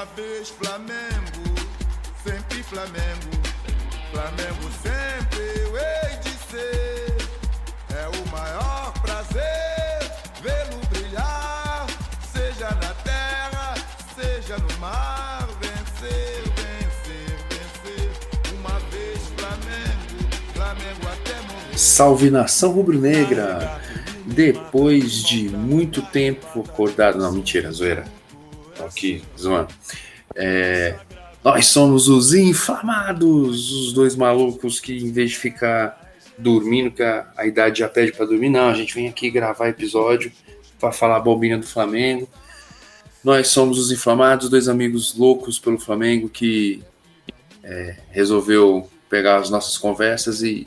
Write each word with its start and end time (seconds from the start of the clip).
Uma 0.00 0.06
vez 0.16 0.48
Flamengo, 0.48 1.68
sempre 2.24 2.62
Flamengo. 2.62 3.30
Flamengo 4.10 4.70
sempre 4.82 5.60
eu 5.60 5.76
hei 5.76 6.16
de 6.22 6.30
ser. 6.48 7.16
É 7.90 8.08
o 8.08 8.28
maior 8.30 8.94
prazer 9.02 10.10
vê-lo 10.42 10.80
brilhar, 10.88 11.86
seja 12.32 12.70
na 12.76 12.94
terra, 13.04 13.74
seja 14.16 14.56
no 14.56 14.78
mar. 14.78 15.46
Vencer, 15.60 16.44
vencer, 16.56 17.36
vencer. 17.50 18.54
Uma 18.58 18.78
vez 18.88 19.18
Flamengo, 19.36 20.30
Flamengo 20.54 21.08
até 21.12 21.34
morrer. 21.42 21.78
Salve 21.78 22.30
nação 22.30 22.72
rubro-negra! 22.72 23.78
Depois 24.24 25.22
de 25.22 25.50
muito 25.50 26.00
tempo 26.00 26.60
acordado, 26.66 27.18
não, 27.18 27.30
mentira, 27.30 27.70
zoeira. 27.70 28.06
Aqui, 28.82 29.22
zoando. 29.38 29.79
É, 30.42 30.96
nós 31.44 31.66
somos 31.66 32.08
os 32.08 32.32
inflamados, 32.32 33.70
os 33.70 33.92
dois 33.92 34.16
malucos 34.16 34.80
que 34.80 34.96
em 34.96 35.12
vez 35.12 35.32
de 35.32 35.38
ficar 35.38 36.14
dormindo, 36.38 36.90
que 36.90 37.02
a, 37.02 37.30
a 37.36 37.46
idade 37.46 37.80
já 37.80 37.88
pede 37.88 38.12
para 38.12 38.24
dormir, 38.24 38.48
não, 38.48 38.70
a 38.70 38.74
gente 38.74 38.94
vem 38.94 39.06
aqui 39.06 39.30
gravar 39.30 39.68
episódio 39.68 40.32
para 40.78 40.92
falar 40.92 41.16
a 41.16 41.20
bobinha 41.20 41.58
do 41.58 41.66
Flamengo. 41.66 42.26
Nós 43.22 43.48
somos 43.48 43.78
os 43.78 43.92
inflamados, 43.92 44.48
dois 44.48 44.66
amigos 44.66 45.14
loucos 45.14 45.58
pelo 45.58 45.78
Flamengo 45.78 46.26
que 46.26 46.82
é, 47.62 47.96
resolveu 48.10 48.88
pegar 49.10 49.36
as 49.36 49.50
nossas 49.50 49.76
conversas 49.76 50.42
e 50.42 50.66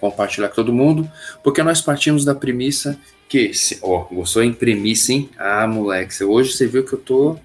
compartilhar 0.00 0.48
com 0.50 0.56
todo 0.56 0.70
mundo, 0.70 1.10
porque 1.42 1.62
nós 1.62 1.80
partimos 1.80 2.26
da 2.26 2.34
premissa 2.34 2.98
que, 3.26 3.54
se, 3.54 3.78
ó, 3.80 4.00
gostou 4.12 4.42
em 4.42 4.52
premissa, 4.52 5.14
hein? 5.14 5.30
Ah, 5.38 5.66
moleque, 5.66 6.22
hoje 6.22 6.52
você 6.52 6.66
viu 6.66 6.84
que 6.84 6.92
eu 6.92 6.98
tô, 6.98 7.38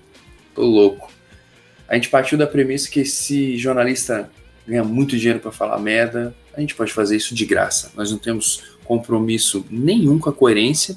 tô 0.53 0.63
louco. 0.63 1.18
A 1.89 1.95
gente 1.95 2.09
partiu 2.09 2.37
da 2.37 2.45
premissa 2.45 2.87
que 2.87 3.03
se 3.03 3.57
jornalista 3.57 4.29
ganha 4.67 4.83
muito 4.83 5.17
dinheiro 5.17 5.39
para 5.39 5.51
falar 5.51 5.79
merda, 5.79 6.35
a 6.53 6.61
gente 6.61 6.75
pode 6.75 6.93
fazer 6.93 7.17
isso 7.17 7.33
de 7.33 7.45
graça. 7.45 7.91
Nós 7.95 8.11
não 8.11 8.19
temos 8.19 8.77
compromisso 8.85 9.65
nenhum 9.71 10.19
com 10.19 10.29
a 10.29 10.33
coerência 10.33 10.95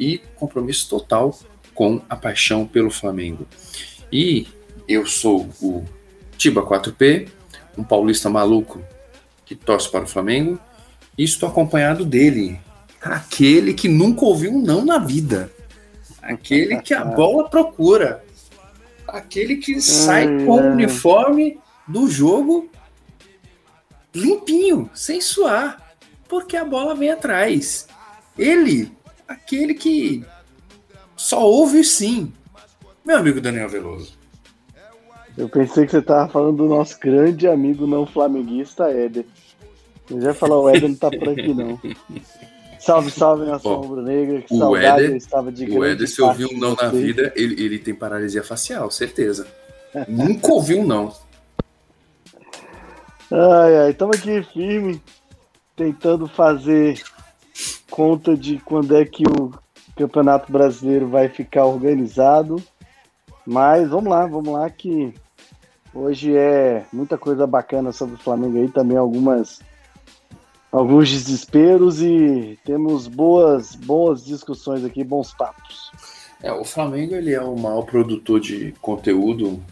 e 0.00 0.20
compromisso 0.34 0.88
total 0.88 1.38
com 1.72 2.02
a 2.08 2.16
paixão 2.16 2.66
pelo 2.66 2.90
Flamengo. 2.90 3.46
E 4.12 4.48
eu 4.88 5.06
sou 5.06 5.48
o 5.62 5.84
Tiba 6.36 6.60
4P, 6.62 7.28
um 7.78 7.84
paulista 7.84 8.28
maluco 8.28 8.82
que 9.44 9.54
torce 9.54 9.88
para 9.88 10.04
o 10.04 10.08
Flamengo, 10.08 10.58
e 11.16 11.22
estou 11.22 11.48
acompanhado 11.48 12.04
dele, 12.04 12.58
aquele 13.00 13.72
que 13.72 13.88
nunca 13.88 14.24
ouviu 14.24 14.52
um 14.52 14.60
não 14.60 14.84
na 14.84 14.98
vida, 14.98 15.52
aquele 16.20 16.80
que 16.80 16.92
a 16.92 17.04
bola 17.04 17.48
procura, 17.48 18.24
aquele 19.08 19.56
que 19.56 19.80
sai 19.80 20.26
com 20.44 20.52
o 20.52 20.72
uniforme 20.72 21.58
do 21.86 22.08
jogo 22.08 22.68
limpinho, 24.14 24.90
sem 24.94 25.20
suar, 25.20 25.94
porque 26.28 26.56
a 26.56 26.64
bola 26.64 26.94
vem 26.94 27.10
atrás. 27.10 27.86
Ele, 28.38 28.92
aquele 29.28 29.74
que 29.74 30.24
só 31.16 31.42
ouve 31.42 31.84
sim. 31.84 32.32
Meu 33.04 33.18
amigo 33.18 33.40
Daniel 33.40 33.68
Veloso. 33.68 34.16
Eu 35.36 35.48
pensei 35.48 35.84
que 35.84 35.92
você 35.92 36.00
tava 36.00 36.30
falando 36.30 36.56
do 36.56 36.66
nosso 36.66 36.98
grande 36.98 37.46
amigo 37.46 37.86
não 37.86 38.06
flamenguista, 38.06 38.90
Éder. 38.90 39.26
Eu 40.10 40.20
já 40.20 40.28
ia 40.28 40.34
falar, 40.34 40.58
o 40.58 40.68
Éder 40.68 40.88
não 40.88 40.96
tá 40.96 41.10
por 41.10 41.28
aqui, 41.28 41.52
não. 41.52 41.78
Salve, 42.86 43.10
salve, 43.10 43.44
nação 43.46 43.80
rubro-negra. 43.80 44.42
Que 44.42 44.54
o 44.54 44.58
saudade 44.58 44.86
Éder- 44.86 45.10
eu 45.10 45.16
estava 45.16 45.50
de 45.52 45.70
O 45.70 45.84
Éder, 45.84 46.08
se 46.08 46.22
ouviu 46.22 46.48
um 46.52 46.58
não 46.58 46.70
na 46.76 46.88
vocês. 46.88 47.04
vida, 47.04 47.32
ele, 47.34 47.60
ele 47.62 47.78
tem 47.80 47.94
paralisia 47.94 48.42
facial, 48.44 48.90
certeza. 48.90 49.46
Nunca 50.06 50.52
ouviu 50.52 50.80
um 50.80 50.86
não. 50.86 51.12
Ai, 53.30 53.76
ai, 53.78 53.90
estamos 53.90 54.16
aqui 54.18 54.40
firme, 54.52 55.02
tentando 55.74 56.28
fazer 56.28 57.02
conta 57.90 58.36
de 58.36 58.58
quando 58.60 58.96
é 58.96 59.04
que 59.04 59.24
o 59.26 59.50
Campeonato 59.96 60.52
Brasileiro 60.52 61.08
vai 61.08 61.28
ficar 61.28 61.64
organizado. 61.64 62.62
Mas 63.44 63.88
vamos 63.88 64.10
lá, 64.10 64.26
vamos 64.26 64.52
lá 64.52 64.68
que 64.70 65.12
hoje 65.94 66.36
é 66.36 66.84
muita 66.92 67.16
coisa 67.18 67.46
bacana 67.46 67.90
sobre 67.90 68.14
o 68.14 68.18
Flamengo 68.18 68.58
aí, 68.58 68.68
também 68.70 68.96
algumas 68.96 69.60
alguns 70.70 71.10
desesperos 71.10 72.02
e 72.02 72.58
temos 72.64 73.06
boas 73.06 73.74
boas 73.74 74.24
discussões 74.24 74.84
aqui, 74.84 75.02
bons 75.04 75.32
papos. 75.32 75.90
É, 76.42 76.52
o 76.52 76.64
Flamengo 76.64 77.14
ele 77.14 77.32
é 77.32 77.40
o 77.40 77.56
maior 77.56 77.82
produtor 77.82 78.40
de 78.40 78.74
conteúdo 78.80 79.62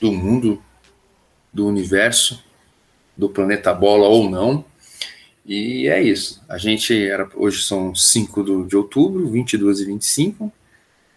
do 0.00 0.12
mundo, 0.12 0.62
do 1.52 1.66
universo, 1.66 2.44
do 3.16 3.28
planeta 3.28 3.72
Bola 3.72 4.06
ou 4.06 4.30
não. 4.30 4.64
E 5.44 5.88
é 5.88 6.02
isso. 6.02 6.42
A 6.48 6.58
gente 6.58 6.94
era 6.94 7.28
hoje 7.34 7.62
são 7.62 7.94
5 7.94 8.42
do, 8.42 8.66
de 8.66 8.76
outubro, 8.76 9.26
22 9.28 9.80
e 9.80 9.84
25, 9.86 10.52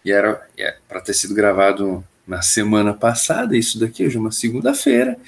e 0.04 0.10
era 0.10 0.48
é, 0.56 0.76
para 0.88 1.02
ter 1.02 1.12
sido 1.12 1.34
gravado 1.34 2.02
na 2.26 2.40
semana 2.40 2.94
passada, 2.94 3.56
isso 3.56 3.78
daqui 3.78 4.06
hoje 4.06 4.16
é 4.16 4.20
uma 4.20 4.32
segunda-feira. 4.32 5.18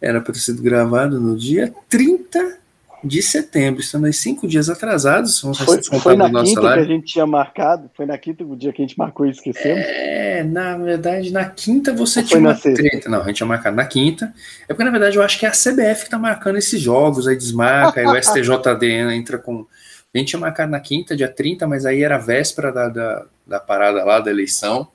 Era 0.00 0.20
para 0.20 0.34
ter 0.34 0.40
sido 0.40 0.62
gravado 0.62 1.20
no 1.20 1.36
dia 1.36 1.74
30 1.88 2.58
de 3.04 3.22
setembro. 3.22 3.80
Estamos 3.80 4.06
aí 4.06 4.12
cinco 4.12 4.48
dias 4.48 4.70
atrasados. 4.70 5.40
Vamos 5.42 5.58
Foi, 5.58 5.82
foi 5.82 6.16
na 6.16 6.30
quinta 6.30 6.60
que 6.60 6.66
a 6.66 6.84
gente 6.84 7.06
tinha 7.06 7.26
marcado, 7.26 7.90
foi 7.94 8.06
na 8.06 8.16
quinta 8.16 8.42
o 8.44 8.56
dia 8.56 8.72
que 8.72 8.82
a 8.82 8.86
gente 8.86 8.98
marcou 8.98 9.26
e 9.26 9.30
esquecemos. 9.30 9.84
É, 9.84 10.42
na 10.42 10.76
verdade, 10.76 11.30
na 11.30 11.44
quinta 11.44 11.92
você 11.92 12.20
Ou 12.20 12.24
tinha 12.24 12.40
foi 12.40 12.40
na 12.40 12.50
uma 12.50 12.58
treta. 12.76 13.08
Não, 13.08 13.20
a 13.20 13.26
gente 13.26 13.36
tinha 13.36 13.46
marcado 13.46 13.76
na 13.76 13.84
quinta. 13.84 14.32
É 14.62 14.68
porque, 14.68 14.84
na 14.84 14.90
verdade, 14.90 15.16
eu 15.16 15.22
acho 15.22 15.38
que 15.38 15.46
é 15.46 15.48
a 15.48 15.52
CBF 15.52 16.04
que 16.04 16.10
tá 16.10 16.18
marcando 16.18 16.56
esses 16.56 16.80
jogos, 16.80 17.28
aí 17.28 17.36
desmarca, 17.36 18.00
aí 18.00 18.06
o 18.06 18.16
STJD 18.22 18.86
entra 19.14 19.38
com. 19.38 19.66
A 20.14 20.18
gente 20.18 20.28
tinha 20.28 20.40
marcado 20.40 20.70
na 20.70 20.80
quinta, 20.80 21.16
dia 21.16 21.28
30, 21.28 21.66
mas 21.66 21.84
aí 21.84 22.02
era 22.02 22.14
a 22.14 22.18
véspera 22.18 22.72
da, 22.72 22.88
da, 22.88 23.26
da 23.46 23.60
parada 23.60 24.04
lá, 24.04 24.20
da 24.20 24.30
eleição, 24.30 24.86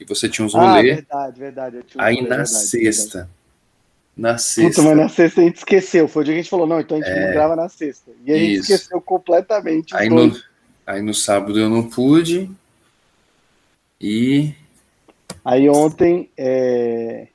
e 0.00 0.04
você 0.04 0.28
tinha 0.28 0.46
uns 0.46 0.54
Ah, 0.54 0.60
rolê. 0.60 0.94
verdade, 0.94 1.38
verdade. 1.38 1.76
aí 1.98 2.14
rolê, 2.16 2.28
na 2.28 2.36
verdade, 2.36 2.48
sexta. 2.48 3.28
Na 4.16 4.36
sexta. 4.36 4.82
Puta, 4.82 4.94
mas 4.94 4.96
na 5.04 5.08
sexta 5.08 5.40
a 5.40 5.44
gente 5.44 5.56
esqueceu. 5.56 6.06
Foi 6.06 6.22
o 6.22 6.24
dia 6.24 6.34
que 6.34 6.40
a 6.40 6.42
gente 6.42 6.50
falou, 6.50 6.66
não, 6.66 6.80
então 6.80 6.98
a 6.98 7.00
gente 7.00 7.10
É. 7.10 7.26
não 7.26 7.32
grava 7.32 7.56
na 7.56 7.68
sexta. 7.68 8.10
E 8.24 8.32
a 8.32 8.36
gente 8.36 8.52
Isso. 8.60 8.72
esqueceu 8.72 9.00
completamente. 9.00 9.96
Aí 9.96 10.08
no, 10.10 10.36
aí 10.86 11.00
no 11.00 11.14
sábado 11.14 11.58
eu 11.58 11.70
não 11.70 11.88
pude. 11.88 12.50
E 14.00 14.52
Aí 15.44 15.68
ontem, 15.68 16.30
é, 16.36 17.26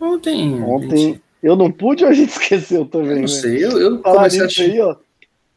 ontem. 0.00 0.62
ontem 0.62 0.98
gente, 0.98 1.22
eu 1.42 1.56
não 1.56 1.70
pude 1.70 2.04
ou 2.04 2.10
a 2.10 2.12
gente 2.12 2.30
esqueceu 2.36 2.80
eu 2.82 2.86
também? 2.86 3.14
não 3.14 3.20
né? 3.22 3.28
sei, 3.28 3.64
eu, 3.64 3.80
eu 3.80 4.02
Falar 4.02 4.28
comecei 4.30 4.66
a 4.66 4.68
aí, 4.68 4.80
ó. 4.80 4.96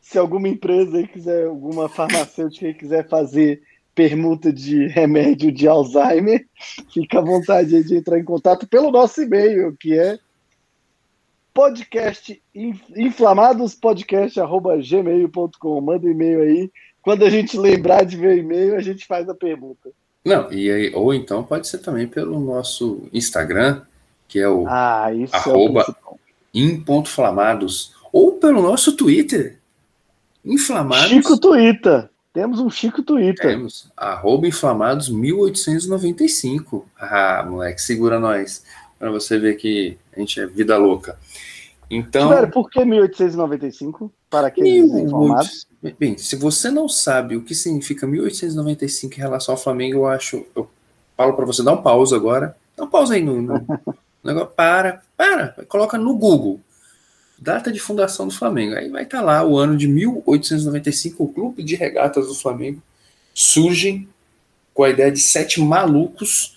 Se 0.01 0.17
alguma 0.17 0.47
empresa 0.47 0.97
aí 0.97 1.07
quiser, 1.07 1.45
alguma 1.45 1.87
farmacêutica 1.87 2.65
aí 2.67 2.73
quiser 2.73 3.07
fazer 3.07 3.61
permuta 3.93 4.51
de 4.51 4.87
remédio 4.87 5.51
de 5.51 5.67
Alzheimer, 5.67 6.45
fica 6.93 7.19
à 7.19 7.21
vontade 7.21 7.75
aí 7.75 7.83
de 7.83 7.95
entrar 7.97 8.17
em 8.17 8.23
contato 8.23 8.65
pelo 8.67 8.91
nosso 8.91 9.21
e-mail, 9.21 9.75
que 9.79 9.97
é 9.97 10.17
podcast 11.59 12.41
inflamadospodcast.gmail.com. 12.95 15.81
Manda 15.81 16.07
um 16.07 16.11
e-mail 16.11 16.41
aí. 16.41 16.71
Quando 17.01 17.25
a 17.25 17.29
gente 17.29 17.57
lembrar 17.57 18.05
de 18.05 18.15
ver 18.15 18.37
e-mail, 18.37 18.77
a 18.77 18.81
gente 18.81 19.05
faz 19.05 19.27
a 19.27 19.35
pergunta. 19.35 19.89
Não, 20.23 20.49
e 20.53 20.71
aí, 20.71 20.93
ou 20.95 21.13
então 21.13 21.43
pode 21.43 21.67
ser 21.67 21.79
também 21.79 22.07
pelo 22.07 22.39
nosso 22.39 23.09
Instagram, 23.11 23.81
que 24.25 24.39
é 24.39 24.47
o 24.47 24.65
Ah, 24.69 25.11
isso 25.13 25.35
Arroba. 25.35 25.81
é 25.81 25.91
o 25.91 25.95
em.flamados, 26.53 27.93
ou 28.13 28.31
pelo 28.33 28.61
nosso 28.61 28.95
Twitter, 28.95 29.57
inflamados. 30.45 31.09
Chico 31.09 31.37
Twitter. 31.37 32.09
Temos 32.31 32.61
um 32.61 32.69
Chico 32.69 33.03
Twitter. 33.03 33.51
Temos, 33.51 33.91
arroba 33.97 34.47
inflamados 34.47 35.09
1895. 35.09 36.87
Ah, 36.97 37.45
moleque, 37.45 37.81
segura 37.81 38.17
nós. 38.17 38.63
Pra 38.97 39.11
você 39.11 39.37
ver 39.37 39.57
que 39.57 39.97
a 40.15 40.19
gente 40.19 40.39
é 40.39 40.45
vida 40.45 40.77
louca. 40.77 41.19
Então, 41.89 42.29
Velho, 42.29 42.51
por 42.51 42.69
que 42.69 42.83
1895? 42.85 44.11
Para 44.29 44.47
aqueles 44.47 44.91
desinformados. 44.91 45.67
bem, 45.97 46.17
se 46.17 46.35
você 46.35 46.69
não 46.69 46.87
sabe 46.87 47.35
o 47.35 47.41
que 47.41 47.55
significa 47.55 48.05
1895 48.05 49.15
em 49.15 49.17
relação 49.17 49.55
ao 49.55 49.61
Flamengo, 49.61 49.99
eu 49.99 50.07
acho, 50.07 50.45
eu 50.55 50.69
falo 51.17 51.33
pra 51.33 51.45
você 51.45 51.63
dar 51.63 51.73
um 51.73 51.81
pausa 51.81 52.15
agora. 52.15 52.55
Dá 52.77 52.83
um 52.83 52.89
pausa 52.89 53.15
aí 53.15 53.23
no, 53.23 53.41
no 53.41 53.65
negócio. 54.23 54.51
Para, 54.55 55.01
para, 55.17 55.55
coloca 55.67 55.97
no 55.97 56.15
Google. 56.15 56.59
Data 57.41 57.71
de 57.71 57.79
fundação 57.79 58.27
do 58.27 58.33
Flamengo. 58.33 58.75
Aí 58.75 58.89
vai 58.89 59.03
estar 59.03 59.21
lá 59.21 59.43
o 59.43 59.57
ano 59.57 59.75
de 59.75 59.87
1895, 59.87 61.23
o 61.23 61.27
Clube 61.29 61.63
de 61.63 61.75
Regatas 61.75 62.27
do 62.27 62.35
Flamengo 62.35 62.81
surge 63.33 64.07
com 64.73 64.83
a 64.83 64.89
ideia 64.89 65.11
de 65.11 65.19
sete 65.19 65.61
malucos. 65.61 66.55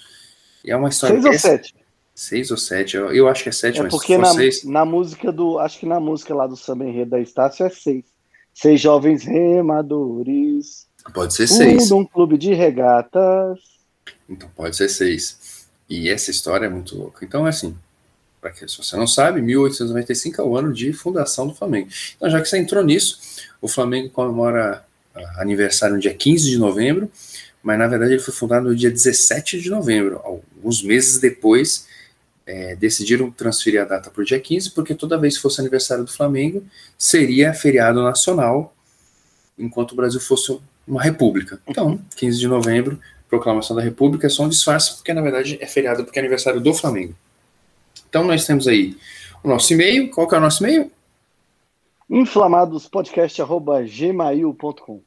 E 0.64 0.70
é 0.70 0.76
uma 0.76 0.88
história. 0.88 1.22
Seis 1.22 1.34
ou 1.34 1.40
sete? 1.40 1.74
Seis 2.22 2.52
ou 2.52 2.56
sete, 2.56 2.96
eu, 2.96 3.12
eu 3.12 3.26
acho 3.26 3.42
que 3.42 3.48
é 3.48 3.52
sete, 3.52 3.80
É 3.80 3.82
mas 3.82 3.92
porque 3.92 4.16
na, 4.16 4.32
seis. 4.32 4.62
na 4.62 4.84
música 4.84 5.32
do. 5.32 5.58
Acho 5.58 5.80
que 5.80 5.86
na 5.86 5.98
música 5.98 6.32
lá 6.32 6.46
do 6.46 6.56
samba 6.56 6.84
enredo 6.84 7.10
da 7.10 7.20
Estácio 7.20 7.66
é 7.66 7.68
seis. 7.68 8.04
Seis 8.54 8.80
jovens 8.80 9.24
remadores. 9.24 10.86
Pode 11.12 11.34
ser 11.34 11.48
seis. 11.48 11.82
Fundam 11.82 11.98
um 11.98 12.04
clube 12.04 12.38
de 12.38 12.54
regatas. 12.54 13.58
Então 14.28 14.48
pode 14.54 14.76
ser 14.76 14.88
seis. 14.88 15.66
E 15.90 16.08
essa 16.08 16.30
história 16.30 16.66
é 16.66 16.68
muito 16.68 16.96
louca. 16.96 17.24
Então, 17.24 17.44
é 17.44 17.50
assim, 17.50 17.76
para 18.40 18.52
que 18.52 18.68
se 18.68 18.78
você 18.78 18.96
não 18.96 19.06
sabe, 19.06 19.42
1895 19.42 20.40
é 20.40 20.44
o 20.44 20.56
ano 20.56 20.72
de 20.72 20.92
fundação 20.92 21.48
do 21.48 21.54
Flamengo. 21.54 21.88
Então, 22.16 22.30
já 22.30 22.40
que 22.40 22.48
você 22.48 22.56
entrou 22.56 22.84
nisso, 22.84 23.18
o 23.60 23.66
Flamengo 23.66 24.10
comemora 24.10 24.84
ah, 25.12 25.42
aniversário 25.42 25.96
no 25.96 26.00
dia 26.00 26.14
15 26.14 26.48
de 26.48 26.56
novembro, 26.56 27.10
mas 27.62 27.78
na 27.78 27.88
verdade 27.88 28.12
ele 28.12 28.22
foi 28.22 28.32
fundado 28.32 28.68
no 28.68 28.76
dia 28.76 28.90
17 28.92 29.60
de 29.60 29.68
novembro. 29.68 30.20
Alguns 30.22 30.84
meses 30.84 31.18
depois, 31.18 31.86
é, 32.46 32.76
decidiram 32.76 33.30
transferir 33.30 33.82
a 33.82 33.84
data 33.84 34.10
para 34.10 34.22
o 34.22 34.24
dia 34.24 34.40
15, 34.40 34.70
porque 34.72 34.94
toda 34.94 35.18
vez 35.18 35.36
que 35.36 35.42
fosse 35.42 35.60
aniversário 35.60 36.04
do 36.04 36.10
Flamengo, 36.10 36.64
seria 36.98 37.54
feriado 37.54 38.02
nacional, 38.02 38.74
enquanto 39.58 39.92
o 39.92 39.96
Brasil 39.96 40.20
fosse 40.20 40.58
uma 40.86 41.02
república. 41.02 41.60
Então, 41.66 41.98
15 42.16 42.38
de 42.38 42.46
novembro, 42.48 43.00
proclamação 43.28 43.74
da 43.74 43.82
república, 43.82 44.26
é 44.26 44.30
só 44.30 44.42
um 44.42 44.48
disfarce, 44.48 44.96
porque 44.96 45.14
na 45.14 45.22
verdade 45.22 45.56
é 45.60 45.66
feriado 45.66 46.04
porque 46.04 46.18
é 46.18 46.22
aniversário 46.22 46.60
do 46.60 46.74
Flamengo. 46.74 47.14
Então 48.08 48.24
nós 48.24 48.44
temos 48.44 48.66
aí 48.68 48.96
o 49.42 49.48
nosso 49.48 49.72
e-mail. 49.72 50.10
Qual 50.10 50.28
que 50.28 50.34
é 50.34 50.38
o 50.38 50.40
nosso 50.40 50.62
e-mail? 50.62 50.92
inflamadospodcast.gmail.com 52.10 55.00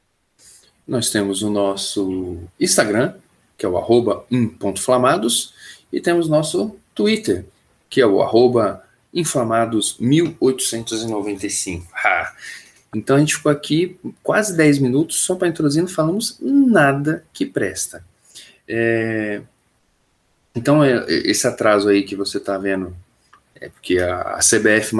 Nós 0.88 1.10
temos 1.10 1.42
o 1.42 1.50
nosso 1.50 2.38
Instagram, 2.58 3.14
que 3.56 3.64
é 3.64 3.68
o 3.68 3.78
arroba 3.78 4.26
in.flamados, 4.28 5.54
e 5.92 6.00
temos 6.00 6.28
nosso 6.28 6.74
Twitter, 6.96 7.44
que 7.88 8.00
é 8.00 8.06
o 8.06 8.20
arroba 8.20 8.82
inflamados1895. 9.14 11.84
Ha. 11.94 12.34
Então 12.94 13.14
a 13.14 13.20
gente 13.20 13.36
ficou 13.36 13.52
aqui 13.52 13.96
quase 14.22 14.56
10 14.56 14.78
minutos 14.80 15.20
só 15.20 15.36
para 15.36 15.48
introduzir, 15.48 15.82
não 15.82 15.88
falamos 15.88 16.38
nada 16.40 17.24
que 17.32 17.46
presta. 17.46 18.04
É, 18.66 19.42
então, 20.56 20.82
é, 20.82 21.04
esse 21.08 21.46
atraso 21.46 21.88
aí 21.88 22.02
que 22.02 22.16
você 22.16 22.38
está 22.38 22.56
vendo 22.56 22.96
é 23.60 23.68
porque 23.68 23.98
a, 23.98 24.38
CBF 24.38 24.96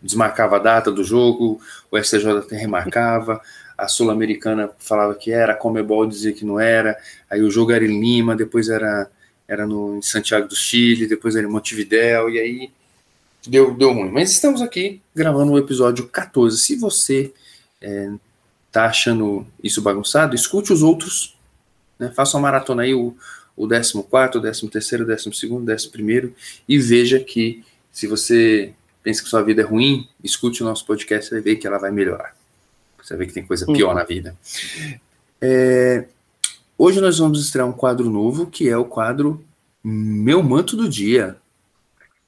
desmarcava 0.00 0.56
a 0.56 0.60
data 0.60 0.92
do 0.92 1.02
jogo, 1.02 1.60
o 1.90 1.98
STJ 1.98 2.46
remarcava, 2.52 3.40
a 3.76 3.88
Sul-Americana 3.88 4.70
falava 4.78 5.14
que 5.14 5.32
era, 5.32 5.52
a 5.52 5.56
Comebol 5.56 6.06
dizia 6.06 6.32
que 6.32 6.44
não 6.44 6.60
era, 6.60 6.96
aí 7.28 7.42
o 7.42 7.50
jogo 7.50 7.72
era 7.72 7.84
em 7.84 8.00
Lima, 8.00 8.36
depois 8.36 8.68
era, 8.68 9.10
era 9.46 9.66
no, 9.66 9.96
em 9.96 10.02
Santiago 10.02 10.48
do 10.48 10.56
Chile, 10.56 11.06
depois 11.06 11.36
era 11.36 11.46
em 11.46 11.50
Montevidéu, 11.50 12.30
e 12.30 12.38
aí 12.38 12.70
deu, 13.46 13.74
deu 13.74 13.92
ruim. 13.92 14.10
Mas 14.10 14.30
estamos 14.30 14.62
aqui 14.62 15.00
gravando 15.14 15.52
o 15.52 15.58
episódio 15.58 16.08
14. 16.08 16.58
Se 16.58 16.76
você 16.76 17.32
é, 17.80 18.10
tá 18.70 18.86
achando 18.86 19.46
isso 19.62 19.82
bagunçado, 19.82 20.34
escute 20.34 20.72
os 20.72 20.82
outros, 20.82 21.36
né, 21.98 22.10
faça 22.14 22.36
uma 22.36 22.42
maratona 22.42 22.82
aí, 22.82 22.94
o 22.94 23.14
o 23.56 23.68
14, 23.68 23.96
o 23.96 24.02
13, 24.02 24.66
o 24.66 25.06
12, 25.06 25.46
o 25.46 25.56
11 25.56 26.34
e 26.68 26.78
veja 26.78 27.20
que 27.20 27.64
se 27.92 28.06
você 28.06 28.72
pensa 29.02 29.22
que 29.22 29.28
sua 29.28 29.42
vida 29.42 29.62
é 29.62 29.64
ruim, 29.64 30.08
escute 30.22 30.62
o 30.62 30.66
nosso 30.66 30.86
podcast 30.86 31.28
e 31.28 31.34
vai 31.34 31.40
ver 31.40 31.56
que 31.56 31.66
ela 31.66 31.78
vai 31.78 31.90
melhorar. 31.90 32.34
Você 33.02 33.14
vai 33.14 33.18
ver 33.18 33.26
que 33.26 33.34
tem 33.34 33.46
coisa 33.46 33.66
pior 33.66 33.94
na 33.94 34.04
vida. 34.04 34.36
É, 35.40 36.06
hoje 36.78 37.00
nós 37.00 37.18
vamos 37.18 37.44
estrear 37.44 37.68
um 37.68 37.72
quadro 37.72 38.08
novo, 38.10 38.46
que 38.46 38.68
é 38.68 38.76
o 38.76 38.84
quadro 38.84 39.44
Meu 39.82 40.42
Manto 40.42 40.76
do 40.76 40.88
Dia. 40.88 41.36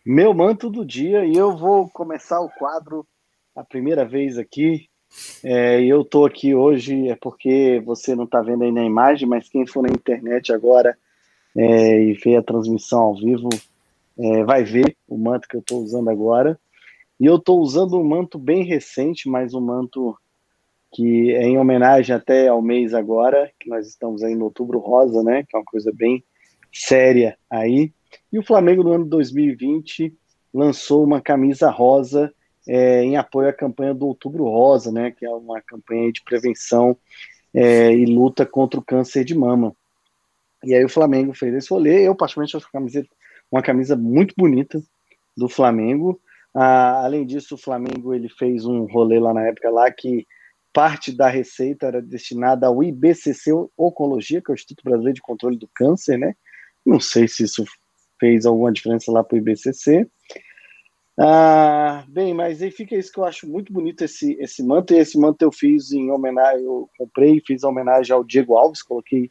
Meu 0.05 0.35
Manto 0.35 0.71
do 0.71 0.85
Dia, 0.85 1.25
e 1.25 1.35
eu 1.35 1.57
vou 1.57 1.89
começar 1.89 2.41
o 2.41 2.51
quadro 2.51 3.07
a 3.55 3.65
primeira 3.65 4.05
vez 4.05 4.39
aqui. 4.39 4.89
É, 5.43 5.83
eu 5.83 6.03
estou 6.03 6.27
aqui 6.27 6.55
hoje 6.55 7.09
é 7.09 7.15
porque 7.15 7.81
você 7.85 8.15
não 8.15 8.25
está 8.25 8.43
vendo 8.43 8.65
aí 8.65 8.73
na 8.73 8.85
imagem, 8.85 9.29
mas 9.29 9.49
quem 9.49 9.67
for 9.67 9.83
na 9.83 9.89
internet 9.89 10.53
agora 10.53 10.97
é, 11.57 12.03
e 12.03 12.15
ver 12.15 12.37
a 12.37 12.43
transmissão 12.43 13.01
ao 13.01 13.15
vivo, 13.15 13.49
é, 14.19 14.45
vai 14.45 14.65
ver 14.65 14.97
o 15.09 15.17
manto 15.17 15.49
que 15.49 15.57
eu 15.57 15.61
estou 15.61 15.83
usando 15.83 16.11
agora. 16.11 16.59
E 17.19 17.27
eu 17.27 17.37
estou 17.37 17.61
usando 17.61 17.97
um 17.97 18.05
manto 18.05 18.39
bem 18.39 18.65
recente, 18.65 19.29
mas 19.29 19.55
um 19.55 19.61
manto 19.61 20.17
que 20.95 21.33
é 21.35 21.43
em 21.43 21.59
homenagem 21.59 22.15
até 22.15 22.47
ao 22.47 22.63
mês 22.63 22.95
agora, 22.95 23.51
que 23.59 23.69
nós 23.69 23.89
estamos 23.89 24.23
aí 24.23 24.37
no 24.37 24.45
Outubro 24.45 24.79
Rosa, 24.79 25.25
né? 25.25 25.43
Que 25.43 25.57
é 25.57 25.59
uma 25.59 25.65
coisa 25.65 25.93
bem 25.93 26.23
séria 26.73 27.37
aí. 27.51 27.93
E 28.33 28.39
o 28.39 28.45
Flamengo 28.45 28.85
no 28.85 28.93
ano 28.93 29.05
2020 29.05 30.15
lançou 30.53 31.03
uma 31.03 31.21
camisa 31.21 31.69
rosa 31.69 32.33
é, 32.67 33.03
em 33.03 33.17
apoio 33.17 33.49
à 33.49 33.53
campanha 33.53 33.93
do 33.93 34.07
Outubro 34.07 34.45
Rosa, 34.45 34.93
né? 34.93 35.11
Que 35.11 35.27
é 35.27 35.31
uma 35.31 35.61
campanha 35.61 36.13
de 36.13 36.23
prevenção 36.23 36.97
é, 37.53 37.93
e 37.93 38.07
luta 38.07 38.47
contra 38.47 38.79
o 38.79 38.85
câncer 38.85 39.25
de 39.25 39.35
mama. 39.35 39.75
E 40.63 40.75
aí 40.75 40.85
o 40.85 40.89
Flamengo 40.89 41.35
fez 41.35 41.53
esse 41.55 41.71
rolê. 41.71 42.07
Eu, 42.07 42.15
particularmente, 42.15 42.57
acho 42.57 42.71
camiseta, 42.71 43.09
uma 43.51 43.63
camisa 43.63 43.97
muito 43.97 44.33
bonita 44.39 44.81
do 45.37 45.49
Flamengo. 45.49 46.21
Ah, 46.55 47.05
além 47.05 47.27
disso, 47.27 47.57
o 47.57 47.59
Flamengo 47.59 48.15
ele 48.15 48.29
fez 48.29 48.65
um 48.65 48.85
rolê 48.85 49.19
lá 49.19 49.35
na 49.35 49.43
época 49.43 49.69
lá 49.71 49.91
que 49.91 50.25
parte 50.75 51.13
da 51.13 51.29
receita 51.29 51.87
era 51.87 52.03
destinada 52.03 52.67
ao 52.67 52.83
IBCC 52.83 53.53
Oncologia, 53.79 54.43
que 54.43 54.51
é 54.51 54.53
o 54.53 54.57
Instituto 54.57 54.83
Brasileiro 54.83 55.15
de 55.15 55.23
Controle 55.23 55.57
do 55.57 55.71
Câncer, 55.73 56.19
né? 56.19 56.35
Não 56.85 56.99
sei 56.99 57.29
se 57.29 57.45
isso 57.45 57.65
fez 58.19 58.45
alguma 58.45 58.73
diferença 58.73 59.13
lá 59.13 59.23
para 59.23 59.37
o 59.37 59.39
IBCC. 59.39 60.07
Ah, 61.17 62.05
bem, 62.09 62.35
mas 62.35 62.61
aí 62.61 62.73
fica 62.73 62.97
isso 62.97 63.13
que 63.13 63.21
eu 63.21 63.25
acho 63.25 63.49
muito 63.49 63.73
bonito 63.73 64.03
esse, 64.03 64.33
esse 64.41 64.65
manto. 64.65 64.93
E 64.93 64.99
esse 64.99 65.17
manto 65.17 65.43
eu 65.43 65.53
fiz 65.53 65.93
em 65.93 66.11
homenagem, 66.11 66.65
eu 66.65 66.91
comprei 66.99 67.37
e 67.37 67.45
fiz 67.47 67.63
homenagem 67.63 68.13
ao 68.13 68.25
Diego 68.25 68.57
Alves, 68.57 68.83
coloquei 68.83 69.31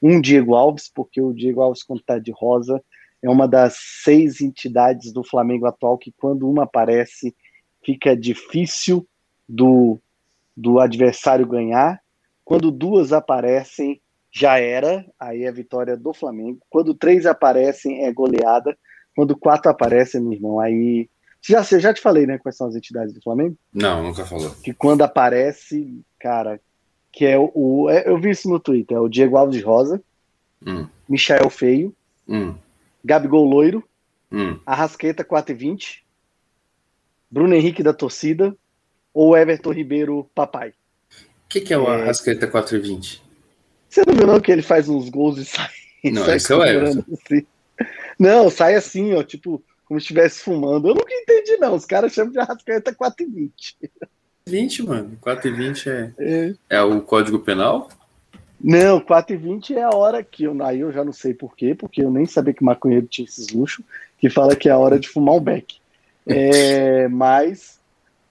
um 0.00 0.20
Diego 0.20 0.54
Alves, 0.54 0.88
porque 0.88 1.20
o 1.20 1.32
Diego 1.32 1.60
Alves, 1.60 1.82
quando 1.82 2.00
está 2.00 2.20
de 2.20 2.30
rosa, 2.30 2.80
é 3.20 3.28
uma 3.28 3.48
das 3.48 3.76
seis 4.04 4.40
entidades 4.40 5.12
do 5.12 5.24
Flamengo 5.24 5.66
atual 5.66 5.98
que, 5.98 6.12
quando 6.12 6.48
uma 6.48 6.62
aparece, 6.62 7.34
fica 7.82 8.16
difícil 8.16 9.04
do, 9.48 9.98
do 10.56 10.78
adversário 10.78 11.46
ganhar. 11.46 12.00
Quando 12.44 12.70
duas 12.70 13.12
aparecem, 13.12 14.00
já 14.30 14.58
era, 14.58 15.04
aí 15.18 15.44
é 15.44 15.52
vitória 15.52 15.96
do 15.96 16.12
Flamengo. 16.12 16.58
Quando 16.68 16.94
três 16.94 17.24
aparecem, 17.26 18.04
é 18.04 18.12
goleada. 18.12 18.76
Quando 19.14 19.36
quatro 19.36 19.70
aparecem, 19.70 20.20
meu 20.20 20.32
irmão, 20.32 20.60
aí. 20.60 21.08
Já, 21.40 21.62
já 21.62 21.92
te 21.92 22.00
falei, 22.00 22.26
né? 22.26 22.38
Quais 22.38 22.56
são 22.56 22.66
as 22.66 22.74
entidades 22.74 23.12
do 23.12 23.22
Flamengo? 23.22 23.56
Não, 23.72 24.02
nunca 24.02 24.24
falou. 24.24 24.50
Que 24.62 24.72
quando 24.72 25.02
aparece, 25.02 26.02
cara, 26.18 26.58
que 27.12 27.24
é 27.24 27.38
o. 27.38 27.88
É, 27.88 28.08
eu 28.08 28.18
vi 28.18 28.30
isso 28.30 28.48
no 28.48 28.58
Twitter, 28.58 28.96
é 28.96 29.00
o 29.00 29.08
Diego 29.08 29.36
Alves 29.36 29.62
Rosa, 29.62 30.02
hum. 30.66 30.86
Michael 31.08 31.48
Feio, 31.50 31.94
hum. 32.26 32.54
Gabigol 33.04 33.44
Loiro, 33.44 33.84
hum. 34.32 34.58
Arrasqueta 34.66 35.22
4 35.22 35.52
e 35.52 35.54
20, 35.54 36.04
Bruno 37.30 37.54
Henrique 37.54 37.82
da 37.82 37.92
torcida 37.92 38.56
ou 39.14 39.36
Everton 39.36 39.70
Ribeiro 39.70 40.28
Papai. 40.34 40.70
O 40.70 41.48
que, 41.48 41.60
que 41.60 41.72
é 41.72 41.78
o 41.78 41.88
é... 41.88 42.02
Arrasqueta 42.02 42.46
4 42.46 42.76
e 42.76 42.80
20? 42.80 43.22
Você 43.88 44.02
não 44.06 44.14
viu 44.14 44.26
não 44.26 44.40
que 44.40 44.50
ele 44.50 44.60
faz 44.60 44.88
uns 44.88 45.08
gols 45.08 45.38
e 45.38 45.44
sai. 45.44 45.70
Não, 46.12 46.26
sai 46.26 46.36
esse 46.36 46.52
é 46.52 46.56
o 46.56 46.62
Everton. 46.62 47.02
Assim. 47.14 47.46
Não, 48.18 48.50
sai 48.50 48.74
assim, 48.74 49.14
ó, 49.14 49.22
tipo, 49.22 49.64
como 49.86 49.98
se 49.98 50.04
estivesse 50.04 50.40
fumando. 50.40 50.88
Eu 50.88 50.94
nunca 50.94 51.14
entendi, 51.14 51.56
não. 51.56 51.74
Os 51.74 51.86
caras 51.86 52.12
chamam 52.12 52.30
de 52.30 52.38
Arrascaeta 52.38 52.94
4 52.94 53.24
e 53.24 53.26
20. 53.26 53.76
20, 54.46 54.82
mano. 54.82 55.18
4 55.20 55.48
e 55.48 55.52
20 55.52 55.88
é, 55.88 56.12
é. 56.18 56.54
é 56.68 56.82
o 56.82 57.00
código 57.00 57.38
penal? 57.38 57.88
Não, 58.60 59.00
4 59.00 59.34
e 59.34 59.38
20 59.38 59.76
é 59.76 59.82
a 59.82 59.90
hora 59.90 60.22
que 60.22 60.44
eu, 60.44 60.62
aí 60.62 60.80
eu 60.80 60.92
já 60.92 61.04
não 61.04 61.12
sei 61.12 61.34
porquê, 61.34 61.74
porque 61.74 62.02
eu 62.02 62.10
nem 62.10 62.26
sabia 62.26 62.54
que 62.54 62.64
maconheiro 62.64 63.06
tinha 63.06 63.26
esses 63.26 63.48
luxos, 63.50 63.84
que 64.18 64.30
fala 64.30 64.56
que 64.56 64.68
é 64.68 64.72
a 64.72 64.78
hora 64.78 64.98
de 64.98 65.08
fumar 65.08 65.34
um 65.34 65.40
beck. 65.40 65.76
É, 66.26 67.08
mas. 67.12 67.80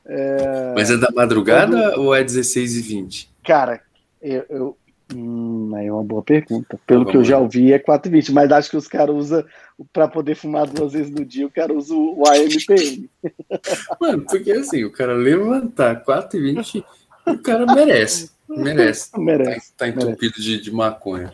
É, 0.05 0.73
mas 0.75 0.91
é 0.91 0.97
da 0.97 1.09
madrugada 1.11 1.91
quando... 1.91 2.01
ou 2.01 2.15
é 2.15 2.23
16 2.23 2.75
e 2.75 2.81
20? 2.81 3.29
Cara, 3.43 3.81
eu, 4.21 4.45
eu 4.49 4.77
Hum, 5.15 5.71
é 5.77 5.91
uma 5.91 6.03
boa 6.03 6.23
pergunta. 6.23 6.79
Pelo 6.87 7.05
que 7.05 7.15
eu 7.15 7.23
já 7.23 7.37
ouvi, 7.37 7.71
é 7.71 7.79
4,20, 7.79 8.31
mas 8.31 8.51
acho 8.51 8.69
que 8.69 8.77
os 8.77 8.87
caras 8.87 9.15
usam 9.15 9.45
para 9.91 10.07
poder 10.07 10.35
fumar 10.35 10.67
duas 10.67 10.93
vezes 10.93 11.11
no 11.11 11.25
dia, 11.25 11.45
o 11.45 11.51
cara 11.51 11.73
usa 11.73 11.93
o 11.93 12.23
AMPM. 12.27 13.09
Mano, 13.99 14.25
porque 14.29 14.51
assim, 14.51 14.83
o 14.83 14.91
cara 14.91 15.13
levantar 15.13 16.03
4,20, 16.03 16.83
o 17.27 17.37
cara 17.39 17.65
merece. 17.73 18.31
Merece. 18.47 19.09
merece 19.17 19.71
tá, 19.73 19.85
tá 19.85 19.87
entupido 19.87 20.35
merece. 20.37 20.41
De, 20.41 20.61
de 20.61 20.71
maconha. 20.71 21.33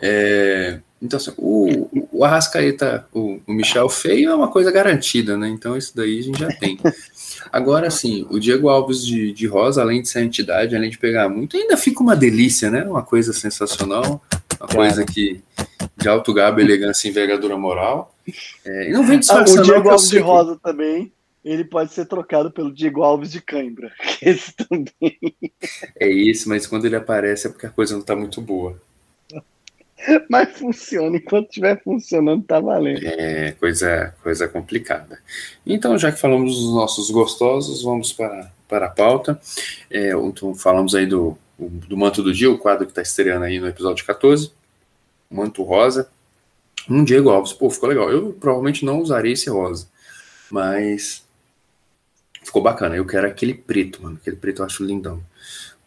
É, 0.00 0.80
então, 1.00 1.16
assim, 1.16 1.32
o, 1.36 1.88
o 2.12 2.24
Arrascaeta, 2.24 3.06
o, 3.12 3.40
o 3.46 3.52
Michel 3.52 3.88
Feio 3.88 4.30
é 4.30 4.34
uma 4.34 4.50
coisa 4.50 4.70
garantida, 4.70 5.36
né? 5.36 5.48
Então, 5.48 5.76
isso 5.76 5.96
daí 5.96 6.18
a 6.18 6.22
gente 6.22 6.38
já 6.38 6.48
tem. 6.48 6.78
Agora, 7.52 7.90
sim, 7.90 8.26
o 8.30 8.38
Diego 8.38 8.68
Alves 8.68 9.04
de, 9.04 9.32
de 9.32 9.46
Rosa, 9.46 9.80
além 9.80 10.02
de 10.02 10.08
ser 10.08 10.22
entidade, 10.22 10.76
além 10.76 10.90
de 10.90 10.98
pegar 10.98 11.28
muito, 11.28 11.56
ainda 11.56 11.76
fica 11.76 12.02
uma 12.02 12.16
delícia, 12.16 12.70
né? 12.70 12.84
Uma 12.84 13.02
coisa 13.02 13.32
sensacional, 13.32 14.22
uma 14.60 14.68
coisa 14.68 15.04
que 15.04 15.42
de 15.96 16.08
alto 16.08 16.32
gabo, 16.32 16.60
elegância 16.60 17.06
e 17.06 17.10
envergadura 17.10 17.56
moral. 17.56 18.14
É, 18.64 18.88
e 18.88 18.92
não 18.92 19.06
vem 19.06 19.18
disfarçando. 19.18 19.58
Ah, 19.58 19.62
o 19.62 19.64
Diego 19.64 19.88
Alves 19.88 20.08
de 20.08 20.18
Rosa 20.18 20.58
também, 20.62 21.12
ele 21.44 21.64
pode 21.64 21.92
ser 21.92 22.06
trocado 22.06 22.50
pelo 22.50 22.72
Diego 22.72 23.02
Alves 23.02 23.30
de 23.30 23.40
Cãibra. 23.40 23.92
Esse 24.22 24.52
também. 24.54 25.18
É 25.98 26.08
isso, 26.08 26.48
mas 26.48 26.66
quando 26.66 26.84
ele 26.84 26.96
aparece 26.96 27.46
é 27.46 27.50
porque 27.50 27.66
a 27.66 27.70
coisa 27.70 27.94
não 27.94 28.00
está 28.00 28.14
muito 28.14 28.40
boa. 28.40 28.80
Mas 30.28 30.58
funciona, 30.58 31.16
enquanto 31.16 31.48
estiver 31.48 31.82
funcionando, 31.82 32.44
tá 32.44 32.60
valendo. 32.60 33.04
É, 33.04 33.52
coisa, 33.52 34.14
coisa 34.22 34.48
complicada. 34.48 35.18
Então, 35.66 35.98
já 35.98 36.12
que 36.12 36.20
falamos 36.20 36.54
dos 36.54 36.74
nossos 36.74 37.10
gostosos, 37.10 37.82
vamos 37.82 38.12
para, 38.12 38.52
para 38.68 38.86
a 38.86 38.90
pauta. 38.90 39.40
É, 39.90 40.12
falamos 40.56 40.94
aí 40.94 41.06
do, 41.06 41.36
do 41.58 41.96
Manto 41.96 42.22
do 42.22 42.32
Dia, 42.32 42.50
o 42.50 42.58
quadro 42.58 42.86
que 42.86 42.92
está 42.92 43.02
estreando 43.02 43.44
aí 43.44 43.58
no 43.58 43.68
episódio 43.68 44.04
14. 44.04 44.52
Manto 45.30 45.62
rosa. 45.62 46.08
Um 46.88 47.04
Diego 47.04 47.30
Alves. 47.30 47.52
Pô, 47.52 47.68
ficou 47.68 47.88
legal. 47.88 48.10
Eu 48.10 48.32
provavelmente 48.32 48.84
não 48.84 49.00
usaria 49.00 49.32
esse 49.32 49.50
rosa, 49.50 49.88
mas 50.50 51.22
ficou 52.42 52.62
bacana. 52.62 52.96
Eu 52.96 53.04
quero 53.04 53.26
aquele 53.26 53.52
preto, 53.52 54.02
mano. 54.02 54.16
Aquele 54.20 54.36
preto 54.36 54.62
eu 54.62 54.66
acho 54.66 54.84
lindão. 54.84 55.22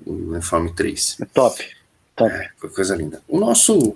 O 0.05 0.11
uniforme 0.11 0.73
3. 0.73 1.17
É 1.21 1.25
top. 1.25 1.80
Top. 2.29 2.33
É, 2.33 2.69
coisa 2.69 2.95
linda. 2.95 3.21
O 3.27 3.39
nosso. 3.39 3.95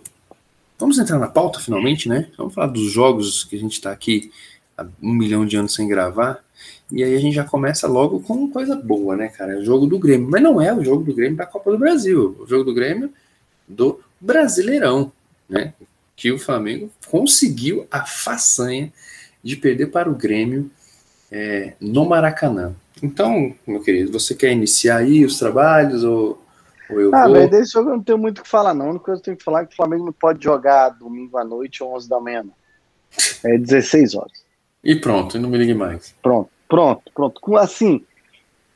Vamos 0.77 0.98
entrar 0.98 1.17
na 1.17 1.27
pauta 1.27 1.60
finalmente, 1.60 2.10
né? 2.10 2.29
Vamos 2.38 2.53
falar 2.53 2.67
dos 2.67 2.91
jogos 2.91 3.46
que 3.46 3.55
a 3.55 3.60
gente 3.60 3.74
está 3.74 3.91
aqui 3.91 4.32
há 4.77 4.86
um 5.01 5.13
milhão 5.13 5.46
de 5.46 5.55
anos 5.55 5.74
sem 5.74 5.88
gravar. 5.88 6.44
E 6.91 7.03
aí 7.03 7.15
a 7.15 7.20
gente 7.20 7.34
já 7.34 7.44
começa 7.44 7.88
logo 7.88 8.20
com 8.20 8.50
coisa 8.50 8.75
boa, 8.75 9.15
né, 9.15 9.29
cara? 9.29 9.53
É 9.53 9.58
o 9.58 9.65
jogo 9.65 9.88
do 9.88 9.98
Grêmio. 9.98 10.29
Mas 10.29 10.41
não 10.41 10.62
é 10.62 10.74
o 10.74 10.84
jogo 10.84 11.03
do 11.03 11.13
Grêmio 11.13 11.38
da 11.38 11.46
Copa 11.46 11.72
do 11.72 11.77
Brasil. 11.77 12.36
O 12.39 12.46
jogo 12.46 12.63
do 12.65 12.74
Grêmio 12.74 13.12
do 13.67 14.00
Brasileirão, 14.20 15.12
né? 15.50 15.74
Que 16.15 16.32
o 16.32 16.38
Flamengo 16.38 16.91
conseguiu 17.08 17.88
a 17.89 18.05
façanha 18.05 18.91
de 19.44 19.55
perder 19.55 19.88
para 19.88 20.10
o 20.10 20.15
Grêmio 20.15 20.70
é, 21.32 21.74
no 21.79 22.05
Maracanã. 22.05 22.75
Então, 23.01 23.53
meu 23.67 23.82
querido, 23.82 24.12
você 24.12 24.34
quer 24.34 24.51
iniciar 24.51 24.98
aí 24.98 25.25
os 25.25 25.38
trabalhos 25.38 26.03
ou, 26.03 26.41
ah, 26.89 27.25
vou? 27.25 27.34
velho, 27.34 27.50
desse 27.50 27.74
jogo 27.74 27.89
eu 27.89 27.98
não 27.98 28.04
tenho 28.04 28.18
muito 28.18 28.39
o 28.39 28.44
que 28.44 28.50
falar, 28.50 28.74
não. 28.74 28.88
A 28.88 28.89
única 28.89 29.06
coisa 29.06 29.22
que 29.22 29.24
eu 29.24 29.25
tenho 29.25 29.38
que 29.38 29.44
falar 29.44 29.62
é 29.62 29.65
que 29.65 29.74
o 29.74 29.75
Flamengo 29.75 30.06
não 30.06 30.13
pode 30.13 30.44
jogar 30.44 30.89
domingo 30.89 31.38
à 31.38 31.44
noite 31.44 31.84
ou 31.84 31.96
11 31.96 32.10
da 32.10 32.20
manhã. 32.20 32.46
É 33.44 33.58
16 33.58 34.15
horas. 34.15 34.46
E 34.84 34.96
pronto, 34.96 35.39
não 35.39 35.50
me 35.50 35.58
ligue 35.58 35.74
mais. 35.74 36.13
Pronto, 36.22 36.50
pronto, 36.68 37.12
pronto. 37.13 37.42
Com, 37.42 37.58
assim, 37.58 38.06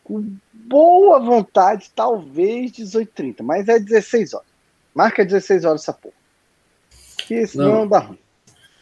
com 0.03 0.25
boa 0.53 1.19
vontade, 1.19 1.91
talvez 1.95 2.71
18h30, 2.71 3.43
mas 3.43 3.67
é 3.67 3.79
16 3.79 4.33
horas. 4.33 4.47
Marca 4.93 5.25
16 5.25 5.65
horas 5.65 5.81
essa 5.81 5.93
porra. 5.93 6.15
Porque 7.15 7.45
senão 7.45 7.67
não, 7.67 7.75
não 7.79 7.87
dá 7.87 7.99
ruim. 7.99 8.19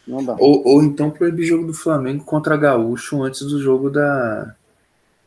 Não 0.06 0.24
dá. 0.24 0.36
Ou, 0.38 0.66
ou 0.66 0.82
então 0.82 1.10
proibir 1.10 1.44
jogo 1.44 1.66
do 1.66 1.74
Flamengo 1.74 2.24
contra 2.24 2.56
Gaúcho 2.56 3.22
antes 3.22 3.42
do 3.42 3.60
jogo 3.60 3.90
da, 3.90 4.54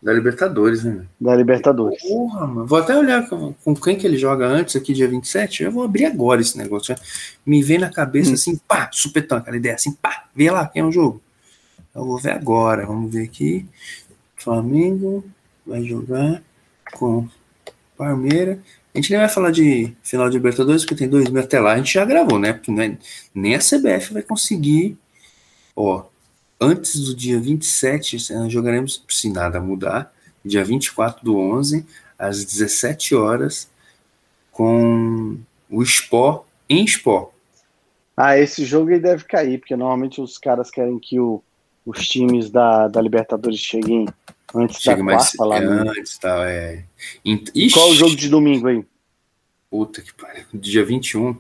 da 0.02 0.12
Libertadores, 0.12 0.84
né? 0.84 1.06
Da 1.20 1.36
Libertadores. 1.36 2.02
Porra, 2.02 2.48
mano. 2.48 2.66
Vou 2.66 2.80
até 2.80 2.98
olhar 2.98 3.30
com, 3.30 3.54
com, 3.54 3.76
quem 3.76 3.96
que 3.96 4.08
ele 4.08 4.18
joga 4.18 4.48
antes, 4.48 4.76
aqui, 4.76 4.94
dia 4.94 5.08
27. 5.08 5.64
Eu 5.64 5.72
vou 5.72 5.84
abrir 5.84 6.06
agora 6.06 6.42
esse 6.42 6.58
negócio. 6.58 6.96
Me 7.46 7.62
vem 7.62 7.78
na 7.78 7.92
cabeça 7.92 8.32
hum. 8.32 8.34
assim, 8.34 8.58
pá, 8.68 8.90
supetão, 8.92 9.38
aquela 9.38 9.58
ideia 9.58 9.76
assim, 9.76 9.92
pá, 9.94 10.26
vê 10.36 10.50
lá 10.50 10.68
quem 10.68 10.82
é 10.82 10.86
o 10.86 10.92
jogo. 10.92 11.22
Eu 11.94 12.06
vou 12.06 12.18
ver 12.18 12.32
agora. 12.32 12.86
Vamos 12.86 13.14
ver 13.14 13.24
aqui. 13.24 13.66
Flamengo 14.36 15.24
vai 15.66 15.84
jogar 15.84 16.42
com 16.94 17.28
Palmeiras. 17.96 18.58
A 18.94 18.98
gente 18.98 19.12
nem 19.12 19.20
vai 19.20 19.30
falar 19.30 19.52
de 19.52 19.96
final 20.04 20.30
de 20.30 20.38
Libertadores, 20.38 20.84
porque 20.84 20.96
tem 20.96 21.08
dois 21.08 21.30
mil 21.30 21.42
até 21.42 21.60
lá. 21.60 21.74
A 21.74 21.78
gente 21.78 21.94
já 21.94 22.04
gravou, 22.04 22.40
né? 22.40 22.54
Porque 22.54 22.72
é, 22.72 22.98
nem 23.36 23.56
a 23.56 23.60
CBF 23.60 24.14
vai 24.14 24.24
conseguir. 24.24 24.98
Ó, 25.76 26.04
antes 26.62 27.00
do 27.00 27.16
dia 27.16 27.40
27, 27.40 28.18
jogaremos, 28.50 29.04
se 29.10 29.30
nada 29.30 29.60
mudar, 29.60 30.14
dia 30.46 30.64
24 30.64 31.26
do 31.26 31.38
11, 31.38 31.86
às 32.18 32.46
17 32.46 33.16
horas, 33.16 33.70
com 34.52 35.38
o 35.70 35.82
Sport 35.82 36.44
em 36.70 36.86
Sport. 36.86 37.32
Ah, 38.16 38.38
esse 38.38 38.64
jogo 38.64 38.92
aí 38.92 39.00
deve 39.00 39.24
cair, 39.24 39.58
porque 39.58 39.76
normalmente 39.76 40.22
os 40.22 40.38
caras 40.38 40.70
querem 40.70 41.00
que 41.00 41.20
o, 41.20 41.42
os 41.86 42.08
times 42.08 42.52
da, 42.52 42.88
da 42.88 43.02
Libertadores 43.02 43.60
cheguem 43.60 44.06
Antes 44.54 44.82
Chega 44.82 44.98
da 44.98 45.04
mais 45.04 45.32
quarta, 45.32 45.46
lá 45.46 45.60
antes, 45.60 46.18
tal, 46.18 46.44
é. 46.44 46.84
Ixi, 47.24 47.74
Qual 47.74 47.90
o 47.90 47.96
jogo 47.96 48.16
de 48.16 48.28
domingo 48.28 48.68
aí? 48.68 48.86
Puta 49.70 50.02
que 50.02 50.14
pariu. 50.14 50.44
Dia 50.54 50.84
21. 50.84 51.38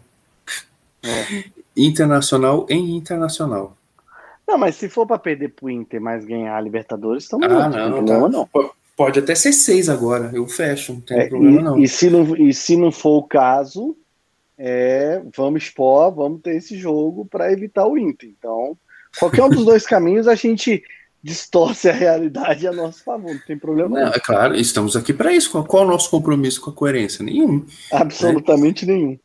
É. 1.04 1.44
Internacional 1.75 2.66
em 2.70 2.96
Internacional. 2.96 3.78
Não, 4.51 4.58
mas 4.58 4.75
se 4.75 4.89
for 4.89 5.08
para 5.08 5.17
perder 5.17 5.53
pro 5.53 5.70
Inter, 5.70 6.01
mas 6.01 6.25
ganhar 6.25 6.58
a 6.58 6.60
Libertadores, 6.60 7.24
estamos 7.24 7.48
ah, 7.48 7.70
não, 7.70 7.89
não, 7.89 7.98
problema, 7.98 8.29
tá. 8.29 8.38
não. 8.38 8.72
Pode 8.98 9.20
até 9.20 9.34
ser 9.34 9.53
seis 9.53 9.88
agora, 9.88 10.29
eu 10.34 10.46
fecho, 10.46 10.91
não 10.91 11.00
tem 11.00 11.20
é, 11.20 11.29
problema 11.29 11.62
e, 11.62 11.63
não. 11.63 11.79
E 11.79 11.88
se 11.88 12.10
não. 12.10 12.36
E 12.36 12.53
se 12.53 12.75
não 12.75 12.91
for 12.91 13.20
o 13.20 13.24
caso, 13.24 13.96
é, 14.58 15.22
vamos 15.34 15.63
expor, 15.63 16.13
vamos 16.13 16.41
ter 16.41 16.58
esse 16.58 16.77
jogo 16.77 17.25
para 17.25 17.50
evitar 17.50 17.88
o 17.88 17.98
Inter. 17.98 18.29
Então, 18.38 18.77
qualquer 19.17 19.41
um 19.43 19.50
dos 19.50 19.63
dois 19.65 19.86
caminhos 19.86 20.27
a 20.27 20.36
gente 20.36 20.84
distorce 21.24 21.88
a 21.88 21.93
realidade 21.93 22.67
a 22.67 22.74
nosso 22.74 23.05
favor, 23.05 23.34
não 23.34 23.41
tem 23.48 23.58
problema 23.58 23.98
não. 23.98 24.05
não. 24.08 24.13
É 24.13 24.20
claro, 24.20 24.53
estamos 24.53 24.98
aqui 24.98 25.13
para 25.13 25.31
isso. 25.31 25.63
Qual 25.63 25.84
é 25.84 25.86
o 25.86 25.89
nosso 25.89 26.10
compromisso 26.10 26.60
com 26.60 26.72
a 26.72 26.74
coerência? 26.74 27.24
Nenhum. 27.24 27.65
Absolutamente 27.93 28.86
né? 28.86 28.96
nenhum. 28.96 29.20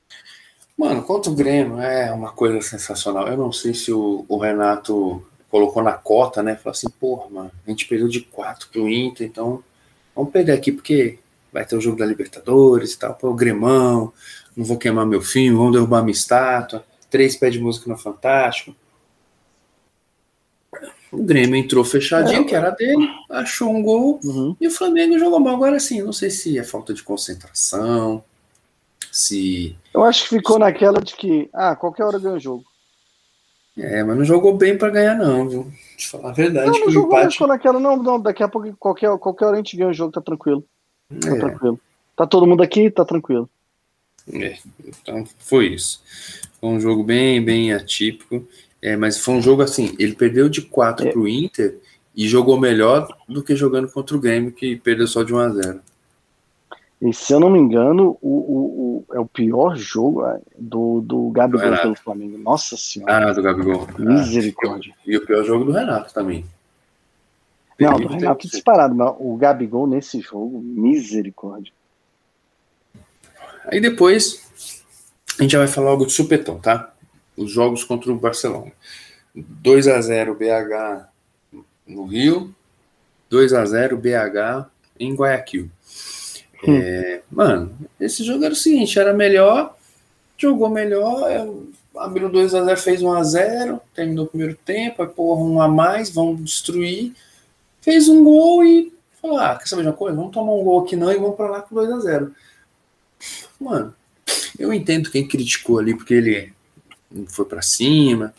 Mano, 0.77 1.03
contra 1.03 1.31
o 1.31 1.35
Grêmio 1.35 1.81
é 1.81 2.13
uma 2.13 2.33
coisa 2.33 2.61
sensacional. 2.61 3.27
Eu 3.29 3.37
não 3.37 3.51
sei 3.51 3.73
se 3.73 3.91
o, 3.91 4.27
o 4.29 4.37
Renato 4.37 5.25
colocou 5.51 5.83
na 5.83 5.93
cota, 5.93 6.43
né? 6.43 6.57
Falou 6.57 6.73
assim, 6.73 6.91
porra, 6.91 7.31
mano, 7.31 7.51
a 7.67 7.71
gente 7.71 7.87
perdeu 7.87 8.09
de 8.09 8.21
4 8.21 8.69
pro 8.69 8.89
Inter, 8.89 9.27
então 9.27 9.63
vamos 10.15 10.31
perder 10.31 10.53
aqui 10.53 10.71
porque 10.71 11.19
vai 11.51 11.65
ter 11.65 11.77
o 11.77 11.81
jogo 11.81 11.97
da 11.97 12.05
Libertadores 12.05 12.93
e 12.93 12.99
tal, 12.99 13.15
pô, 13.15 13.31
o 13.31 13.35
Gremão, 13.35 14.13
não 14.55 14.65
vou 14.65 14.77
queimar 14.77 15.07
meu 15.07 15.23
filme, 15.23 15.57
vamos 15.57 15.73
derrubar 15.73 16.03
minha 16.03 16.13
estátua, 16.13 16.85
três 17.09 17.35
pés 17.37 17.55
de 17.55 17.61
música 17.61 17.89
no 17.89 17.97
Fantástico. 17.97 18.77
O 21.11 21.23
Grêmio 21.23 21.57
entrou 21.57 21.83
fechadinho, 21.85 22.43
é. 22.43 22.45
que 22.45 22.55
era 22.55 22.69
dele, 22.71 23.09
achou 23.31 23.75
um 23.75 23.83
gol 23.83 24.21
uhum. 24.23 24.55
e 24.61 24.67
o 24.67 24.71
Flamengo 24.71 25.19
jogou 25.19 25.41
mal. 25.41 25.55
Agora 25.55 25.81
sim, 25.81 26.03
não 26.03 26.13
sei 26.13 26.29
se 26.29 26.59
é 26.59 26.65
falta 26.65 26.93
de 26.93 27.03
concentração, 27.03 28.23
se. 29.17 29.77
Eu 29.95 30.05
acho 30.05 30.25
que 30.25 30.37
ficou 30.37 30.59
naquela 30.59 31.01
de 31.01 31.15
que, 31.15 31.49
ah, 31.53 31.75
qualquer 31.75 32.05
hora 32.05 32.19
ganha 32.19 32.37
o 32.37 32.41
jogo. 32.41 32.65
É, 33.77 34.03
mas 34.03 34.17
não 34.17 34.25
jogou 34.25 34.57
bem 34.57 34.77
para 34.77 34.91
ganhar, 34.91 35.15
não, 35.15 35.49
viu? 35.49 35.73
De 35.97 36.09
falar 36.09 36.31
a 36.31 36.33
verdade. 36.33 36.71
Não, 36.71 36.81
não 36.81 36.91
jogou, 36.91 37.19
empate... 37.19 37.33
ficou 37.33 37.49
naquela, 37.49 37.81
não, 37.81 37.97
não, 37.97 38.21
daqui 38.21 38.43
a 38.43 38.49
pouco, 38.49 38.75
qualquer, 38.79 39.17
qualquer 39.19 39.47
hora 39.47 39.55
a 39.55 39.59
gente 39.59 39.77
ganha 39.77 39.91
o 39.91 39.95
jogo, 39.95 40.13
tá 40.13 40.21
tranquilo. 40.21 40.65
Tá 41.21 41.29
é. 41.31 41.39
tranquilo. 41.39 41.81
Tá 42.15 42.27
todo 42.27 42.47
mundo 42.47 42.63
aqui, 42.63 42.91
tá 42.91 43.05
tranquilo. 43.05 43.49
É, 44.33 44.57
então 44.87 45.25
foi 45.39 45.69
isso. 45.69 46.03
Foi 46.61 46.71
um 46.71 46.81
jogo 46.81 47.03
bem, 47.03 47.43
bem 47.45 47.73
atípico. 47.73 48.47
É, 48.81 48.97
mas 48.97 49.19
foi 49.19 49.35
um 49.35 49.43
jogo 49.43 49.63
assim, 49.63 49.95
ele 49.99 50.15
perdeu 50.15 50.49
de 50.49 50.63
4 50.63 51.09
é. 51.09 51.13
pro 51.13 51.29
Inter 51.29 51.79
e 52.15 52.29
jogou 52.29 52.59
melhor 52.59 53.09
do 53.29 53.43
que 53.43 53.57
jogando 53.57 53.89
contra 53.89 54.17
o 54.17 54.21
Grêmio, 54.21 54.53
que 54.53 54.77
perdeu 54.77 55.07
só 55.07 55.23
de 55.23 55.35
1 55.35 55.39
a 55.39 55.49
0 55.49 55.81
E 57.01 57.13
se 57.13 57.33
eu 57.33 57.39
não 57.39 57.51
me 57.51 57.59
engano, 57.59 58.17
o, 58.23 58.29
o, 58.29 59.05
o 59.11 59.15
é 59.15 59.21
o 59.21 59.27
pior 59.27 59.77
jogo 59.77 60.27
é, 60.27 60.41
do, 60.59 61.01
do 61.03 61.29
Gabigol 61.31 61.71
do 61.71 61.83
pelo 61.83 61.95
Flamengo. 61.97 62.39
Nossa 62.39 62.77
senhora. 62.77 63.31
Ah, 63.31 63.33
do 63.33 63.43
Gabigol. 63.43 63.87
Misericórdia. 63.99 64.95
Ah, 64.97 65.03
e 65.07 65.17
o 65.17 65.27
pior 65.27 65.45
jogo 65.45 65.65
do 65.65 65.73
Renato 65.73 66.13
também. 66.15 66.45
Não, 67.79 68.01
do 68.01 68.09
Renato 68.09 68.49
disparado, 68.49 68.95
mas 68.95 69.15
o 69.19 69.37
Gabigol 69.37 69.87
nesse 69.87 70.21
jogo, 70.21 70.61
misericórdia. 70.63 71.73
Aí 73.67 73.81
depois 73.81 74.51
a 75.39 75.43
gente 75.43 75.53
já 75.53 75.59
vai 75.59 75.69
falar 75.69 75.91
algo 75.91 76.07
de 76.07 76.13
supetão, 76.13 76.59
tá? 76.59 76.95
os 77.37 77.51
jogos 77.51 77.85
contra 77.85 78.11
o 78.11 78.19
Barcelona. 78.19 78.73
2 79.35 79.89
a 79.89 80.01
0 80.01 80.35
BH 80.35 81.09
no 81.87 82.07
Rio, 82.07 82.55
2 83.29 83.53
a 83.53 83.65
0 83.65 83.99
BH 83.99 84.71
em 84.99 85.15
Guayaquil. 85.15 85.71
Hum. 86.67 86.77
É, 86.77 87.23
mano, 87.31 87.77
esse 88.01 88.25
jogo 88.25 88.45
era 88.45 88.55
o 88.55 88.57
seguinte, 88.57 88.99
era 88.99 89.13
melhor, 89.13 89.77
jogou 90.39 90.69
melhor, 90.69 91.49
abriu 91.97 92.29
2 92.29 92.55
a 92.55 92.65
0 92.65 92.77
fez 92.79 93.03
1 93.03 93.13
a 93.13 93.23
0 93.23 93.81
terminou 93.95 94.25
o 94.25 94.29
primeiro 94.29 94.55
tempo, 94.65 95.03
aí 95.03 95.09
porra, 95.09 95.43
um 95.43 95.61
a 95.61 95.69
mais, 95.69 96.11
vamos 96.11 96.43
destruir, 96.43 97.13
fez 97.81 98.09
um 98.09 98.23
gol 98.25 98.65
e 98.65 98.93
falou, 99.21 99.39
ah, 99.39 99.57
quer 99.57 99.67
saber 99.67 99.83
de 99.83 99.89
uma 99.89 99.95
coisa? 99.95 100.17
Vamos 100.17 100.33
tomar 100.33 100.53
um 100.53 100.65
gol 100.65 100.85
aqui 100.85 100.97
não 100.97 101.11
e 101.11 101.17
vamos 101.17 101.37
para 101.37 101.51
lá 101.51 101.61
com 101.63 101.75
2 101.75 101.91
a 101.91 101.99
0 102.01 102.35
Mano, 103.59 103.95
eu 104.59 104.73
entendo 104.73 105.11
quem 105.11 105.27
criticou 105.27 105.79
ali, 105.79 105.95
porque 105.95 106.15
ele 106.15 106.53
foi 107.29 107.45
para 107.45 107.63
cima. 107.63 108.35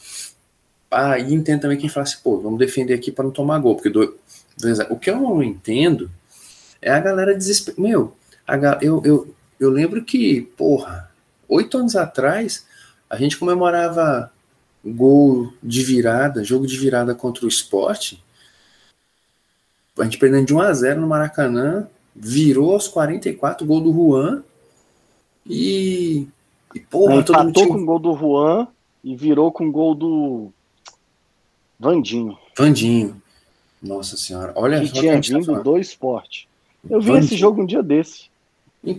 Ah, 0.90 1.18
e 1.18 1.34
entendo 1.34 1.62
também 1.62 1.78
quem 1.78 1.90
fala 1.90 2.04
assim, 2.04 2.18
pô, 2.24 2.40
vamos 2.40 2.60
defender 2.60 2.94
aqui 2.94 3.12
para 3.12 3.26
não 3.26 3.32
tomar 3.32 3.60
gol, 3.60 3.76
porque 3.76 3.90
do, 3.90 4.18
o 4.90 4.96
que 4.98 5.10
eu 5.10 5.20
não 5.20 5.44
entendo 5.44 6.10
é 6.88 6.92
a 6.92 7.00
galera 7.00 7.36
desesperada. 7.36 7.82
Meu, 7.82 8.16
a, 8.48 8.56
eu, 8.82 9.02
eu, 9.04 9.36
eu 9.60 9.70
lembro 9.70 10.04
que, 10.04 10.42
porra, 10.58 11.12
oito 11.48 11.78
anos 11.78 11.96
atrás, 11.96 12.66
a 13.10 13.18
gente 13.18 13.38
comemorava 13.38 14.32
gol 14.86 15.54
de 15.62 15.84
virada, 15.84 16.44
jogo 16.44 16.66
de 16.66 16.78
virada 16.78 17.14
contra 17.14 17.46
o 17.46 17.50
esporte. 17.50 18.24
A 20.00 20.04
gente 20.04 20.18
perdendo 20.18 20.46
de 20.46 20.54
1 20.54 20.62
a 20.62 20.74
0 20.74 21.02
no 21.02 21.08
Maracanã, 21.08 21.88
virou 22.16 22.74
aos 22.74 22.88
44, 22.88 23.66
gol 23.66 23.82
do 23.82 23.92
Juan, 23.92 24.44
e 25.46 26.28
E, 26.74 26.80
porra, 26.80 27.16
empatou 27.16 27.52
time... 27.54 27.68
com 27.68 27.82
o 27.82 27.86
gol 27.86 28.00
do 28.00 28.16
Juan 28.16 28.68
e 29.04 29.16
virou 29.16 29.52
com 29.52 29.68
o 29.68 29.72
gol 29.72 29.96
do 29.96 30.52
Vandinho. 31.80 32.38
Vandinho. 32.58 33.22
Nossa 33.82 34.18
senhora. 34.18 34.54
Olha 34.56 34.80
que 34.82 34.92
tinha 34.92 35.20
que 35.20 35.32
tá 35.32 35.38
vindo 35.38 35.54
tá 35.54 35.60
do 35.60 35.78
esporte. 35.78 36.47
Eu 36.90 37.02
vi 37.02 37.14
esse 37.14 37.36
jogo 37.36 37.62
um 37.62 37.66
dia 37.66 37.84
desse. 37.84 38.30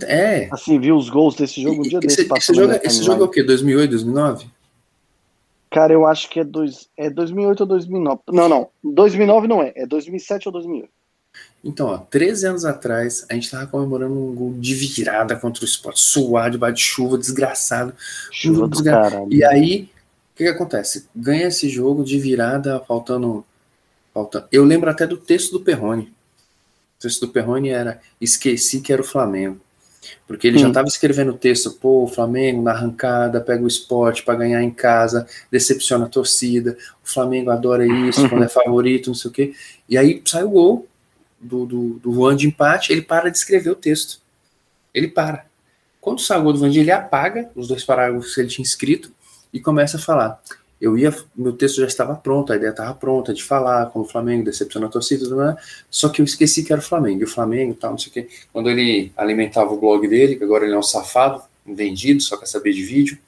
É. 0.07 0.49
Assim, 0.53 0.79
vi 0.79 0.93
os 0.93 1.09
gols 1.09 1.35
desse 1.35 1.63
jogo 1.63 1.81
um 1.81 1.83
dia 1.83 1.99
esse, 2.03 2.25
desse. 2.25 2.33
Esse, 2.37 2.55
jogo, 2.55 2.73
é- 2.73 2.81
esse 2.85 3.03
jogo 3.03 3.23
é 3.23 3.27
o 3.27 3.29
quê? 3.29 3.43
2008, 3.43 3.91
2009? 3.91 4.47
Cara, 5.71 5.93
eu 5.93 6.07
acho 6.07 6.31
que 6.31 6.41
é, 6.41 6.45
dois, 6.45 6.89
é 6.97 7.11
2008 7.11 7.61
ou 7.61 7.67
2009. 7.67 8.21
Não, 8.31 8.49
não. 8.49 8.69
2009 8.83 9.47
não 9.47 9.63
é. 9.63 9.73
É 9.77 9.87
2007 9.87 10.49
ou 10.49 10.53
2008. 10.53 10.89
Então, 11.63 11.89
ó, 11.89 11.99
13 11.99 12.47
anos 12.47 12.65
atrás, 12.65 13.27
a 13.29 13.35
gente 13.35 13.51
tava 13.51 13.67
comemorando 13.67 14.15
um 14.15 14.35
gol 14.35 14.55
de 14.55 14.75
virada 14.75 15.37
contra 15.37 15.63
o 15.63 15.67
esporte, 15.67 16.01
suado, 16.01 16.53
debaixo 16.53 16.77
de 16.77 16.83
chuva, 16.83 17.19
desgraçado. 17.19 17.95
Chuva 18.31 18.63
do 18.63 18.69
desgra... 18.69 18.93
caralho. 18.93 19.33
E 19.33 19.45
aí, 19.45 19.91
o 20.33 20.37
que, 20.37 20.45
que, 20.45 20.49
acontece? 20.49 21.07
Ganha 21.15 21.49
esse 21.49 21.69
jogo 21.69 22.05
de 22.05 22.19
virada, 22.19 22.81
faltando, 22.87 23.45
faltando. 24.15 24.47
Eu 24.51 24.65
lembro 24.65 24.89
até 24.89 25.07
do 25.07 25.17
texto 25.17 25.53
do 25.53 25.61
Perrone. 25.61 26.13
O 26.99 27.03
texto 27.03 27.27
do 27.27 27.33
Perrone 27.33 27.69
era 27.69 28.01
Esqueci 28.21 28.81
que 28.81 28.93
era 28.93 29.01
o 29.01 29.05
Flamengo. 29.05 29.61
Porque 30.27 30.47
ele 30.47 30.57
hum. 30.57 30.61
já 30.61 30.69
estava 30.69 30.89
escrevendo 30.89 31.31
o 31.31 31.37
texto, 31.37 31.71
pô, 31.73 32.05
o 32.05 32.09
Flamengo 32.09 32.63
na 32.63 32.73
arrancada, 32.73 33.41
pega 33.41 33.63
o 33.63 33.69
esporte 33.69 34.23
para 34.23 34.35
ganhar 34.35 34.63
em 34.63 34.71
casa, 34.71 35.27
decepciona 35.51 36.07
a 36.07 36.09
torcida, 36.09 36.77
o 37.05 37.09
Flamengo 37.09 37.51
adora 37.51 37.87
isso, 37.87 38.29
quando 38.29 38.45
é 38.45 38.49
favorito, 38.49 39.09
não 39.09 39.15
sei 39.15 39.31
o 39.31 39.35
quê. 39.35 39.55
E 39.89 39.97
aí 39.97 40.23
sai 40.25 40.45
o 40.45 40.51
gol 40.51 40.87
do, 41.41 41.67
do, 41.67 41.89
do 41.95 42.13
Juan 42.13 42.37
de 42.37 42.47
empate, 42.47 42.93
ele 42.93 43.03
para 43.03 43.31
de 43.31 43.39
escrever 43.39 43.71
o 43.71 43.77
texto. 43.77 44.21
Ele 44.93 45.09
para. 45.09 45.47
Quando 46.01 46.21
sai 46.21 46.39
o 46.39 46.43
gol 46.43 46.53
do 46.53 46.59
Vandir, 46.59 46.83
ele 46.83 46.91
apaga 46.91 47.51
os 47.55 47.69
dois 47.69 47.85
parágrafos 47.85 48.35
que 48.35 48.41
ele 48.41 48.49
tinha 48.49 48.65
escrito 48.65 49.13
e 49.53 49.61
começa 49.61 49.97
a 49.97 50.01
falar 50.01 50.41
eu 50.81 50.97
ia, 50.97 51.15
meu 51.35 51.53
texto 51.53 51.81
já 51.81 51.87
estava 51.87 52.15
pronto, 52.15 52.53
a 52.53 52.57
ideia 52.57 52.71
estava 52.71 52.95
pronta 52.95 53.35
de 53.35 53.43
falar 53.43 53.87
como 53.87 54.05
o 54.05 54.09
Flamengo 54.09 54.45
decepciona 54.45 54.87
a 54.87 54.91
torcida, 54.91 55.29
né? 55.35 55.57
só 55.91 56.09
que 56.09 56.21
eu 56.21 56.25
esqueci 56.25 56.63
que 56.63 56.73
era 56.73 56.81
o 56.81 56.85
Flamengo, 56.85 57.21
e 57.21 57.25
o 57.25 57.29
Flamengo 57.29 57.75
tal, 57.75 57.93
não 57.93 57.99
sei 57.99 58.11
o 58.11 58.13
quê. 58.13 58.29
Quando 58.53 58.71
ele 58.71 59.13
alimentava 59.17 59.73
o 59.73 59.79
blog 59.79 60.07
dele, 60.07 60.37
que 60.37 60.45
agora 60.45 60.65
ele 60.65 60.75
é 60.75 60.79
um 60.79 60.83
safado, 60.83 61.43
vendido, 61.67 62.23
só 62.23 62.37
quer 62.37 62.47
saber 62.47 62.73
de 62.73 62.83
vídeo, 62.83 63.19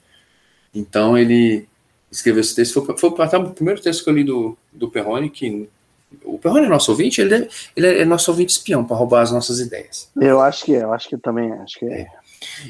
então 0.73 1.17
ele 1.17 1.67
escreveu 2.09 2.41
esse 2.41 2.55
texto, 2.55 2.83
foi, 2.85 2.97
foi 2.97 3.25
até 3.25 3.37
o 3.37 3.51
primeiro 3.51 3.81
texto 3.81 4.03
que 4.03 4.09
eu 4.09 4.13
li 4.13 4.23
do, 4.23 4.57
do 4.71 4.89
Perrone, 4.89 5.29
que 5.29 5.69
o 6.23 6.37
Perrone 6.37 6.65
é 6.65 6.69
nosso 6.69 6.91
ouvinte, 6.91 7.21
ele, 7.21 7.29
deve, 7.29 7.49
ele 7.75 7.87
é 7.87 8.05
nosso 8.05 8.31
ouvinte 8.31 8.51
espião 8.51 8.83
para 8.83 8.97
roubar 8.97 9.21
as 9.21 9.31
nossas 9.31 9.59
ideias. 9.59 10.09
Eu 10.19 10.41
acho 10.41 10.65
que 10.65 10.75
é, 10.75 10.83
eu 10.83 10.93
acho 10.93 11.07
que 11.07 11.17
também 11.17 11.51
acho 11.53 11.79
que 11.79 11.85
é. 11.85 12.01
é. 12.01 12.07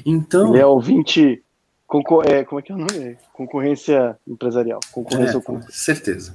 Então, 0.05 0.49
ele 0.49 0.61
é 0.61 0.65
ouvinte 0.65 1.41
Concor 1.91 2.23
é, 2.25 2.45
como 2.45 2.57
é 2.57 2.63
que 2.63 2.71
é 2.71 2.75
o 2.75 2.77
nome? 2.77 3.17
Concorrência 3.33 4.17
empresarial. 4.25 4.79
Concorrência 4.93 5.39
é, 5.39 5.41
com 5.41 5.61
certeza. 5.63 6.33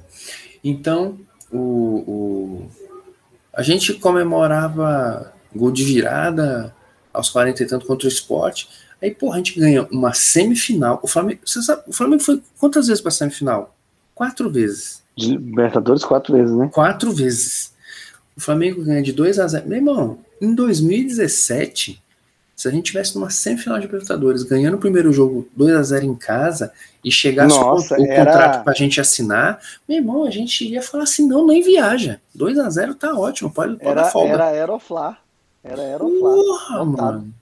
Então, 0.63 1.17
o, 1.51 1.57
o, 1.57 2.69
a 3.51 3.63
gente 3.63 3.93
comemorava 3.93 5.33
gol 5.55 5.71
de 5.71 5.83
virada 5.83 6.75
aos 7.11 7.31
40 7.31 7.63
e 7.63 7.65
tanto 7.65 7.87
contra 7.87 8.05
o 8.05 8.07
esporte. 8.07 8.69
Aí, 9.01 9.09
porra, 9.09 9.33
a 9.33 9.37
gente 9.37 9.59
ganha 9.59 9.87
uma 9.91 10.13
semifinal. 10.13 10.99
O 11.01 11.07
Flamengo, 11.07 11.39
você 11.43 11.59
sabe, 11.63 11.81
o 11.87 11.93
Flamengo 11.93 12.21
foi 12.21 12.39
quantas 12.59 12.85
vezes 12.85 13.01
para 13.01 13.09
a 13.09 13.13
semifinal? 13.13 13.75
Quatro 14.13 14.51
vezes. 14.51 15.01
De 15.15 15.31
Libertadores, 15.31 16.05
quatro 16.05 16.35
vezes, 16.35 16.55
né? 16.55 16.69
Quatro 16.71 17.11
vezes. 17.11 17.73
O 18.35 18.41
Flamengo 18.41 18.83
ganha 18.83 19.01
de 19.01 19.11
2 19.11 19.39
a 19.39 19.47
0. 19.47 19.67
Meu 19.67 19.77
irmão, 19.77 20.19
em 20.39 20.53
2017, 20.53 21.99
se 22.57 22.67
a 22.67 22.71
gente 22.71 22.85
tivesse 22.85 23.13
numa 23.13 23.29
semifinal 23.29 23.77
de 23.77 23.85
Libertadores, 23.85 24.41
ganhando 24.41 24.73
o 24.73 24.79
primeiro 24.79 25.13
jogo 25.13 25.47
2 25.55 25.75
a 25.75 25.83
0 25.83 26.05
em 26.07 26.15
casa 26.15 26.73
e 27.03 27.11
chegasse 27.11 27.55
Nossa, 27.55 27.95
o, 27.95 28.01
o 28.01 28.05
era... 28.05 28.25
contrato 28.25 28.63
pra 28.63 28.73
gente 28.73 28.99
assinar, 28.99 29.61
meu 29.87 29.99
irmão, 29.99 30.25
a 30.25 30.31
gente 30.31 30.67
ia 30.67 30.81
falar 30.81 31.03
assim: 31.03 31.27
não, 31.27 31.45
nem 31.45 31.61
viaja. 31.61 32.19
2 32.33 32.57
a 32.57 32.67
0 32.67 32.95
tá 32.95 33.13
ótimo, 33.13 33.51
pode, 33.51 33.75
pode 33.75 33.87
era, 33.87 34.05
folga. 34.05 34.33
Era 34.33 34.45
Aeroflá. 34.47 35.19
Era 35.63 35.83
Aeroflá. 35.83 36.29
Porra, 36.31 36.85
mano. 36.85 37.33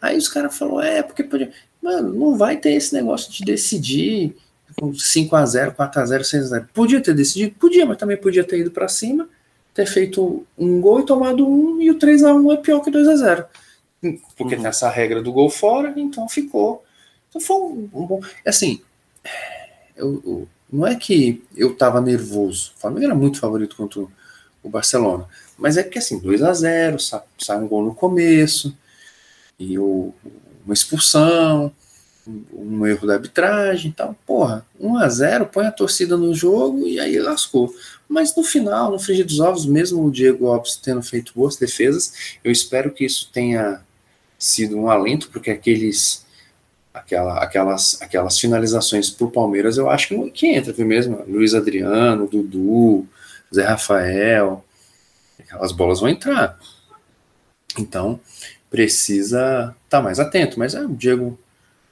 Aí 0.00 0.16
os 0.16 0.28
caras 0.28 0.56
falaram: 0.56 0.80
é, 0.80 1.02
porque 1.02 1.22
podia. 1.22 1.52
Mano, 1.82 2.14
não 2.14 2.34
vai 2.34 2.56
ter 2.56 2.72
esse 2.72 2.94
negócio 2.94 3.30
de 3.30 3.44
decidir 3.44 4.34
com 4.80 4.94
5 4.94 5.36
a 5.36 5.44
0 5.44 5.72
4 5.72 6.00
a 6.00 6.06
0 6.06 6.24
6 6.24 6.44
a 6.44 6.46
0 6.46 6.68
Podia 6.72 7.02
ter 7.02 7.14
decidido? 7.14 7.54
Podia, 7.60 7.84
mas 7.84 7.98
também 7.98 8.16
podia 8.16 8.44
ter 8.44 8.60
ido 8.60 8.70
para 8.70 8.88
cima, 8.88 9.28
ter 9.74 9.84
feito 9.84 10.46
um 10.56 10.80
gol 10.80 11.00
e 11.00 11.06
tomado 11.06 11.46
um, 11.46 11.82
e 11.82 11.90
o 11.90 11.98
3 11.98 12.24
a 12.24 12.34
1 12.34 12.52
é 12.52 12.56
pior 12.56 12.80
que 12.80 12.90
2 12.90 13.08
a 13.08 13.16
0 13.16 13.44
porque 14.36 14.54
uhum. 14.54 14.62
tem 14.62 14.66
essa 14.66 14.88
regra 14.88 15.22
do 15.22 15.32
gol 15.32 15.50
fora, 15.50 15.92
então 15.96 16.28
ficou. 16.28 16.84
Então 17.28 17.40
foi 17.40 17.56
um, 17.56 17.90
um 17.92 18.06
bom. 18.06 18.20
Assim, 18.46 18.80
eu, 19.96 20.22
eu, 20.24 20.48
não 20.72 20.86
é 20.86 20.94
que 20.94 21.42
eu 21.56 21.74
tava 21.74 22.00
nervoso. 22.00 22.72
O 22.76 22.80
Flamengo 22.80 23.06
era 23.06 23.14
muito 23.14 23.40
favorito 23.40 23.76
contra 23.76 24.00
o 24.62 24.68
Barcelona. 24.68 25.26
Mas 25.56 25.76
é 25.76 25.82
que 25.82 25.98
assim, 25.98 26.18
2 26.18 26.42
a 26.42 26.52
0 26.52 26.98
sai, 27.00 27.22
sai 27.38 27.58
um 27.58 27.66
gol 27.66 27.84
no 27.84 27.94
começo, 27.94 28.76
e 29.58 29.78
o, 29.78 30.14
uma 30.64 30.74
expulsão, 30.74 31.72
um 32.52 32.86
erro 32.86 33.06
da 33.06 33.14
arbitragem 33.14 33.90
e 33.90 33.94
tal. 33.94 34.14
Porra, 34.26 34.64
1 34.78 34.96
a 34.98 35.08
0 35.08 35.46
põe 35.46 35.66
a 35.66 35.72
torcida 35.72 36.16
no 36.16 36.34
jogo 36.34 36.86
e 36.86 37.00
aí 37.00 37.18
lascou. 37.18 37.74
Mas 38.08 38.34
no 38.36 38.42
final, 38.42 38.90
no 38.90 38.98
frigir 38.98 39.26
dos 39.26 39.40
ovos, 39.40 39.66
mesmo 39.66 40.04
o 40.04 40.10
Diego 40.10 40.46
Alves 40.46 40.76
tendo 40.76 41.02
feito 41.02 41.32
boas 41.34 41.56
defesas, 41.56 42.38
eu 42.44 42.52
espero 42.52 42.92
que 42.92 43.04
isso 43.04 43.30
tenha 43.32 43.82
sido 44.38 44.78
um 44.78 44.88
alento, 44.88 45.28
porque 45.30 45.50
aqueles 45.50 46.26
aquela, 46.94 47.42
aquelas, 47.42 48.00
aquelas 48.00 48.38
finalizações 48.38 49.10
para 49.10 49.26
o 49.26 49.30
Palmeiras 49.30 49.76
eu 49.76 49.90
acho 49.90 50.08
que, 50.08 50.30
que 50.30 50.46
entra, 50.48 50.72
viu 50.72 50.86
mesmo? 50.86 51.24
Luiz 51.26 51.54
Adriano, 51.54 52.26
Dudu, 52.26 53.06
Zé 53.54 53.64
Rafael, 53.64 54.64
aquelas 55.38 55.72
bolas 55.72 56.00
vão 56.00 56.08
entrar. 56.08 56.58
Então 57.78 58.20
precisa 58.70 59.74
estar 59.84 59.98
tá 59.98 60.02
mais 60.02 60.20
atento, 60.20 60.58
mas 60.58 60.74
é, 60.74 60.84
o 60.84 60.88
Diego 60.88 61.38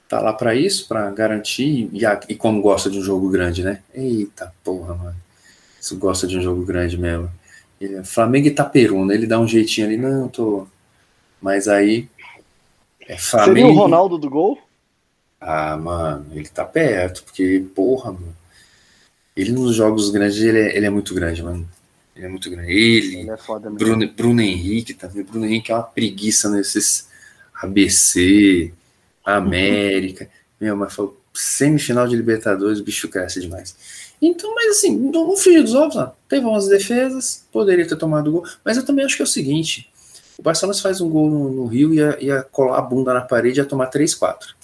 tá 0.07 0.19
lá 0.21 0.31
para 0.31 0.55
isso, 0.55 0.87
para 0.87 1.09
garantir, 1.11 1.89
e, 1.91 2.01
e, 2.29 2.35
como 2.35 2.61
gosta 2.61 2.89
de 2.89 2.99
um 2.99 3.03
jogo 3.03 3.29
grande, 3.29 3.63
né? 3.63 3.81
Eita 3.93 4.53
porra, 4.63 4.95
mano. 4.95 5.15
Isso 5.79 5.97
gosta 5.97 6.27
de 6.27 6.37
um 6.37 6.41
jogo 6.41 6.63
grande 6.63 6.97
mesmo. 6.97 7.31
Ele, 7.79 7.95
é 7.95 8.03
Flamengo 8.03 8.47
e 8.47 8.49
Itaperuna, 8.49 9.13
ele 9.13 9.27
dá 9.27 9.39
um 9.39 9.47
jeitinho 9.47 9.87
ali, 9.87 9.97
não, 9.97 10.27
tô. 10.29 10.67
Mas 11.41 11.67
aí 11.67 12.09
é 13.07 13.17
Flamengo... 13.17 13.55
Seria 13.55 13.67
o 13.67 13.73
Ronaldo 13.73 14.17
do 14.17 14.29
gol? 14.29 14.59
Ah, 15.39 15.77
mano, 15.77 16.25
ele 16.33 16.47
tá 16.49 16.65
perto, 16.65 17.23
porque, 17.23 17.63
porra, 17.73 18.11
mano. 18.11 18.35
Ele 19.35 19.51
nos 19.51 19.75
jogos 19.75 20.09
grandes, 20.09 20.39
ele 20.41 20.59
é, 20.59 20.75
ele 20.75 20.85
é 20.87 20.89
muito 20.89 21.13
grande, 21.13 21.43
mano. 21.43 21.67
Ele 22.15 22.25
é 22.25 22.29
muito 22.29 22.49
grande. 22.49 22.71
Ele, 22.71 23.17
ele 23.17 23.29
é 23.29 23.37
foda 23.37 23.69
Bruno, 23.69 24.07
Bruno 24.11 24.41
Henrique, 24.41 24.95
tá 24.95 25.07
vendo? 25.07 25.27
Bruno 25.27 25.45
Henrique 25.45 25.71
é 25.71 25.75
uma 25.75 25.83
preguiça 25.83 26.49
nesses 26.49 27.07
ABC, 27.53 28.73
América. 29.23 30.23
Uhum. 30.23 30.29
Meu, 30.59 30.75
mas 30.75 30.93
foi 30.93 31.13
semifinal 31.33 32.07
de 32.07 32.15
Libertadores, 32.15 32.79
o 32.79 32.83
bicho 32.83 33.07
cresce 33.09 33.39
demais. 33.39 33.75
Então, 34.19 34.53
mas 34.55 34.77
assim, 34.77 34.97
no 34.97 35.37
frio 35.37 35.63
dos 35.63 35.75
ovos, 35.75 35.95
ó, 35.95 36.15
teve 36.27 36.43
umas 36.43 36.67
defesas, 36.67 37.45
poderia 37.51 37.87
ter 37.87 37.95
tomado 37.95 38.31
gol, 38.31 38.43
mas 38.65 38.75
eu 38.75 38.83
também 38.83 39.05
acho 39.05 39.15
que 39.15 39.21
é 39.21 39.25
o 39.25 39.27
seguinte: 39.27 39.87
o 40.37 40.41
Barcelona 40.41 40.77
faz 40.79 41.01
um 41.01 41.09
gol 41.09 41.29
no, 41.29 41.49
no 41.49 41.65
Rio 41.65 41.93
e 41.93 41.97
ia, 41.97 42.23
ia, 42.23 42.43
colar 42.43 42.77
a 42.77 42.81
bunda 42.81 43.13
na 43.13 43.21
parede 43.21 43.59
e 43.59 43.63
ia 43.63 43.67
tomar 43.67 43.87
3, 43.87 44.13
4. 44.13 44.55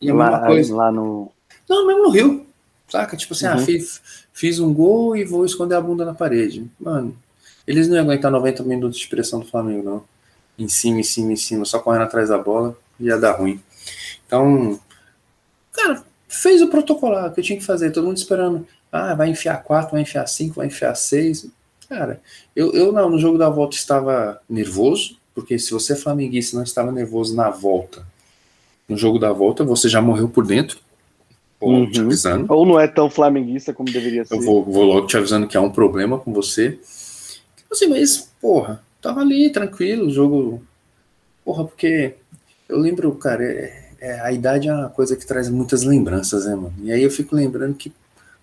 E 0.00 0.10
a 0.10 0.14
lá, 0.14 0.30
mesma 0.30 0.46
coisa. 0.46 0.76
Lá 0.76 0.92
no. 0.92 1.30
Não, 1.68 1.86
mesmo 1.86 2.04
no 2.04 2.10
Rio. 2.10 2.46
Saca? 2.88 3.16
Tipo 3.16 3.34
assim, 3.34 3.46
ah, 3.46 3.54
uhum. 3.54 3.62
ah, 3.62 3.64
fiz, 3.64 4.00
fiz 4.32 4.58
um 4.58 4.72
gol 4.72 5.14
e 5.14 5.24
vou 5.24 5.44
esconder 5.44 5.74
a 5.74 5.80
bunda 5.80 6.04
na 6.04 6.14
parede. 6.14 6.70
Mano, 6.80 7.14
eles 7.66 7.86
não 7.86 7.96
iam 7.96 8.04
aguentar 8.04 8.30
90 8.30 8.62
minutos 8.62 8.98
de 8.98 9.08
pressão 9.08 9.40
do 9.40 9.46
Flamengo, 9.46 9.84
não. 9.84 10.04
Em 10.58 10.68
cima, 10.68 11.00
em 11.00 11.04
cima, 11.04 11.32
em 11.32 11.36
cima, 11.36 11.64
só 11.64 11.78
correndo 11.78 12.02
atrás 12.02 12.30
da 12.30 12.38
bola, 12.38 12.76
ia 12.98 13.18
dar 13.18 13.32
ruim. 13.32 13.62
Então, 14.26 14.80
cara, 15.72 16.02
fez 16.26 16.62
o 16.62 16.68
protocolar 16.68 17.32
que 17.32 17.40
eu 17.40 17.44
tinha 17.44 17.58
que 17.58 17.64
fazer. 17.64 17.90
Todo 17.90 18.06
mundo 18.06 18.16
esperando. 18.16 18.66
Ah, 18.90 19.14
vai 19.14 19.28
enfiar 19.28 19.62
4, 19.62 19.92
vai 19.92 20.00
enfiar 20.00 20.26
5, 20.26 20.54
vai 20.54 20.66
enfiar 20.66 20.94
6. 20.94 21.48
Cara, 21.88 22.20
eu, 22.54 22.72
eu 22.72 22.92
não, 22.92 23.08
no 23.08 23.18
jogo 23.18 23.38
da 23.38 23.48
volta 23.48 23.76
estava 23.76 24.40
nervoso, 24.48 25.16
porque 25.34 25.58
se 25.58 25.72
você 25.72 25.94
é 25.94 25.96
flamenguista 25.96 26.56
não 26.56 26.64
estava 26.64 26.92
nervoso 26.92 27.34
na 27.34 27.48
volta, 27.48 28.06
no 28.88 28.96
jogo 28.96 29.18
da 29.18 29.32
volta 29.32 29.64
você 29.64 29.88
já 29.88 30.00
morreu 30.00 30.28
por 30.28 30.46
dentro. 30.46 30.78
Uhum. 31.60 31.90
te 31.90 32.00
avisando. 32.00 32.52
Ou 32.52 32.64
não 32.64 32.78
é 32.78 32.86
tão 32.86 33.10
flamenguista 33.10 33.72
como 33.72 33.90
deveria 33.90 34.24
ser. 34.24 34.34
Eu 34.34 34.40
vou, 34.40 34.64
vou 34.64 34.84
logo 34.84 35.06
te 35.08 35.16
avisando 35.16 35.48
que 35.48 35.56
há 35.56 35.60
um 35.60 35.70
problema 35.70 36.16
com 36.16 36.32
você. 36.32 36.78
Assim, 37.70 37.88
mas, 37.88 38.30
porra, 38.40 38.80
tava 39.02 39.20
ali, 39.20 39.50
tranquilo, 39.50 40.06
o 40.06 40.10
jogo. 40.10 40.62
Porra, 41.44 41.64
porque 41.64 42.14
eu 42.68 42.78
lembro, 42.78 43.12
cara, 43.16 43.42
é, 43.42 43.90
é, 44.00 44.20
a 44.20 44.32
idade 44.32 44.68
é 44.68 44.72
uma 44.72 44.88
coisa 44.88 45.16
que 45.16 45.26
traz 45.26 45.48
muitas 45.48 45.82
lembranças, 45.82 46.46
né, 46.46 46.54
mano? 46.54 46.74
E 46.82 46.92
aí 46.92 47.02
eu 47.02 47.10
fico 47.10 47.34
lembrando 47.34 47.74
que 47.74 47.92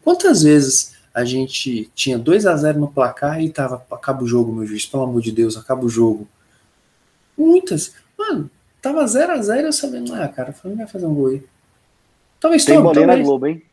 quantas 0.04 0.44
vezes 0.44 0.95
a 1.16 1.24
gente 1.24 1.90
tinha 1.96 2.20
2 2.20 2.46
a 2.46 2.58
0 2.58 2.78
no 2.78 2.90
placar 2.90 3.42
e 3.42 3.50
tava, 3.50 3.82
acaba 3.90 4.22
o 4.22 4.28
jogo, 4.28 4.52
meu 4.52 4.68
juiz, 4.68 4.86
pelo 4.86 5.04
amor 5.04 5.22
de 5.22 5.32
Deus, 5.32 5.56
acaba 5.56 5.86
o 5.86 5.90
jogo. 5.90 6.28
Muitas. 7.38 7.94
Mano, 8.20 8.52
tava 8.82 9.06
0x0 9.06 9.62
eu 9.62 9.72
sabendo, 9.72 10.14
ah, 10.14 10.28
cara, 10.28 10.52
o 10.52 10.54
Flamengo 10.54 10.84
vai 10.84 10.92
fazer 10.92 11.06
um 11.06 11.14
gol 11.16 11.28
aí. 11.28 11.44
Talvez 12.38 12.66
Tem 12.66 12.82
bolinha 12.82 13.08
na. 13.08 13.16
Globo, 13.16 13.48
hein? 13.48 13.64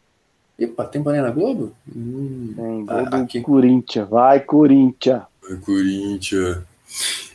Epa, 0.57 0.85
tem 0.85 1.03
bolinha 1.03 1.25
na 1.25 1.31
Globo? 1.31 1.73
Hum, 1.95 2.53
Tem 2.55 2.85
ah, 2.89 3.01
gol 3.01 3.11
do 3.11 3.17
aqui. 3.17 3.41
Corinthians. 3.41 4.09
Vai, 4.09 4.39
Corinthians. 4.41 5.23
Vai, 5.43 5.57
Corinthians. 5.59 6.59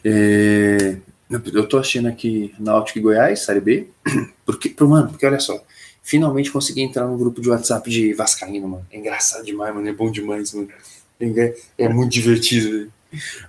É, 0.05 0.97
eu 1.29 1.67
tô 1.67 1.79
achando 1.79 2.07
aqui 2.07 2.55
Náutico 2.57 2.99
e 2.99 3.01
Goiás, 3.01 3.39
Série 3.41 3.59
B. 3.59 3.87
Porque, 4.45 4.69
pro- 4.69 4.87
mano, 4.87 5.09
porque 5.09 5.25
olha 5.25 5.39
só. 5.41 5.61
Finalmente 6.07 6.49
consegui 6.49 6.83
entrar 6.83 7.05
no 7.05 7.17
grupo 7.17 7.41
de 7.41 7.49
WhatsApp 7.49 7.89
de 7.89 8.13
Vascaíno, 8.13 8.65
mano. 8.65 8.87
É 8.89 8.97
engraçado 8.97 9.43
demais, 9.43 9.75
mano. 9.75 9.89
É 9.89 9.91
bom 9.91 10.09
demais, 10.09 10.53
mano. 10.53 10.69
É, 11.19 11.53
é 11.77 11.89
muito 11.89 12.13
divertido, 12.13 12.71
velho. 12.71 12.93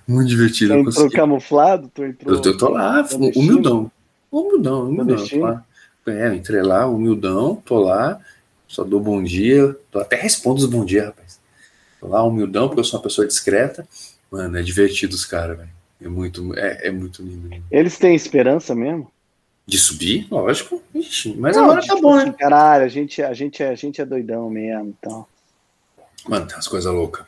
Muito 0.05 0.27
divertido. 0.27 0.73
Eu 0.73 0.81
entrou 0.81 1.09
camuflado? 1.09 1.89
Tu 1.93 2.03
entrou. 2.03 2.35
Eu, 2.35 2.41
eu 2.43 2.57
tô 2.57 2.67
lá, 2.67 3.07
humildão. 3.33 3.89
Humildão, 4.29 4.89
humildão. 4.89 5.25
Tô 5.25 5.39
lá. 5.39 5.65
É, 6.05 6.27
eu 6.27 6.33
entrei 6.33 6.61
lá, 6.61 6.85
humildão, 6.85 7.55
tô 7.63 7.79
lá, 7.79 8.19
só 8.67 8.83
dou 8.83 8.99
bom 8.99 9.23
dia, 9.23 9.73
tô, 9.89 9.99
até 9.99 10.17
respondo 10.17 10.59
os 10.59 10.65
bom 10.65 10.83
dia, 10.83 11.05
rapaz. 11.05 11.39
Tô 12.01 12.07
lá, 12.07 12.21
humildão, 12.25 12.67
porque 12.67 12.81
eu 12.81 12.83
sou 12.83 12.99
uma 12.99 13.03
pessoa 13.03 13.25
discreta. 13.25 13.87
Mano, 14.29 14.57
é 14.57 14.61
divertido 14.61 15.15
os 15.15 15.23
caras, 15.23 15.57
velho. 15.57 15.69
É 16.01 16.09
muito, 16.09 16.53
é, 16.59 16.89
é 16.89 16.91
muito 16.91 17.23
lindo. 17.23 17.63
Eles 17.71 17.97
têm 17.97 18.15
esperança 18.15 18.75
mesmo? 18.75 19.09
De 19.69 19.77
subir, 19.77 20.27
lógico. 20.31 20.81
Ixi, 20.95 21.35
mas 21.37 21.55
Não, 21.55 21.65
agora 21.65 21.81
tipo 21.81 21.95
tá 21.95 22.01
bom, 22.01 22.15
assim, 22.15 22.25
né? 22.25 22.35
Caralho, 22.39 22.85
a 22.85 22.87
gente, 22.87 23.21
a, 23.21 23.33
gente, 23.33 23.61
é- 23.61 23.69
a 23.69 23.75
gente 23.75 24.01
é 24.01 24.05
doidão 24.05 24.49
mesmo, 24.49 24.95
então. 24.99 25.27
Mano, 26.27 26.47
tem 26.47 26.55
umas 26.55 26.67
coisas 26.67 26.91
loucas. 26.91 27.25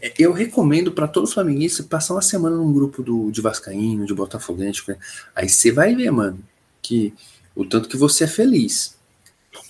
É, 0.00 0.12
Eu 0.18 0.32
recomendo 0.32 0.92
pra 0.92 1.08
todo 1.08 1.26
flamenguista 1.26 1.82
passar 1.82 2.14
uma 2.14 2.22
semana 2.22 2.56
num 2.56 2.72
grupo 2.72 3.02
do, 3.02 3.30
de 3.32 3.40
Vascaíno, 3.40 4.06
de 4.06 4.14
Botafoguense. 4.14 4.82
né? 4.86 4.96
Aí 5.34 5.48
você 5.48 5.72
vai 5.72 5.94
ver, 5.94 6.10
mano, 6.10 6.38
que 6.80 7.12
o 7.54 7.64
tanto 7.64 7.88
que 7.88 7.96
você 7.96 8.24
é 8.24 8.28
feliz. 8.28 8.96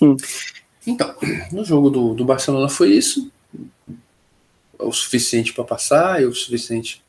Hum. 0.01 0.15
Então, 0.85 1.15
no 1.51 1.63
jogo 1.65 1.89
do, 1.89 2.13
do 2.13 2.25
Barcelona 2.25 2.69
foi 2.69 2.91
isso. 2.91 3.31
O 4.77 4.91
suficiente 4.91 5.53
pra 5.53 5.63
passar 5.63 6.21
e 6.21 6.25
o 6.25 6.33
suficiente. 6.33 7.02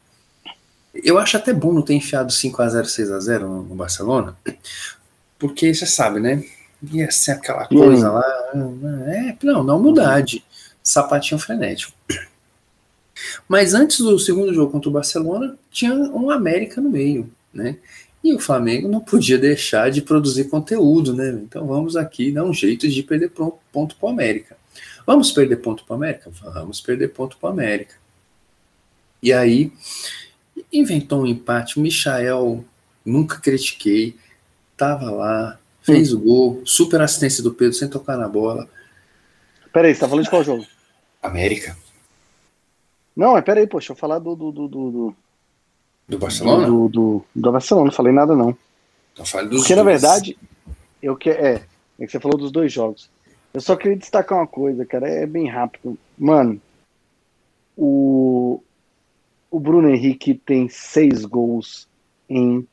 Eu 1.03 1.19
acho 1.19 1.37
até 1.37 1.53
bom 1.53 1.73
não 1.73 1.83
ter 1.83 1.95
enfiado 1.95 2.33
5x0, 2.33 2.85
6x0 2.85 3.41
no, 3.41 3.63
no 3.63 3.75
Barcelona, 3.75 4.37
porque 5.39 5.75
você 5.75 5.87
sabe, 5.87 6.21
né? 6.21 6.45
Ia 6.93 7.11
ser 7.11 7.33
aquela 7.33 7.63
aí? 7.63 7.69
coisa 7.69 8.11
lá. 8.11 8.53
É, 9.09 9.37
não, 9.43 9.65
na 9.65 9.75
humildade. 9.75 10.45
Sapatinho 10.83 11.39
frenético. 11.39 11.93
Mas 13.49 13.75
antes 13.75 13.99
do 13.99 14.19
segundo 14.19 14.53
jogo 14.53 14.71
contra 14.71 14.91
o 14.91 14.93
Barcelona, 14.93 15.57
tinha 15.71 15.95
um 15.95 16.31
América 16.31 16.81
no 16.81 16.91
meio, 16.91 17.31
né? 17.53 17.77
E 18.23 18.35
o 18.35 18.39
Flamengo 18.39 18.89
não 18.89 19.01
podia 19.01 19.39
deixar 19.39 19.91
de 19.91 20.03
produzir 20.03 20.45
conteúdo, 20.45 21.15
né? 21.15 21.31
Então 21.31 21.67
vamos 21.67 21.97
aqui 21.97 22.33
dar 22.33 22.45
um 22.45 22.53
jeito 22.53 22.89
de 22.89 23.03
perder 23.03 23.31
ponto 23.31 23.97
para 23.97 24.07
o 24.07 24.11
América. 24.11 24.57
Vamos 25.07 25.31
perder 25.31 25.57
ponto 25.57 25.85
para 25.85 25.93
o 25.93 25.97
América? 25.97 26.31
Vamos 26.43 26.81
perder 26.81 27.09
ponto 27.09 27.37
para 27.37 27.51
o 27.51 27.53
América. 27.53 27.95
E 29.23 29.33
aí 29.33 29.73
inventou 30.79 31.23
um 31.23 31.27
empate. 31.27 31.79
O 31.79 31.83
Michael, 31.83 32.65
nunca 33.05 33.39
critiquei, 33.41 34.17
tava 34.77 35.11
lá, 35.11 35.59
fez 35.83 36.13
o 36.13 36.19
gol, 36.21 36.63
super 36.65 37.01
assistência 37.01 37.43
do 37.43 37.53
Pedro 37.55 37.75
sem 37.75 37.89
tocar 37.89 38.17
na 38.17 38.29
bola. 38.29 38.69
Peraí, 39.73 39.95
você 39.95 40.01
tá 40.01 40.09
falando 40.09 40.25
de 40.25 40.31
qual 40.31 40.45
jogo? 40.45 40.67
América? 41.23 41.77
Não, 43.17 43.33
mas 43.33 43.45
peraí, 43.45 43.67
poxa, 43.67 43.93
eu 43.93 43.97
falar 43.97 44.19
do. 44.19 44.35
do, 44.35 44.51
do, 44.51 44.69
do, 44.69 44.91
do, 44.91 45.17
Do 46.09 46.19
Barcelona? 46.19 46.67
do, 46.67 46.89
do, 46.89 47.25
do 47.35 47.53
Barcelona, 47.53 47.87
não 47.87 47.93
falei 47.93 48.13
nada, 48.13 48.35
não. 48.35 48.57
Então 49.13 49.25
fale 49.25 49.49
dos 49.49 49.61
Porque, 49.61 49.75
na 49.77 49.83
dois. 49.83 50.01
verdade, 50.01 50.37
eu 51.03 51.17
que 51.17 51.31
é, 51.31 51.65
é 51.99 52.07
que 52.07 52.11
você 52.11 52.19
falou 52.19 52.37
dos 52.37 52.51
dois 52.51 52.73
jogos. 52.73 53.09
Eu 53.53 53.61
só 53.61 53.77
queria 53.77 53.97
destacar 53.97 54.39
uma 54.39 54.47
coisa, 54.49 54.85
cara, 54.85 55.09
é 55.09 55.25
bem 55.27 55.49
rápido. 55.49 55.97
Mano, 56.19 56.61
o, 57.77 58.61
o 59.55 59.61
Bruno 59.61 59.89
Henrique 59.89 60.35
tem 60.35 60.69
seis 60.69 61.25
gols 61.25 61.87
em 62.29 62.67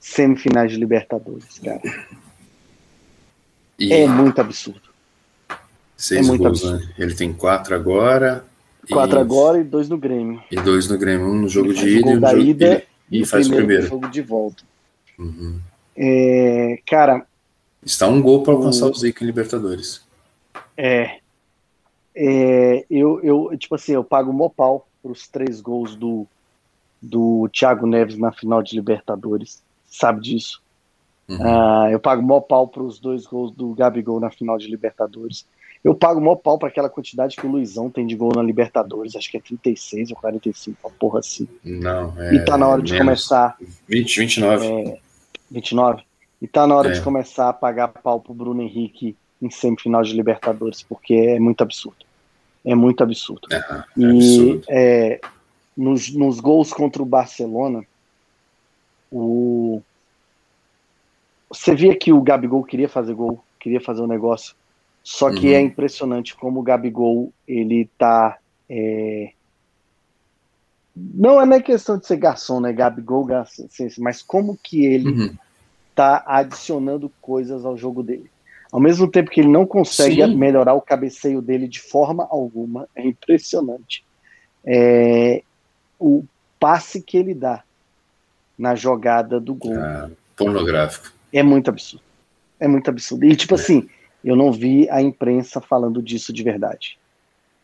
semifinais 0.00 0.72
de 0.72 0.76
Libertadores, 0.78 1.58
cara. 1.60 1.80
E 3.78 3.92
É 3.92 4.06
muito 4.08 4.40
absurdo. 4.40 4.80
seis 5.96 6.26
é 6.26 6.28
muito 6.28 6.42
gols, 6.42 6.64
absurdo. 6.64 6.86
né? 6.86 6.94
Ele 6.98 7.14
tem 7.14 7.32
quatro 7.32 7.74
agora. 7.74 8.44
Quatro 8.90 9.18
e, 9.18 9.20
agora 9.20 9.60
e 9.60 9.64
dois 9.64 9.88
no 9.88 9.96
Grêmio. 9.96 10.42
E 10.50 10.56
dois 10.56 10.88
no 10.88 10.98
Grêmio. 10.98 11.26
Um 11.28 11.42
no 11.42 11.48
jogo 11.48 11.72
de 11.72 11.88
ida 11.98 12.10
e 12.10 12.16
um 12.16 12.20
jogo 12.20 12.38
ida 12.42 12.66
ele- 12.74 12.86
e 13.10 13.22
o 13.22 13.26
faz 13.26 13.46
o 13.48 13.54
primeiro. 13.54 13.86
jogo 13.86 14.08
de 14.08 14.20
volta. 14.22 14.64
Uhum. 15.18 15.60
É, 15.96 16.78
cara, 16.86 17.26
Está 17.82 18.08
um 18.08 18.20
gol 18.20 18.42
para 18.42 18.52
alcançar 18.54 18.86
O- 18.86 18.90
o 18.90 18.94
Zico 18.94 19.22
em 19.22 19.26
Libertadores. 19.26 20.02
É. 20.76 21.18
É, 22.14 22.84
eu, 22.90 23.20
eu, 23.22 23.56
tipo 23.56 23.74
assim, 23.74 23.92
eu 23.92 24.02
pago 24.04 24.32
mó 24.32 24.48
pau 24.50 24.86
pros 25.02 25.26
três 25.28 25.60
gols 25.60 25.94
do, 25.96 26.26
do 27.00 27.48
Thiago 27.52 27.86
Neves 27.86 28.16
na 28.18 28.32
final 28.32 28.62
de 28.62 28.74
Libertadores. 28.74 29.62
Sabe 29.86 30.20
disso? 30.20 30.62
Uhum. 31.28 31.38
Ah, 31.42 31.88
eu 31.90 32.00
pago 32.00 32.22
mó 32.22 32.40
pau 32.40 32.66
pros 32.66 32.98
dois 32.98 33.26
gols 33.26 33.52
do 33.52 33.72
Gabigol 33.74 34.18
na 34.20 34.30
final 34.30 34.58
de 34.58 34.68
Libertadores. 34.68 35.46
Eu 35.82 35.94
pago 35.94 36.20
mó 36.20 36.34
pau 36.36 36.58
para 36.58 36.68
aquela 36.68 36.90
quantidade 36.90 37.36
que 37.36 37.46
o 37.46 37.50
Luizão 37.50 37.88
tem 37.88 38.06
de 38.06 38.14
gol 38.14 38.32
na 38.34 38.42
Libertadores. 38.42 39.16
Acho 39.16 39.30
que 39.30 39.36
é 39.38 39.40
36 39.40 40.10
ou 40.10 40.16
45, 40.16 40.76
uma 40.84 40.90
porra 40.98 41.20
assim. 41.20 41.48
Não, 41.64 42.12
é. 42.20 42.34
E 42.34 42.44
tá 42.44 42.58
na 42.58 42.68
hora 42.68 42.82
de 42.82 42.92
menos. 42.92 43.06
começar. 43.06 43.56
20, 43.88 44.18
29. 44.20 44.66
É, 44.66 44.98
29. 45.50 46.02
E 46.42 46.46
tá 46.48 46.66
na 46.66 46.74
hora 46.74 46.90
É. 46.90 46.92
de 46.92 47.00
começar 47.00 47.48
a 47.48 47.52
pagar 47.52 47.88
pau 47.88 48.20
pro 48.20 48.34
Bruno 48.34 48.60
Henrique 48.62 49.16
em 49.40 49.48
semifinal 49.50 50.02
de 50.02 50.12
Libertadores, 50.12 50.82
porque 50.82 51.14
é 51.14 51.38
muito 51.40 51.62
absurdo. 51.62 52.04
É 52.64 52.74
muito 52.74 53.02
absurdo. 53.02 53.48
É, 53.50 53.56
é 53.56 53.84
E 53.96 54.04
absurdo. 54.04 54.64
é, 54.68 55.20
nos, 55.76 56.12
nos 56.14 56.40
gols 56.40 56.72
contra 56.72 57.02
o 57.02 57.06
Barcelona, 57.06 57.84
o... 59.10 59.80
você 61.48 61.74
via 61.74 61.96
que 61.96 62.12
o 62.12 62.20
Gabigol 62.22 62.62
queria 62.64 62.88
fazer 62.88 63.14
gol, 63.14 63.42
queria 63.58 63.80
fazer 63.80 64.02
um 64.02 64.06
negócio. 64.06 64.54
Só 65.02 65.30
que 65.32 65.48
Uhum. 65.48 65.54
é 65.54 65.60
impressionante 65.62 66.36
como 66.36 66.60
o 66.60 66.62
Gabigol 66.62 67.32
ele 67.48 67.88
tá. 67.96 68.36
é, 68.68 69.32
Não 70.94 71.40
é 71.40 71.46
nem 71.46 71.62
questão 71.62 71.96
de 71.98 72.06
ser 72.06 72.16
garçom, 72.18 72.60
né? 72.60 72.72
Gabigol, 72.72 73.24
garçom, 73.24 73.66
mas 73.98 74.20
como 74.20 74.58
que 74.62 74.84
ele 74.84 75.08
Uhum. 75.10 75.34
tá 75.94 76.22
adicionando 76.26 77.10
coisas 77.22 77.64
ao 77.64 77.76
jogo 77.76 78.02
dele. 78.02 78.30
Ao 78.72 78.80
mesmo 78.80 79.10
tempo 79.10 79.30
que 79.30 79.40
ele 79.40 79.48
não 79.48 79.66
consegue 79.66 80.24
Sim. 80.24 80.36
melhorar 80.36 80.74
o 80.74 80.80
cabeceio 80.80 81.42
dele 81.42 81.66
de 81.66 81.80
forma 81.80 82.26
alguma, 82.30 82.88
é 82.94 83.04
impressionante. 83.06 84.04
É, 84.64 85.42
o 85.98 86.24
passe 86.58 87.02
que 87.02 87.16
ele 87.16 87.34
dá 87.34 87.64
na 88.58 88.74
jogada 88.74 89.40
do 89.40 89.54
gol 89.54 89.74
Ah, 89.76 90.10
pornográfico. 90.36 91.12
é 91.32 91.42
muito 91.42 91.68
absurdo. 91.68 92.04
É 92.60 92.68
muito 92.68 92.88
absurdo. 92.88 93.24
E 93.24 93.34
tipo 93.34 93.54
assim, 93.54 93.88
eu 94.22 94.36
não 94.36 94.52
vi 94.52 94.88
a 94.90 95.00
imprensa 95.02 95.60
falando 95.60 96.02
disso 96.02 96.32
de 96.32 96.42
verdade. 96.42 96.98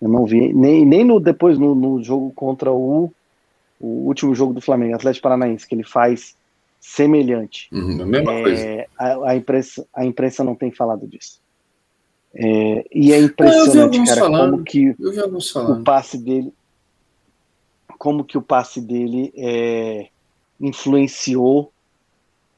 Eu 0.01 0.09
não 0.09 0.25
vi, 0.27 0.53
nem, 0.53 0.85
nem 0.85 1.05
no, 1.05 1.21
depois 1.21 1.59
no, 1.59 1.75
no 1.75 2.03
jogo 2.03 2.33
contra 2.35 2.73
o, 2.73 3.13
o 3.81 3.87
último 4.07 4.35
jogo 4.35 4.53
do 4.53 4.61
Flamengo, 4.61 4.95
Atlético 4.95 5.23
Paranaense, 5.23 5.67
que 5.67 5.75
ele 5.75 5.85
faz 5.85 6.35
semelhante. 6.87 7.69
Uhum, 7.73 8.01
a 8.01 8.07
mesma 8.07 8.33
coisa. 8.43 8.63
É, 8.63 8.87
a, 8.97 9.31
a, 9.31 9.37
imprensa, 9.37 9.87
a 9.93 10.05
imprensa 10.05 10.45
não 10.45 10.55
tem 10.55 10.71
falado 10.71 11.07
disso. 11.07 11.41
É, 12.33 12.87
e 12.95 13.13
é 13.13 13.19
impressionante, 13.19 14.05
cara, 14.05 14.21
falando. 14.21 14.51
como 14.53 14.65
que 14.65 14.91
o 14.91 15.83
passe 15.83 16.17
dele, 16.17 16.55
como 17.99 18.25
que 18.25 18.39
o 18.39 18.43
passe 18.43 18.81
dele 18.81 19.33
é, 19.37 20.09
influenciou 20.61 21.73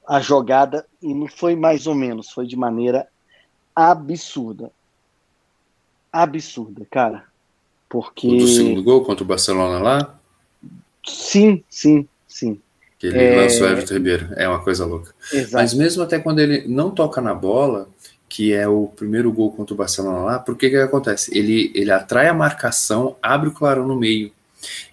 a 0.07 0.21
jogada 0.21 0.87
e 1.01 1.15
não 1.15 1.27
foi 1.27 1.57
mais 1.57 1.87
ou 1.87 1.95
menos, 1.95 2.31
foi 2.31 2.47
de 2.47 2.57
maneira 2.57 3.09
absurda, 3.75 4.71
absurda, 6.13 6.87
cara, 6.91 7.25
porque 7.89 8.29
O 8.29 8.37
do 8.37 8.49
segundo 8.49 8.83
gol 8.83 9.05
contra 9.05 9.25
o 9.25 9.27
Barcelona 9.27 9.79
lá, 9.79 10.21
sim, 11.07 11.63
sim, 11.71 12.09
sim, 12.27 12.61
que 12.99 13.07
ele 13.09 13.19
É. 13.19 13.37
lançou 13.43 13.67
o 13.67 13.71
Everton 13.71 13.95
Ribeiro. 13.95 14.29
É 14.37 14.49
uma 14.49 14.63
coisa 14.63 14.85
louca. 14.85 15.13
exato. 15.33 15.55
Mas 15.55 15.75
mesmo 15.75 16.03
até 16.03 16.19
quando 16.19 16.41
ele 16.41 16.67
não 16.67 16.91
toca 16.91 17.21
na 17.21 17.35
bola, 17.35 17.89
que 18.29 18.53
é 18.53 18.67
o 18.69 18.87
primeiro 18.95 19.33
gol 19.33 19.53
contra 19.53 19.73
o 19.75 19.77
Barcelona 19.77 20.19
lá, 20.19 20.39
por 20.39 20.57
que 20.57 20.69
que 20.71 20.77
acontece? 20.77 21.37
Ele, 21.37 21.71
ele 21.75 21.91
atrai 21.91 22.29
a 22.29 22.35
marcação, 22.35 23.17
abre 23.23 23.49
o 23.49 23.53
clarão 23.53 23.87
no 23.87 23.97
meio. 23.97 24.31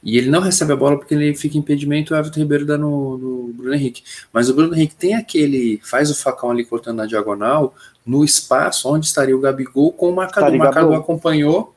E 0.04 0.15
ele 0.18 0.30
não 0.30 0.41
recebe 0.41 0.74
a 0.74 0.76
bola 0.76 0.96
porque 0.98 1.15
ele 1.15 1.36
fica 1.36 1.58
impedimento 1.58 2.13
o 2.13 2.18
Everton 2.18 2.39
Ribeiro 2.39 2.65
dá 2.68 2.78
no, 2.78 3.18
no 3.18 3.54
Bruno 3.54 3.74
Henrique. 3.74 4.04
Mas 4.32 4.48
o 4.48 4.54
Bruno 4.54 4.76
Henrique 4.76 4.96
tem 4.96 5.15
aquele. 5.15 5.82
faz 5.84 6.12
o 6.12 6.15
facão 6.15 6.52
ali 6.52 6.63
cortando 6.63 6.98
na 6.98 7.08
diagonal, 7.08 7.74
no 8.06 8.24
espaço 8.24 8.88
onde 8.88 9.08
estaria 9.08 9.36
o 9.36 9.39
Gabigol 9.41 9.91
com 9.91 10.10
o 10.12 10.15
marcador. 10.15 10.50
Estaria 10.50 10.62
O 10.62 10.63
marcador 10.63 10.91
Gabigol. 10.91 11.04
acompanhou 11.04 11.75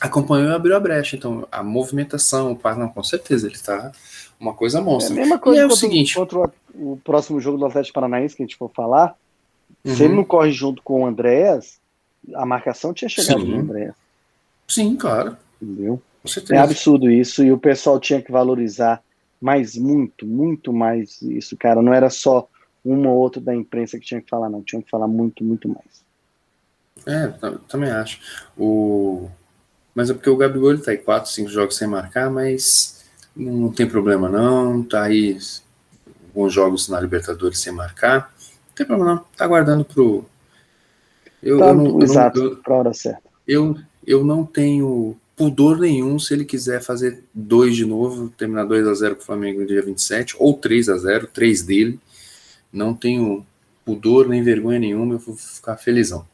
acompanhou 0.00 0.50
e 0.50 0.54
abriu 0.54 0.76
a 0.76 0.80
brecha. 0.80 1.16
Então, 1.16 1.46
a 1.50 1.62
movimentação, 1.62 2.52
o 2.52 2.56
par, 2.56 2.76
não, 2.76 2.88
com 2.88 3.02
certeza, 3.02 3.46
ele 3.46 3.56
está 3.56 3.92
uma 4.38 4.54
coisa 4.54 4.80
monstra. 4.80 5.14
É 5.14 5.18
a 5.18 5.20
mesma 5.20 5.38
coisa 5.38 5.60
e 5.60 5.62
é 5.62 5.66
o 5.66 5.70
seguinte. 5.70 6.14
contra 6.14 6.38
o, 6.38 6.52
o 6.74 7.00
próximo 7.04 7.40
jogo 7.40 7.58
do 7.58 7.66
Atlético 7.66 7.94
Paranaense 7.94 8.34
que 8.34 8.42
a 8.42 8.46
gente 8.46 8.56
for 8.56 8.70
falar. 8.74 9.14
Uhum. 9.84 9.94
Se 9.94 10.04
ele 10.04 10.14
não 10.14 10.24
corre 10.24 10.50
junto 10.50 10.82
com 10.82 11.02
o 11.02 11.06
Andréas, 11.06 11.78
a 12.34 12.46
marcação 12.46 12.92
tinha 12.94 13.08
chegado 13.08 13.40
Sim. 13.40 13.48
no 13.48 13.58
Andréas. 13.60 13.94
Sim, 14.66 14.96
claro. 14.96 15.36
Entendeu? 15.60 16.00
É 16.50 16.58
absurdo 16.58 17.10
isso 17.10 17.42
e 17.42 17.50
o 17.50 17.58
pessoal 17.58 17.98
tinha 17.98 18.20
que 18.20 18.30
valorizar 18.30 19.02
mais, 19.40 19.76
muito, 19.76 20.26
muito 20.26 20.72
mais 20.72 21.22
isso, 21.22 21.56
cara. 21.56 21.80
Não 21.80 21.94
era 21.94 22.10
só 22.10 22.46
uma 22.84 23.10
ou 23.10 23.16
outra 23.18 23.40
da 23.40 23.54
imprensa 23.54 23.98
que 23.98 24.04
tinha 24.04 24.20
que 24.20 24.28
falar, 24.28 24.50
não. 24.50 24.62
Tinha 24.62 24.82
que 24.82 24.90
falar 24.90 25.08
muito, 25.08 25.42
muito 25.42 25.68
mais. 25.68 26.02
É, 27.06 27.28
tam- 27.28 27.58
também 27.68 27.90
acho. 27.90 28.20
O... 28.56 29.30
Mas 29.94 30.10
é 30.10 30.14
porque 30.14 30.30
o 30.30 30.36
Gabigol 30.36 30.70
ele 30.72 30.82
tá 30.82 30.90
aí 30.90 30.98
4, 30.98 31.30
5 31.30 31.50
jogos 31.50 31.76
sem 31.76 31.88
marcar, 31.88 32.30
mas 32.30 33.04
não 33.34 33.70
tem 33.70 33.86
problema 33.88 34.28
não. 34.28 34.82
Tá 34.82 35.04
aí 35.04 35.36
alguns 36.28 36.52
jogos 36.52 36.88
na 36.88 37.00
Libertadores 37.00 37.58
sem 37.58 37.72
marcar. 37.72 38.32
Não 38.68 38.74
tem 38.74 38.86
problema 38.86 39.14
não. 39.14 39.24
Tá 39.36 39.44
aguardando 39.44 39.84
pro. 39.84 40.24
Eu, 41.42 41.58
Tá, 41.58 41.68
eu, 41.68 41.74
não, 41.74 41.86
eu, 41.86 41.92
não, 41.92 42.02
exato, 42.02 42.38
eu, 42.40 42.56
pra 42.56 42.74
hora 42.74 42.94
certa. 42.94 43.22
eu, 43.46 43.76
eu 44.06 44.24
não 44.24 44.44
tenho 44.44 45.16
pudor 45.34 45.78
nenhum 45.78 46.18
se 46.18 46.34
ele 46.34 46.44
quiser 46.44 46.82
fazer 46.82 47.24
dois 47.32 47.74
de 47.74 47.86
novo, 47.86 48.28
terminar 48.28 48.64
2 48.64 48.86
a 48.86 48.92
0 48.92 49.16
com 49.16 49.22
o 49.22 49.24
Flamengo 49.24 49.60
no 49.60 49.66
dia 49.66 49.80
27, 49.80 50.36
ou 50.38 50.52
3 50.52 50.90
a 50.90 50.98
0 50.98 51.26
três 51.28 51.62
dele. 51.62 51.98
Não 52.70 52.92
tenho 52.92 53.44
pudor 53.84 54.28
nem 54.28 54.42
vergonha 54.42 54.78
nenhuma, 54.78 55.14
eu 55.14 55.18
vou 55.18 55.34
ficar 55.34 55.78
felizão. 55.78 56.26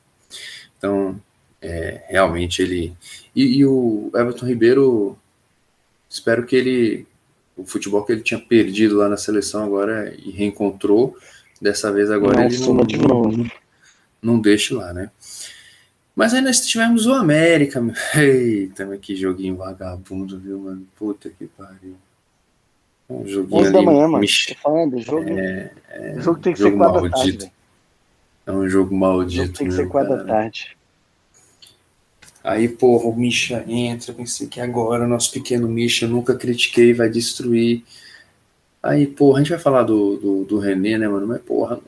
Então, 0.76 1.20
é, 1.62 2.04
realmente 2.08 2.62
ele. 2.62 2.92
E, 3.34 3.58
e 3.58 3.66
o 3.66 4.10
Everton 4.14 4.46
Ribeiro, 4.46 5.18
espero 6.08 6.44
que 6.46 6.56
ele. 6.56 7.06
O 7.56 7.64
futebol 7.64 8.04
que 8.04 8.12
ele 8.12 8.20
tinha 8.20 8.38
perdido 8.38 8.96
lá 8.96 9.08
na 9.08 9.16
seleção 9.16 9.64
agora 9.64 10.14
e 10.18 10.30
reencontrou, 10.30 11.16
dessa 11.60 11.90
vez 11.90 12.10
agora 12.10 12.36
Não 12.36 12.44
ele 12.44 12.54
suma 12.58 12.84
de 12.84 12.98
novo. 12.98 13.50
não 14.20 14.38
deixe 14.38 14.74
lá, 14.74 14.92
né? 14.92 15.10
Mas 16.14 16.34
aí 16.34 16.42
nós 16.42 16.60
tivemos 16.66 17.06
o 17.06 17.14
América. 17.14 17.82
Eita, 18.14 18.84
mas 18.84 19.00
que 19.00 19.16
joguinho 19.16 19.56
vagabundo, 19.56 20.38
viu, 20.38 20.58
mano? 20.58 20.86
Puta 20.96 21.30
que 21.30 21.46
pariu. 21.46 21.96
Um 23.08 23.26
joguinho 23.26 23.60
11 23.62 23.72
da 23.72 23.82
manhã, 23.82 24.02
mano. 24.08 24.18
mich- 24.18 24.48
Tô 24.48 24.54
falando, 24.60 24.96
o 24.96 25.00
jogo, 25.00 25.24
o 25.30 26.20
jogo 26.20 26.40
tem 26.40 26.52
que 26.52 26.58
jogo 26.58 26.72
ser 26.72 26.78
4 26.78 27.02
da 27.02 27.16
tarde. 27.16 27.52
É 28.46 28.52
um 28.52 28.68
jogo 28.68 28.94
O 28.94 28.98
maldito, 28.98 29.44
jogo 29.46 29.58
tem 29.58 29.68
que 29.68 29.74
ser 29.74 29.88
4 29.88 30.10
da 30.10 30.16
cara. 30.24 30.28
tarde. 30.28 30.76
Aí, 32.46 32.68
porra, 32.68 33.06
o 33.06 33.16
Misha 33.16 33.64
entra, 33.66 34.14
pensei 34.14 34.46
que 34.46 34.60
agora 34.60 35.08
nosso 35.08 35.32
pequeno 35.32 35.66
Misha, 35.66 36.06
nunca 36.06 36.32
critiquei, 36.36 36.94
vai 36.94 37.08
destruir. 37.08 37.82
Aí, 38.80 39.04
porra, 39.04 39.38
a 39.38 39.42
gente 39.42 39.50
vai 39.50 39.58
falar 39.58 39.82
do, 39.82 40.16
do, 40.16 40.44
do 40.44 40.58
René, 40.60 40.96
né, 40.96 41.08
mano? 41.08 41.26
Mas, 41.26 41.42
porra, 41.42 41.80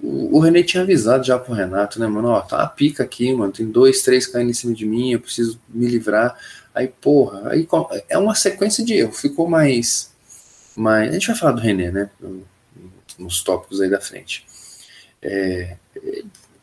o, 0.00 0.36
o 0.36 0.38
René 0.38 0.62
tinha 0.62 0.84
avisado 0.84 1.26
já 1.26 1.36
pro 1.36 1.54
Renato, 1.54 1.98
né, 1.98 2.06
mano? 2.06 2.28
Ó, 2.28 2.40
tá 2.40 2.58
uma 2.58 2.68
pica 2.68 3.02
aqui, 3.02 3.34
mano. 3.34 3.52
Tem 3.52 3.66
dois, 3.66 4.02
três 4.02 4.28
caindo 4.28 4.50
em 4.50 4.54
cima 4.54 4.72
de 4.72 4.86
mim, 4.86 5.10
eu 5.10 5.18
preciso 5.18 5.60
me 5.68 5.88
livrar. 5.88 6.38
Aí, 6.72 6.86
porra, 6.86 7.50
aí 7.50 7.66
é 8.08 8.16
uma 8.16 8.36
sequência 8.36 8.84
de 8.84 8.94
erro. 8.94 9.10
Ficou 9.10 9.48
mais. 9.48 10.12
mais... 10.76 11.10
A 11.10 11.12
gente 11.14 11.26
vai 11.26 11.36
falar 11.36 11.52
do 11.52 11.60
René, 11.60 11.90
né? 11.90 12.10
Nos 13.18 13.42
tópicos 13.42 13.80
aí 13.80 13.90
da 13.90 14.00
frente. 14.00 14.46
É, 15.20 15.76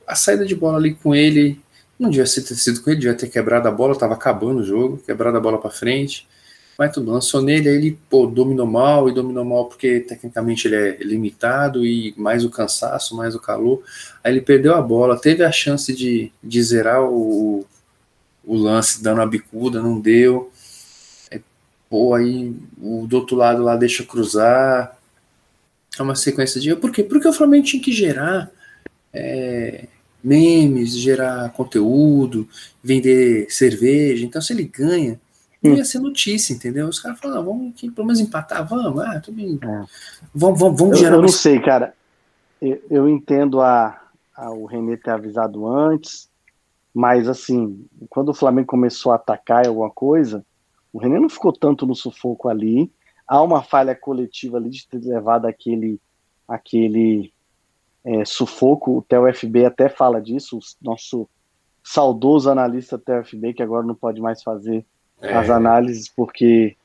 a 0.08 0.16
saída 0.16 0.46
de 0.46 0.56
bola 0.56 0.78
ali 0.78 0.96
com 0.96 1.14
ele 1.14 1.62
não 2.00 2.10
devia 2.10 2.26
ter 2.26 2.56
sido 2.56 2.82
com 2.82 2.90
ele, 2.90 3.00
devia 3.00 3.16
ter 3.16 3.28
quebrado 3.28 3.68
a 3.68 3.72
bola, 3.72 3.98
tava 3.98 4.14
acabando 4.14 4.62
o 4.62 4.66
jogo, 4.66 4.98
quebrado 4.98 5.38
a 5.38 5.42
bola 5.42 5.60
para 5.60 5.70
frente. 5.70 6.28
Mas 6.78 6.92
tudo, 6.92 7.12
lançou 7.12 7.42
nele, 7.42 7.70
aí 7.70 7.76
ele 7.76 8.00
pô, 8.10 8.26
dominou 8.26 8.66
mal, 8.66 9.08
e 9.08 9.14
dominou 9.14 9.46
mal 9.46 9.66
porque 9.66 10.00
tecnicamente 10.00 10.68
ele 10.68 10.76
é 10.76 10.98
limitado, 11.04 11.86
e 11.86 12.14
mais 12.18 12.44
o 12.44 12.50
cansaço, 12.50 13.16
mais 13.16 13.36
o 13.36 13.40
calor. 13.40 13.84
Aí 14.24 14.34
ele 14.34 14.42
perdeu 14.42 14.74
a 14.74 14.82
bola, 14.82 15.20
teve 15.20 15.44
a 15.44 15.52
chance 15.52 15.94
de, 15.94 16.32
de 16.44 16.64
zerar 16.64 17.04
o, 17.04 17.66
o 18.44 18.56
lance 18.56 19.04
dando 19.04 19.22
a 19.22 19.26
bicuda, 19.26 19.82
não 19.82 20.00
deu. 20.00 20.52
É, 21.30 21.40
pô, 21.90 22.16
aí 22.16 22.56
o 22.82 23.06
do 23.08 23.18
outro 23.18 23.36
lado 23.36 23.64
lá 23.64 23.76
deixa 23.76 24.04
cruzar. 24.04 24.98
É 25.98 26.02
uma 26.02 26.16
sequência 26.16 26.60
de. 26.60 26.76
Por 26.76 26.92
quê? 26.92 27.04
Porque 27.04 27.28
o 27.28 27.34
Flamengo 27.34 27.66
tinha 27.66 27.82
que 27.82 27.92
gerar 27.92 28.50
é, 29.14 29.86
memes, 30.24 30.96
gerar 30.98 31.52
conteúdo, 31.54 32.48
vender 32.84 33.48
cerveja. 33.52 34.26
Então, 34.26 34.42
se 34.42 34.54
ele 34.54 34.64
ganha, 34.64 35.20
não 35.62 35.76
ia 35.76 35.86
ser 35.86 36.00
notícia, 36.00 36.54
entendeu? 36.54 36.88
Os 36.88 37.00
caras 37.00 37.20
falam, 37.20 37.38
ah, 37.40 37.42
vamos 37.42 37.70
aqui, 37.74 37.90
pelo 37.92 38.08
menos 38.08 38.20
empatar, 38.20 38.68
vamos, 38.68 39.00
ah, 39.02 39.20
tudo 39.20 39.36
bem. 39.36 39.60
É. 39.62 39.84
Vamos, 40.34 40.60
vamos, 40.60 40.80
vamos 40.80 40.98
Eu, 40.98 41.00
gerar 41.00 41.12
eu 41.16 41.22
não 41.22 41.22
mais- 41.24 41.36
sei, 41.36 41.60
cara. 41.60 41.94
Eu, 42.62 42.82
eu 42.90 43.10
entendo 43.10 43.62
a, 43.62 44.02
a- 44.36 44.52
o 44.52 44.66
René 44.66 44.96
ter 44.98 45.12
avisado 45.12 45.68
antes, 45.68 46.30
mas 46.94 47.28
assim, 47.28 47.86
quando 48.10 48.30
o 48.30 48.34
Flamengo 48.34 48.68
começou 48.68 49.12
a 49.12 49.16
atacar 49.16 49.66
alguma 49.68 49.90
coisa, 49.90 50.46
o 50.92 51.00
René 51.00 51.20
não 51.20 51.30
ficou 51.30 51.52
tanto 51.52 51.86
no 51.86 51.96
sufoco 51.96 52.48
ali. 52.50 52.92
Há 53.28 53.42
uma 53.42 53.64
falha 53.64 53.96
coletiva 53.96 54.58
ali 54.58 54.70
de 54.70 54.86
ter 54.88 55.00
levado 55.04 55.46
aquele, 55.46 56.00
aquele 56.48 57.32
é, 58.06 58.26
sufoco. 58.26 58.98
O 58.98 59.02
TUFB 59.02 59.66
até 59.66 59.90
fala 59.90 60.22
disso, 60.22 60.58
o 60.58 60.62
nosso 60.82 61.28
saudoso 61.84 62.50
analista 62.50 62.98
TUFB, 62.98 63.54
que 63.54 63.64
agora 63.64 63.86
não 63.86 63.96
pode 63.96 64.22
mais 64.22 64.42
fazer 64.42 64.86
É, 65.22 65.34
as 65.34 65.50
análises 65.50 66.10
porque 66.10 66.76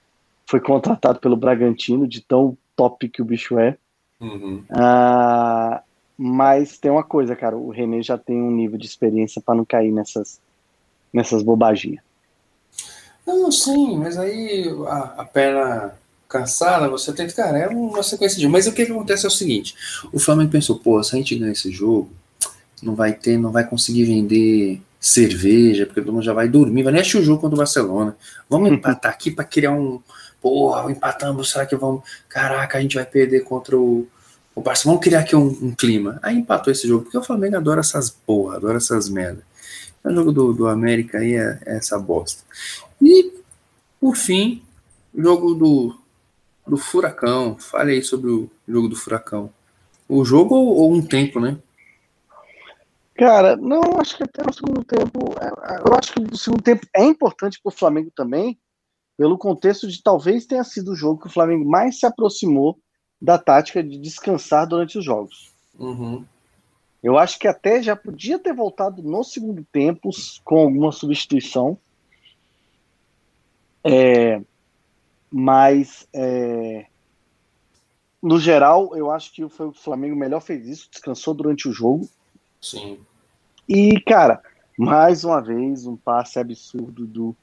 foi 0.46 0.60
contratado 0.60 1.18
pelo 1.18 1.36
Bragantino, 1.36 2.06
de 2.06 2.20
tão 2.20 2.56
top 2.76 3.08
que 3.08 3.20
o 3.20 3.24
bicho 3.24 3.58
é. 3.58 3.76
uhum. 4.20 4.62
Ah, 4.70 5.82
mas 6.16 6.78
tem 6.78 6.90
uma 6.90 7.04
coisa, 7.04 7.36
cara, 7.36 7.56
o 7.56 7.70
René 7.70 8.02
já 8.02 8.16
tem 8.16 8.40
um 8.40 8.50
nível 8.50 8.78
de 8.78 8.86
experiência 8.86 9.40
para 9.40 9.54
não 9.54 9.64
cair 9.64 9.92
nessas, 9.92 10.40
nessas 11.12 11.42
bobaginhas. 11.42 12.02
Não, 13.26 13.52
sim, 13.52 13.98
mas 13.98 14.16
aí 14.18 14.68
a, 14.86 15.22
a 15.22 15.24
perna 15.24 15.94
cansada, 16.28 16.88
você 16.88 17.12
tenta, 17.12 17.32
cara, 17.32 17.58
é 17.58 17.68
uma 17.68 18.02
sequência 18.02 18.38
de. 18.38 18.46
Mas 18.46 18.66
o 18.66 18.72
que, 18.72 18.84
que 18.84 18.92
acontece 18.92 19.24
é 19.24 19.28
o 19.28 19.32
seguinte: 19.32 19.74
o 20.12 20.18
Flamengo 20.18 20.50
pensou, 20.50 20.78
pô, 20.78 21.02
se 21.02 21.16
a 21.16 21.18
gente 21.18 21.34
ganhar 21.36 21.52
esse 21.52 21.70
jogo, 21.72 22.10
não 22.82 22.94
vai 22.94 23.12
ter, 23.12 23.38
não 23.38 23.50
vai 23.50 23.66
conseguir 23.66 24.04
vender 24.04 24.80
cerveja, 25.00 25.86
porque 25.86 26.00
todo 26.00 26.12
mundo 26.12 26.24
já 26.24 26.32
vai 26.32 26.48
dormir, 26.48 26.82
vai 26.82 26.92
nem 26.92 27.00
assistir 27.00 27.18
o 27.18 27.24
jogo 27.24 27.40
contra 27.40 27.54
o 27.54 27.58
Barcelona. 27.58 28.16
Vamos 28.48 28.70
empatar 28.70 29.12
aqui 29.12 29.30
para 29.30 29.44
criar 29.44 29.72
um. 29.72 30.00
Porra, 30.40 30.90
empatamos, 30.90 31.50
será 31.50 31.66
que 31.66 31.74
vamos. 31.74 32.02
Caraca, 32.28 32.78
a 32.78 32.80
gente 32.80 32.96
vai 32.96 33.06
perder 33.06 33.40
contra 33.40 33.76
o, 33.76 34.06
o 34.54 34.60
Barcelona. 34.60 34.96
Vamos 34.96 35.04
criar 35.04 35.20
aqui 35.20 35.34
um, 35.34 35.46
um 35.46 35.74
clima. 35.74 36.18
Aí 36.22 36.36
empatou 36.36 36.72
esse 36.72 36.86
jogo, 36.86 37.04
porque 37.04 37.18
o 37.18 37.22
Flamengo 37.22 37.56
adora 37.56 37.80
essas 37.80 38.10
porra, 38.10 38.56
adora 38.56 38.76
essas 38.76 39.08
merda. 39.08 39.42
O 40.04 40.14
jogo 40.14 40.30
do, 40.30 40.52
do 40.52 40.68
América 40.68 41.18
aí 41.18 41.34
é, 41.34 41.58
é 41.66 41.76
essa 41.76 41.98
bosta. 41.98 42.42
E, 43.02 43.32
por 44.00 44.16
fim, 44.16 44.62
jogo 45.16 45.54
do, 45.54 45.96
do 46.68 46.76
Furacão. 46.76 47.58
Fale 47.58 47.92
aí 47.92 48.02
sobre 48.02 48.30
o 48.30 48.50
jogo 48.66 48.88
do 48.88 48.96
Furacão. 48.96 49.50
O 50.08 50.24
jogo 50.24 50.54
ou, 50.54 50.76
ou 50.76 50.94
um 50.94 51.02
tempo, 51.02 51.40
né? 51.40 51.58
Cara, 53.14 53.56
não, 53.56 54.00
acho 54.00 54.16
que 54.16 54.22
até 54.22 54.42
no 54.44 54.52
segundo 54.52 54.84
tempo. 54.84 55.34
é, 55.40 55.80
Eu 55.86 55.94
acho 55.94 56.12
que 56.12 56.20
o 56.20 56.36
segundo 56.36 56.62
tempo 56.62 56.86
é 56.94 57.04
importante 57.04 57.60
para 57.60 57.70
o 57.70 57.76
Flamengo 57.76 58.12
também, 58.14 58.58
pelo 59.16 59.36
contexto 59.36 59.88
de 59.88 60.00
talvez 60.00 60.46
tenha 60.46 60.62
sido 60.62 60.92
o 60.92 60.96
jogo 60.96 61.20
que 61.20 61.26
o 61.26 61.32
Flamengo 61.32 61.68
mais 61.68 61.98
se 61.98 62.06
aproximou 62.06 62.78
da 63.20 63.36
tática 63.36 63.82
de 63.82 63.98
descansar 63.98 64.68
durante 64.68 64.96
os 64.96 65.04
jogos. 65.04 65.52
Uhum. 65.76 66.24
Eu 67.02 67.18
acho 67.18 67.38
que 67.38 67.48
até 67.48 67.82
já 67.82 67.96
podia 67.96 68.38
ter 68.38 68.54
voltado 68.54 69.02
no 69.02 69.24
segundo 69.24 69.64
tempo 69.72 70.10
com 70.44 70.58
alguma 70.58 70.92
substituição. 70.92 71.76
É, 73.84 74.40
mas, 75.30 76.08
é, 76.12 76.86
no 78.22 78.38
geral, 78.38 78.96
eu 78.96 79.10
acho 79.10 79.32
que 79.32 79.48
foi 79.48 79.66
o 79.66 79.72
Flamengo 79.72 80.16
melhor 80.16 80.40
fez 80.40 80.66
isso, 80.66 80.88
descansou 80.90 81.34
durante 81.34 81.68
o 81.68 81.72
jogo. 81.72 82.08
Sim. 82.60 82.98
E, 83.68 84.00
cara, 84.00 84.42
mais 84.76 85.24
uma 85.24 85.40
vez, 85.40 85.86
um 85.86 85.96
passe 85.96 86.38
absurdo 86.38 87.06
do, 87.06 87.36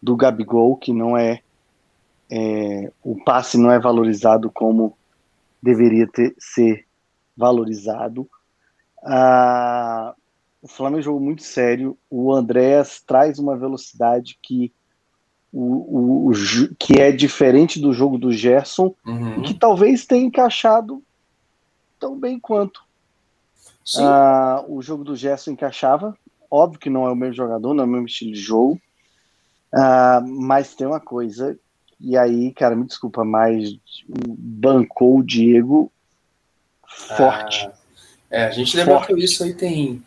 do 0.00 0.16
Gabigol, 0.16 0.76
que 0.76 0.92
não 0.92 1.16
é, 1.16 1.40
é. 2.30 2.92
O 3.02 3.22
passe 3.22 3.58
não 3.58 3.70
é 3.70 3.78
valorizado 3.78 4.50
como 4.50 4.96
deveria 5.62 6.06
ter, 6.06 6.34
ser 6.38 6.86
valorizado. 7.36 8.28
Ah, 9.02 10.14
o 10.62 10.68
Flamengo 10.68 11.02
jogou 11.02 11.20
muito 11.20 11.42
sério. 11.42 11.98
O 12.08 12.32
Andréas 12.32 13.00
traz 13.00 13.38
uma 13.38 13.56
velocidade 13.56 14.38
que, 14.42 14.72
o, 15.56 16.28
o, 16.28 16.30
o 16.30 16.74
que 16.76 17.00
é 17.00 17.12
diferente 17.12 17.80
do 17.80 17.92
jogo 17.92 18.18
do 18.18 18.32
Gerson 18.32 18.92
Uhum. 19.06 19.38
e 19.38 19.42
que 19.42 19.54
talvez 19.54 20.04
tenha 20.04 20.26
encaixado 20.26 21.00
tão 22.00 22.18
bem 22.18 22.40
quanto. 22.40 22.82
Ah, 23.98 24.64
o 24.66 24.82
jogo 24.82 25.04
do 25.04 25.14
Gerson 25.14 25.52
encaixava. 25.52 26.16
Óbvio 26.50 26.80
que 26.80 26.90
não 26.90 27.06
é 27.06 27.12
o 27.12 27.16
mesmo 27.16 27.34
jogador, 27.34 27.72
não 27.72 27.84
é 27.84 27.86
o 27.86 27.90
mesmo 27.90 28.06
estilo 28.06 28.32
de 28.32 28.40
jogo. 28.40 28.80
Uh, 29.72 30.26
mas 30.26 30.74
tem 30.74 30.86
uma 30.86 31.00
coisa, 31.00 31.58
e 32.00 32.16
aí, 32.16 32.52
cara, 32.52 32.76
me 32.76 32.86
desculpa, 32.86 33.24
mas 33.24 33.76
bancou 34.28 35.18
o 35.18 35.22
Diego 35.22 35.90
forte. 36.86 37.66
Ah, 37.66 37.72
é, 38.30 38.44
a 38.46 38.50
gente 38.50 38.76
debateu 38.76 39.16
isso 39.18 39.42
aí 39.42 39.52
tem 39.52 40.02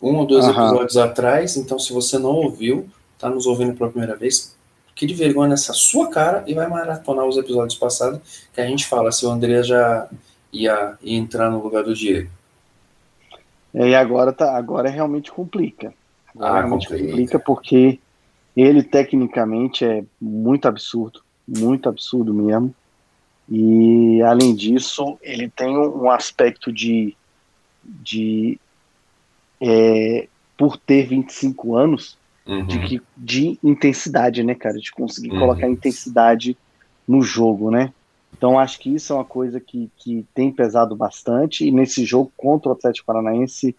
um 0.00 0.16
ou 0.16 0.26
dois 0.26 0.46
episódios 0.46 0.96
atrás, 0.96 1.56
então 1.56 1.78
se 1.78 1.92
você 1.92 2.18
não 2.18 2.30
ouviu, 2.30 2.88
tá 3.18 3.28
nos 3.28 3.46
ouvindo 3.46 3.74
pela 3.74 3.90
primeira 3.90 4.16
vez, 4.16 4.56
que 5.00 5.06
de 5.06 5.14
vergonha 5.14 5.48
nessa 5.48 5.72
sua 5.72 6.10
cara 6.10 6.44
e 6.46 6.52
vai 6.52 6.68
maratonar 6.68 7.24
os 7.24 7.38
episódios 7.38 7.78
passados 7.78 8.20
que 8.52 8.60
a 8.60 8.66
gente 8.66 8.86
fala 8.86 9.10
se 9.10 9.24
o 9.24 9.30
André 9.30 9.62
já 9.62 10.06
ia, 10.52 10.98
ia 11.00 11.16
entrar 11.16 11.50
no 11.50 11.62
lugar 11.62 11.84
do 11.84 11.94
Diego. 11.94 12.28
E 13.72 13.94
agora, 13.94 14.30
tá, 14.30 14.54
agora 14.54 14.90
realmente 14.90 15.32
complica. 15.32 15.94
Agora 16.34 16.50
ah, 16.50 16.58
realmente 16.58 16.86
complica. 16.86 17.08
complica 17.08 17.38
porque 17.38 17.98
ele 18.54 18.82
tecnicamente 18.82 19.86
é 19.86 20.04
muito 20.20 20.68
absurdo, 20.68 21.22
muito 21.48 21.88
absurdo 21.88 22.34
mesmo. 22.34 22.74
E 23.48 24.20
além 24.20 24.54
disso, 24.54 25.18
ele 25.22 25.48
tem 25.48 25.78
um 25.78 26.10
aspecto 26.10 26.70
de, 26.70 27.16
de 27.82 28.60
é, 29.58 30.28
por 30.58 30.76
ter 30.76 31.06
25 31.06 31.74
anos, 31.74 32.18
uhum. 32.50 32.66
de, 32.66 32.78
que, 32.80 33.02
de 33.16 33.58
intensidade, 33.62 34.42
né, 34.42 34.54
cara? 34.54 34.78
De 34.78 34.90
conseguir 34.92 35.32
uhum. 35.32 35.38
colocar 35.38 35.68
intensidade 35.68 36.56
no 37.06 37.22
jogo, 37.22 37.70
né? 37.70 37.92
Então 38.36 38.58
acho 38.58 38.78
que 38.78 38.94
isso 38.94 39.12
é 39.12 39.16
uma 39.16 39.24
coisa 39.24 39.60
que, 39.60 39.90
que 39.96 40.26
tem 40.34 40.50
pesado 40.50 40.96
bastante. 40.96 41.66
E 41.66 41.70
nesse 41.70 42.04
jogo 42.04 42.32
contra 42.36 42.70
o 42.70 42.72
Atlético 42.72 43.06
Paranaense 43.06 43.74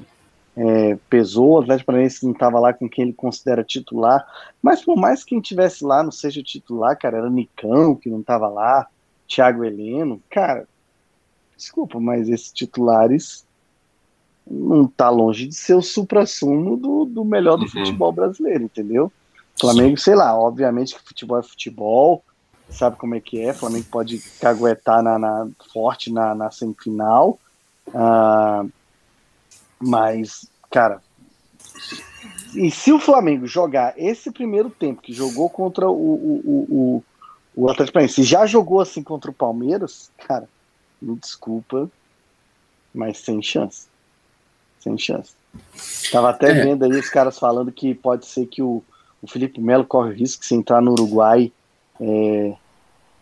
é, 0.56 0.98
pesou. 1.10 1.54
O 1.54 1.60
Atlético 1.60 1.88
Paranaense 1.88 2.26
não 2.26 2.34
estava 2.34 2.60
lá 2.60 2.74
com 2.74 2.90
quem 2.90 3.06
ele 3.06 3.14
considera 3.14 3.64
titular. 3.64 4.26
Mas 4.62 4.84
por 4.84 4.98
mais 4.98 5.24
que 5.24 5.32
quem 5.32 5.42
tivesse 5.42 5.84
lá 5.84 6.04
não 6.04 6.12
seja 6.12 6.44
titular, 6.44 6.98
cara, 6.98 7.18
era 7.18 7.30
Nicão 7.30 7.96
que 7.96 8.10
não 8.10 8.20
estava 8.20 8.48
lá, 8.48 8.88
Thiago 9.28 9.64
Heleno, 9.64 10.22
cara. 10.30 10.68
Desculpa, 11.56 12.00
mas 12.00 12.28
esses 12.28 12.52
titulares 12.52 13.46
não 14.52 14.86
tá 14.86 15.10
longe 15.10 15.48
de 15.48 15.56
ser 15.56 15.76
o 15.76 15.82
supra-sumo 15.82 16.76
do, 16.76 17.06
do 17.06 17.24
melhor 17.24 17.56
do 17.56 17.64
uhum. 17.64 17.70
futebol 17.70 18.12
brasileiro, 18.12 18.66
entendeu? 18.66 19.12
Flamengo, 19.60 19.98
sei 19.98 20.16
lá, 20.16 20.38
obviamente 20.38 20.96
que 20.96 21.02
futebol 21.02 21.40
é 21.40 21.44
futebol, 21.44 22.24
sabe 22.70 22.98
como 22.98 23.16
é 23.16 23.20
que 23.20 23.42
é, 23.42 23.54
Flamengo 23.54 23.86
pode 23.92 24.20
caguetar 24.40 25.02
na, 25.02 25.18
na 25.18 25.48
forte 25.72 26.12
na, 26.12 26.36
na 26.36 26.52
semifinal, 26.52 27.40
uh, 27.88 28.70
mas, 29.80 30.50
cara, 30.70 31.02
e 32.56 32.70
se 32.70 32.92
o 32.92 33.00
Flamengo 33.00 33.48
jogar 33.48 33.94
esse 33.98 34.32
primeiro 34.32 34.70
tempo 34.70 35.02
que 35.02 35.14
jogou 35.14 35.50
contra 35.50 35.90
o, 35.90 35.94
o, 35.94 36.68
o, 36.70 37.04
o 37.56 37.70
Atlético 37.70 37.94
Paranaense, 37.94 38.24
já 38.24 38.46
jogou 38.46 38.82
assim 38.82 39.04
contra 39.04 39.32
o 39.32 39.34
Palmeiras, 39.34 40.12
cara, 40.28 40.50
me 41.02 41.16
desculpa, 41.16 41.90
mas 42.94 43.20
sem 43.20 43.42
chance 43.42 43.91
sem 44.82 44.98
chance. 44.98 45.34
Tava 46.12 46.30
até 46.30 46.52
é. 46.52 46.54
vendo 46.54 46.84
aí 46.84 46.92
os 46.92 47.10
caras 47.10 47.38
falando 47.38 47.72
que 47.72 47.94
pode 47.94 48.26
ser 48.26 48.46
que 48.46 48.62
o, 48.62 48.84
o 49.22 49.28
Felipe 49.28 49.62
Melo 49.62 49.86
corre 49.86 50.10
o 50.10 50.14
risco 50.14 50.46
se 50.46 50.56
entrar 50.56 50.82
no 50.82 50.92
Uruguai. 50.92 51.52
É, 52.00 52.54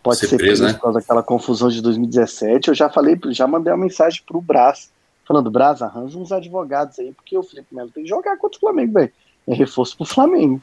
pode 0.02 0.19
ser, 0.19 0.28
ser 0.28 0.38
preso, 0.38 0.63
né? 0.63 0.74
por 0.74 0.82
causa 0.82 1.00
daquela 1.00 1.24
confusão 1.24 1.69
de 1.69 1.82
2017. 1.82 2.69
Eu 2.69 2.76
já 2.76 2.89
falei, 2.89 3.19
já 3.30 3.45
mandei 3.48 3.72
uma 3.72 3.84
mensagem 3.84 4.22
pro 4.26 4.41
Brás, 4.41 4.91
falando, 5.28 5.52
Brás, 5.52 5.82
arranja 5.82 6.17
uns 6.17 6.32
advogados 6.32 6.98
aí, 7.00 7.12
porque 7.12 7.38
o 7.38 7.43
Felipe 7.43 7.74
Melo 7.76 7.91
tem 7.91 8.04
que 8.04 8.10
jogar 8.10 8.38
contra 8.38 8.58
o 8.58 8.60
Flamengo, 8.60 8.93
velho. 8.93 9.12
É 9.48 9.54
reforço 9.54 9.98
pro 9.98 10.06
Flamengo. 10.06 10.62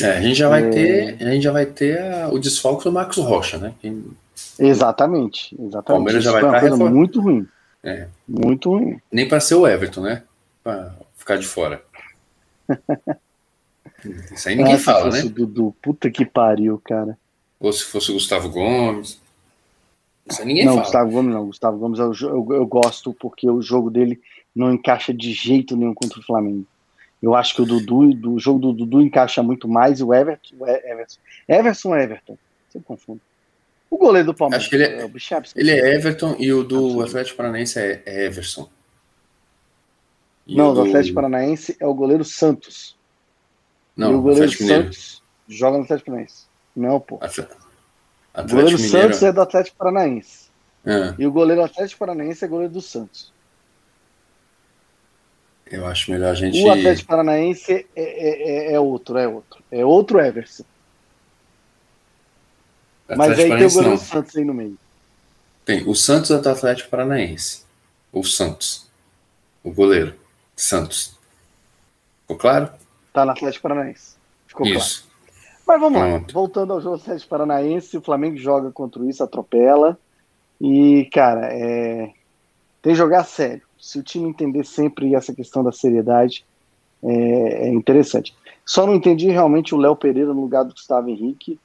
É, 0.00 0.18
a 0.18 0.20
gente 0.20 0.36
já 0.36 0.48
vai 0.48 0.64
é... 0.64 0.68
ter, 0.68 1.16
a 1.20 1.30
gente 1.32 1.42
já 1.42 1.52
vai 1.52 1.66
ter 1.66 2.00
a, 2.00 2.28
o 2.28 2.38
desfalque 2.38 2.84
do 2.84 2.92
Marcos 2.92 3.16
Rocha, 3.18 3.58
né? 3.58 3.74
Quem... 3.80 4.04
Exatamente, 4.58 5.54
exatamente. 5.54 5.86
Palmeiras 5.86 6.24
já 6.24 6.32
vai 6.32 6.44
estar 6.44 6.70
tá 6.70 6.76
muito 6.76 7.20
ruim. 7.20 7.46
É. 7.82 8.08
Muito 8.28 8.70
ruim. 8.70 9.00
Nem 9.10 9.28
para 9.28 9.40
ser 9.40 9.54
o 9.54 9.66
Everton, 9.66 10.02
né? 10.02 10.22
Para 10.62 10.94
ficar 11.16 11.36
de 11.36 11.46
fora. 11.46 11.82
Isso 14.32 14.48
aí 14.48 14.56
ninguém 14.56 14.74
ah, 14.74 14.78
fala, 14.78 15.10
né? 15.10 15.22
Dudu, 15.22 15.74
puta 15.82 16.10
que 16.10 16.24
pariu, 16.24 16.80
cara. 16.82 17.18
Ou 17.58 17.72
se 17.72 17.84
fosse 17.84 18.10
o 18.10 18.14
Gustavo 18.14 18.48
Gomes. 18.48 19.20
Isso 20.26 20.40
aí 20.40 20.46
ninguém 20.46 20.64
não, 20.64 20.74
fala. 20.74 20.84
Gustavo 20.84 21.10
Gomes 21.10 21.34
não. 21.34 21.46
Gustavo 21.46 21.78
Gomes 21.78 21.98
eu, 21.98 22.12
eu, 22.28 22.46
eu, 22.52 22.66
gosto 22.66 23.12
porque 23.12 23.48
o 23.48 23.60
jogo 23.60 23.90
dele 23.90 24.20
não 24.54 24.72
encaixa 24.72 25.12
de 25.12 25.32
jeito 25.32 25.76
nenhum 25.76 25.94
contra 25.94 26.18
o 26.18 26.22
Flamengo. 26.22 26.66
Eu 27.22 27.34
acho 27.34 27.54
que 27.54 27.60
o 27.60 27.66
Dudu, 27.66 28.14
do 28.14 28.38
jogo 28.38 28.58
do 28.58 28.72
Dudu 28.72 29.02
encaixa 29.02 29.42
muito 29.42 29.68
mais 29.68 30.00
e 30.00 30.04
o 30.04 30.14
Everton, 30.14 30.54
o 30.58 30.66
Everton, 30.66 31.18
Everson 31.46 31.94
Everton, 31.94 32.38
você 32.68 32.80
confunde. 32.80 33.20
O 33.90 33.98
goleiro 33.98 34.26
do 34.26 34.34
Palmeiras. 34.34 34.62
Acho 34.62 34.70
que 34.70 34.76
ele 34.76 34.84
é, 34.84 35.02
é 35.02 35.10
ele 35.56 35.70
é 35.72 35.94
Everton 35.94 36.36
e 36.38 36.52
o 36.52 36.62
do 36.62 37.02
Atlético 37.02 37.36
Paranaense 37.36 37.78
é, 37.78 38.02
é 38.06 38.24
Everson. 38.24 38.70
E 40.46 40.56
não, 40.56 40.70
o 40.70 40.74
do 40.74 40.82
Atlético 40.82 41.16
Paranaense 41.16 41.76
é 41.80 41.86
o 41.86 41.94
goleiro 41.94 42.24
Santos. 42.24 42.96
Não, 43.96 44.12
e 44.12 44.14
o 44.14 44.22
goleiro 44.22 44.50
Santos 44.50 45.22
joga 45.48 45.78
no 45.78 45.84
Atlético 45.84 46.06
Paranaense. 46.06 46.46
Não, 46.74 47.00
pô. 47.00 47.16
Atlético 47.20 47.70
o 48.34 48.42
goleiro 48.42 48.80
Mineiro. 48.80 48.88
Santos 48.88 49.22
é 49.22 49.32
do 49.32 49.40
Atlético 49.40 49.76
Paranaense. 49.76 50.50
É. 50.86 51.14
E 51.18 51.26
o 51.26 51.32
goleiro 51.32 51.62
Atlético 51.62 51.98
Paranaense 51.98 52.44
é 52.44 52.48
goleiro 52.48 52.72
do 52.72 52.80
Santos. 52.80 53.32
Eu 55.70 55.86
acho 55.86 56.10
melhor 56.10 56.30
a 56.30 56.34
gente. 56.34 56.62
O 56.62 56.70
Atlético 56.70 57.08
Paranaense 57.08 57.72
é, 57.72 58.02
é, 58.02 58.70
é, 58.70 58.72
é 58.72 58.80
outro, 58.80 59.18
é 59.18 59.28
outro. 59.28 59.62
É 59.70 59.84
outro 59.84 60.20
Everson. 60.20 60.64
Mas 63.16 63.38
aí 63.38 63.48
tem 63.48 63.66
o 63.66 63.72
goleiro 63.72 63.98
Santos 63.98 64.36
aí 64.36 64.44
no 64.44 64.54
meio. 64.54 64.78
Tem 65.64 65.88
o 65.88 65.94
Santos 65.94 66.30
é 66.30 66.38
do 66.38 66.48
Atlético 66.48 66.90
Paranaense. 66.90 67.64
O 68.12 68.24
Santos. 68.24 68.88
O 69.62 69.70
goleiro. 69.70 70.14
Santos. 70.56 71.18
Ficou 72.22 72.36
claro? 72.36 72.70
Tá 73.12 73.24
no 73.24 73.32
Atlético 73.32 73.62
Paranaense. 73.62 74.14
Ficou 74.46 74.66
Isso. 74.66 75.04
claro. 75.04 75.10
Mas 75.66 75.80
vamos 75.80 76.00
Pronto. 76.00 76.26
lá. 76.26 76.32
Voltando 76.32 76.72
ao 76.72 76.80
jogo 76.80 76.96
do 76.96 77.02
Atlético 77.02 77.30
Paranaense, 77.30 77.96
o 77.96 78.02
Flamengo 78.02 78.36
joga 78.36 78.72
contra 78.72 79.04
isso, 79.04 79.22
atropela. 79.22 79.98
E, 80.60 81.08
cara, 81.12 81.48
é... 81.52 82.12
tem 82.82 82.92
que 82.92 82.94
jogar 82.94 83.24
sério. 83.24 83.62
Se 83.78 83.98
o 83.98 84.02
time 84.02 84.28
entender 84.28 84.64
sempre 84.66 85.14
essa 85.14 85.32
questão 85.32 85.62
da 85.62 85.72
seriedade, 85.72 86.44
é, 87.02 87.66
é 87.66 87.68
interessante. 87.68 88.34
Só 88.66 88.86
não 88.86 88.94
entendi 88.94 89.30
realmente 89.30 89.74
o 89.74 89.78
Léo 89.78 89.96
Pereira 89.96 90.34
no 90.34 90.42
lugar 90.42 90.64
do 90.64 90.74
Gustavo 90.74 91.08
Henrique 91.08 91.58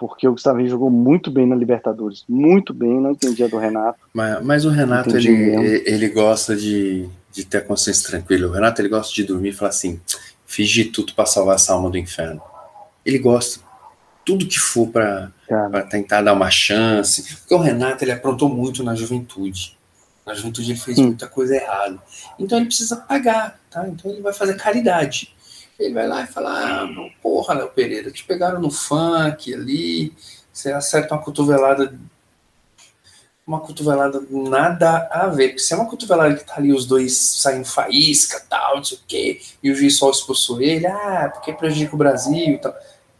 porque 0.00 0.26
o 0.26 0.32
Gustavo 0.32 0.66
jogou 0.66 0.88
muito 0.88 1.30
bem 1.30 1.46
na 1.46 1.54
Libertadores, 1.54 2.24
muito 2.26 2.72
bem, 2.72 2.98
não 2.98 3.10
entendia 3.10 3.50
do 3.50 3.58
Renato. 3.58 3.98
Mas, 4.14 4.42
mas 4.42 4.64
o 4.64 4.70
Renato, 4.70 5.14
ele, 5.14 5.82
ele 5.84 6.08
gosta 6.08 6.56
de, 6.56 7.06
de 7.30 7.44
ter 7.44 7.58
a 7.58 7.60
consciência 7.60 8.08
tranquila. 8.08 8.48
O 8.48 8.50
Renato, 8.50 8.80
ele 8.80 8.88
gosta 8.88 9.14
de 9.14 9.24
dormir 9.24 9.50
e 9.50 9.52
falar 9.52 9.68
assim, 9.68 10.00
fiz 10.46 10.70
de 10.70 10.86
tudo 10.86 11.12
para 11.12 11.26
salvar 11.26 11.56
essa 11.56 11.74
alma 11.74 11.90
do 11.90 11.98
inferno. 11.98 12.40
Ele 13.04 13.18
gosta. 13.18 13.60
Tudo 14.24 14.46
que 14.46 14.58
for 14.58 14.88
para 14.88 15.32
tentar 15.90 16.22
dar 16.22 16.32
uma 16.32 16.50
chance. 16.50 17.36
Porque 17.36 17.54
o 17.54 17.58
Renato, 17.58 18.02
ele 18.02 18.12
aprontou 18.12 18.48
muito 18.48 18.82
na 18.82 18.94
juventude. 18.94 19.76
Na 20.26 20.32
juventude 20.32 20.70
ele 20.70 20.80
fez 20.80 20.98
hum. 20.98 21.08
muita 21.08 21.26
coisa 21.26 21.54
errada. 21.54 21.98
Então 22.38 22.56
ele 22.56 22.68
precisa 22.68 22.96
pagar, 22.96 23.60
tá? 23.70 23.86
Então 23.86 24.10
ele 24.10 24.22
vai 24.22 24.32
fazer 24.32 24.54
caridade. 24.54 25.34
Ele 25.80 25.94
vai 25.94 26.06
lá 26.06 26.22
e 26.22 26.26
fala: 26.26 26.50
ah, 26.50 26.88
porra, 27.22 27.54
Léo 27.54 27.70
Pereira, 27.70 28.10
te 28.10 28.22
pegaram 28.22 28.60
no 28.60 28.70
funk 28.70 29.54
ali, 29.54 30.14
você 30.52 30.70
acerta 30.70 31.14
uma 31.14 31.22
cotovelada. 31.22 31.98
Uma 33.46 33.58
cotovelada 33.58 34.22
nada 34.30 35.08
a 35.10 35.26
ver, 35.26 35.48
porque 35.48 35.60
se 35.60 35.72
é 35.72 35.76
uma 35.76 35.88
cotovelada 35.88 36.36
que 36.36 36.44
tá 36.44 36.54
ali, 36.58 36.72
os 36.72 36.86
dois 36.86 37.16
saem 37.16 37.64
faísca, 37.64 38.40
tal, 38.48 38.76
não 38.76 38.84
sei 38.84 38.98
o 38.98 39.00
quê, 39.08 39.40
e 39.60 39.70
o 39.72 39.74
juiz 39.74 39.96
só 39.96 40.08
expulsou 40.08 40.60
ele, 40.60 40.86
ah, 40.86 41.30
porque 41.34 41.52
prejudica 41.52 41.94
o 41.94 41.98
Brasil 41.98 42.54
e 42.54 42.58
tal. 42.58 42.72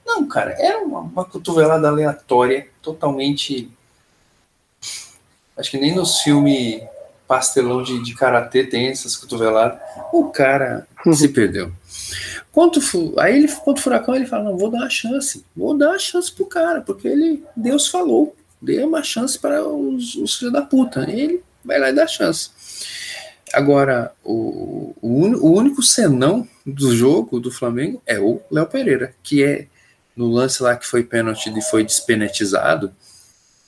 Não, 0.07 0.29
cara, 0.29 0.53
era 0.53 0.79
uma, 0.79 1.01
uma 1.01 1.25
cotovelada 1.25 1.89
aleatória, 1.89 2.69
totalmente. 2.81 3.73
Acho 5.57 5.71
que 5.71 5.79
nem 5.79 5.95
nos 5.95 6.21
filmes 6.21 6.83
pastelão 7.27 7.83
de, 7.83 8.03
de 8.03 8.15
karatê 8.15 8.65
tem 8.65 8.89
essas 8.89 9.17
cotoveladas. 9.17 9.81
O 10.13 10.31
cara 10.31 10.87
se 11.13 11.29
perdeu. 11.29 11.73
Quanto, 12.53 12.81
aí 13.19 13.37
ele, 13.39 13.49
quanto 13.49 13.79
o 13.79 13.81
furacão, 13.81 14.15
ele 14.15 14.27
fala: 14.27 14.45
não, 14.45 14.57
vou 14.57 14.71
dar 14.71 14.79
uma 14.79 14.91
chance, 14.91 15.45
vou 15.57 15.77
dar 15.77 15.91
uma 15.91 15.99
chance 15.99 16.33
pro 16.33 16.47
cara, 16.47 16.81
porque 16.81 17.07
ele, 17.07 17.45
Deus 17.57 17.87
falou, 17.87 18.35
dê 18.61 18.83
uma 18.83 19.03
chance 19.03 19.39
para 19.39 19.65
os, 19.65 20.17
os 20.17 20.37
filhos 20.37 20.53
da 20.53 20.63
puta. 20.63 21.09
Ele 21.09 21.43
vai 21.65 21.79
lá 21.79 21.91
e 21.91 21.95
dá 21.95 22.07
chance. 22.07 22.51
Agora, 23.53 24.13
o, 24.25 24.95
o, 25.01 25.13
o, 25.13 25.53
único 25.53 25.83
senão 25.83 26.47
do 26.65 26.95
jogo 26.95 27.41
do 27.41 27.51
Flamengo 27.51 28.01
é 28.07 28.19
o 28.19 28.41
Léo 28.51 28.67
Pereira, 28.67 29.15
que 29.23 29.43
é 29.43 29.67
no 30.17 30.29
lance 30.29 30.63
lá 30.63 30.77
que 30.77 30.87
foi 30.87 31.03
pênalti 31.03 31.53
e 31.57 31.63
foi 31.63 31.85
despenetizado. 31.85 32.93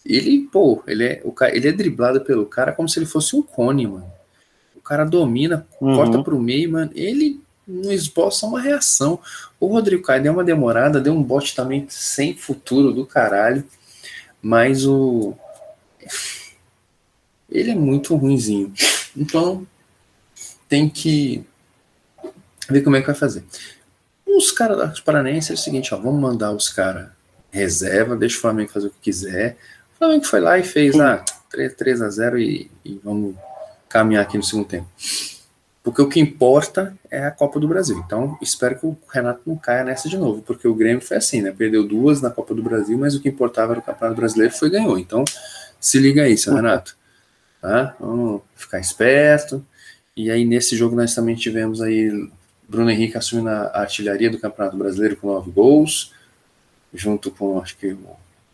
Ele, 0.04 0.48
pô, 0.52 0.82
ele 0.86 1.04
é, 1.04 1.20
o 1.24 1.32
cara, 1.32 1.56
ele 1.56 1.68
é 1.68 1.72
driblado 1.72 2.20
pelo 2.20 2.46
cara 2.46 2.72
como 2.72 2.88
se 2.88 2.98
ele 2.98 3.06
fosse 3.06 3.34
um 3.34 3.42
cone, 3.42 3.86
mano. 3.86 4.10
O 4.76 4.80
cara 4.80 5.04
domina, 5.04 5.66
uhum. 5.80 5.94
corta 5.94 6.22
pro 6.22 6.40
meio, 6.40 6.70
mano. 6.70 6.90
Ele 6.94 7.40
não 7.66 7.92
esboça 7.92 8.46
uma 8.46 8.60
reação. 8.60 9.18
O 9.58 9.66
Rodrigo 9.66 10.02
Caio 10.02 10.22
deu 10.22 10.32
uma 10.32 10.44
demorada, 10.44 11.00
deu 11.00 11.12
um 11.12 11.22
bote 11.22 11.54
também 11.54 11.86
sem 11.88 12.36
futuro 12.36 12.92
do 12.92 13.06
caralho, 13.06 13.64
mas 14.40 14.84
o. 14.86 15.34
Ele 17.50 17.70
é 17.70 17.74
muito 17.74 18.16
ruinzinho. 18.16 18.72
Então, 19.16 19.66
tem 20.68 20.88
que 20.88 21.44
ver 22.68 22.82
como 22.82 22.96
é 22.96 23.00
que 23.00 23.06
vai 23.06 23.14
fazer. 23.14 23.44
Os 24.26 24.50
caras 24.50 24.98
paranenses 25.00 25.50
é 25.50 25.54
o 25.54 25.58
seguinte, 25.58 25.94
ó, 25.94 25.98
vamos 25.98 26.20
mandar 26.20 26.50
os 26.52 26.68
caras 26.70 27.08
reserva, 27.50 28.16
deixa 28.16 28.38
o 28.38 28.40
Flamengo 28.40 28.72
fazer 28.72 28.86
o 28.86 28.90
que 28.90 29.00
quiser. 29.02 29.58
O 29.94 29.98
Flamengo 29.98 30.24
foi 30.24 30.40
lá 30.40 30.58
e 30.58 30.64
fez 30.64 30.98
ah, 30.98 31.22
3, 31.50 31.74
3 31.74 32.02
a 32.02 32.08
0 32.08 32.38
e, 32.38 32.70
e 32.84 32.98
vamos 33.04 33.36
caminhar 33.88 34.22
aqui 34.22 34.38
no 34.38 34.42
segundo 34.42 34.66
tempo. 34.66 34.88
Porque 35.82 36.00
o 36.00 36.08
que 36.08 36.20
importa 36.20 36.96
é 37.10 37.26
a 37.26 37.30
Copa 37.30 37.58
do 37.58 37.66
Brasil. 37.66 38.00
Então, 38.06 38.38
espero 38.40 38.78
que 38.78 38.86
o 38.86 38.96
Renato 39.12 39.42
não 39.44 39.56
caia 39.56 39.82
nessa 39.82 40.08
de 40.08 40.16
novo, 40.16 40.40
porque 40.42 40.68
o 40.68 40.74
Grêmio 40.74 41.04
foi 41.04 41.16
assim, 41.16 41.42
né? 41.42 41.52
Perdeu 41.56 41.86
duas 41.86 42.20
na 42.20 42.30
Copa 42.30 42.54
do 42.54 42.62
Brasil, 42.62 42.96
mas 42.96 43.16
o 43.16 43.20
que 43.20 43.28
importava 43.28 43.72
era 43.72 43.80
o 43.80 43.82
Campeonato 43.82 44.16
Brasileiro 44.16 44.54
foi 44.54 44.70
ganhou. 44.70 44.96
Então, 44.96 45.24
se 45.80 45.98
liga 45.98 46.22
aí, 46.22 46.38
seu 46.38 46.54
Renato. 46.54 46.96
Tá? 47.60 47.96
Vamos 47.98 48.42
ficar 48.54 48.78
esperto. 48.78 49.64
E 50.16 50.30
aí, 50.30 50.44
nesse 50.44 50.76
jogo, 50.76 50.94
nós 50.94 51.14
também 51.14 51.34
tivemos 51.34 51.80
aí 51.80 52.28
Bruno 52.68 52.90
Henrique 52.90 53.18
assumindo 53.18 53.48
a 53.48 53.80
artilharia 53.80 54.30
do 54.30 54.38
Campeonato 54.38 54.76
Brasileiro 54.76 55.16
com 55.16 55.28
nove 55.28 55.50
gols, 55.50 56.12
junto 56.94 57.30
com, 57.30 57.60
acho 57.60 57.76
que, 57.76 57.96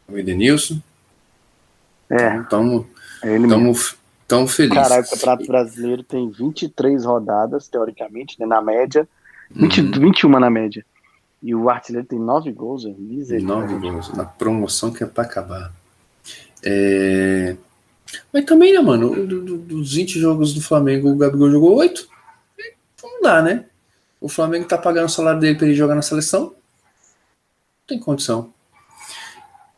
o 0.08 0.16
Edenilson. 0.16 0.80
É. 2.08 2.36
Então, 2.36 2.86
é 3.22 3.34
ele 3.34 3.46
tamo, 3.46 3.74
tão 4.28 4.46
feliz. 4.46 4.74
Caralho, 4.74 5.04
o 5.04 5.10
Campeonato 5.10 5.46
Brasileiro 5.46 6.02
tem 6.04 6.30
23 6.30 7.04
rodadas, 7.04 7.66
teoricamente, 7.66 8.38
né, 8.38 8.46
na 8.46 8.60
média. 8.62 9.08
20, 9.50 9.80
Uhum. 9.80 9.90
21 9.92 10.28
na 10.38 10.50
média. 10.50 10.84
E 11.42 11.54
o 11.54 11.70
artilheiro 11.70 12.06
tem 12.06 12.18
9 12.18 12.52
gols, 12.52 12.84
é 12.84 12.90
misericórdia. 12.90 13.78
gols. 13.78 14.12
Na 14.14 14.24
promoção 14.24 14.92
que 14.92 15.02
é 15.02 15.06
pra 15.06 15.24
acabar. 15.24 15.72
É... 16.62 17.56
Mas 18.32 18.44
também, 18.44 18.72
né, 18.72 18.80
mano? 18.80 19.26
do- 19.26 19.40
do- 19.42 19.58
dos 19.58 19.94
20 19.94 20.18
jogos 20.18 20.52
do 20.52 20.60
Flamengo, 20.60 21.08
o 21.10 21.16
Gabigol 21.16 21.50
jogou 21.50 21.76
8. 21.76 22.06
Não 23.02 23.22
dá, 23.22 23.40
né? 23.42 23.64
O 24.20 24.28
Flamengo 24.28 24.66
tá 24.66 24.76
pagando 24.76 25.06
o 25.06 25.10
salário 25.10 25.40
dele 25.40 25.56
pra 25.56 25.66
ele 25.66 25.74
jogar 25.76 25.94
na 25.94 26.02
seleção. 26.02 26.46
Não 26.46 26.52
tem 27.86 27.98
condição. 27.98 28.52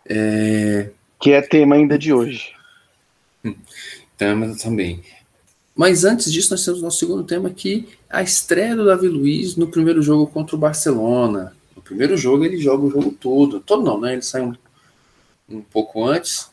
É... 0.08 0.90
Que 1.20 1.32
é 1.32 1.42
tema 1.42 1.74
ainda 1.76 1.98
de 1.98 2.12
hoje. 2.12 2.52
Tema 4.20 4.54
também. 4.54 5.02
Mas 5.74 6.04
antes 6.04 6.30
disso, 6.30 6.50
nós 6.50 6.62
temos 6.62 6.82
nosso 6.82 6.98
segundo 6.98 7.24
tema 7.24 7.48
aqui, 7.48 7.88
a 8.10 8.22
estreia 8.22 8.76
do 8.76 8.84
Davi 8.84 9.08
Luiz 9.08 9.56
no 9.56 9.66
primeiro 9.66 10.02
jogo 10.02 10.26
contra 10.26 10.54
o 10.54 10.58
Barcelona. 10.58 11.56
No 11.74 11.80
primeiro 11.80 12.18
jogo 12.18 12.44
ele 12.44 12.58
joga 12.58 12.84
o 12.84 12.90
jogo 12.90 13.12
todo. 13.12 13.60
Todo 13.60 13.82
não, 13.82 13.98
né? 13.98 14.12
Ele 14.12 14.20
sai 14.20 14.42
um, 14.42 14.54
um 15.48 15.62
pouco 15.62 16.04
antes. 16.04 16.50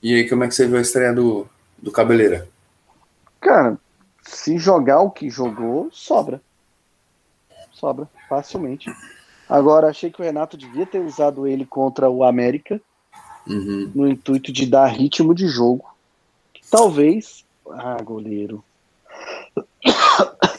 E 0.00 0.14
aí, 0.14 0.28
como 0.28 0.44
é 0.44 0.46
que 0.46 0.54
você 0.54 0.68
viu 0.68 0.78
a 0.78 0.82
estreia 0.82 1.12
do, 1.12 1.48
do 1.76 1.90
Cabeleira? 1.90 2.48
Cara, 3.40 3.76
se 4.22 4.56
jogar 4.56 5.00
o 5.00 5.10
que 5.10 5.28
jogou, 5.28 5.88
sobra. 5.90 6.40
Sobra, 7.72 8.08
facilmente. 8.28 8.88
Agora, 9.48 9.88
achei 9.88 10.12
que 10.12 10.20
o 10.20 10.24
Renato 10.24 10.56
devia 10.56 10.86
ter 10.86 11.00
usado 11.00 11.44
ele 11.44 11.66
contra 11.66 12.08
o 12.08 12.22
América 12.22 12.80
Uhum. 13.48 13.90
no 13.92 14.08
intuito 14.08 14.52
de 14.52 14.64
dar 14.64 14.86
ritmo 14.86 15.34
de 15.34 15.48
jogo. 15.48 15.95
Talvez. 16.70 17.44
Ah, 17.70 18.00
goleiro. 18.02 18.64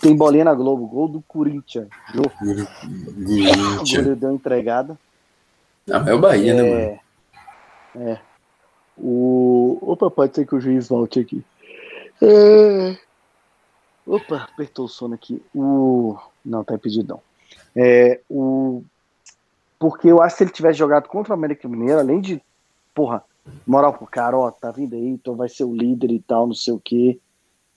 Tem 0.01 0.15
bolinha 0.15 0.45
na 0.45 0.53
Globo, 0.53 0.87
gol 0.87 1.07
do 1.07 1.21
Corinthians. 1.21 1.87
Jô. 2.13 2.21
O 2.21 3.85
goleiro 3.85 4.15
deu 4.15 4.31
entregada. 4.31 4.97
Não, 5.85 6.07
é 6.07 6.13
o 6.13 6.19
Bahia, 6.19 6.53
né, 6.53 6.63
mano? 6.63 6.81
É. 6.81 8.11
É. 8.11 8.19
O... 8.97 9.77
Opa, 9.81 10.09
pode 10.09 10.35
ser 10.35 10.45
que 10.45 10.55
o 10.55 10.59
juiz 10.59 10.87
volte 10.89 11.19
aqui. 11.19 11.43
É... 12.21 12.97
Opa, 14.05 14.47
apertou 14.51 14.85
o 14.85 14.89
sono 14.89 15.15
aqui. 15.15 15.41
O... 15.53 16.17
Não, 16.43 16.63
tá 16.63 16.75
impedidão. 16.75 17.21
É, 17.75 18.19
o... 18.29 18.83
Porque 19.79 20.07
eu 20.07 20.21
acho 20.21 20.35
que 20.35 20.37
se 20.39 20.43
ele 20.45 20.51
tivesse 20.51 20.79
jogado 20.79 21.07
contra 21.07 21.33
o 21.33 21.37
América 21.37 21.67
Mineiro, 21.67 21.99
além 21.99 22.19
de, 22.19 22.41
porra, 22.95 23.23
moral 23.65 23.93
pro 23.93 24.07
cara, 24.07 24.37
ó, 24.37 24.51
tá 24.51 24.71
vindo 24.71 24.95
aí, 24.95 25.07
então 25.07 25.35
vai 25.35 25.49
ser 25.49 25.63
o 25.63 25.75
líder 25.75 26.11
e 26.11 26.19
tal, 26.19 26.47
não 26.47 26.53
sei 26.53 26.73
o 26.73 26.79
quê. 26.79 27.19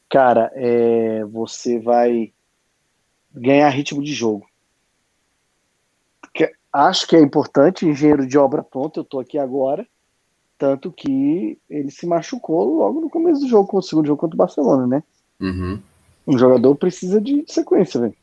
Cara, 0.09 0.51
é... 0.55 1.25
você 1.25 1.79
vai 1.79 2.33
ganhar 3.33 3.69
ritmo 3.71 4.03
de 4.03 4.13
jogo. 4.13 4.47
Que- 6.33 6.53
Acho 6.73 7.07
que 7.07 7.17
é 7.17 7.21
importante, 7.21 7.87
engenheiro 7.87 8.27
de 8.27 8.39
obra 8.39 8.63
pronta, 8.63 9.01
eu 9.01 9.05
tô 9.05 9.19
aqui 9.19 9.39
agora. 9.39 9.87
Tanto 10.57 10.93
que 10.93 11.59
ele 11.71 11.91
se 11.91 12.07
machucou 12.07 12.77
logo 12.77 13.01
no 13.01 13.09
começo 13.09 13.41
do 13.41 13.49
jogo, 13.49 13.79
o 13.79 13.83
segundo 13.83 14.07
jogo 14.07 14.21
contra 14.21 14.35
o 14.35 14.39
Barcelona, 14.39 14.87
né? 14.87 15.03
Uhum. 15.41 15.81
Um 16.27 16.37
jogador 16.37 16.75
precisa 16.77 17.21
de 17.21 17.45
sequência, 17.49 17.99
velho. 17.99 18.15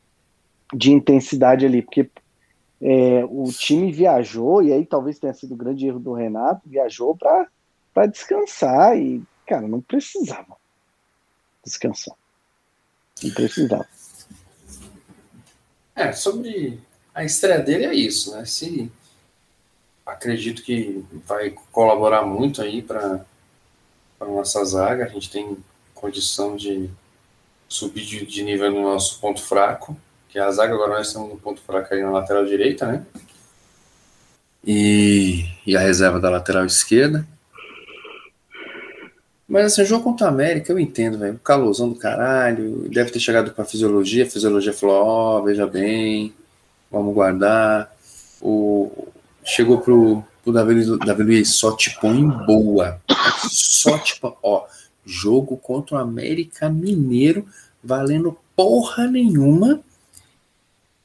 De 0.72 0.92
intensidade 0.92 1.66
ali, 1.66 1.82
porque 1.82 2.08
é, 2.80 3.24
o 3.24 3.44
time 3.50 3.90
viajou, 3.92 4.62
e 4.62 4.72
aí 4.72 4.86
talvez 4.86 5.18
tenha 5.18 5.34
sido 5.34 5.54
o 5.54 5.56
grande 5.56 5.86
erro 5.86 5.98
do 5.98 6.12
Renato, 6.12 6.68
viajou 6.68 7.16
pra 7.16 8.06
descansar 8.06 8.96
e, 8.96 9.22
cara, 9.46 9.66
não 9.66 9.80
precisava 9.80 10.56
descansar. 11.64 12.16
Não 13.22 13.30
precisava. 13.32 13.86
É, 15.94 16.12
sobre 16.12 16.80
a 17.12 17.24
estreia 17.24 17.58
dele 17.58 17.86
é 17.86 17.94
isso, 17.94 18.30
né? 18.36 18.44
Se 18.44 18.90
acredito 20.06 20.62
que 20.62 21.04
vai 21.26 21.50
colaborar 21.72 22.24
muito 22.24 22.62
aí 22.62 22.80
para 22.80 23.24
a 24.20 24.24
nossa 24.24 24.64
zaga, 24.64 25.04
a 25.04 25.08
gente 25.08 25.30
tem 25.30 25.58
condição 25.94 26.56
de 26.56 26.88
subir 27.68 28.04
de, 28.04 28.24
de 28.24 28.42
nível 28.42 28.70
no 28.70 28.82
nosso 28.82 29.20
ponto 29.20 29.42
fraco, 29.42 29.96
que 30.28 30.38
é 30.38 30.42
a 30.42 30.50
zaga, 30.50 30.74
agora 30.74 30.92
nós 30.92 31.08
estamos 31.08 31.30
no 31.30 31.36
ponto 31.36 31.60
fraco 31.60 31.92
aí 31.92 32.02
na 32.02 32.10
lateral 32.10 32.44
direita, 32.44 32.86
né? 32.86 33.06
E, 34.64 35.46
e 35.66 35.76
a 35.76 35.80
reserva 35.80 36.20
da 36.20 36.28
lateral 36.28 36.66
esquerda. 36.66 37.26
Mas 39.48 39.64
assim, 39.64 39.82
o 39.82 39.86
jogo 39.86 40.04
contra 40.04 40.26
o 40.26 40.28
América, 40.28 40.70
eu 40.70 40.78
entendo, 40.78 41.18
velho. 41.18 41.36
O 41.36 41.38
calorzão 41.38 41.88
do 41.88 41.94
caralho, 41.94 42.86
deve 42.90 43.10
ter 43.10 43.18
chegado 43.18 43.50
com 43.50 43.62
a 43.62 43.64
fisiologia, 43.64 44.24
a 44.24 44.30
fisiologia 44.30 44.74
falou, 44.74 44.96
ó, 45.02 45.40
veja 45.40 45.66
bem, 45.66 46.34
vamos 46.90 47.14
guardar. 47.14 47.90
O, 48.42 49.08
chegou 49.42 49.80
pro, 49.80 50.22
pro 50.44 50.52
Davi, 50.52 50.98
Davi 50.98 51.22
Luiz, 51.22 51.54
só 51.54 51.74
te 51.74 51.98
põe 51.98 52.28
boa. 52.44 53.00
Só 53.48 53.96
põe, 54.20 54.34
ó, 54.42 54.66
jogo 55.06 55.56
contra 55.56 55.96
o 55.96 55.98
América 55.98 56.68
Mineiro, 56.68 57.46
valendo 57.82 58.36
porra 58.54 59.06
nenhuma, 59.06 59.80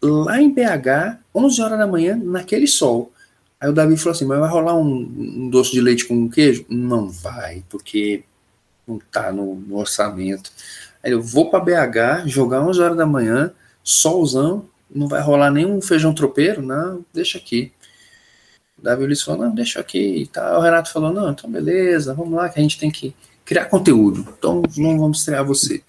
lá 0.04 0.42
em 0.42 0.50
BH, 0.54 1.18
11 1.34 1.62
horas 1.62 1.78
da 1.80 1.88
manhã, 1.88 2.16
naquele 2.22 2.68
sol. 2.68 3.12
Aí 3.60 3.70
o 3.70 3.74
Davi 3.74 3.96
falou 3.98 4.12
assim, 4.12 4.26
mas 4.26 4.40
vai 4.40 4.50
rolar 4.50 4.76
um, 4.76 4.92
um 5.18 5.50
doce 5.50 5.72
de 5.72 5.80
leite 5.82 6.06
com 6.06 6.30
queijo? 6.30 6.66
Não 6.70 7.10
vai, 7.10 7.64
porque 7.70 8.24
não 8.88 9.00
tá 9.12 9.32
no, 9.32 9.56
no 9.56 9.78
orçamento. 9.78 10.52
Aí 11.04 11.12
eu 11.12 11.22
vou 11.22 11.50
para 11.50 11.60
BH, 11.60 12.28
jogar 12.28 12.62
11 12.62 12.82
horas 12.82 12.98
da 12.98 13.06
manhã, 13.06 13.52
solzão, 13.84 14.66
não 14.94 15.08
vai 15.08 15.22
rolar 15.22 15.50
nenhum 15.50 15.82
feijão 15.82 16.14
tropeiro? 16.14 16.62
Não, 16.62 17.04
deixa 17.14 17.38
aqui. 17.38 17.72
O 18.78 18.82
Davi 18.84 19.06
Luiz 19.06 19.22
falou, 19.22 19.46
não, 19.46 19.56
deixa 19.56 19.80
aqui 19.80 20.24
e 20.24 20.28
tal. 20.28 20.60
O 20.60 20.62
Renato 20.62 20.92
falou, 20.92 21.12
não, 21.14 21.32
então 21.32 21.50
beleza, 21.50 22.14
vamos 22.14 22.34
lá, 22.34 22.50
que 22.50 22.60
a 22.60 22.62
gente 22.62 22.78
tem 22.78 22.92
que 22.92 23.16
criar 23.46 23.66
conteúdo, 23.66 24.26
então 24.38 24.62
não 24.78 24.98
vamos 24.98 25.20
estrear 25.20 25.44
você. 25.46 25.82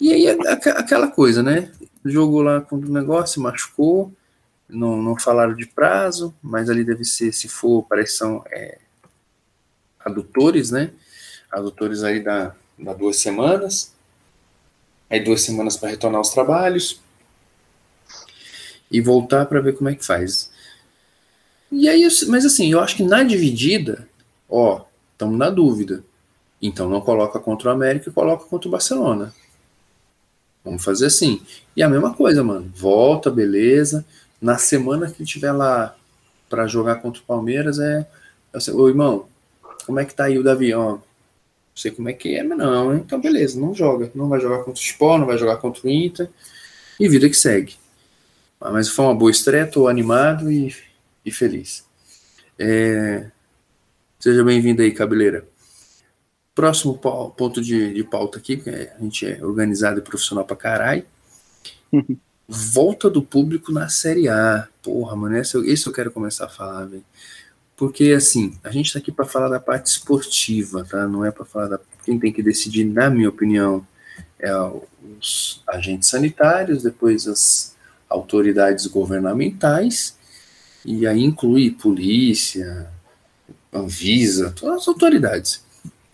E 0.00 0.12
aí, 0.12 0.28
aqu- 0.28 0.68
aquela 0.76 1.08
coisa, 1.08 1.42
né? 1.42 1.70
Jogou 2.06 2.42
lá 2.42 2.60
com 2.60 2.76
o 2.76 2.80
negócio, 2.80 3.42
machucou, 3.42 4.12
não, 4.68 5.00
não 5.02 5.18
falaram 5.18 5.54
de 5.54 5.66
prazo, 5.66 6.34
mas 6.42 6.68
ali 6.68 6.84
deve 6.84 7.04
ser, 7.04 7.32
se 7.32 7.48
for, 7.48 7.82
parece 7.82 8.16
são 8.16 8.42
é, 8.50 8.78
adutores, 10.00 10.70
né? 10.70 10.92
Adutores 11.50 12.02
aí 12.02 12.22
da, 12.22 12.54
da 12.78 12.92
duas 12.92 13.16
semanas. 13.16 13.94
Aí 15.08 15.20
duas 15.20 15.42
semanas 15.42 15.76
para 15.76 15.90
retornar 15.90 16.18
aos 16.18 16.30
trabalhos. 16.30 17.00
E 18.90 19.00
voltar 19.00 19.46
para 19.46 19.60
ver 19.60 19.76
como 19.76 19.88
é 19.88 19.94
que 19.94 20.04
faz. 20.04 20.50
E 21.70 21.88
aí, 21.88 22.06
mas 22.28 22.44
assim, 22.44 22.70
eu 22.72 22.80
acho 22.80 22.96
que 22.96 23.02
na 23.02 23.22
dividida, 23.22 24.08
ó, 24.48 24.84
estamos 25.12 25.36
na 25.36 25.50
dúvida. 25.50 26.04
Então 26.62 26.88
não 26.88 27.00
coloca 27.00 27.38
contra 27.38 27.68
o 27.68 27.72
América, 27.72 28.10
coloca 28.10 28.44
contra 28.44 28.68
o 28.68 28.70
Barcelona. 28.70 29.34
Vamos 30.66 30.84
fazer 30.84 31.06
assim. 31.06 31.40
E 31.76 31.82
a 31.82 31.88
mesma 31.88 32.12
coisa, 32.12 32.42
mano. 32.42 32.70
Volta, 32.74 33.30
beleza. 33.30 34.04
Na 34.42 34.58
semana 34.58 35.08
que 35.08 35.24
tiver 35.24 35.52
lá 35.52 35.96
para 36.50 36.66
jogar 36.66 36.96
contra 36.96 37.22
o 37.22 37.24
Palmeiras, 37.24 37.78
é. 37.78 38.04
assim, 38.52 38.72
Ô 38.72 38.88
irmão, 38.88 39.28
como 39.86 40.00
é 40.00 40.04
que 40.04 40.12
tá 40.12 40.24
aí 40.24 40.36
o 40.36 40.42
Davi? 40.42 40.74
Ó, 40.74 40.94
não 40.94 41.02
sei 41.74 41.92
como 41.92 42.08
é 42.08 42.12
que 42.12 42.34
é, 42.34 42.42
mas 42.42 42.58
não, 42.58 42.96
então 42.96 43.20
beleza, 43.20 43.60
não 43.60 43.72
joga. 43.72 44.10
Não 44.12 44.28
vai 44.28 44.40
jogar 44.40 44.58
contra 44.58 44.72
o 44.72 44.84
Sport, 44.84 45.20
não 45.20 45.26
vai 45.26 45.38
jogar 45.38 45.58
contra 45.58 45.86
o 45.86 45.90
Inter. 45.90 46.28
E 46.98 47.08
vida 47.08 47.28
que 47.28 47.36
segue. 47.36 47.76
Mas 48.58 48.88
foi 48.88 49.04
uma 49.04 49.14
boa 49.14 49.30
estreia, 49.30 49.64
estou 49.64 49.86
animado 49.86 50.50
e, 50.50 50.74
e 51.24 51.30
feliz. 51.30 51.84
É, 52.58 53.26
seja 54.18 54.42
bem-vindo 54.42 54.82
aí, 54.82 54.90
cabeleira. 54.90 55.46
Próximo 56.56 56.96
ponto 56.96 57.60
de, 57.60 57.92
de 57.92 58.02
pauta 58.02 58.38
aqui, 58.38 58.56
que 58.56 58.70
é, 58.70 58.96
a 58.98 59.02
gente 59.02 59.26
é 59.26 59.44
organizado 59.44 59.98
e 59.98 60.02
profissional 60.02 60.42
pra 60.42 60.56
caralho. 60.56 61.04
Volta 62.48 63.10
do 63.10 63.20
público 63.20 63.70
na 63.70 63.90
Série 63.90 64.26
A. 64.26 64.66
Porra, 64.82 65.14
mano, 65.14 65.36
esse, 65.36 65.58
esse 65.70 65.86
eu 65.86 65.92
quero 65.92 66.10
começar 66.10 66.46
a 66.46 66.48
falar, 66.48 66.86
velho. 66.86 67.04
Porque, 67.76 68.14
assim, 68.16 68.56
a 68.64 68.70
gente 68.70 68.90
tá 68.90 68.98
aqui 68.98 69.12
para 69.12 69.26
falar 69.26 69.50
da 69.50 69.60
parte 69.60 69.88
esportiva, 69.88 70.82
tá? 70.82 71.06
Não 71.06 71.26
é 71.26 71.30
para 71.30 71.44
falar 71.44 71.68
da. 71.68 71.80
Quem 72.02 72.18
tem 72.18 72.32
que 72.32 72.42
decidir, 72.42 72.86
na 72.86 73.10
minha 73.10 73.28
opinião, 73.28 73.86
é 74.38 74.50
os 75.18 75.62
agentes 75.66 76.08
sanitários, 76.08 76.82
depois 76.82 77.28
as 77.28 77.76
autoridades 78.08 78.86
governamentais, 78.86 80.16
e 80.86 81.06
aí 81.06 81.22
inclui 81.22 81.70
polícia, 81.70 82.88
Anvisa, 83.70 84.52
todas 84.52 84.82
as 84.82 84.88
autoridades. 84.88 85.65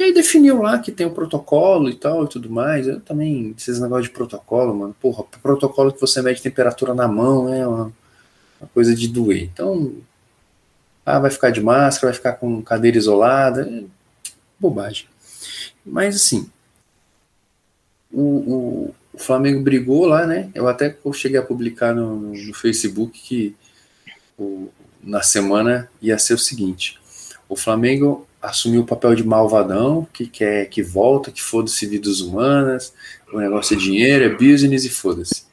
E 0.02 0.06
aí 0.06 0.12
definiu 0.12 0.60
lá 0.60 0.80
que 0.80 0.90
tem 0.90 1.06
o 1.06 1.10
um 1.10 1.14
protocolo 1.14 1.88
e 1.88 1.94
tal 1.94 2.24
e 2.24 2.28
tudo 2.28 2.50
mais. 2.50 2.88
Eu 2.88 2.98
também, 2.98 3.54
esses 3.56 3.78
negócios 3.78 4.08
de 4.08 4.12
protocolo, 4.12 4.74
mano, 4.74 4.96
porra, 5.00 5.22
protocolo 5.40 5.92
que 5.92 6.00
você 6.00 6.20
mede 6.20 6.42
temperatura 6.42 6.92
na 6.92 7.06
mão 7.06 7.54
é 7.54 7.64
uma, 7.64 7.92
uma 8.60 8.68
coisa 8.74 8.96
de 8.96 9.06
doer. 9.06 9.44
Então, 9.44 9.94
ah, 11.06 11.20
vai 11.20 11.30
ficar 11.30 11.50
de 11.50 11.60
máscara, 11.60 12.08
vai 12.08 12.14
ficar 12.14 12.32
com 12.32 12.60
cadeira 12.62 12.98
isolada, 12.98 13.62
é 13.62 13.84
bobagem. 14.58 15.06
Mas 15.86 16.16
assim, 16.16 16.50
o, 18.12 18.22
o, 18.22 18.94
o, 19.12 19.18
Flamengo 19.18 19.62
brigou 19.62 20.04
lá, 20.04 20.26
né? 20.26 20.50
Eu 20.52 20.66
até 20.66 20.96
cheguei 21.14 21.38
a 21.38 21.44
publicar 21.44 21.94
no, 21.94 22.16
no 22.16 22.54
Facebook 22.54 23.20
que 23.20 23.54
o, 24.36 24.68
na 25.00 25.22
semana 25.22 25.88
ia 26.00 26.18
ser 26.18 26.34
o 26.34 26.38
seguinte: 26.38 27.00
o 27.48 27.54
Flamengo 27.54 28.26
assumiu 28.42 28.82
o 28.82 28.86
papel 28.86 29.14
de 29.14 29.24
malvadão, 29.24 30.06
que 30.12 30.26
quer 30.26 30.68
que 30.68 30.82
volta, 30.82 31.30
que 31.30 31.40
foda-se 31.40 31.86
vidas 31.86 32.20
humanas, 32.20 32.92
o 33.32 33.38
negócio 33.38 33.74
é 33.74 33.78
dinheiro, 33.78 34.24
é 34.24 34.28
business 34.28 34.84
e 34.84 34.90
foda-se. 34.90 35.44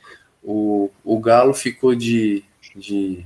O, 0.44 0.90
o 1.04 1.20
Galo 1.20 1.54
ficou 1.54 1.94
de, 1.94 2.44
de 2.76 3.24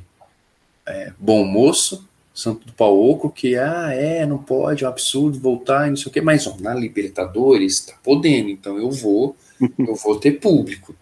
é, 0.85 1.13
bom 1.17 1.45
moço, 1.45 2.07
Santo 2.33 2.65
do 2.65 2.73
Pau 2.73 2.99
Oco, 2.99 3.29
que 3.29 3.55
ah, 3.55 3.93
é, 3.93 4.25
não 4.25 4.39
pode, 4.39 4.83
é 4.83 4.87
um 4.87 4.89
absurdo 4.89 5.39
voltar 5.39 5.87
e 5.87 5.91
não 5.91 5.97
sei 5.97 6.07
o 6.07 6.11
quê, 6.11 6.19
mas 6.19 6.45
ó, 6.47 6.57
na 6.59 6.73
Libertadores 6.73 7.79
tá 7.81 7.93
podendo, 8.03 8.49
então 8.49 8.77
eu 8.77 8.89
vou, 8.91 9.35
eu 9.79 9.95
vou 9.95 10.19
ter 10.19 10.39
público. 10.39 10.95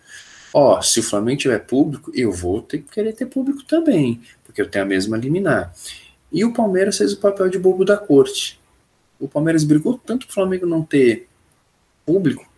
Ó, 0.53 0.82
se 0.82 0.99
o 0.99 1.03
Flamengo 1.03 1.39
tiver 1.39 1.59
público, 1.59 2.12
eu 2.14 2.32
vou 2.32 2.62
ter 2.62 2.80
que 2.80 2.91
querer 2.91 3.14
ter 3.14 3.26
público 3.26 3.64
também, 3.64 4.22
porque 4.43 4.62
eu 4.62 4.70
tenho 4.70 4.84
a 4.84 4.88
mesma 4.88 5.18
liminar. 5.18 5.74
E 6.32 6.45
o 6.45 6.53
Palmeiras 6.53 6.97
fez 6.97 7.13
o 7.13 7.17
papel 7.17 7.49
de 7.49 7.59
bobo 7.59 7.84
da 7.84 7.97
corte. 7.97 8.59
O 9.19 9.27
Palmeiras 9.27 9.63
brigou 9.63 9.99
tanto 10.03 10.25
para 10.25 10.32
o 10.32 10.36
Flamengo 10.36 10.65
não 10.65 10.84
ter 10.84 11.27
público 12.05 12.49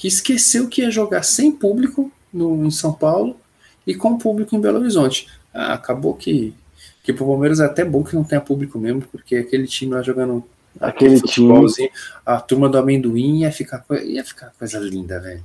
que 0.00 0.08
esqueceu 0.08 0.66
que 0.66 0.80
ia 0.80 0.90
jogar 0.90 1.22
sem 1.22 1.52
público 1.52 2.10
no, 2.32 2.64
em 2.64 2.70
São 2.70 2.90
Paulo 2.90 3.38
e 3.86 3.94
com 3.94 4.16
público 4.16 4.56
em 4.56 4.60
Belo 4.60 4.78
Horizonte. 4.78 5.28
Ah, 5.52 5.74
acabou 5.74 6.14
que, 6.14 6.54
que 7.02 7.12
pro 7.12 7.26
Palmeiras 7.26 7.60
é 7.60 7.66
até 7.66 7.84
bom 7.84 8.02
que 8.02 8.14
não 8.14 8.24
tenha 8.24 8.40
público 8.40 8.78
mesmo, 8.78 9.02
porque 9.02 9.36
aquele 9.36 9.66
time 9.66 9.92
lá 9.92 10.00
jogando 10.00 10.42
aquele 10.80 11.20
time 11.20 11.52
a 12.24 12.40
turma 12.40 12.68
do 12.70 12.78
amendoim 12.78 13.40
ia 13.40 13.52
ficar, 13.52 13.84
ia 14.02 14.24
ficar 14.24 14.54
coisa 14.58 14.78
linda, 14.78 15.20
velho. 15.20 15.44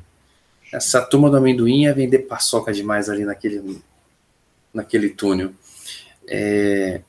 Essa 0.71 1.01
turma 1.01 1.29
do 1.29 1.36
amendoim 1.36 1.83
ia 1.83 1.93
vender 1.93 2.19
paçoca 2.19 2.71
demais 2.71 3.09
ali 3.09 3.25
naquele, 3.25 3.81
naquele 4.73 5.09
túnel. 5.09 5.51
É, 6.27 7.01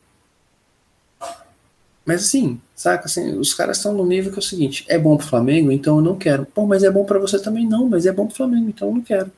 mas 2.06 2.22
assim, 2.22 2.60
saca? 2.72 3.06
Assim, 3.06 3.36
os 3.36 3.52
caras 3.52 3.78
estão 3.78 3.92
no 3.92 4.06
nível 4.06 4.30
que 4.30 4.38
é 4.38 4.40
o 4.40 4.42
seguinte: 4.42 4.84
é 4.88 4.96
bom 4.96 5.16
pro 5.16 5.26
Flamengo, 5.26 5.72
então 5.72 5.96
eu 5.96 6.02
não 6.02 6.16
quero. 6.16 6.46
Pô, 6.46 6.64
mas 6.64 6.84
é 6.84 6.90
bom 6.90 7.04
para 7.04 7.18
você 7.18 7.36
também? 7.42 7.66
Não, 7.66 7.88
mas 7.88 8.06
é 8.06 8.12
bom 8.12 8.28
pro 8.28 8.36
Flamengo, 8.36 8.68
então 8.68 8.88
eu 8.88 8.94
não 8.94 9.02
quero. 9.02 9.32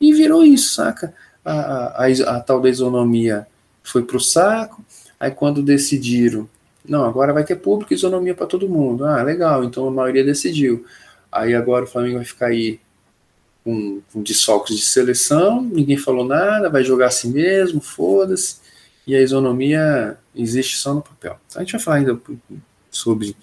E 0.00 0.12
virou 0.12 0.44
isso, 0.44 0.74
saca? 0.74 1.14
A, 1.44 1.52
a, 1.52 2.06
a, 2.06 2.36
a 2.36 2.40
tal 2.40 2.60
da 2.60 2.68
isonomia 2.68 3.46
foi 3.82 4.02
pro 4.02 4.18
saco. 4.18 4.84
Aí 5.20 5.30
quando 5.30 5.62
decidiram, 5.62 6.48
não, 6.84 7.04
agora 7.04 7.32
vai 7.32 7.44
ter 7.44 7.56
público 7.56 7.92
e 7.92 7.96
isonomia 7.96 8.34
para 8.34 8.46
todo 8.46 8.68
mundo. 8.68 9.04
Ah, 9.04 9.22
legal, 9.22 9.62
então 9.62 9.86
a 9.86 9.90
maioria 9.90 10.24
decidiu. 10.24 10.84
Aí 11.30 11.54
agora 11.54 11.84
o 11.84 11.88
Flamengo 11.88 12.16
vai 12.16 12.24
ficar 12.24 12.46
aí 12.46 12.80
com, 13.62 14.02
com 14.12 14.22
desfalques 14.22 14.76
de 14.76 14.82
seleção, 14.84 15.62
ninguém 15.62 15.96
falou 15.96 16.24
nada, 16.24 16.68
vai 16.68 16.82
jogar 16.82 17.06
assim 17.06 17.32
mesmo, 17.32 17.80
foda-se 17.80 18.63
e 19.06 19.14
a 19.14 19.20
isonomia 19.20 20.18
existe 20.34 20.76
só 20.76 20.94
no 20.94 21.02
papel. 21.02 21.38
A 21.54 21.60
gente 21.60 21.72
vai 21.72 21.80
falar 21.80 21.96
ainda 21.98 22.20
sobre 22.90 23.36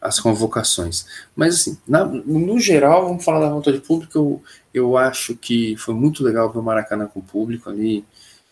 as 0.00 0.18
convocações. 0.18 1.06
Mas, 1.36 1.54
assim, 1.56 1.78
na, 1.86 2.04
no 2.04 2.58
geral, 2.58 3.06
vamos 3.06 3.24
falar 3.24 3.40
da 3.40 3.50
volta 3.50 3.72
de 3.72 3.80
público. 3.80 4.16
Eu, 4.16 4.42
eu 4.72 4.96
acho 4.96 5.36
que 5.36 5.76
foi 5.76 5.94
muito 5.94 6.24
legal 6.24 6.50
ver 6.50 6.58
o 6.58 6.62
Maracanã 6.62 7.06
com 7.06 7.20
o 7.20 7.24
público 7.24 7.68
ali, 7.68 8.04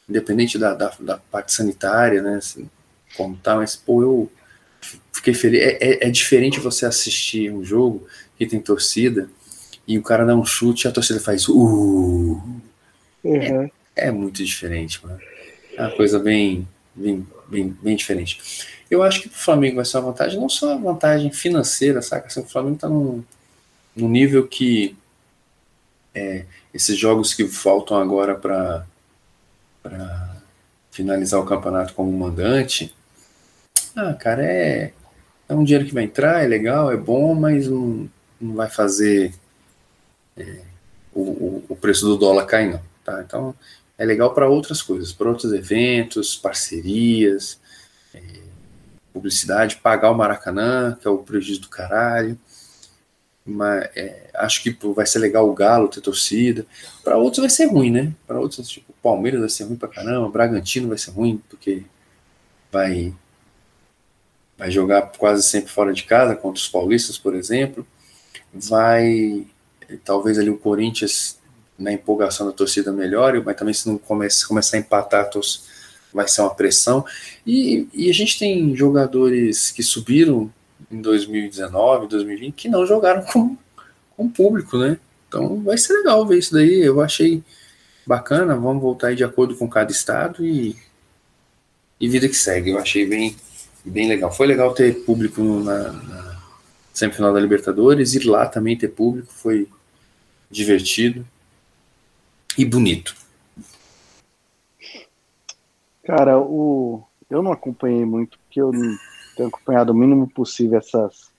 independente 0.09 0.59
da, 0.59 0.75
da, 0.75 0.93
da 1.01 1.17
parte 1.17 1.53
sanitária, 1.53 2.21
né? 2.21 2.37
Assim, 2.37 2.69
como 3.17 3.37
tá, 3.37 3.57
mas, 3.57 3.75
pô, 3.77 4.03
eu 4.03 4.33
fiquei 5.13 5.33
feliz. 5.33 5.63
É, 5.63 5.79
é, 5.81 6.09
é, 6.09 6.11
diferente 6.11 6.61
você 6.61 6.85
assistir 6.85 7.51
um 7.51 7.65
jogo 7.65 8.07
que 8.37 8.47
tem 8.47 8.61
torcida 8.61 9.29
e 9.87 9.99
o 9.99 10.03
cara 10.03 10.27
dá 10.27 10.35
um 10.35 10.45
chute 10.45 10.87
e 10.87 10.89
a 10.89 10.93
torcida 10.93 11.21
faz. 11.21 11.49
Uh! 11.49 12.41
Uhum. 13.25 13.65
É, 13.97 14.09
é 14.09 14.11
muito 14.11 14.45
diferente, 14.45 15.05
mano. 15.05 15.19
É 15.79 15.83
uma 15.83 15.97
coisa 15.97 16.19
bem, 16.19 16.67
bem, 16.95 17.27
bem, 17.49 17.77
bem 17.83 17.97
diferente. 17.97 18.67
Eu 18.91 19.03
acho 19.03 19.23
que 19.23 19.29
para 19.29 19.37
o 19.37 19.41
Flamengo 19.41 19.77
vai 19.77 19.85
ser 19.85 19.99
uma 19.99 20.11
vantagem, 20.11 20.41
não 20.41 20.49
só 20.49 20.77
uma 20.77 20.93
vantagem 20.93 21.31
financeira, 21.31 22.03
saca? 22.03 22.27
Assim, 22.27 22.41
o 22.41 22.47
Flamengo 22.47 22.77
está 22.77 22.89
num, 22.89 23.23
num 23.95 24.09
nível 24.09 24.47
que 24.47 24.97
é, 26.15 26.45
esses 26.73 26.97
jogos 26.99 27.35
que 27.35 27.47
faltam 27.47 27.97
agora 27.97 28.35
para 28.35 28.87
finalizar 30.91 31.41
o 31.41 31.47
campeonato 31.47 31.95
como 31.95 32.11
mandante, 32.11 32.95
ah, 33.99 34.15
cara, 34.15 34.45
é, 34.45 34.93
é 35.49 35.55
um 35.55 35.65
dinheiro 35.65 35.85
que 35.85 35.93
vai 35.93 36.05
entrar, 36.05 36.45
é 36.45 36.47
legal, 36.47 36.93
é 36.93 36.97
bom, 36.97 37.35
mas 37.35 37.67
não, 37.67 38.09
não 38.41 38.55
vai 38.55 38.71
fazer 38.71 39.35
é, 40.37 40.61
o, 41.13 41.65
o, 41.69 41.77
preço 41.77 42.07
do 42.07 42.17
dólar 42.17 42.47
cair, 42.47 42.71
não. 42.71 42.81
Tá? 43.05 43.21
Então, 43.27 43.55
é 43.99 44.05
legal 44.07 44.33
para 44.33 44.49
outras 44.49 44.81
coisas, 44.81 45.13
para 45.13 45.29
outros 45.29 45.53
eventos, 45.53 46.37
parcerias, 46.37 47.61
é, 48.15 48.21
publicidade, 49.13 49.77
pagar 49.77 50.13
o 50.13 50.15
Maracanã, 50.15 50.97
que 51.01 51.07
é 51.07 51.11
o 51.11 51.19
prejuízo 51.19 51.63
do 51.63 51.69
caralho. 51.69 52.39
Mas, 53.45 53.89
é, 53.97 54.31
acho 54.35 54.63
que 54.63 54.77
vai 54.95 55.05
ser 55.05 55.19
legal 55.19 55.49
o 55.49 55.55
Galo 55.55 55.89
ter 55.89 56.01
torcida. 56.01 56.65
Para 57.03 57.17
outros 57.17 57.41
vai 57.41 57.51
ser 57.51 57.67
ruim, 57.67 57.91
né? 57.91 58.15
Para 58.27 58.39
outros, 58.39 58.69
tipo, 58.69 58.93
Palmeiras 59.03 59.41
vai 59.41 59.49
ser 59.49 59.65
ruim 59.65 59.77
para 59.77 59.89
caramba, 59.89 60.29
Bragantino 60.29 60.89
vai 60.89 60.99
ser 60.99 61.11
ruim, 61.11 61.43
porque 61.49 61.83
vai, 62.71 63.13
vai 64.57 64.71
jogar 64.71 65.03
quase 65.19 65.43
sempre 65.43 65.73
fora 65.73 65.93
de 65.93 66.05
casa, 66.05 66.37
contra 66.37 66.61
os 66.61 66.69
paulistas, 66.69 67.19
por 67.19 67.35
exemplo. 67.35 67.87
Vai, 68.53 69.47
talvez 70.05 70.39
ali 70.39 70.51
o 70.51 70.59
Corinthians 70.59 71.38
na 71.79 71.93
empolgação 71.93 72.47
da 72.47 72.53
torcida 72.53 72.93
melhore, 72.93 73.41
mas 73.45 73.57
também 73.57 73.73
se 73.73 73.89
não 73.89 73.97
começa, 73.97 74.47
começar 74.47 74.77
a 74.77 74.81
empatar, 74.81 75.31
vai 76.13 76.27
ser 76.27 76.41
uma 76.41 76.55
pressão. 76.55 77.05
E, 77.47 77.87
e 77.95 78.11
a 78.11 78.15
gente 78.15 78.39
tem 78.39 78.75
jogadores 78.75 79.71
que 79.71 79.83
subiram 79.83 80.53
em 80.91 81.01
2019, 81.01 82.09
2020, 82.09 82.55
que 82.55 82.69
não 82.69 82.85
jogaram 82.85 83.23
com, 83.23 83.57
com 84.17 84.29
público, 84.29 84.77
né? 84.77 84.99
Então 85.29 85.63
vai 85.63 85.79
ser 85.79 85.93
legal 85.93 86.27
ver 86.27 86.39
isso 86.39 86.53
daí. 86.53 86.81
Eu 86.81 87.01
achei 87.01 87.43
bacana. 88.07 88.57
Vamos 88.57 88.83
voltar 88.83 89.09
aí 89.09 89.17
de 89.17 89.25
acordo 89.25 89.55
com 89.55 89.69
cada 89.69 89.93
estado 89.93 90.45
e, 90.45 90.75
e 92.01 92.09
vida 92.09 92.29
que 92.29 92.35
segue. 92.35 92.71
Eu 92.71 92.79
achei 92.79 93.07
bem, 93.07 93.37
bem 93.85 94.09
legal. 94.09 94.33
Foi 94.33 94.47
legal 94.47 94.73
ter 94.75 95.05
público 95.05 95.43
na, 95.43 95.93
na 95.93 96.39
semifinal 96.93 97.33
da 97.33 97.39
Libertadores, 97.39 98.15
ir 98.15 98.25
lá 98.25 98.47
também 98.47 98.77
ter 98.77 98.89
público 98.89 99.33
foi 99.33 99.69
divertido 100.51 101.25
e 102.59 102.65
bonito. 102.65 103.15
Cara, 106.03 106.41
o... 106.41 107.05
eu 107.31 107.41
não 107.41 107.53
acompanhei 107.53 108.05
muito, 108.05 108.37
porque 108.41 108.61
eu 108.61 108.73
tenho 109.37 109.49
acompanhado 109.49 109.93
o 109.93 109.95
mínimo 109.95 110.29
possível 110.29 110.79
essas 110.79 111.31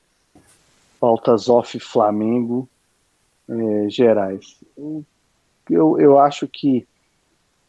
pautas 0.99 1.49
off-Flamengo 1.49 2.69
é, 3.49 3.89
gerais. 3.89 4.57
Eu, 5.69 5.99
eu 5.99 6.17
acho 6.17 6.47
que 6.47 6.87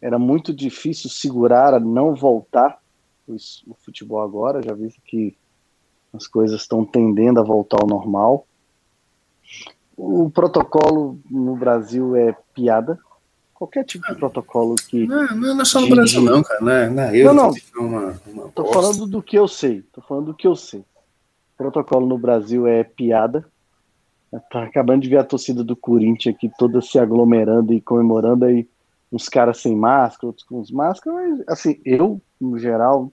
era 0.00 0.18
muito 0.18 0.54
difícil 0.54 1.10
segurar 1.10 1.74
a 1.74 1.80
não 1.80 2.14
voltar 2.14 2.80
o 3.26 3.74
futebol 3.84 4.20
agora, 4.20 4.62
já 4.62 4.74
visto 4.74 5.00
que 5.02 5.36
as 6.12 6.26
coisas 6.26 6.62
estão 6.62 6.84
tendendo 6.84 7.38
a 7.38 7.44
voltar 7.44 7.80
ao 7.80 7.86
normal. 7.86 8.46
O 9.96 10.30
protocolo 10.30 11.20
no 11.30 11.54
Brasil 11.56 12.16
é 12.16 12.34
piada, 12.54 12.98
Qualquer 13.60 13.84
tipo 13.84 14.06
de 14.06 14.14
protocolo 14.14 14.74
que. 14.74 15.06
Não, 15.06 15.36
não 15.36 15.60
é 15.60 15.64
só 15.66 15.82
no 15.82 15.86
de, 15.86 15.94
Brasil, 15.94 16.22
não, 16.22 16.42
cara. 16.42 16.60
Não, 16.62 16.72
é, 16.72 16.88
não, 16.88 17.02
é 17.02 17.16
eu 17.18 17.34
não. 17.34 17.52
não. 17.74 17.86
Uma, 17.86 18.20
uma 18.26 18.48
tô 18.52 18.64
falando 18.72 19.06
do 19.06 19.22
que 19.22 19.38
eu 19.38 19.46
sei. 19.46 19.82
Tô 19.92 20.00
falando 20.00 20.26
do 20.28 20.34
que 20.34 20.46
eu 20.46 20.56
sei. 20.56 20.82
Protocolo 21.58 22.06
no 22.06 22.16
Brasil 22.16 22.66
é 22.66 22.82
piada. 22.82 23.46
Tá 24.50 24.62
acabando 24.62 25.02
de 25.02 25.10
ver 25.10 25.18
a 25.18 25.24
torcida 25.24 25.62
do 25.62 25.76
Corinthians 25.76 26.34
aqui 26.34 26.50
toda 26.56 26.80
se 26.80 26.98
aglomerando 26.98 27.74
e 27.74 27.82
comemorando 27.82 28.46
aí 28.46 28.66
uns 29.12 29.28
caras 29.28 29.60
sem 29.60 29.76
máscara, 29.76 30.28
outros 30.28 30.46
com 30.46 30.64
máscaras, 30.72 31.18
mas 31.18 31.44
assim, 31.46 31.78
eu, 31.84 32.18
no 32.40 32.58
geral, 32.58 33.12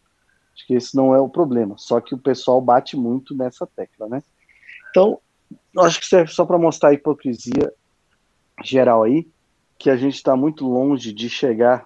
acho 0.55 0.65
que 0.65 0.75
esse 0.75 0.95
não 0.95 1.13
é 1.13 1.19
o 1.19 1.27
problema. 1.27 1.75
Só 1.77 1.99
que 1.99 2.15
o 2.15 2.17
pessoal 2.17 2.61
bate 2.61 2.95
muito 2.95 3.35
nessa 3.35 3.67
tecla, 3.67 4.07
né? 4.07 4.23
Então, 4.91 5.19
acho 5.79 5.99
que 5.99 6.05
serve 6.05 6.31
só 6.31 6.45
para 6.45 6.57
mostrar 6.57 6.89
a 6.89 6.93
hipocrisia 6.93 7.73
geral 8.63 9.03
aí, 9.03 9.27
que 9.77 9.89
a 9.89 9.95
gente 9.95 10.15
está 10.15 10.35
muito 10.35 10.67
longe 10.67 11.13
de 11.13 11.29
chegar 11.29 11.85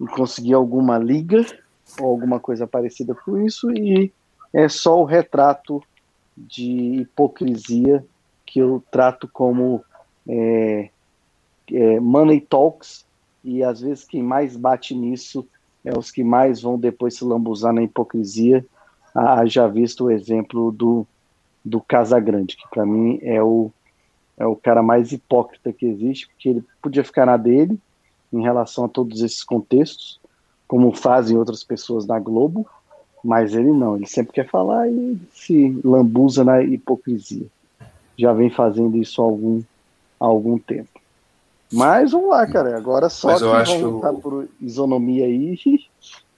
e 0.00 0.06
conseguir 0.06 0.54
alguma 0.54 0.98
liga 0.98 1.44
ou 2.00 2.06
alguma 2.06 2.40
coisa 2.40 2.66
parecida 2.66 3.14
com 3.14 3.40
isso, 3.40 3.70
e 3.70 4.12
é 4.52 4.68
só 4.68 5.00
o 5.00 5.04
retrato 5.04 5.82
de 6.36 7.00
hipocrisia 7.00 8.04
que 8.44 8.58
eu 8.58 8.82
trato 8.90 9.28
como 9.28 9.82
é, 10.28 10.90
é, 11.72 12.00
money 12.00 12.40
talks, 12.40 13.04
e 13.42 13.62
às 13.62 13.80
vezes 13.80 14.04
quem 14.04 14.22
mais 14.22 14.56
bate 14.56 14.94
nisso 14.94 15.46
é 15.84 15.96
os 15.96 16.10
que 16.10 16.24
mais 16.24 16.60
vão 16.60 16.78
depois 16.78 17.16
se 17.16 17.24
lambuzar 17.24 17.72
na 17.72 17.82
hipocrisia. 17.82 18.66
Ah, 19.14 19.46
já 19.46 19.68
visto 19.68 20.04
o 20.04 20.10
exemplo 20.10 20.72
do, 20.72 21.06
do 21.64 21.80
Casagrande, 21.80 22.56
que 22.56 22.68
para 22.68 22.84
mim 22.84 23.18
é 23.22 23.40
o, 23.42 23.70
é 24.36 24.46
o 24.46 24.56
cara 24.56 24.82
mais 24.82 25.12
hipócrita 25.12 25.72
que 25.72 25.86
existe, 25.86 26.28
porque 26.28 26.48
ele 26.48 26.64
podia 26.82 27.04
ficar 27.04 27.26
na 27.26 27.36
dele 27.36 27.78
em 28.32 28.42
relação 28.42 28.84
a 28.84 28.88
todos 28.88 29.22
esses 29.22 29.42
contextos, 29.42 30.20
como 30.68 30.92
fazem 30.94 31.38
outras 31.38 31.62
pessoas 31.64 32.06
na 32.06 32.18
Globo, 32.18 32.66
mas 33.22 33.54
ele 33.54 33.72
não, 33.72 33.96
ele 33.96 34.06
sempre 34.06 34.32
quer 34.32 34.48
falar 34.48 34.88
e 34.88 35.18
se 35.32 35.80
lambuza 35.84 36.44
na 36.44 36.62
hipocrisia. 36.62 37.46
Já 38.16 38.32
vem 38.32 38.50
fazendo 38.50 38.96
isso 38.96 39.20
há 39.20 39.24
algum, 39.24 39.62
há 40.20 40.24
algum 40.24 40.58
tempo. 40.58 41.00
Mas 41.72 42.12
vamos 42.12 42.30
lá, 42.30 42.46
cara. 42.46 42.76
Agora 42.76 43.08
só 43.08 43.28
Mas 43.28 43.40
que 43.68 43.78
vamos 43.78 43.94
lutar 43.94 44.14
por 44.14 44.48
isonomia 44.60 45.24
aí. 45.24 45.58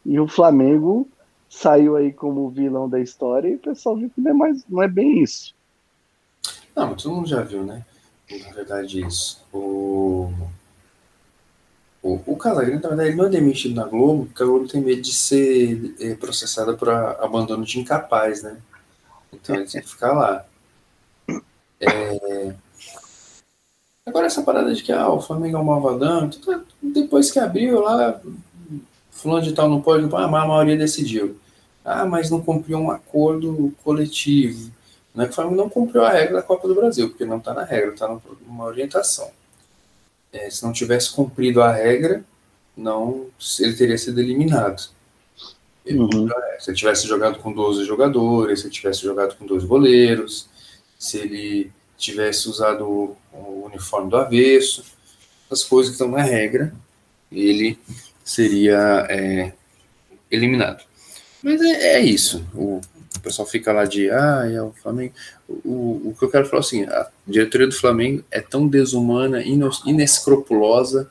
E 0.07 0.19
o 0.19 0.27
Flamengo 0.27 1.07
saiu 1.51 1.95
aí 1.95 2.13
como 2.13 2.49
vilão 2.49 2.89
da 2.89 2.99
história 2.99 3.49
e 3.49 3.57
o 3.57 3.59
pessoal 3.59 3.95
viu 3.97 4.09
que 4.09 4.21
não 4.23 4.31
é, 4.31 4.35
mais, 4.35 4.65
não 4.67 4.83
é 4.83 4.89
bem 4.89 5.23
isso. 5.23 5.55
Não, 6.79 6.95
todo 6.95 7.13
mundo 7.13 7.29
já 7.29 7.43
viu, 7.43 7.65
né? 7.65 7.85
Na 8.31 8.53
verdade, 8.53 9.05
isso. 9.05 9.45
O, 9.53 10.33
o, 12.01 12.21
o 12.25 12.37
Casagrande, 12.37 12.81
na 12.81 12.91
verdade, 12.91 13.09
ele 13.09 13.17
não 13.17 13.27
é 13.27 13.29
demitido 13.29 13.75
na 13.75 13.85
Globo, 13.85 14.27
porque 14.27 14.45
a 14.45 14.47
Globo 14.47 14.69
tem 14.69 14.81
medo 14.81 15.03
de 15.03 15.13
ser 15.13 15.97
é, 15.99 16.15
processada 16.15 16.77
por 16.77 16.89
abandono 16.89 17.65
de 17.65 17.81
incapaz, 17.81 18.45
né? 18.45 18.59
Então 19.33 19.57
ele 19.57 19.67
tem 19.67 19.83
que 19.83 19.89
ficar 19.89 20.13
lá. 20.13 20.47
É, 21.81 22.55
Agora 24.07 24.27
essa 24.27 24.43
parada 24.43 24.73
de 24.73 24.81
que 24.85 24.93
ah, 24.93 25.11
o 25.11 25.21
Flamengo 25.21 25.57
é 25.57 25.61
um 25.61 25.65
malvadão, 25.65 26.31
depois 26.81 27.29
que 27.31 27.41
abriu 27.41 27.81
lá, 27.81 28.21
fulano 29.11 29.43
de 29.43 29.53
tal 29.53 29.69
não 29.69 29.83
pode, 29.83 30.05
ah, 30.05 30.29
mas 30.29 30.45
a 30.45 30.47
maioria 30.47 30.79
decidiu. 30.79 31.37
Ah, 31.85 32.07
mas 32.07 32.31
não 32.31 32.41
cumpriu 32.41 32.79
um 32.79 32.91
acordo 32.91 33.75
coletivo. 33.83 34.71
Não 35.19 35.25
é 35.25 35.27
que 35.27 35.33
o 35.33 35.35
Flamengo 35.35 35.57
não 35.57 35.69
cumpriu 35.69 36.05
a 36.05 36.11
regra 36.11 36.37
da 36.37 36.43
Copa 36.43 36.69
do 36.69 36.77
Brasil, 36.77 37.09
porque 37.09 37.25
não 37.25 37.39
está 37.39 37.53
na 37.53 37.65
regra, 37.65 37.93
está 37.93 38.07
numa 38.47 38.65
orientação. 38.67 39.29
É, 40.33 40.49
se 40.49 40.63
não 40.63 40.73
tivesse 40.73 41.11
cumprido 41.11 41.61
a 41.61 41.73
regra, 41.73 42.23
não, 42.77 43.27
ele 43.59 43.75
teria 43.75 43.99
sido 43.99 44.21
eliminado. 44.21 44.89
Ele 45.85 45.99
uhum. 45.99 46.29
Se 46.61 46.71
ele 46.71 46.77
tivesse 46.77 47.09
jogado 47.09 47.41
com 47.41 47.53
12 47.53 47.85
jogadores, 47.85 48.61
se 48.61 48.67
ele 48.67 48.73
tivesse 48.73 49.03
jogado 49.03 49.35
com 49.35 49.45
dois 49.45 49.65
goleiros, 49.65 50.49
se 50.97 51.19
ele 51.19 51.73
tivesse 51.97 52.49
usado 52.49 53.17
o 53.33 53.65
uniforme 53.67 54.09
do 54.09 54.19
avesso, 54.19 54.85
as 55.51 55.65
coisas 55.65 55.91
que 55.91 55.95
estão 56.01 56.17
na 56.17 56.23
regra, 56.23 56.73
ele 57.33 57.77
seria 58.25 59.05
é, 59.11 59.53
eliminado. 60.31 60.85
Mas 61.43 61.61
é, 61.61 61.95
é 61.95 62.01
isso. 62.01 62.47
O, 62.55 62.81
o, 63.17 63.21
pessoal 63.21 63.47
fica 63.47 63.73
lá 63.73 63.85
de 63.85 64.11
ah, 64.11 64.49
é 64.51 64.61
o 64.61 64.73
Flamengo. 64.73 65.15
O, 65.49 66.11
o, 66.11 66.17
que 66.19 66.25
eu 66.25 66.31
quero 66.31 66.47
falar 66.47 66.61
assim, 66.61 66.85
a 66.85 67.09
diretoria 67.27 67.67
do 67.67 67.75
Flamengo 67.75 68.25
é 68.31 68.41
tão 68.41 68.67
desumana, 68.67 69.43
inescrupulosa 69.43 71.11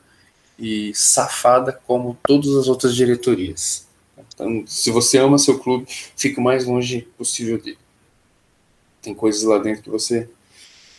e 0.58 0.92
safada 0.94 1.72
como 1.86 2.18
todas 2.24 2.54
as 2.54 2.68
outras 2.68 2.94
diretorias. 2.94 3.86
Então, 4.34 4.64
se 4.66 4.90
você 4.90 5.18
ama 5.18 5.38
seu 5.38 5.58
clube, 5.58 5.86
fique 6.16 6.38
o 6.38 6.42
mais 6.42 6.64
longe 6.64 7.02
possível 7.16 7.60
dele. 7.60 7.78
Tem 9.02 9.14
coisas 9.14 9.42
lá 9.42 9.58
dentro 9.58 9.82
que 9.82 9.90
você 9.90 10.28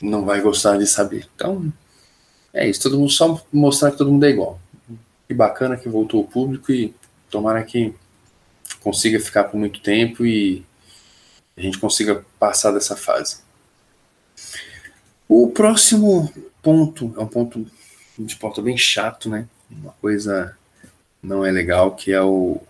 não 0.01 0.25
vai 0.25 0.41
gostar 0.41 0.77
de 0.77 0.87
saber. 0.87 1.27
Então, 1.35 1.71
é 2.53 2.67
isso. 2.67 2.81
Todo 2.81 2.97
mundo 2.97 3.11
só 3.11 3.41
mostrar 3.51 3.91
que 3.91 3.97
todo 3.97 4.11
mundo 4.11 4.25
é 4.25 4.29
igual. 4.29 4.59
Que 5.27 5.33
bacana 5.33 5.77
que 5.77 5.89
voltou 5.89 6.21
o 6.21 6.27
público 6.27 6.71
e 6.71 6.93
tomara 7.29 7.63
que 7.63 7.93
consiga 8.81 9.19
ficar 9.19 9.45
por 9.45 9.57
muito 9.57 9.81
tempo 9.81 10.25
e 10.25 10.65
a 11.59 11.61
gente 11.61 11.77
consiga 11.77 12.25
passar 12.39 12.71
dessa 12.71 12.95
fase. 12.95 13.37
O 15.27 15.49
próximo 15.49 16.33
ponto 16.61 17.13
é 17.17 17.21
um 17.21 17.27
ponto 17.27 17.67
de 18.17 18.35
pauta 18.35 18.61
bem 18.61 18.77
chato, 18.77 19.29
né? 19.29 19.47
Uma 19.69 19.91
coisa 20.01 20.57
não 21.21 21.45
é 21.45 21.51
legal, 21.51 21.95
que 21.95 22.11
é 22.11 22.21
o 22.21 22.61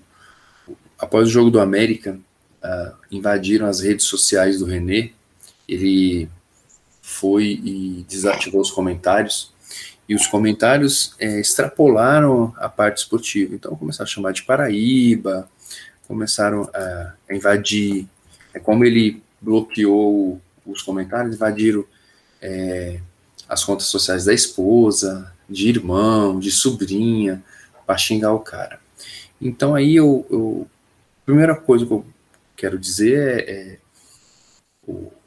após 0.98 1.28
o 1.28 1.32
jogo 1.32 1.50
do 1.50 1.62
América, 1.62 2.20
uh, 2.62 2.94
invadiram 3.10 3.66
as 3.68 3.80
redes 3.80 4.06
sociais 4.06 4.60
do 4.60 4.66
René. 4.66 5.12
Ele 5.68 6.30
foi 7.02 7.60
e 7.64 8.06
desativou 8.10 8.60
os 8.60 8.70
comentários. 8.70 9.54
E 10.08 10.16
os 10.16 10.26
comentários 10.28 11.16
é, 11.20 11.40
extrapolaram 11.40 12.54
a 12.58 12.68
parte 12.68 12.98
esportiva. 12.98 13.54
Então 13.54 13.76
começaram 13.76 14.10
a 14.10 14.12
chamar 14.12 14.34
de 14.34 14.44
Paraíba, 14.44 15.48
começaram 16.08 16.70
a, 16.74 17.14
a 17.30 17.36
invadir. 17.36 18.08
É 18.60 18.62
como 18.62 18.84
ele 18.84 19.24
bloqueou 19.40 20.42
os 20.66 20.82
comentários, 20.82 21.34
invadiram 21.34 21.86
é, 22.42 23.00
as 23.48 23.64
contas 23.64 23.88
sociais 23.88 24.26
da 24.26 24.34
esposa, 24.34 25.34
de 25.50 25.70
irmão, 25.70 26.38
de 26.38 26.52
sobrinha, 26.52 27.42
para 27.88 27.98
xingar 27.98 28.34
o 28.34 28.42
cara. 28.42 28.82
Então 29.42 29.74
aí 29.74 29.96
eu, 29.96 30.28
eu, 30.30 30.68
a 31.24 31.26
primeira 31.26 31.56
coisa 31.56 31.86
que 31.86 31.92
eu 31.94 32.06
quero 32.58 32.78
dizer 32.78 33.18
é, 33.18 33.52
é 33.52 33.80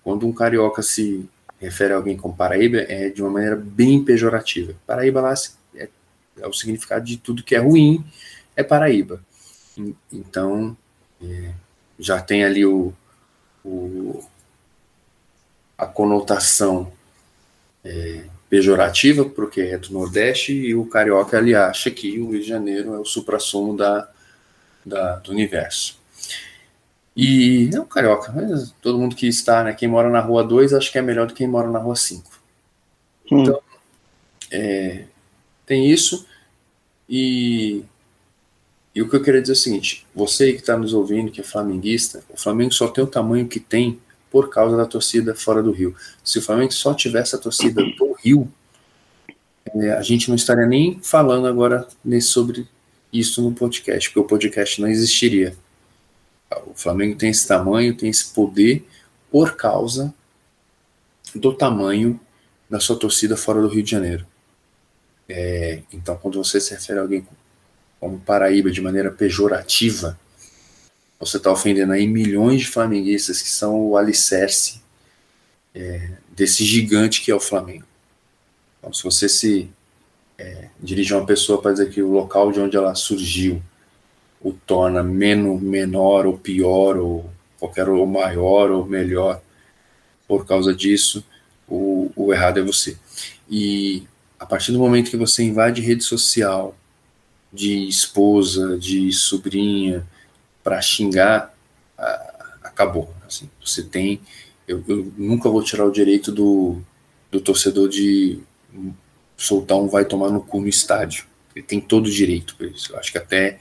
quando 0.05 0.27
um 0.27 0.33
carioca 0.33 0.83
se 0.83 1.27
refere 1.59 1.95
a 1.95 1.97
alguém 1.97 2.19
como 2.19 2.37
Paraíba 2.37 2.79
é 2.81 3.09
de 3.09 3.23
uma 3.23 3.31
maneira 3.31 3.57
bem 3.57 4.05
pejorativa. 4.05 4.75
Paraíba 4.87 5.23
lá 5.23 5.33
é, 5.75 5.89
é 6.39 6.47
o 6.47 6.53
significado 6.53 7.07
de 7.07 7.17
tudo 7.17 7.43
que 7.43 7.55
é 7.55 7.59
ruim, 7.59 8.05
é 8.55 8.63
Paraíba. 8.63 9.25
Então, 10.13 10.77
é, 11.23 11.53
já 11.99 12.21
tem 12.21 12.45
ali 12.45 12.67
o, 12.67 12.93
o 13.65 14.23
a 15.77 15.87
conotação 15.87 16.93
é, 17.85 18.25
pejorativa, 18.49 19.25
porque 19.25 19.61
é 19.63 19.79
do 19.79 19.93
Nordeste, 19.93 20.53
e 20.53 20.75
o 20.75 20.87
carioca 20.87 21.37
ali 21.39 21.55
acha 21.55 21.91
que 21.91 22.21
o 22.21 22.31
Rio 22.31 22.41
de 22.41 22.47
Janeiro 22.47 22.95
é 22.95 22.99
o 22.99 23.05
supra-sumo 23.05 23.77
da, 23.77 24.09
da, 24.87 25.17
do 25.17 25.33
universo. 25.33 25.99
E 27.17 27.69
não 27.73 27.85
carioca, 27.85 28.33
mas 28.33 28.73
todo 28.81 28.99
mundo 28.99 29.17
que 29.17 29.27
está, 29.27 29.65
né? 29.65 29.75
Quem 29.75 29.89
mora 29.89 30.09
na 30.09 30.21
rua 30.21 30.45
2 30.45 30.73
acho 30.73 30.91
que 30.91 30.99
é 30.99 31.03
melhor 31.03 31.27
do 31.27 31.35
que 31.35 31.39
quem 31.39 31.49
mora 31.49 31.69
na 31.69 31.79
rua 31.79 31.97
5. 31.97 32.31
Hum. 33.31 33.43
Então, 33.43 33.61
é, 34.51 35.05
tem 35.67 35.91
isso. 35.91 36.27
E, 37.09 37.85
e 38.95 39.01
o 39.01 39.09
que 39.09 39.17
eu 39.17 39.23
queria 39.23 39.41
dizer 39.41 39.53
é 39.53 39.57
o 39.57 39.59
seguinte: 39.59 40.07
você 40.15 40.53
que 40.53 40.61
está 40.61 40.77
nos 40.77 40.93
ouvindo, 40.93 41.31
que 41.31 41.41
é 41.41 41.45
flamenguista, 41.45 42.23
o 42.29 42.37
Flamengo 42.37 42.73
só 42.73 42.89
tem 42.89 43.03
o 43.03 43.07
tamanho 43.07 43.49
que 43.49 43.59
tem 43.59 43.99
por 44.31 44.49
causa 44.49 44.77
da 44.77 44.87
torcida 44.87 45.35
fora 45.35 45.63
do 45.63 45.71
Rio. 45.71 45.95
Se 46.23 46.39
o 46.39 46.43
Flamengo 46.43 46.73
só 46.73 46.95
tivesse 46.95 47.35
a 47.35 47.39
torcida 47.39 47.83
do 47.83 48.13
Rio, 48.15 48.51
é, 49.75 49.93
a 49.93 50.03
gente 50.03 50.29
não 50.29 50.37
estaria 50.37 50.67
nem 50.67 50.99
falando 51.03 51.47
agora 51.47 51.87
nesse, 52.05 52.29
sobre 52.29 52.67
isso 53.13 53.43
no 53.43 53.53
podcast, 53.53 54.09
porque 54.09 54.21
o 54.21 54.25
podcast 54.25 54.81
não 54.81 54.89
existiria. 54.89 55.57
O 56.67 56.75
Flamengo 56.75 57.17
tem 57.17 57.31
esse 57.31 57.47
tamanho, 57.49 57.97
tem 57.97 58.11
esse 58.11 58.33
poder 58.33 58.87
por 59.31 59.57
causa 59.57 60.15
do 61.35 61.55
tamanho 61.55 62.21
da 62.69 62.79
sua 62.79 62.99
torcida 62.99 63.37
fora 63.37 63.61
do 63.61 63.69
Rio 63.69 63.83
de 63.83 63.91
Janeiro. 63.91 64.27
É, 65.29 65.83
então, 65.93 66.17
quando 66.17 66.43
você 66.43 66.61
se 66.61 66.75
refere 66.75 66.99
a 66.99 67.03
alguém 67.03 67.27
como 68.03 68.19
Paraíba 68.19 68.69
de 68.69 68.81
maneira 68.81 69.13
pejorativa, 69.13 70.19
você 71.21 71.37
está 71.37 71.53
ofendendo 71.53 71.93
aí 71.93 72.05
milhões 72.05 72.63
de 72.63 72.67
flamenguistas 72.67 73.41
que 73.41 73.49
são 73.49 73.81
o 73.81 73.97
alicerce 73.97 74.83
é, 75.73 76.11
desse 76.31 76.65
gigante 76.65 77.23
que 77.23 77.31
é 77.31 77.35
o 77.35 77.39
Flamengo. 77.39 77.85
Então, 78.77 78.93
se 78.93 79.05
você 79.05 79.29
se 79.29 79.71
é, 80.37 80.67
dirigir 80.81 81.17
uma 81.17 81.25
pessoa 81.25 81.63
para 81.63 81.71
dizer 81.71 81.91
que 81.91 82.03
o 82.03 82.11
local 82.11 82.51
de 82.51 82.59
onde 82.59 82.77
ela 82.77 82.93
surgiu 82.97 83.63
o 84.41 84.53
torna 84.53 85.01
menos, 85.01 85.63
menor 85.63 86.27
ou 86.27 86.37
pior, 86.37 86.97
ou 86.97 87.31
qualquer 87.57 87.89
ou 87.89 88.05
maior 88.05 88.73
ou 88.73 88.85
melhor 88.85 89.41
por 90.27 90.45
causa 90.45 90.75
disso, 90.75 91.25
o, 91.69 92.11
o 92.17 92.35
errado 92.35 92.59
é 92.59 92.63
você. 92.65 92.97
E 93.49 94.03
a 94.41 94.45
partir 94.45 94.73
do 94.73 94.81
momento 94.81 95.09
que 95.09 95.17
você 95.17 95.45
invade 95.45 95.81
rede 95.81 96.03
social 96.03 96.77
de 97.53 97.89
esposa, 97.89 98.79
de 98.79 99.13
sobrinha, 99.13 100.07
para 100.63 100.81
xingar, 100.81 101.55
acabou. 102.63 103.15
Assim, 103.27 103.51
você 103.63 103.83
tem. 103.83 104.21
Eu, 104.67 104.83
eu, 104.89 105.13
nunca 105.17 105.51
vou 105.51 105.63
tirar 105.63 105.85
o 105.85 105.93
direito 105.93 106.33
do, 106.33 106.81
do 107.31 107.41
torcedor 107.41 107.89
de 107.89 108.41
soltar 109.37 109.77
um 109.77 109.89
vai 109.89 110.05
tomar 110.05 110.31
no 110.31 110.41
cu 110.41 110.61
no 110.61 110.69
estádio. 110.69 111.27
Ele 111.55 111.65
tem 111.65 111.81
todo 111.81 112.07
o 112.07 112.11
direito 112.11 112.57
para 112.57 112.69
isso. 112.69 112.93
Eu 112.93 112.99
acho 112.99 113.13
que 113.13 113.19
até 113.19 113.59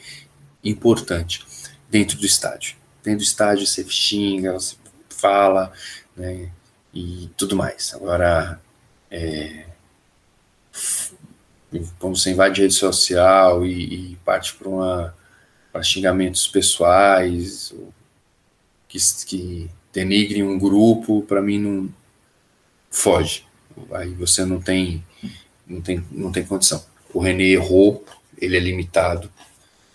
importante 0.63 1.43
dentro 1.89 2.17
do 2.17 2.25
estádio. 2.25 2.75
Dentro 3.03 3.19
do 3.19 3.23
estádio 3.23 3.65
você 3.65 3.83
xinga, 3.83 4.53
você 4.53 4.75
fala, 5.09 5.73
né, 6.15 6.49
e 6.93 7.29
tudo 7.35 7.55
mais. 7.55 7.93
Agora, 7.93 8.61
é, 9.09 9.65
quando 11.99 12.17
você 12.17 12.31
invade 12.31 12.61
rede 12.61 12.73
social 12.73 13.65
e, 13.65 14.11
e 14.11 14.15
parte 14.17 14.55
para 14.55 15.83
xingamentos 15.83 16.47
pessoais, 16.47 17.73
que, 18.87 18.97
que 19.25 19.69
denigrem 19.93 20.43
um 20.43 20.59
grupo, 20.59 21.21
para 21.21 21.41
mim 21.41 21.59
não 21.59 21.89
foge. 22.89 23.45
Aí 23.93 24.13
você 24.13 24.43
não 24.43 24.59
tem, 24.59 25.03
não 25.65 25.81
tem, 25.81 26.03
não 26.11 26.31
tem 26.31 26.45
condição. 26.45 26.83
O 27.13 27.19
René 27.19 27.43
errou, 27.43 28.03
ele 28.37 28.57
é 28.57 28.59
limitado, 28.59 29.31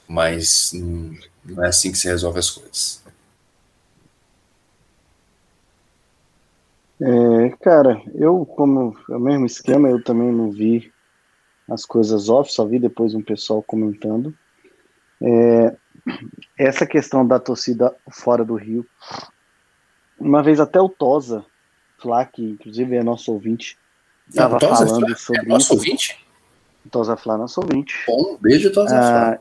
mas 0.08 0.72
não, 0.72 1.14
não 1.44 1.64
é 1.64 1.68
assim 1.68 1.92
que 1.92 1.98
se 1.98 2.08
resolve 2.08 2.38
as 2.38 2.50
coisas. 2.50 3.04
É, 6.98 7.50
cara, 7.60 8.00
eu, 8.14 8.46
como 8.46 8.96
é 9.10 9.16
o 9.16 9.20
mesmo 9.20 9.44
esquema, 9.44 9.90
eu 9.90 10.02
também 10.02 10.32
não 10.32 10.50
vi 10.50 10.90
as 11.68 11.84
coisas 11.84 12.28
off, 12.28 12.52
só 12.52 12.64
vi 12.64 12.78
depois 12.78 13.14
um 13.14 13.22
pessoal 13.22 13.62
comentando. 13.62 14.34
É, 15.20 15.76
essa 16.58 16.86
questão 16.86 17.26
da 17.26 17.38
torcida 17.38 17.94
fora 18.10 18.44
do 18.44 18.54
Rio, 18.54 18.86
uma 20.18 20.42
vez 20.42 20.60
até 20.60 20.80
o 20.80 20.88
Tosa, 20.88 21.44
Flá, 21.98 22.24
que 22.24 22.42
inclusive 22.42 22.96
é 22.96 23.02
nosso 23.02 23.32
ouvinte, 23.32 23.76
estava 24.28 24.60
falando 24.60 25.06
Flá, 25.06 25.16
sobre 25.16 25.40
é 25.40 25.48
nosso 25.48 25.64
isso. 25.64 25.74
ouvinte? 25.74 26.26
Tosa 26.90 27.16
Flá, 27.16 27.36
nosso 27.36 27.60
ouvinte. 27.60 27.94
Bom, 28.06 28.38
beijo, 28.40 28.72
Tosa 28.72 28.96
ah, 28.96 29.00
Flá. 29.00 29.38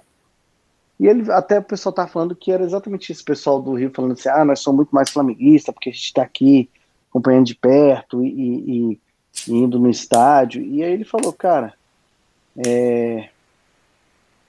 E 1.00 1.08
ele, 1.08 1.30
até 1.32 1.60
o 1.60 1.64
pessoal 1.64 1.94
tá 1.94 2.08
falando 2.08 2.36
que 2.36 2.52
era 2.52 2.64
exatamente 2.64 3.12
esse 3.12 3.24
pessoal 3.24 3.62
do 3.62 3.74
Rio 3.74 3.92
falando 3.94 4.14
assim, 4.14 4.30
ah, 4.30 4.46
nós 4.46 4.62
somos 4.62 4.78
muito 4.78 4.96
mais 4.96 5.10
flamenguistas 5.10 5.74
porque 5.74 5.90
a 5.90 5.94
gente 5.94 6.06
está 6.06 6.24
aqui 6.24 6.70
acompanhando 7.10 7.46
de 7.46 7.56
perto 7.56 8.24
e, 8.24 8.30
e, 8.30 9.02
e, 9.48 9.54
indo 9.54 9.78
no 9.78 9.90
estádio. 9.90 10.64
E 10.64 10.82
aí 10.84 10.92
ele 10.92 11.04
falou, 11.04 11.34
cara, 11.34 11.74
é, 12.58 13.30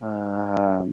a, 0.01 0.87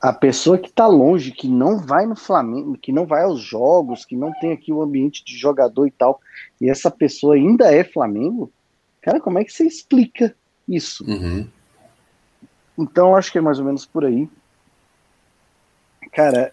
a 0.00 0.12
pessoa 0.12 0.58
que 0.58 0.68
está 0.68 0.86
longe, 0.86 1.30
que 1.30 1.48
não 1.48 1.78
vai 1.78 2.06
no 2.06 2.16
Flamengo, 2.16 2.78
que 2.78 2.92
não 2.92 3.06
vai 3.06 3.22
aos 3.22 3.40
jogos, 3.40 4.04
que 4.04 4.16
não 4.16 4.32
tem 4.40 4.52
aqui 4.52 4.72
o 4.72 4.82
ambiente 4.82 5.24
de 5.24 5.36
jogador 5.36 5.86
e 5.86 5.90
tal, 5.90 6.20
e 6.60 6.70
essa 6.70 6.90
pessoa 6.90 7.34
ainda 7.34 7.72
é 7.72 7.84
Flamengo, 7.84 8.50
cara, 9.00 9.20
como 9.20 9.38
é 9.38 9.44
que 9.44 9.52
você 9.52 9.66
explica 9.66 10.34
isso? 10.68 11.04
Uhum. 11.04 11.46
Então, 12.78 13.14
acho 13.14 13.30
que 13.30 13.38
é 13.38 13.42
mais 13.42 13.58
ou 13.58 13.64
menos 13.64 13.84
por 13.84 14.04
aí. 14.04 14.28
Cara, 16.12 16.52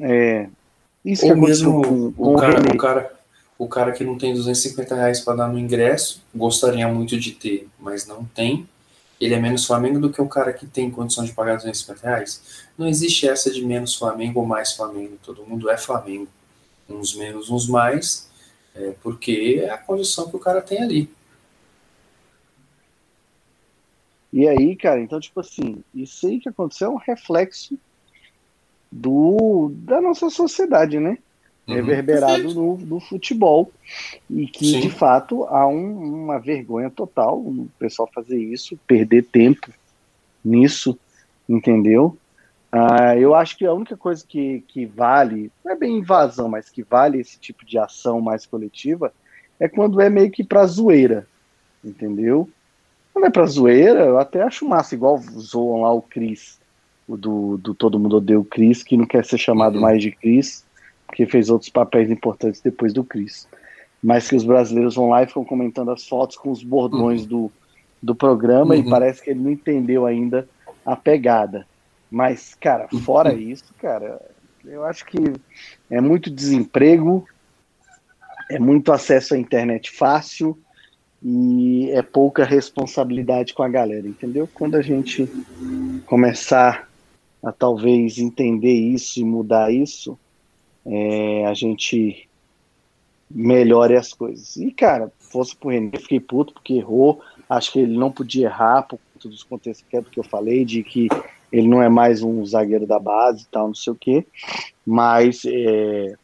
é, 0.00 0.48
isso 1.04 1.26
Ou 1.26 1.36
mesmo 1.36 1.82
com, 1.82 2.12
com 2.12 2.34
o, 2.34 2.36
cara, 2.38 2.60
o, 2.60 2.76
cara, 2.78 3.14
o 3.58 3.68
cara 3.68 3.92
que 3.92 4.04
não 4.04 4.18
tem 4.18 4.34
250 4.34 4.94
reais 4.94 5.20
para 5.20 5.36
dar 5.36 5.48
no 5.48 5.58
ingresso, 5.58 6.22
gostaria 6.34 6.86
muito 6.88 7.18
de 7.18 7.32
ter, 7.32 7.68
mas 7.78 8.06
não 8.06 8.24
tem. 8.24 8.68
Ele 9.20 9.34
é 9.34 9.40
menos 9.40 9.64
Flamengo 9.64 10.00
do 10.00 10.10
que 10.10 10.20
o 10.20 10.28
cara 10.28 10.52
que 10.52 10.66
tem 10.66 10.90
condição 10.90 11.24
de 11.24 11.32
pagar 11.32 11.56
250 11.56 12.06
reais. 12.06 12.64
Não 12.76 12.88
existe 12.88 13.28
essa 13.28 13.50
de 13.50 13.64
menos 13.64 13.94
Flamengo 13.94 14.40
ou 14.40 14.46
mais 14.46 14.72
Flamengo. 14.72 15.18
Todo 15.22 15.46
mundo 15.46 15.70
é 15.70 15.78
Flamengo. 15.78 16.28
Uns 16.88 17.14
menos, 17.14 17.48
uns 17.48 17.68
mais, 17.68 18.28
é, 18.74 18.94
porque 19.02 19.62
é 19.64 19.70
a 19.70 19.78
condição 19.78 20.28
que 20.28 20.36
o 20.36 20.40
cara 20.40 20.60
tem 20.60 20.82
ali. 20.82 21.10
E 24.32 24.48
aí, 24.48 24.74
cara, 24.74 25.00
então, 25.00 25.20
tipo 25.20 25.38
assim, 25.38 25.84
isso 25.94 26.26
aí 26.26 26.40
que 26.40 26.48
aconteceu 26.48 26.88
é 26.88 26.90
um 26.90 26.96
reflexo 26.96 27.78
do, 28.90 29.70
da 29.76 30.00
nossa 30.00 30.28
sociedade, 30.28 30.98
né? 30.98 31.18
Uhum, 31.66 31.76
reverberado 31.76 32.52
no, 32.52 32.76
no, 32.76 33.00
futebol. 33.00 33.72
E 34.28 34.46
que, 34.46 34.72
Sim. 34.72 34.80
de 34.80 34.90
fato, 34.90 35.44
há 35.44 35.66
um, 35.66 36.24
uma 36.24 36.38
vergonha 36.38 36.90
total 36.90 37.38
o 37.38 37.68
pessoal 37.78 38.08
fazer 38.14 38.38
isso, 38.38 38.78
perder 38.86 39.24
tempo 39.24 39.70
nisso, 40.44 40.98
entendeu? 41.48 42.16
Ah, 42.70 43.16
eu 43.16 43.34
acho 43.34 43.56
que 43.56 43.64
a 43.64 43.72
única 43.72 43.96
coisa 43.96 44.24
que, 44.26 44.62
que 44.66 44.84
vale, 44.84 45.50
não 45.64 45.72
é 45.72 45.76
bem 45.76 45.98
invasão, 45.98 46.48
mas 46.48 46.68
que 46.68 46.82
vale 46.82 47.20
esse 47.20 47.38
tipo 47.38 47.64
de 47.64 47.78
ação 47.78 48.20
mais 48.20 48.44
coletiva, 48.44 49.12
é 49.58 49.68
quando 49.68 50.00
é 50.00 50.10
meio 50.10 50.30
que 50.30 50.42
pra 50.42 50.66
zoeira, 50.66 51.26
entendeu? 51.84 52.50
Quando 53.12 53.26
é 53.26 53.30
pra 53.30 53.46
zoeira, 53.46 54.00
eu 54.00 54.18
até 54.18 54.42
acho 54.42 54.68
massa, 54.68 54.94
igual 54.94 55.18
zoam 55.38 55.82
lá 55.82 55.92
o 55.92 56.02
Cris, 56.02 56.58
o 57.06 57.16
do, 57.16 57.56
do 57.58 57.74
Todo 57.74 57.98
Mundo 57.98 58.16
Odeia 58.16 58.40
o 58.40 58.44
Cris, 58.44 58.82
que 58.82 58.96
não 58.96 59.06
quer 59.06 59.24
ser 59.24 59.38
chamado 59.38 59.76
uhum. 59.76 59.82
mais 59.82 60.02
de 60.02 60.10
Cris, 60.10 60.64
porque 61.14 61.26
fez 61.26 61.48
outros 61.48 61.70
papéis 61.70 62.10
importantes 62.10 62.60
depois 62.60 62.92
do 62.92 63.04
Cris. 63.04 63.46
Mas 64.02 64.28
que 64.28 64.34
os 64.34 64.42
brasileiros 64.42 64.96
vão 64.96 65.08
lá 65.08 65.22
e 65.22 65.28
ficam 65.28 65.44
comentando 65.44 65.92
as 65.92 66.08
fotos 66.08 66.36
com 66.36 66.50
os 66.50 66.64
bordões 66.64 67.22
uhum. 67.22 67.28
do, 67.28 67.52
do 68.02 68.14
programa 68.16 68.74
uhum. 68.74 68.80
e 68.80 68.90
parece 68.90 69.22
que 69.22 69.30
ele 69.30 69.38
não 69.38 69.50
entendeu 69.52 70.04
ainda 70.04 70.48
a 70.84 70.96
pegada. 70.96 71.68
Mas, 72.10 72.54
cara, 72.54 72.88
fora 73.04 73.32
uhum. 73.32 73.38
isso, 73.38 73.72
cara, 73.80 74.20
eu 74.64 74.84
acho 74.84 75.06
que 75.06 75.18
é 75.88 76.00
muito 76.00 76.28
desemprego, 76.28 77.24
é 78.50 78.58
muito 78.58 78.90
acesso 78.90 79.34
à 79.34 79.38
internet 79.38 79.92
fácil, 79.92 80.58
e 81.22 81.90
é 81.92 82.02
pouca 82.02 82.44
responsabilidade 82.44 83.54
com 83.54 83.62
a 83.62 83.68
galera, 83.68 84.06
entendeu? 84.06 84.46
Quando 84.52 84.74
a 84.74 84.82
gente 84.82 85.26
começar 86.04 86.86
a 87.42 87.50
talvez 87.50 88.18
entender 88.18 88.74
isso 88.74 89.20
e 89.20 89.24
mudar 89.24 89.72
isso, 89.72 90.18
é, 90.86 91.46
a 91.46 91.54
gente 91.54 92.28
melhore 93.30 93.96
as 93.96 94.12
coisas. 94.12 94.56
E, 94.56 94.70
cara, 94.70 95.10
fosse 95.18 95.56
pro 95.56 95.70
René, 95.70 95.98
fiquei 95.98 96.20
puto 96.20 96.52
porque 96.52 96.74
errou, 96.74 97.20
acho 97.48 97.72
que 97.72 97.80
ele 97.80 97.96
não 97.96 98.10
podia 98.10 98.46
errar 98.46 98.82
por 98.82 98.98
conta 99.12 99.28
dos 99.28 99.42
contextos 99.42 99.86
que, 99.88 99.96
é 99.96 100.02
que 100.02 100.20
eu 100.20 100.24
falei, 100.24 100.64
de 100.64 100.82
que 100.82 101.08
ele 101.50 101.68
não 101.68 101.82
é 101.82 101.88
mais 101.88 102.22
um 102.22 102.44
zagueiro 102.44 102.86
da 102.86 102.98
base 102.98 103.42
e 103.42 103.46
tal, 103.46 103.68
não 103.68 103.74
sei 103.74 103.92
o 103.92 103.96
quê, 103.96 104.26
mas 104.84 105.42
é, 105.46 106.14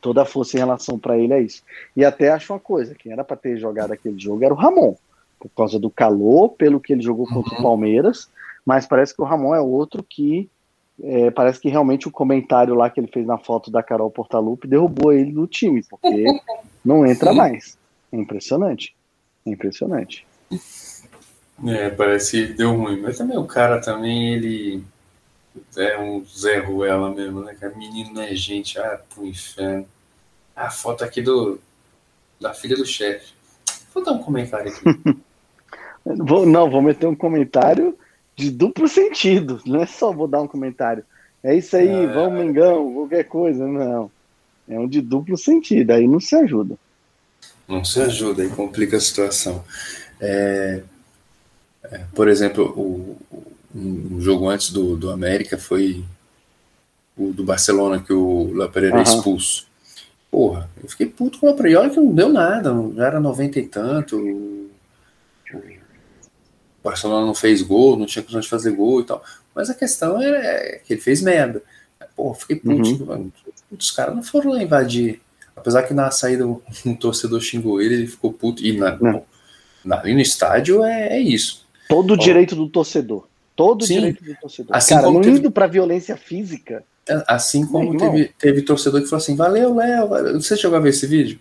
toda 0.00 0.22
a 0.22 0.26
força 0.26 0.56
em 0.56 0.60
relação 0.60 0.98
para 0.98 1.18
ele 1.18 1.32
é 1.32 1.40
isso. 1.40 1.62
E 1.96 2.04
até 2.04 2.30
acho 2.30 2.52
uma 2.52 2.60
coisa, 2.60 2.94
quem 2.94 3.12
era 3.12 3.24
para 3.24 3.36
ter 3.36 3.56
jogado 3.56 3.92
aquele 3.92 4.18
jogo 4.18 4.44
era 4.44 4.54
o 4.54 4.56
Ramon, 4.56 4.94
por 5.38 5.48
causa 5.50 5.78
do 5.78 5.90
calor, 5.90 6.50
pelo 6.50 6.80
que 6.80 6.92
ele 6.92 7.02
jogou 7.02 7.26
contra 7.26 7.54
uhum. 7.54 7.60
o 7.60 7.62
Palmeiras, 7.62 8.28
mas 8.64 8.86
parece 8.86 9.14
que 9.14 9.22
o 9.22 9.24
Ramon 9.24 9.54
é 9.54 9.60
outro 9.60 10.02
que 10.02 10.48
é, 11.00 11.30
parece 11.30 11.60
que 11.60 11.68
realmente 11.68 12.08
o 12.08 12.10
comentário 12.10 12.74
lá 12.74 12.90
que 12.90 13.00
ele 13.00 13.06
fez 13.06 13.26
na 13.26 13.38
foto 13.38 13.70
da 13.70 13.82
Carol 13.82 14.10
Portalupe 14.10 14.68
derrubou 14.68 15.12
ele 15.12 15.32
do 15.32 15.46
time, 15.46 15.82
porque 15.88 16.24
não 16.84 17.06
entra 17.06 17.32
mais. 17.32 17.78
É 18.12 18.16
impressionante. 18.16 18.94
É 19.46 19.50
impressionante. 19.50 20.26
É, 21.66 21.90
parece 21.90 22.46
que 22.46 22.52
deu 22.54 22.76
ruim. 22.76 23.00
Mas 23.00 23.18
também 23.18 23.38
o 23.38 23.46
cara 23.46 23.80
também, 23.80 24.34
ele 24.34 24.84
é 25.76 25.98
um 25.98 26.24
Zé 26.24 26.58
Ruela 26.58 27.10
mesmo, 27.10 27.40
né? 27.42 27.54
Que 27.58 27.64
a 27.64 27.70
menina 27.70 28.10
não 28.12 28.22
é 28.22 28.34
gente, 28.34 28.78
ah, 28.78 29.00
pro 29.14 29.26
inferno. 29.26 29.86
A 30.54 30.70
foto 30.70 31.04
aqui 31.04 31.22
do 31.22 31.58
da 32.40 32.52
filha 32.52 32.76
do 32.76 32.84
chefe. 32.84 33.32
Vou 33.94 34.04
dar 34.04 34.12
um 34.12 34.22
comentário 34.22 34.70
aqui. 34.70 34.82
vou, 36.04 36.44
não, 36.44 36.68
vou 36.68 36.82
meter 36.82 37.06
um 37.06 37.14
comentário 37.14 37.96
de 38.36 38.50
duplo 38.50 38.88
sentido. 38.88 39.60
Não 39.66 39.82
é 39.82 39.86
só 39.86 40.12
vou 40.12 40.26
dar 40.26 40.42
um 40.42 40.48
comentário. 40.48 41.04
É 41.42 41.54
isso 41.54 41.76
aí, 41.76 41.88
é... 41.88 42.06
vamos 42.06 42.38
Mengão, 42.38 42.92
qualquer 42.94 43.24
coisa. 43.24 43.66
Não. 43.66 44.10
É 44.68 44.78
um 44.78 44.88
de 44.88 45.00
duplo 45.00 45.36
sentido, 45.36 45.90
aí 45.90 46.06
não 46.06 46.20
se 46.20 46.34
ajuda. 46.36 46.76
Não 47.68 47.84
se 47.84 48.00
ajuda, 48.00 48.42
aí 48.42 48.48
complica 48.48 48.96
a 48.96 49.00
situação. 49.00 49.64
É, 50.20 50.82
é, 51.84 52.00
por 52.14 52.28
exemplo, 52.28 52.72
o, 52.76 53.16
um, 53.74 54.20
jogo 54.20 54.48
antes 54.48 54.70
do, 54.70 54.96
do 54.96 55.10
América 55.10 55.58
foi 55.58 56.04
o 57.16 57.32
do 57.32 57.44
Barcelona, 57.44 58.00
que 58.00 58.12
o 58.12 58.52
La 58.54 58.68
Pereira 58.68 58.96
uhum. 58.96 59.02
expulso. 59.02 59.66
Porra, 60.30 60.70
eu 60.82 60.88
fiquei 60.88 61.06
puto 61.06 61.38
com 61.38 61.46
o 61.46 61.50
Lapre. 61.50 61.76
olha 61.76 61.90
que 61.90 61.96
não 61.96 62.14
deu 62.14 62.28
nada, 62.28 62.72
já 62.94 63.06
era 63.06 63.20
90 63.20 63.58
e 63.58 63.66
tanto. 63.66 64.16
o 64.16 64.70
Barcelona 66.82 67.26
não 67.26 67.34
fez 67.34 67.62
gol, 67.62 67.96
não 67.96 68.06
tinha 68.06 68.22
condição 68.22 68.40
de 68.40 68.48
fazer 68.48 68.72
gol 68.72 69.00
e 69.00 69.04
tal. 69.04 69.22
Mas 69.54 69.70
a 69.70 69.74
questão 69.74 70.20
é 70.20 70.80
que 70.84 70.94
ele 70.94 71.00
fez 71.00 71.22
merda. 71.22 71.62
Pô, 72.16 72.34
fiquei 72.34 72.56
puto. 72.56 73.04
Uhum. 73.04 73.30
Os 73.70 73.90
caras 73.90 74.14
não 74.14 74.22
foram 74.22 74.52
lá 74.52 74.62
invadir. 74.62 75.20
Apesar 75.54 75.82
que 75.82 75.94
na 75.94 76.10
saída 76.10 76.46
um, 76.46 76.60
torcedor 76.98 77.40
xingou 77.40 77.80
ele, 77.80 77.94
ele 77.94 78.06
ficou 78.06 78.32
puto. 78.32 78.64
E 78.64 78.76
na, 78.76 78.98
na, 79.84 80.00
ali 80.00 80.14
no 80.14 80.20
estádio 80.20 80.82
é, 80.82 81.16
é 81.16 81.20
isso. 81.20 81.66
Todo 81.88 82.14
o 82.14 82.16
direito 82.16 82.56
do 82.56 82.68
torcedor. 82.68 83.26
Todo 83.54 83.82
o 83.82 83.86
direito 83.86 84.24
do 84.24 84.34
torcedor. 84.36 84.76
Assim 84.76 84.94
Cara, 84.94 85.10
não 85.10 85.20
teve... 85.20 85.38
indo 85.38 85.50
pra 85.50 85.66
violência 85.66 86.16
física. 86.16 86.84
É, 87.06 87.22
assim 87.26 87.66
como 87.66 87.96
teve, 87.96 88.32
teve 88.38 88.62
torcedor 88.62 89.00
que 89.00 89.08
falou 89.08 89.22
assim: 89.22 89.36
valeu, 89.36 89.74
Léo. 89.74 90.40
Você 90.40 90.56
chegou 90.56 90.78
a 90.78 90.80
ver 90.80 90.90
esse 90.90 91.06
vídeo? 91.06 91.38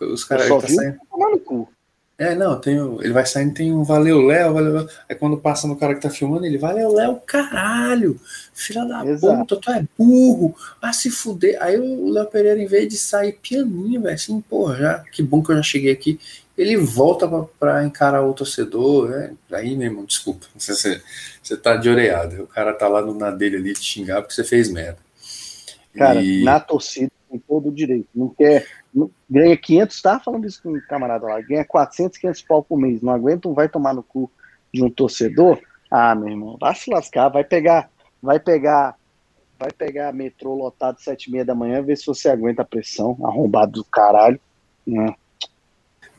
Os 0.00 0.24
caras 0.24 0.48
tá 0.48 0.68
saindo. 0.68 0.98
no 1.10 1.38
cu. 1.38 1.68
É, 2.16 2.32
não, 2.32 2.60
tem, 2.60 2.76
ele 2.76 3.12
vai 3.12 3.26
saindo, 3.26 3.54
tem 3.54 3.72
um 3.72 3.82
valeu, 3.82 4.20
Léo, 4.20 4.54
valeu, 4.54 4.72
Léo. 4.72 4.88
Aí 5.08 5.16
quando 5.16 5.36
passa 5.36 5.66
no 5.66 5.74
cara 5.74 5.94
que 5.94 6.00
tá 6.00 6.08
filmando, 6.08 6.46
ele 6.46 6.56
valeu, 6.56 6.92
Léo, 6.92 7.20
caralho, 7.26 8.20
filha 8.52 8.84
da 8.84 9.04
Exato. 9.04 9.38
puta, 9.38 9.56
tu 9.56 9.70
é 9.72 9.84
burro, 9.98 10.54
ah, 10.80 10.92
se 10.92 11.10
fuder. 11.10 11.60
Aí 11.60 11.76
o 11.76 12.08
Léo 12.10 12.26
Pereira, 12.26 12.62
em 12.62 12.66
vez 12.66 12.88
de 12.88 12.96
sair 12.96 13.32
pianinho, 13.32 14.00
velho, 14.00 14.14
assim, 14.14 14.40
porra, 14.42 14.76
já, 14.76 14.98
que 15.00 15.24
bom 15.24 15.42
que 15.42 15.50
eu 15.50 15.56
já 15.56 15.62
cheguei 15.64 15.92
aqui, 15.92 16.20
ele 16.56 16.76
volta 16.76 17.26
pra, 17.26 17.42
pra 17.58 17.84
encarar 17.84 18.22
o 18.22 18.32
torcedor, 18.32 19.08
né? 19.08 19.32
Aí, 19.50 19.74
meu 19.74 19.88
irmão, 19.88 20.04
desculpa, 20.04 20.46
você, 20.56 21.02
você 21.42 21.56
tá 21.56 21.76
de 21.76 21.88
oreada, 21.88 22.44
o 22.44 22.46
cara 22.46 22.72
tá 22.72 22.86
lá 22.86 23.02
no 23.02 23.12
na 23.12 23.32
dele 23.32 23.56
ali 23.56 23.72
te 23.72 23.82
xingar 23.82 24.22
porque 24.22 24.34
você 24.34 24.44
fez 24.44 24.70
merda. 24.70 24.98
Cara, 25.92 26.22
e... 26.22 26.44
na 26.44 26.60
torcida, 26.60 27.10
com 27.28 27.38
todo 27.38 27.70
o 27.70 27.72
direito, 27.72 28.08
não 28.14 28.28
quer 28.28 28.83
ganha 29.28 29.56
500, 29.56 30.02
tá 30.02 30.20
falando 30.20 30.46
isso 30.46 30.62
com 30.62 30.70
um 30.70 30.80
camarada 30.88 31.26
lá, 31.26 31.40
ganha 31.40 31.64
400, 31.64 32.18
500 32.18 32.42
pau 32.42 32.62
por 32.62 32.78
mês, 32.78 33.02
não 33.02 33.12
aguenta, 33.12 33.48
vai 33.50 33.68
tomar 33.68 33.92
no 33.92 34.02
cu 34.02 34.30
de 34.72 34.82
um 34.82 34.90
torcedor? 34.90 35.60
Ah, 35.90 36.14
meu 36.14 36.28
irmão, 36.28 36.56
vai 36.60 36.74
se 36.74 36.90
lascar, 36.90 37.28
vai 37.28 37.44
pegar, 37.44 37.90
vai 38.22 38.38
pegar, 38.38 38.96
vai 39.58 39.70
pegar 39.70 40.12
metrô 40.12 40.54
lotado 40.54 41.00
sete 41.00 41.26
e 41.26 41.32
meia 41.32 41.44
da 41.44 41.54
manhã, 41.54 41.82
ver 41.82 41.96
se 41.96 42.06
você 42.06 42.28
aguenta 42.28 42.62
a 42.62 42.64
pressão, 42.64 43.16
arrombado 43.22 43.72
do 43.72 43.84
caralho. 43.84 44.40
Né? 44.86 45.14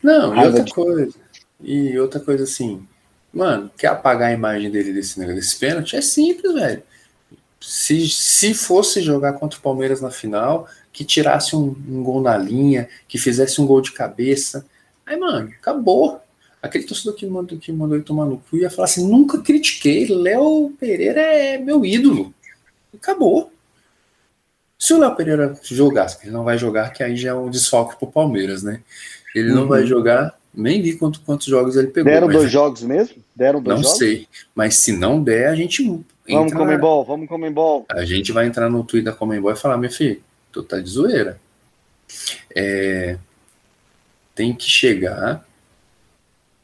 Não, 0.04 0.36
e 0.36 0.46
outra 0.46 0.64
de... 0.64 0.74
coisa, 0.74 1.16
e 1.60 1.98
outra 1.98 2.20
coisa 2.20 2.44
assim, 2.44 2.86
mano, 3.34 3.72
quer 3.78 3.88
apagar 3.88 4.30
a 4.30 4.34
imagem 4.34 4.70
dele 4.70 4.94
desse 4.94 5.20
desse 5.26 5.58
pênalti? 5.58 5.96
É 5.96 6.02
simples, 6.02 6.54
velho. 6.54 6.84
Se, 7.60 8.08
se 8.08 8.54
fosse 8.54 9.02
jogar 9.02 9.34
contra 9.34 9.58
o 9.58 9.62
Palmeiras 9.62 10.00
na 10.00 10.12
final, 10.12 10.68
que 10.96 11.04
tirasse 11.04 11.58
um, 11.58 11.76
um, 11.90 12.02
gol 12.02 12.22
na 12.22 12.38
linha, 12.38 12.88
que 13.06 13.18
fizesse 13.18 13.60
um 13.60 13.68
gol 13.68 13.82
de 13.82 13.92
cabeça. 13.92 14.66
Aí, 15.06 15.18
mano, 15.18 15.50
acabou. 15.60 16.22
Aquele 16.62 16.86
torcedor 16.86 17.14
que 17.16 17.28
mandou, 17.28 17.60
que 17.60 17.70
mandou 17.70 17.98
ele 17.98 18.06
tomar 18.06 18.26
no 18.26 18.38
cu 18.38 18.56
ia 18.56 18.70
falar 18.70 18.86
assim: 18.86 19.06
nunca 19.06 19.40
critiquei, 19.40 20.08
Léo 20.08 20.74
Pereira 20.80 21.20
é 21.22 21.58
meu 21.58 21.86
ídolo. 21.86 22.34
Acabou. 22.96 23.52
Se 24.80 24.94
o 24.94 24.98
Léo 24.98 25.16
Pereira 25.16 25.54
jogasse, 25.64 26.18
ele 26.24 26.32
não 26.32 26.46
vai 26.46 26.58
jogar, 26.58 26.92
que 26.92 27.04
aí 27.04 27.18
já 27.18 27.32
é 27.32 27.34
um 27.34 27.50
desfalque 27.50 28.00
pro 28.00 28.08
Palmeiras, 28.08 28.64
né? 28.64 28.82
Ele 29.36 29.50
uhum. 29.50 29.56
não 29.56 29.68
vai 29.68 29.86
jogar, 29.86 30.40
nem 30.54 30.82
vi 30.82 30.94
quanto, 30.94 31.20
quantos 31.22 31.48
jogos 31.48 31.76
ele 31.76 31.88
pegou. 31.88 32.12
Deram 32.12 32.30
dois 32.30 32.50
jogos 32.50 32.84
mesmo? 32.84 33.18
Deram 33.36 33.62
dois 33.62 33.78
não 33.78 33.84
jogos? 33.84 33.98
sei, 33.98 34.28
mas 34.56 34.78
se 34.78 34.94
não 34.94 35.22
der, 35.22 35.50
a 35.50 35.56
gente. 35.56 35.84
Vamos 35.84 36.06
entra, 36.28 36.58
Comembol, 36.58 37.04
vamos 37.04 37.28
Comembol. 37.28 37.86
A 37.92 38.06
gente 38.06 38.32
vai 38.32 38.48
entrar 38.48 38.70
no 38.70 38.82
Twitter 38.84 39.12
da 39.12 39.18
Comembol 39.18 39.52
e 39.52 39.58
falar: 39.58 39.78
meu 39.78 39.92
filho, 39.92 40.24
tu 40.56 40.64
tá 40.64 40.80
de 40.80 40.90
zoeira. 40.90 41.40
É, 42.56 43.18
tem 44.34 44.54
que 44.54 44.70
chegar 44.70 45.46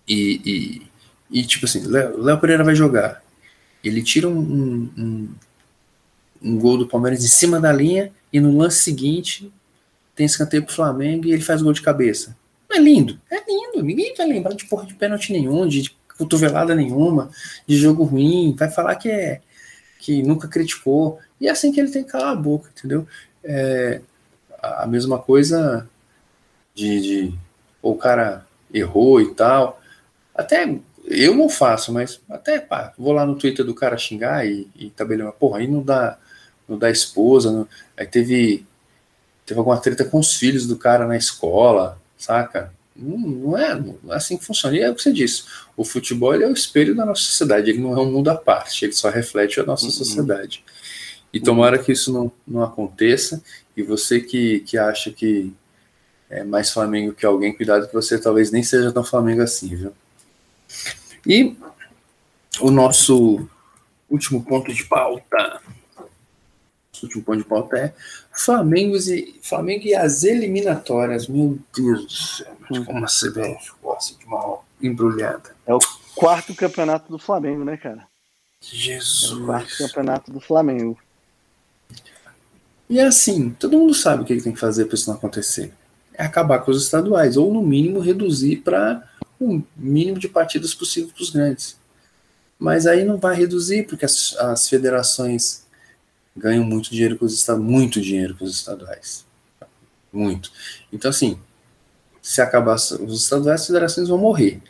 e, 0.07 0.41
e, 1.31 1.39
e 1.39 1.45
tipo 1.45 1.65
assim, 1.65 1.85
Léo 1.85 2.39
Pereira 2.39 2.63
vai 2.63 2.75
jogar. 2.75 3.21
Ele 3.83 4.01
tira 4.01 4.27
um, 4.29 4.39
um, 4.39 4.89
um, 4.97 5.29
um, 6.41 6.57
gol 6.57 6.77
do 6.77 6.87
Palmeiras 6.87 7.23
em 7.23 7.27
cima 7.27 7.59
da 7.59 7.73
linha 7.73 8.11
e 8.31 8.39
no 8.39 8.55
lance 8.57 8.81
seguinte 8.81 9.51
tem 10.15 10.25
escanteio 10.25 10.63
pro 10.63 10.75
Flamengo 10.75 11.25
e 11.25 11.33
ele 11.33 11.41
faz 11.41 11.61
gol 11.61 11.73
de 11.73 11.81
cabeça. 11.81 12.37
É 12.71 12.79
lindo? 12.79 13.19
É 13.29 13.43
lindo. 13.45 13.83
Ninguém 13.83 14.13
vai 14.15 14.27
lembrar 14.27 14.53
de 14.53 14.65
porra 14.65 14.85
de 14.85 14.93
pênalti 14.93 15.33
nenhum, 15.33 15.67
de 15.67 15.93
cotovelada 16.17 16.75
nenhuma, 16.75 17.29
de 17.67 17.75
jogo 17.75 18.03
ruim. 18.03 18.55
Vai 18.57 18.69
falar 18.69 18.95
que 18.95 19.09
é 19.09 19.41
que 19.99 20.23
nunca 20.23 20.47
criticou. 20.47 21.19
E 21.39 21.47
é 21.47 21.51
assim 21.51 21.71
que 21.71 21.79
ele 21.79 21.91
tem 21.91 22.03
que 22.03 22.11
calar 22.11 22.31
a 22.31 22.35
boca, 22.35 22.69
entendeu? 22.75 23.07
É, 23.43 24.01
a 24.61 24.85
mesma 24.85 25.17
coisa 25.17 25.89
de, 26.73 27.01
de 27.01 27.39
o 27.81 27.95
cara 27.95 28.45
errou 28.73 29.19
e 29.21 29.33
tal. 29.33 29.81
Até 30.35 30.77
eu 31.05 31.35
não 31.35 31.49
faço, 31.49 31.91
mas 31.91 32.21
até 32.29 32.59
pá, 32.59 32.93
vou 32.97 33.11
lá 33.11 33.25
no 33.25 33.35
Twitter 33.35 33.65
do 33.65 33.73
cara 33.73 33.97
xingar 33.97 34.45
e, 34.45 34.69
e 34.75 34.89
tabelando, 34.91 35.33
porra, 35.33 35.59
aí 35.59 35.67
não 35.67 35.81
dá, 35.81 36.17
não 36.67 36.77
dá 36.77 36.89
esposa, 36.89 37.51
não, 37.51 37.67
aí 37.97 38.05
teve 38.05 38.65
teve 39.45 39.59
alguma 39.59 39.77
treta 39.77 40.05
com 40.05 40.19
os 40.19 40.35
filhos 40.35 40.67
do 40.67 40.77
cara 40.77 41.05
na 41.07 41.17
escola, 41.17 41.99
saca? 42.17 42.73
Não, 42.95 43.17
não, 43.17 43.57
é, 43.57 43.75
não 43.75 44.13
é 44.13 44.15
assim 44.15 44.37
que 44.37 44.45
funciona. 44.45 44.77
E 44.77 44.81
é 44.81 44.89
o 44.89 44.95
que 44.95 45.01
você 45.01 45.11
disse: 45.11 45.43
o 45.75 45.83
futebol 45.83 46.33
é 46.33 46.45
o 46.45 46.53
espelho 46.53 46.95
da 46.95 47.05
nossa 47.05 47.21
sociedade, 47.21 47.69
ele 47.69 47.79
não 47.79 47.93
é 47.93 47.99
um 47.99 48.11
mundo 48.11 48.29
à 48.29 48.35
parte, 48.35 48.85
ele 48.85 48.93
só 48.93 49.09
reflete 49.09 49.59
a 49.59 49.63
nossa 49.63 49.85
uhum. 49.85 49.91
sociedade. 49.91 50.63
E 51.33 51.39
tomara 51.39 51.79
que 51.79 51.91
isso 51.91 52.11
não, 52.11 52.31
não 52.47 52.63
aconteça. 52.63 53.41
E 53.75 53.83
você 53.83 54.19
que, 54.19 54.59
que 54.61 54.77
acha 54.77 55.11
que 55.11 55.53
é 56.29 56.43
mais 56.43 56.71
Flamengo 56.71 57.13
que 57.13 57.25
alguém, 57.25 57.53
cuidado 57.53 57.87
que 57.87 57.93
você 57.93 58.19
talvez 58.19 58.51
nem 58.51 58.63
seja 58.63 58.91
tão 58.91 59.03
Flamengo 59.03 59.41
assim, 59.41 59.75
viu? 59.75 59.93
E 61.25 61.55
o 62.59 62.71
nosso 62.71 63.47
último 64.09 64.43
ponto 64.43 64.73
de 64.73 64.83
pauta. 64.85 65.61
O 65.99 67.05
último 67.05 67.23
ponto 67.23 67.37
de 67.37 67.43
pauta 67.43 67.77
é 67.77 67.93
Flamengo 68.31 68.95
e, 68.97 69.39
Flamengo 69.41 69.85
e 69.85 69.95
as 69.95 70.23
eliminatórias. 70.23 71.27
Meu 71.27 71.57
Deus 71.75 72.05
do 72.05 72.11
céu, 72.11 72.57
como 72.85 73.05
a 73.05 73.07
CBF 73.07 73.71
gosta 73.81 74.17
de 74.17 74.25
uma 74.25 74.59
embrulhada. 74.81 75.55
É 75.65 75.73
o 75.73 75.79
quarto 76.15 76.53
campeonato 76.53 77.11
do 77.11 77.17
Flamengo, 77.17 77.63
né, 77.63 77.77
cara? 77.77 78.07
Jesus. 78.61 79.31
É 79.31 79.35
o 79.35 79.45
quarto 79.45 79.77
campeonato 79.77 80.31
do 80.31 80.39
Flamengo. 80.39 80.97
E 82.91 82.99
é 82.99 83.05
assim, 83.05 83.51
todo 83.51 83.77
mundo 83.77 83.93
sabe 83.93 84.23
o 84.23 84.25
que 84.25 84.41
tem 84.41 84.51
que 84.51 84.59
fazer 84.59 84.83
para 84.83 84.95
isso 84.95 85.09
não 85.09 85.15
acontecer. 85.15 85.71
É 86.13 86.25
acabar 86.25 86.59
com 86.59 86.71
os 86.71 86.83
estaduais, 86.83 87.37
ou 87.37 87.53
no 87.53 87.61
mínimo 87.61 88.01
reduzir 88.01 88.57
para 88.57 89.09
o 89.39 89.63
mínimo 89.77 90.19
de 90.19 90.27
partidas 90.27 90.75
possível 90.75 91.09
para 91.15 91.23
os 91.23 91.29
grandes. 91.29 91.79
Mas 92.59 92.85
aí 92.85 93.05
não 93.05 93.17
vai 93.17 93.33
reduzir, 93.33 93.87
porque 93.87 94.03
as, 94.03 94.35
as 94.37 94.67
federações 94.67 95.63
ganham 96.35 96.65
muito 96.65 96.91
dinheiro 96.91 97.17
com 97.17 97.23
os 97.23 97.33
estaduais, 97.33 97.71
muito 97.71 98.01
dinheiro 98.01 98.35
com 98.35 98.43
os 98.43 98.57
estaduais. 98.57 99.25
Muito. 100.11 100.51
Então, 100.91 101.11
assim, 101.11 101.39
se 102.21 102.41
acabar 102.41 102.75
os 102.75 103.23
estaduais, 103.23 103.61
as 103.61 103.67
federações 103.67 104.09
vão 104.09 104.17
morrer. 104.17 104.61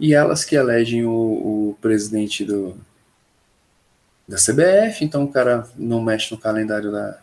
E 0.00 0.14
elas 0.14 0.42
que 0.42 0.56
elegem 0.56 1.04
o, 1.04 1.10
o 1.10 1.78
presidente 1.82 2.46
do, 2.46 2.74
da 4.26 4.38
CBF, 4.38 5.04
então 5.04 5.24
o 5.24 5.30
cara 5.30 5.68
não 5.76 6.02
mexe 6.02 6.34
no 6.34 6.40
calendário 6.40 6.90
da, 6.90 7.20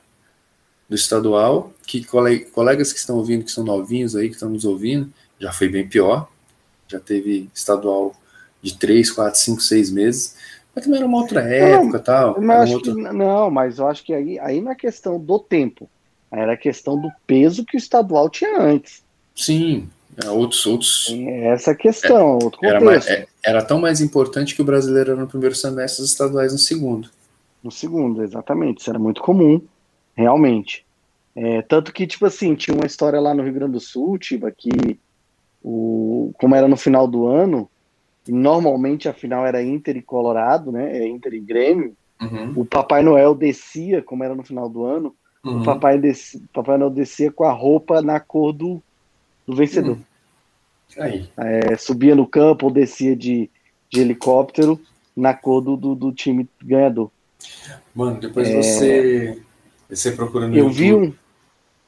do 0.90 0.96
estadual, 0.96 1.72
que 1.86 2.04
colegas 2.04 2.92
que 2.92 3.00
estão 3.00 3.18
ouvindo, 3.18 3.46
que 3.46 3.52
são 3.52 3.64
novinhos 3.64 4.16
aí, 4.16 4.28
que 4.28 4.34
estão 4.34 4.50
nos 4.50 4.66
ouvindo, 4.66 5.14
já 5.40 5.52
foi 5.52 5.70
bem 5.70 5.88
pior. 5.88 6.28
Já 6.88 7.00
teve 7.00 7.48
estadual 7.54 8.16
de 8.62 8.76
3, 8.76 9.12
4, 9.12 9.40
5, 9.40 9.62
6 9.62 9.92
meses. 9.92 10.36
Mas 10.74 10.84
também 10.84 11.00
era 11.00 11.08
uma 11.08 11.20
outra 11.20 11.42
época 11.42 11.98
não, 11.98 12.04
tal. 12.04 12.42
Mas 12.42 12.72
outra... 12.72 12.94
que, 12.94 13.02
não, 13.02 13.52
mas 13.52 13.78
eu 13.78 13.88
acho 13.88 14.04
que 14.04 14.14
aí, 14.14 14.40
aí 14.40 14.60
na 14.60 14.74
questão 14.74 15.20
do 15.20 15.38
tempo. 15.40 15.88
Era 16.32 16.54
a 16.54 16.58
questão 16.58 17.00
do 17.00 17.10
peso 17.26 17.66
que 17.66 17.76
o 17.76 17.80
estadual 17.80 18.30
tinha 18.30 18.60
antes. 18.62 19.02
Sim, 19.36 19.90
é, 20.24 20.30
outros. 20.30 20.66
outros 20.68 21.12
essa 21.44 21.74
questão, 21.74 22.40
é, 22.40 22.44
outro 22.44 22.60
era, 22.64 22.80
mais, 22.80 23.08
é, 23.08 23.26
era, 23.44 23.64
tão 23.64 23.80
mais 23.80 24.00
importante 24.00 24.54
que 24.54 24.62
o 24.62 24.66
brasileiro 24.66 25.12
era 25.12 25.20
no 25.20 25.28
primeiro 25.28 25.56
semestre, 25.56 26.04
os 26.04 26.12
estaduais 26.12 26.52
no 26.52 26.60
segundo. 26.60 27.10
No 27.64 27.72
segundo, 27.72 28.24
exatamente. 28.24 28.82
Isso 28.82 28.90
era 28.92 29.00
muito 29.00 29.22
comum 29.22 29.60
realmente. 30.20 30.86
É, 31.36 31.62
tanto 31.62 31.94
que, 31.94 32.06
tipo 32.06 32.26
assim, 32.26 32.54
tinha 32.54 32.76
uma 32.76 32.86
história 32.86 33.20
lá 33.20 33.34
no 33.34 33.44
Rio 33.44 33.54
Grande 33.54 33.74
do 33.74 33.80
Sul, 33.80 34.18
tipo, 34.18 34.52
que 34.52 35.00
o, 35.64 36.32
como 36.38 36.56
era 36.56 36.68
no 36.68 36.76
final 36.76 37.08
do 37.08 37.28
ano, 37.28 37.70
normalmente 38.28 39.08
a 39.08 39.14
final 39.14 39.46
era 39.46 39.64
Inter 39.64 39.96
e 39.96 40.02
Colorado, 40.02 40.72
né? 40.72 40.98
É 40.98 41.08
Inter 41.08 41.34
e 41.34 41.40
Grêmio. 41.40 41.96
Uhum. 42.22 42.54
O 42.58 42.66
Papai 42.66 43.02
Noel 43.02 43.34
descia, 43.34 44.02
como 44.02 44.24
era 44.24 44.36
no 44.36 44.44
final 44.44 44.68
do 44.68 44.84
ano, 44.84 45.16
uhum. 45.44 45.62
o 45.62 45.64
Papai, 45.64 45.98
descia, 45.98 46.42
Papai 46.54 46.78
Noel 46.78 46.92
descia 46.92 47.32
com 47.32 47.46
a 47.46 47.52
roupa 47.54 48.02
na 48.02 48.20
cor 48.20 48.52
do, 48.52 48.82
do 49.48 49.56
vencedor. 49.56 49.96
Uhum. 49.96 51.04
Aí. 51.04 51.30
É, 51.38 51.78
subia 51.78 52.16
no 52.16 52.28
campo 52.28 52.66
ou 52.66 52.72
descia 52.72 53.16
de, 53.16 53.50
de 53.90 54.02
helicóptero 54.02 54.78
na 55.16 55.34
cor 55.34 55.62
do, 55.62 55.78
do, 55.78 55.96
do 55.96 56.12
time 56.12 56.50
ganhador. 56.62 57.10
Mano, 57.96 58.20
depois 58.20 58.50
é... 58.50 58.62
você 58.62 59.42
você 59.90 60.12
procura 60.12 60.48
no 60.48 60.56
Eu 60.56 60.68
YouTube, 60.68 60.78
vi 60.78 60.94
um. 60.94 61.14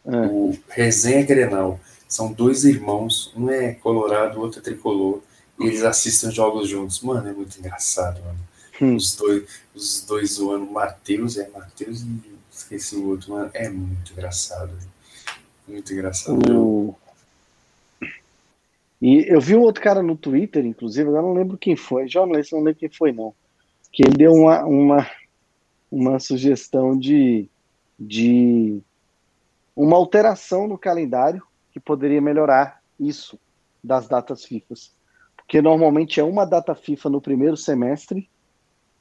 O 0.06 0.58
Resenha 0.70 1.24
Grenal. 1.24 1.80
São 2.08 2.34
dois 2.34 2.66
irmãos, 2.66 3.32
um 3.36 3.50
é 3.50 3.74
colorado, 3.76 4.38
o 4.38 4.42
outro 4.42 4.60
é 4.60 4.64
tricolor. 4.64 5.22
e 5.60 5.68
eles 5.68 5.84
assistem 5.84 6.32
jogos 6.32 6.68
juntos. 6.68 7.00
Mano, 7.02 7.30
é 7.30 7.32
muito 7.32 7.58
engraçado, 7.58 8.22
mano. 8.22 8.40
Hum. 8.82 8.96
Os, 8.96 9.16
dois, 9.16 9.44
os 9.76 10.06
dois 10.06 10.34
zoando 10.34 10.66
Matheus, 10.66 11.38
é 11.38 11.48
Matheus 11.50 12.02
e 12.02 12.20
esqueci 12.52 12.96
o 12.96 13.08
outro, 13.08 13.32
mano. 13.32 13.52
É 13.54 13.70
muito 13.70 14.12
engraçado. 14.12 14.72
Muito 15.68 15.94
engraçado. 15.94 16.40
O... 16.52 16.96
E 19.02 19.26
eu 19.28 19.40
vi 19.40 19.56
um 19.56 19.62
outro 19.62 19.82
cara 19.82 20.04
no 20.04 20.18
Twitter, 20.18 20.66
inclusive, 20.66 21.08
agora 21.08 21.24
não 21.24 21.34
lembro 21.34 21.58
quem 21.58 21.76
foi, 21.76 22.08
jornalista, 22.08 22.56
não 22.56 22.64
lembro 22.64 22.80
quem 22.80 22.90
foi, 22.90 23.12
não. 23.12 23.34
Que 23.92 24.04
ele 24.04 24.18
deu 24.18 24.34
uma, 24.34 24.64
uma, 24.66 25.10
uma 25.90 26.20
sugestão 26.20 26.98
de, 26.98 27.50
de 28.02 28.82
uma 29.76 29.96
alteração 29.96 30.68
no 30.68 30.78
calendário 30.78 31.44
que 31.72 31.80
poderia 31.80 32.20
melhorar 32.20 32.82
isso 33.00 33.40
das 33.84 34.08
datas 34.08 34.44
FIFA. 34.44 34.74
Porque 35.38 35.62
normalmente 35.62 36.20
é 36.20 36.24
uma 36.24 36.46
data 36.46 36.74
FIFA 36.74 37.10
no 37.12 37.22
primeiro 37.22 37.56
semestre 37.56 38.28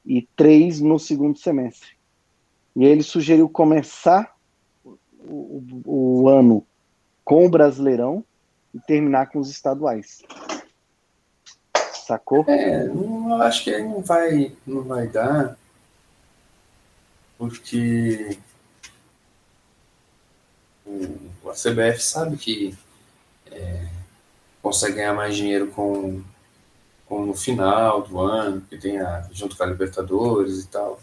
e 0.05 0.21
três 0.35 0.79
no 0.79 0.99
segundo 0.99 1.37
semestre. 1.37 1.97
E 2.75 2.85
ele 2.85 3.01
sugeriu 3.03 3.49
começar 3.49 4.35
o, 4.83 4.99
o, 5.25 6.21
o 6.23 6.29
ano 6.29 6.65
com 7.25 7.45
o 7.45 7.49
Brasileirão 7.49 8.23
e 8.73 8.79
terminar 8.79 9.31
com 9.31 9.39
os 9.39 9.49
estaduais. 9.49 10.21
Sacou? 12.05 12.45
É, 12.47 12.85
não, 12.87 13.41
acho 13.41 13.63
que 13.63 13.77
não 13.79 14.01
vai, 14.01 14.55
não 14.65 14.83
vai 14.83 15.07
dar, 15.07 15.57
porque 17.37 18.37
o, 21.43 21.49
a 21.49 21.53
CBF 21.53 22.01
sabe 22.01 22.37
que 22.37 22.77
é, 23.51 23.87
consegue 24.61 24.95
ganhar 24.95 25.13
mais 25.13 25.35
dinheiro 25.35 25.67
com, 25.67 26.21
com 27.07 27.25
no 27.25 27.33
final 27.33 28.01
do 28.01 28.19
ano, 28.19 28.61
que 28.69 28.77
tem 28.77 28.99
a, 28.99 29.27
junto 29.31 29.55
com 29.55 29.63
a 29.63 29.67
Libertadores 29.67 30.63
e 30.63 30.67
tal. 30.67 30.99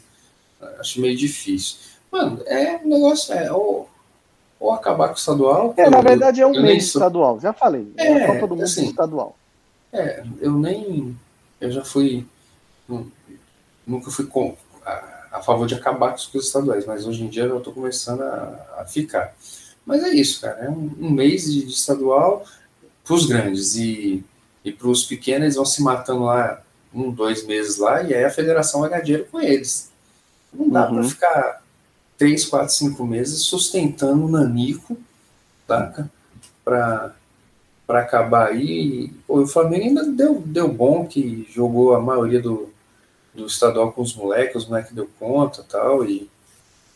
Acho 0.78 1.00
meio 1.00 1.16
difícil. 1.16 1.78
Mano, 2.10 2.42
é 2.46 2.76
um 2.76 2.88
negócio, 2.88 3.34
é, 3.34 3.52
ou, 3.52 3.88
ou 4.58 4.72
acabar 4.72 5.08
com 5.08 5.14
o 5.14 5.18
estadual. 5.18 5.74
É, 5.76 5.88
na 5.88 6.00
verdade 6.00 6.40
é 6.40 6.46
um 6.46 6.62
mês 6.62 6.90
sou... 6.90 7.00
estadual, 7.00 7.38
já 7.40 7.52
falei. 7.52 7.92
É, 7.96 8.06
é 8.06 8.24
a 8.24 8.26
Copa 8.26 8.46
do 8.46 8.54
Mundo 8.54 8.64
assim, 8.64 8.86
estadual. 8.86 9.36
É, 9.92 10.24
eu 10.40 10.52
nem. 10.52 11.16
Eu 11.60 11.70
já 11.70 11.84
fui. 11.84 12.26
Nunca 13.86 14.10
fui 14.10 14.26
com, 14.26 14.56
a, 14.84 15.18
a 15.32 15.42
favor 15.42 15.66
de 15.66 15.74
acabar 15.74 16.10
com 16.10 16.38
os 16.38 16.46
estaduais, 16.46 16.86
mas 16.86 17.06
hoje 17.06 17.22
em 17.22 17.28
dia 17.28 17.44
eu 17.44 17.58
estou 17.58 17.72
começando 17.72 18.22
a, 18.22 18.80
a, 18.80 18.84
ficar. 18.84 19.34
Mas 19.88 20.04
é 20.04 20.10
isso, 20.10 20.42
cara. 20.42 20.66
É 20.66 20.68
um, 20.68 20.94
um 21.00 21.10
mês 21.10 21.50
de, 21.50 21.64
de 21.64 21.72
estadual 21.72 22.44
para 23.02 23.14
os 23.14 23.24
grandes 23.24 23.74
e, 23.74 24.22
e 24.62 24.70
para 24.70 24.86
os 24.86 25.02
pequenos, 25.02 25.44
eles 25.44 25.56
vão 25.56 25.64
se 25.64 25.82
matando 25.82 26.24
lá 26.24 26.62
um, 26.92 27.10
dois 27.10 27.46
meses 27.46 27.78
lá, 27.78 28.02
e 28.02 28.12
aí 28.12 28.22
a 28.22 28.30
federação 28.30 28.86
dinheiro 29.02 29.26
com 29.30 29.40
eles. 29.40 29.90
Não 30.52 30.68
dá 30.68 30.86
uhum. 30.86 30.96
para 30.96 31.04
ficar 31.04 31.62
três, 32.18 32.44
quatro, 32.44 32.74
cinco 32.74 33.06
meses 33.06 33.40
sustentando 33.40 34.26
o 34.26 34.28
Nanico? 34.28 34.94
Para 35.66 37.14
para 37.86 38.00
acabar 38.00 38.48
aí. 38.48 39.10
o 39.26 39.46
Flamengo 39.46 39.86
ainda 39.86 40.04
deu, 40.04 40.42
deu 40.44 40.68
bom 40.68 41.06
que 41.06 41.48
jogou 41.50 41.94
a 41.94 42.00
maioria 42.00 42.42
do, 42.42 42.68
do 43.34 43.46
estadual 43.46 43.90
com 43.92 44.02
os 44.02 44.14
moleques, 44.14 44.64
os 44.64 44.68
moleques 44.68 44.92
deu 44.92 45.08
conta 45.18 45.64
tal, 45.66 46.04
e, 46.04 46.28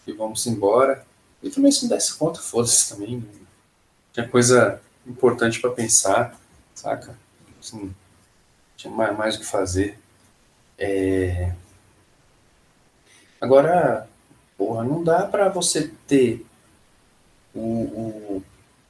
e 0.07 0.12
vamos 0.12 0.47
embora. 0.47 1.03
E 1.43 1.51
também 1.51 1.72
se 1.72 1.82
não 1.82 1.88
desse 1.88 2.14
conta, 2.14 2.40
foda-se 2.40 2.88
também. 2.88 3.24
Tinha 4.12 4.28
coisa 4.28 4.80
importante 5.07 5.61
para 5.61 5.70
pensar, 5.70 6.38
saca? 6.74 7.16
Assim, 7.61 7.95
tinha 8.76 8.93
mais, 8.93 9.16
mais 9.16 9.36
o 9.36 9.40
que 9.40 9.47
fazer. 9.47 9.99
É... 10.78 11.53
Agora, 13.40 14.09
porra, 14.57 14.84
não 14.84 15.03
dá 15.03 15.26
para 15.26 15.49
você 15.49 15.90
ter 16.07 16.47
o, 17.55 17.61
o, 17.61 18.43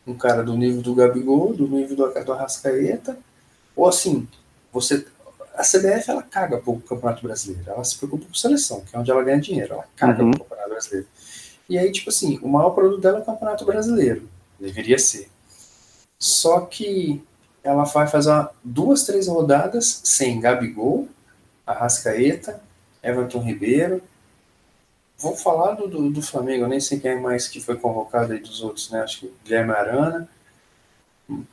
um 0.07 0.15
cara 0.15 0.43
do 0.43 0.57
nível 0.57 0.83
do 0.83 0.95
Gabigol, 0.95 1.55
do 1.55 1.67
nível 1.69 1.97
do, 1.97 2.25
do 2.25 2.33
Arrascaeta, 2.33 3.19
ou 3.75 3.89
assim, 3.89 4.29
você. 4.73 5.07
A 5.55 5.63
CBF 5.63 6.11
ela 6.11 6.23
caga 6.23 6.57
pro 6.57 6.81
Campeonato 6.81 7.23
Brasileiro, 7.23 7.71
ela 7.71 7.85
se 7.85 7.99
preocupa 7.99 8.25
com 8.25 8.35
seleção, 8.35 8.81
que 8.81 8.97
é 8.97 8.99
onde 8.99 9.11
ela 9.11 9.23
ganha 9.23 9.39
dinheiro, 9.39 9.75
ela 9.75 9.85
caga 9.95 10.25
uhum. 10.25 10.31
pro 10.31 10.41
Campeonato 10.45 10.71
Brasileiro. 10.71 11.07
E 11.69 11.79
aí, 11.79 11.91
tipo 11.91 12.11
assim, 12.11 12.39
o 12.43 12.49
maior 12.49 12.71
produto 12.71 13.01
dela 13.01 13.19
é 13.19 13.23
o 13.23 13.25
Campeonato 13.25 13.65
Brasileiro, 13.65 14.29
deveria 14.59 14.99
ser. 14.99 15.29
Só 16.19 16.61
que 16.61 17.23
ela 17.63 17.85
vai 17.85 18.07
fazer 18.07 18.49
duas, 18.63 19.05
três 19.05 19.29
rodadas 19.29 20.01
sem 20.05 20.41
Gabigol, 20.41 21.09
Arrascaeta, 21.67 22.63
Everton 23.03 23.41
Ribeiro. 23.41 24.03
Vou 25.19 25.37
falar 25.37 25.75
do, 25.75 25.87
do, 25.87 26.11
do, 26.11 26.23
Flamengo, 26.23 26.65
eu 26.65 26.69
nem 26.69 26.81
sei 26.81 26.99
quem 26.99 27.13
é 27.13 27.21
mais 27.21 27.47
que 27.47 27.61
foi 27.61 27.77
convocado 27.77 28.33
aí 28.33 28.41
dos 28.41 28.63
outros, 28.63 28.91
né? 28.91 29.03
Acho 29.03 29.21
que 29.21 29.33
Guilherme 29.45 29.73
Arana. 29.73 30.29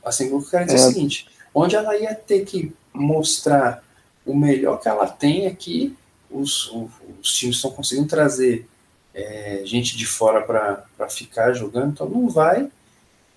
Assim, 0.04 0.30
eu 0.30 0.42
quero 0.42 0.66
dizer 0.66 0.78
é. 0.78 0.80
o 0.80 0.92
seguinte: 0.92 1.28
onde 1.54 1.76
ela 1.76 1.96
ia 1.96 2.14
ter 2.14 2.44
que 2.44 2.72
mostrar 2.92 3.82
o 4.26 4.36
melhor 4.36 4.80
que 4.80 4.88
ela 4.88 5.06
tem 5.06 5.46
aqui, 5.46 5.96
os, 6.30 6.70
os, 6.70 6.90
os 7.20 7.32
times 7.34 7.56
estão 7.56 7.70
conseguindo 7.70 8.08
trazer 8.08 8.68
é, 9.14 9.62
gente 9.64 9.96
de 9.96 10.06
fora 10.06 10.42
para 10.42 11.08
ficar 11.08 11.52
jogando, 11.52 11.92
então 11.92 12.08
não 12.08 12.28
vai, 12.28 12.70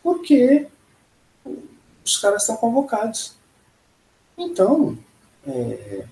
porque 0.01 0.67
os 2.03 2.17
caras 2.17 2.43
estão 2.43 2.57
convocados. 2.57 3.35
Então, 4.37 4.97
é, 5.47 6.05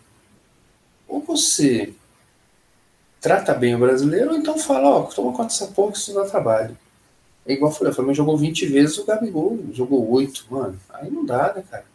ou 1.08 1.22
você 1.22 1.94
trata 3.20 3.54
bem 3.54 3.76
o 3.76 3.80
brasileiro, 3.80 4.32
ou 4.32 4.38
então 4.38 4.58
fala, 4.58 4.90
ó, 4.90 5.02
toma 5.04 5.32
conta 5.32 5.46
dessa 5.46 5.68
porra 5.68 5.92
que 5.92 5.98
isso 5.98 6.14
dá 6.14 6.26
trabalho. 6.26 6.78
É 7.46 7.54
igual 7.54 7.72
eu 7.72 7.76
falei, 7.76 7.92
o 7.92 7.96
Flamengo 7.96 8.16
jogou 8.16 8.38
20 8.38 8.66
vezes, 8.68 8.98
o 8.98 9.06
Gabigol 9.06 9.60
jogou 9.74 10.10
8, 10.12 10.46
mano. 10.50 10.80
Aí 10.90 11.10
não 11.10 11.26
dá, 11.26 11.54
né, 11.54 11.64
cara? 11.70 11.86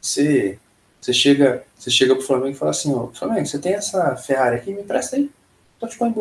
Você, 0.00 0.58
você, 1.00 1.12
chega, 1.12 1.64
você 1.76 1.90
chega 1.90 2.14
pro 2.14 2.24
Flamengo 2.24 2.50
e 2.50 2.54
fala 2.54 2.70
assim, 2.70 2.92
ó, 2.94 3.08
Flamengo, 3.08 3.46
você 3.46 3.58
tem 3.58 3.74
essa 3.74 4.16
Ferrari 4.16 4.56
aqui, 4.56 4.72
me 4.72 4.82
empresta 4.82 5.16
aí. 5.16 5.30
Tô 5.78 5.86
te 5.86 5.98
põe 5.98 6.12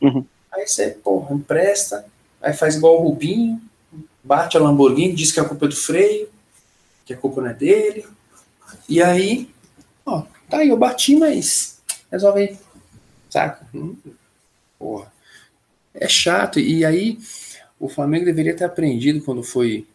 Uhum. 0.00 0.24
Aí 0.52 0.66
você, 0.66 0.90
porra, 0.90 1.34
empresta, 1.34 2.06
aí 2.40 2.52
faz 2.52 2.76
igual 2.76 3.00
o 3.00 3.08
Rubinho, 3.08 3.60
bate 4.22 4.56
a 4.56 4.60
Lamborghini, 4.60 5.14
diz 5.14 5.32
que 5.32 5.40
a 5.40 5.44
culpa 5.44 5.66
é 5.66 5.68
do 5.68 5.76
freio, 5.76 6.28
que 7.04 7.14
a 7.14 7.16
culpa 7.16 7.40
não 7.40 7.50
é 7.50 7.54
dele. 7.54 8.06
E 8.88 9.02
aí, 9.02 9.50
ó, 10.04 10.22
tá 10.48 10.58
aí, 10.58 10.68
eu 10.68 10.76
bati, 10.76 11.16
mas 11.16 11.80
resolve 12.10 12.40
aí. 12.40 12.58
Saca? 13.30 13.66
Hum, 13.74 13.96
porra. 14.78 15.12
É 15.94 16.08
chato. 16.08 16.58
E 16.58 16.84
aí, 16.84 17.18
o 17.78 17.88
Flamengo 17.88 18.24
deveria 18.24 18.56
ter 18.56 18.64
aprendido 18.64 19.22
quando 19.22 19.42
foi 19.42 19.86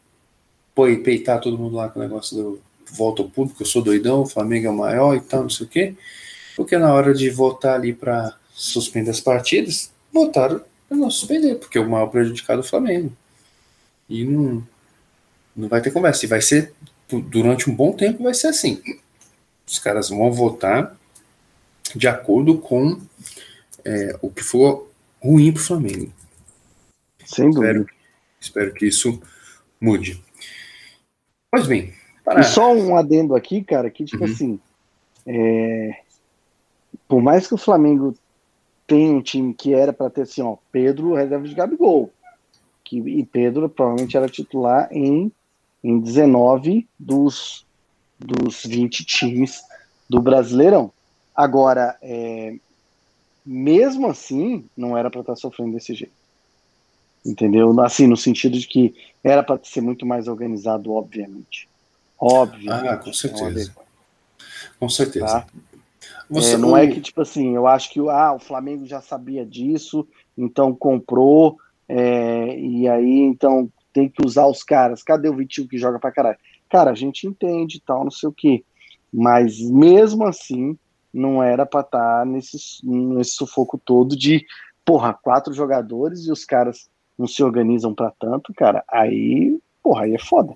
foi 0.74 0.98
peitar 0.98 1.42
todo 1.42 1.58
mundo 1.58 1.76
lá 1.76 1.90
com 1.90 2.00
o 2.00 2.02
negócio 2.02 2.36
do 2.36 2.62
volta 2.92 3.22
ao 3.22 3.30
público, 3.30 3.62
eu 3.62 3.66
sou 3.66 3.82
doidão, 3.82 4.22
o 4.22 4.26
Flamengo 4.26 4.68
é 4.68 4.70
o 4.70 4.78
maior 4.78 5.16
e 5.16 5.22
tal, 5.22 5.44
não 5.44 5.50
sei 5.50 5.66
o 5.66 5.70
quê. 5.70 5.96
Porque 6.56 6.78
na 6.78 6.94
hora 6.94 7.14
de 7.14 7.30
votar 7.30 7.76
ali 7.76 7.94
para 7.94 8.36
suspender 8.62 9.10
as 9.10 9.20
partidas, 9.20 9.92
votaram 10.14 10.64
para 10.88 10.96
não 10.96 11.10
suspender, 11.10 11.56
porque 11.56 11.80
o 11.80 11.90
maior 11.90 12.08
prejudicado 12.08 12.62
é 12.62 12.64
o 12.64 12.68
Flamengo. 12.68 13.12
E 14.08 14.24
não, 14.24 14.64
não 15.56 15.68
vai 15.68 15.82
ter 15.82 15.92
conversa. 15.92 16.26
E 16.26 16.30
vai 16.30 16.42
ser, 16.42 16.74
durante 17.10 17.70
um 17.70 17.76
bom 17.76 17.92
tempo, 17.92 18.24
vai 18.24 18.36
ser 18.36 18.48
assim. 18.48 18.80
Os 19.66 19.80
caras 19.80 20.10
vão 20.10 20.32
votar 20.32 20.96
de 21.96 22.08
acordo 22.08 22.60
com 22.60 23.02
é, 23.84 24.18
o 24.22 24.30
que 24.30 24.44
for 24.44 24.90
ruim 25.20 25.52
para 25.52 25.62
o 25.62 25.66
Flamengo. 25.66 26.14
Sem 27.26 27.50
dúvida. 27.50 27.68
Espero, 27.68 27.88
espero 28.40 28.74
que 28.74 28.86
isso 28.86 29.20
mude. 29.80 30.24
Pois 31.50 31.66
bem. 31.66 31.94
Para... 32.24 32.42
E 32.42 32.44
só 32.44 32.74
um 32.74 32.96
adendo 32.96 33.34
aqui, 33.34 33.64
cara, 33.64 33.90
que 33.90 34.06
tipo 34.06 34.24
uhum. 34.24 34.32
assim, 34.32 34.60
é... 35.26 36.02
por 37.08 37.22
mais 37.22 37.48
que 37.48 37.56
o 37.56 37.58
Flamengo 37.58 38.16
tenha 38.92 39.14
um 39.14 39.22
time 39.22 39.54
que 39.54 39.74
era 39.74 39.94
para 39.94 40.10
ter 40.10 40.24
assim, 40.24 40.42
ó, 40.42 40.58
Pedro 40.70 41.14
reserva 41.14 41.48
de 41.48 41.56
Gabigol, 41.56 42.12
que, 42.84 42.98
e 42.98 43.26
Pedro 43.26 43.70
provavelmente 43.70 44.18
era 44.18 44.28
titular 44.28 44.90
em, 44.92 45.32
em 45.82 45.98
19 45.98 46.86
dos, 47.00 47.66
dos 48.20 48.66
20 48.66 49.06
times 49.06 49.62
do 50.10 50.22
Brasileirão. 50.22 50.92
Agora, 51.34 51.98
é, 52.02 52.58
mesmo 53.46 54.10
assim, 54.10 54.66
não 54.76 54.98
era 54.98 55.10
para 55.10 55.22
estar 55.22 55.36
tá 55.36 55.40
sofrendo 55.40 55.72
desse 55.72 55.94
jeito. 55.94 56.12
Entendeu? 57.26 57.80
Assim, 57.80 58.08
no 58.08 58.18
sentido 58.18 58.60
de 58.60 58.68
que 58.68 58.94
era 59.24 59.42
para 59.42 59.58
ser 59.64 59.80
muito 59.80 60.06
mais 60.06 60.28
organizado, 60.28 60.92
obviamente. 60.92 61.70
Obviamente. 62.20 62.88
Ah, 62.90 62.98
com 62.98 63.14
certeza. 63.14 63.74
Com 64.78 64.90
certeza. 64.90 65.26
Tá? 65.28 65.48
Você... 66.32 66.56
É, 66.56 66.58
não 66.58 66.78
é 66.78 66.88
que, 66.88 67.02
tipo 67.02 67.22
assim, 67.22 67.56
eu 67.56 67.68
acho 67.68 67.92
que 67.92 68.00
ah, 68.10 68.34
o 68.34 68.40
Flamengo 68.40 68.86
já 68.86 69.02
sabia 69.02 69.46
disso, 69.46 70.08
então 70.38 70.74
comprou, 70.74 71.58
é, 71.90 72.58
e 72.58 72.88
aí, 72.88 73.20
então, 73.20 73.70
tem 73.92 74.08
que 74.08 74.26
usar 74.26 74.48
os 74.48 74.64
caras. 74.64 75.04
Cadê 75.04 75.28
o 75.28 75.36
Vitinho 75.36 75.68
que 75.68 75.78
joga 75.78 76.00
pra 76.00 76.12
caralho? 76.12 76.38
Cara, 76.70 76.92
a 76.92 76.96
gente 76.96 77.28
entende 77.28 77.78
e 77.78 77.82
tal, 77.82 78.06
não 78.06 78.12
sei 78.12 78.30
o 78.30 78.34
quê. 78.34 78.64
Mas 79.12 79.60
mesmo 79.60 80.26
assim, 80.26 80.78
não 81.14 81.44
era 81.44 81.66
para 81.66 81.82
estar 81.82 82.20
tá 82.20 82.26
nesse, 82.26 82.58
nesse 82.82 83.32
sufoco 83.32 83.78
todo 83.78 84.16
de, 84.16 84.46
porra, 84.86 85.14
quatro 85.14 85.54
jogadores 85.54 86.26
e 86.26 86.32
os 86.32 86.46
caras 86.46 86.90
não 87.18 87.28
se 87.28 87.44
organizam 87.44 87.94
para 87.94 88.12
tanto, 88.12 88.54
cara. 88.54 88.84
Aí, 88.88 89.60
porra, 89.84 90.04
aí 90.04 90.16
é 90.16 90.20
foda. 90.20 90.54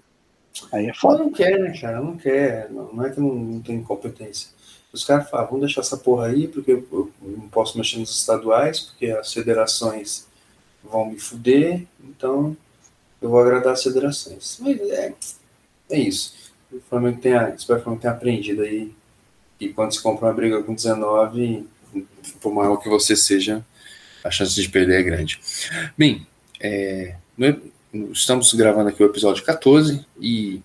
Aí 0.71 0.87
é 0.87 0.93
foda. 0.93 1.17
Não, 1.17 1.25
não 1.25 1.31
quer, 1.33 1.59
né, 1.59 1.77
cara? 1.77 1.99
Não 1.99 2.15
quer. 2.15 2.71
Não, 2.71 2.93
não 2.93 3.05
é 3.05 3.09
que 3.09 3.19
não, 3.19 3.35
não 3.35 3.61
tem 3.61 3.83
competência. 3.83 4.54
Os 4.95 5.03
caras 5.03 5.29
falam, 5.29 5.47
vamos 5.47 5.65
deixar 5.65 5.81
essa 5.81 5.97
porra 5.97 6.27
aí, 6.27 6.47
porque 6.47 6.71
eu, 6.71 7.11
não 7.21 7.49
posso 7.49 7.77
mexer 7.77 7.99
nos 7.99 8.17
estaduais, 8.17 8.79
porque 8.79 9.07
as 9.07 9.33
federações 9.33 10.25
vão 10.83 11.11
me 11.11 11.19
fuder, 11.19 11.85
então 12.01 12.55
eu 13.21 13.29
vou 13.29 13.39
agradar 13.39 13.73
as 13.73 13.83
federações. 13.83 14.57
Mas 14.61 14.79
é, 14.79 15.13
é 15.89 15.99
isso. 15.99 16.33
O 16.71 16.79
Flamengo 16.89 17.19
tenha, 17.19 17.49
espero 17.49 17.79
que 17.79 17.81
o 17.81 17.83
Flamengo 17.83 18.01
tenha 18.01 18.13
aprendido 18.13 18.61
aí 18.61 18.93
que 19.59 19.69
quando 19.69 19.93
se 19.93 20.01
compra 20.01 20.27
uma 20.27 20.33
briga 20.33 20.61
com 20.63 20.73
19, 20.73 21.67
por 22.41 22.53
maior 22.53 22.77
que 22.77 22.89
você 22.89 23.15
seja, 23.15 23.65
a 24.23 24.31
chance 24.31 24.59
de 24.61 24.69
perder 24.69 24.99
é 24.99 25.03
grande. 25.03 25.39
Bem, 25.97 26.25
é, 26.59 27.15
estamos 28.11 28.53
gravando 28.53 28.89
aqui 28.89 29.03
o 29.03 29.05
episódio 29.05 29.43
14 29.43 30.05
e 30.19 30.61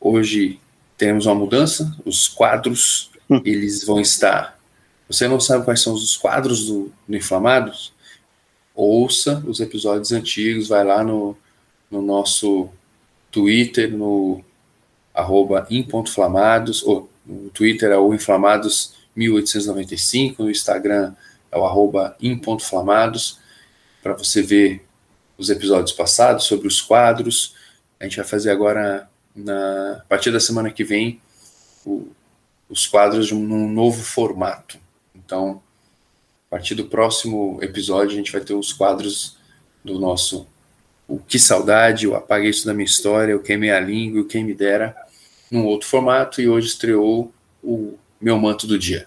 hoje 0.00 0.60
temos 0.96 1.26
uma 1.26 1.34
mudança. 1.34 1.96
Os 2.04 2.28
quadros. 2.28 3.10
Eles 3.44 3.84
vão 3.84 4.00
estar. 4.00 4.58
Você 5.08 5.28
não 5.28 5.40
sabe 5.40 5.64
quais 5.64 5.80
são 5.80 5.92
os 5.94 6.16
quadros 6.16 6.66
do, 6.66 6.92
do 7.06 7.16
Inflamados? 7.16 7.92
Ouça 8.74 9.42
os 9.46 9.60
episódios 9.60 10.12
antigos, 10.12 10.68
vai 10.68 10.84
lá 10.84 11.04
no, 11.04 11.36
no 11.90 12.00
nosso 12.00 12.70
Twitter, 13.30 13.90
no 13.94 14.42
arroba 15.14 15.66
inflamados, 15.70 16.82
ou 16.82 17.10
no 17.26 17.50
Twitter 17.50 17.90
é 17.90 17.98
o 17.98 18.14
inflamados 18.14 18.94
1895, 19.14 20.42
no 20.42 20.50
Instagram 20.50 21.14
é 21.50 21.58
o 21.58 21.64
arroba 21.64 22.16
inflamados, 22.20 23.38
para 24.02 24.14
você 24.14 24.40
ver 24.40 24.84
os 25.36 25.50
episódios 25.50 25.92
passados 25.92 26.44
sobre 26.44 26.66
os 26.66 26.80
quadros. 26.80 27.54
A 28.00 28.04
gente 28.04 28.16
vai 28.16 28.24
fazer 28.24 28.50
agora, 28.50 29.08
na, 29.36 29.98
a 30.00 30.04
partir 30.08 30.30
da 30.30 30.40
semana 30.40 30.70
que 30.70 30.82
vem, 30.82 31.20
o, 31.84 32.08
os 32.72 32.86
quadros 32.86 33.30
num 33.30 33.68
novo 33.70 34.02
formato. 34.02 34.78
Então, 35.14 35.62
a 36.48 36.50
partir 36.50 36.74
do 36.74 36.86
próximo 36.86 37.58
episódio, 37.62 38.12
a 38.12 38.16
gente 38.16 38.32
vai 38.32 38.40
ter 38.40 38.54
os 38.54 38.72
quadros 38.72 39.36
do 39.84 39.98
nosso 39.98 40.46
o 41.06 41.18
Que 41.18 41.38
Saudade, 41.38 42.08
o 42.08 42.14
Apaguei 42.14 42.48
Isso 42.48 42.64
da 42.64 42.72
Minha 42.72 42.86
História, 42.86 43.36
o 43.36 43.42
Queimei 43.42 43.70
a 43.70 43.78
Língua, 43.78 44.22
o 44.22 44.24
Quem 44.24 44.42
Me 44.42 44.54
Dera, 44.54 44.96
num 45.50 45.66
outro 45.66 45.86
formato, 45.86 46.40
e 46.40 46.48
hoje 46.48 46.68
estreou 46.68 47.30
o 47.62 47.98
Meu 48.18 48.38
Manto 48.38 48.66
do 48.66 48.78
Dia. 48.78 49.06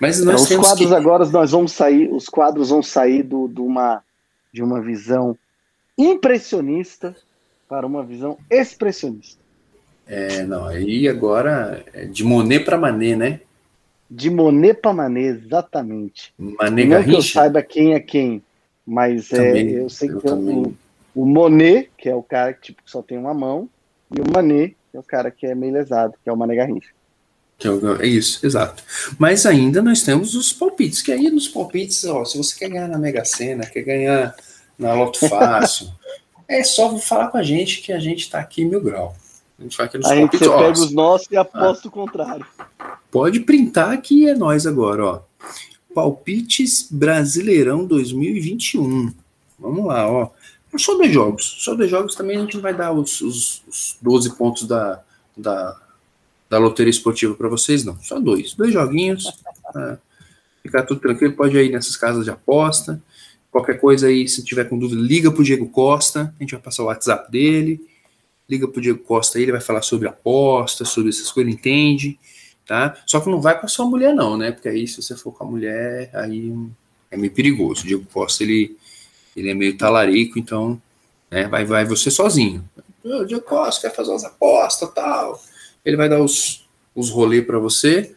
Mas 0.00 0.24
nós 0.24 0.46
então, 0.46 0.60
os 0.60 0.66
quadros 0.66 0.88
que... 0.88 0.94
agora 0.94 1.26
nós 1.26 1.50
vamos 1.50 1.72
sair, 1.72 2.10
os 2.10 2.26
quadros 2.30 2.70
vão 2.70 2.82
sair 2.82 3.22
do, 3.22 3.46
do 3.46 3.62
uma, 3.62 4.02
de 4.50 4.62
uma 4.62 4.80
visão 4.80 5.36
impressionista 5.98 7.14
para 7.68 7.86
uma 7.86 8.02
visão 8.02 8.38
expressionista. 8.48 9.43
É, 10.06 10.44
não, 10.44 10.66
aí 10.66 11.08
agora 11.08 11.84
é 11.92 12.04
de 12.04 12.22
Monet 12.24 12.64
para 12.64 12.76
Manet, 12.76 13.16
né? 13.16 13.40
De 14.10 14.30
Monet 14.30 14.74
para 14.74 14.92
Manet, 14.92 15.26
exatamente. 15.26 16.32
Manet 16.38 16.88
Não 16.88 17.02
que 17.02 17.10
eu 17.12 17.22
saiba 17.22 17.62
quem 17.62 17.94
é 17.94 18.00
quem, 18.00 18.42
mas 18.86 19.32
é, 19.32 19.36
também, 19.36 19.68
é, 19.68 19.80
eu 19.80 19.88
sei 19.88 20.08
que 20.08 20.28
eu 20.28 20.34
o, 20.34 20.74
o 21.14 21.26
Monet, 21.26 21.90
que 21.96 22.08
é 22.08 22.14
o 22.14 22.22
cara 22.22 22.52
que 22.52 22.66
tipo, 22.66 22.82
só 22.84 23.00
tem 23.02 23.16
uma 23.16 23.32
mão, 23.32 23.68
e 24.14 24.20
o 24.20 24.30
Manet, 24.30 24.76
que 24.90 24.96
é 24.96 25.00
o 25.00 25.02
cara 25.02 25.30
que 25.30 25.46
é 25.46 25.54
meio 25.54 25.72
lesado, 25.72 26.14
que 26.22 26.28
é 26.28 26.32
o 26.32 26.36
Mané 26.36 26.54
Garrincha. 26.54 26.90
É, 27.62 28.04
é 28.04 28.06
isso, 28.06 28.44
exato. 28.44 28.82
Mas 29.18 29.46
ainda 29.46 29.80
nós 29.80 30.02
temos 30.02 30.34
os 30.34 30.52
palpites, 30.52 31.00
que 31.00 31.12
aí 31.12 31.30
nos 31.30 31.48
palpites, 31.48 32.04
ó, 32.04 32.24
se 32.24 32.36
você 32.36 32.58
quer 32.58 32.68
ganhar 32.68 32.88
na 32.88 32.98
Mega 32.98 33.24
Sena, 33.24 33.64
quer 33.64 33.82
ganhar 33.82 34.34
na 34.78 34.92
Loto 34.92 35.26
Fácil, 35.28 35.88
é 36.46 36.62
só 36.62 36.96
falar 36.98 37.28
com 37.28 37.38
a 37.38 37.42
gente 37.42 37.80
que 37.80 37.92
a 37.92 37.98
gente 37.98 38.30
tá 38.30 38.38
aqui 38.38 38.64
mil 38.64 38.82
grau. 38.82 39.16
A 39.58 39.62
gente 39.62 39.76
vai 39.76 39.90
nos 39.94 40.06
aí. 40.06 40.26
Você 40.26 40.38
pega 40.38 40.72
os 40.72 40.92
nossos 40.92 41.30
e 41.30 41.36
aposta 41.36 41.86
ah, 41.86 41.88
o 41.88 41.90
contrário. 41.90 42.46
Pode 43.10 43.40
printar 43.40 44.00
que 44.00 44.28
é 44.28 44.34
nós 44.34 44.66
agora, 44.66 45.04
ó. 45.04 45.22
Palpites 45.94 46.88
Brasileirão 46.90 47.86
2021. 47.86 49.12
Vamos 49.58 49.86
lá, 49.86 50.10
ó. 50.10 50.30
Só 50.76 50.96
dois 50.96 51.12
jogos. 51.12 51.44
Só 51.58 51.74
dois 51.74 51.88
jogos 51.88 52.16
também 52.16 52.36
a 52.36 52.40
gente 52.40 52.58
vai 52.58 52.74
dar 52.74 52.92
os, 52.92 53.20
os, 53.20 53.62
os 53.68 53.96
12 54.02 54.36
pontos 54.36 54.66
da, 54.66 55.00
da, 55.36 55.80
da 56.50 56.58
loteria 56.58 56.90
esportiva 56.90 57.34
para 57.34 57.48
vocês, 57.48 57.84
não. 57.84 57.96
Só 58.00 58.18
dois. 58.18 58.54
Dois 58.54 58.72
joguinhos. 58.72 59.24
Tá? 59.72 59.98
Ficar 60.62 60.82
tudo 60.82 61.00
tranquilo. 61.00 61.34
Pode 61.34 61.56
ir 61.56 61.70
nessas 61.70 61.94
casas 61.94 62.24
de 62.24 62.30
aposta. 62.30 63.00
Qualquer 63.52 63.78
coisa 63.78 64.08
aí, 64.08 64.26
se 64.26 64.42
tiver 64.42 64.64
com 64.64 64.76
dúvida, 64.76 65.00
liga 65.00 65.30
pro 65.30 65.44
Diego 65.44 65.68
Costa. 65.68 66.34
A 66.36 66.42
gente 66.42 66.54
vai 66.54 66.60
passar 66.60 66.82
o 66.82 66.86
WhatsApp 66.86 67.30
dele. 67.30 67.80
Liga 68.48 68.68
pro 68.68 68.80
Diego 68.80 68.98
Costa 68.98 69.38
aí, 69.38 69.44
ele 69.44 69.52
vai 69.52 69.60
falar 69.60 69.82
sobre 69.82 70.08
aposta, 70.08 70.84
sobre 70.84 71.10
essas 71.10 71.32
coisas, 71.32 71.52
entende 71.52 72.18
tá? 72.66 72.96
Só 73.06 73.20
que 73.20 73.30
não 73.30 73.40
vai 73.40 73.58
com 73.58 73.66
a 73.66 73.68
sua 73.68 73.86
mulher 73.86 74.14
não, 74.14 74.36
né? 74.36 74.52
Porque 74.52 74.68
aí 74.68 74.86
se 74.86 75.00
você 75.00 75.16
for 75.16 75.32
com 75.32 75.44
a 75.44 75.50
mulher, 75.50 76.10
aí 76.14 76.52
é 77.10 77.16
meio 77.16 77.32
perigoso. 77.32 77.82
O 77.82 77.86
Diego 77.86 78.06
Costa, 78.12 78.42
ele, 78.42 78.76
ele 79.36 79.50
é 79.50 79.54
meio 79.54 79.76
talarico, 79.76 80.38
então 80.38 80.80
né, 81.30 81.46
vai, 81.46 81.64
vai 81.64 81.84
você 81.84 82.10
sozinho. 82.10 82.64
O 83.02 83.24
Diego 83.24 83.44
Costa 83.44 83.88
quer 83.88 83.94
fazer 83.94 84.10
umas 84.10 84.24
apostas 84.24 84.92
tal. 84.94 85.40
Ele 85.84 85.96
vai 85.96 86.08
dar 86.08 86.20
os, 86.20 86.66
os 86.94 87.10
rolês 87.10 87.44
para 87.44 87.58
você, 87.58 88.14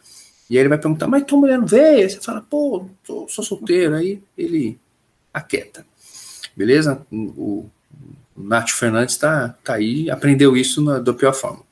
e 0.50 0.56
aí 0.56 0.62
ele 0.62 0.70
vai 0.70 0.78
perguntar, 0.78 1.08
mas 1.08 1.26
tua 1.26 1.40
mulher 1.40 1.60
não 1.60 1.68
veio? 1.68 2.04
Aí 2.04 2.10
você 2.10 2.22
fala, 2.22 2.42
pô, 2.42 2.86
tô, 3.06 3.28
sou 3.28 3.44
solteiro. 3.44 3.96
Aí 3.96 4.22
ele 4.38 4.80
aquieta. 5.34 5.86
Beleza? 6.56 7.06
O, 7.12 7.70
o 8.38 8.44
Nath 8.44 8.70
Fernandes 8.70 9.18
tá, 9.18 9.56
tá 9.64 9.74
aí, 9.74 10.10
aprendeu 10.10 10.56
isso 10.56 10.82
na, 10.82 11.00
da 11.00 11.14
pior 11.14 11.34
forma. 11.34 11.64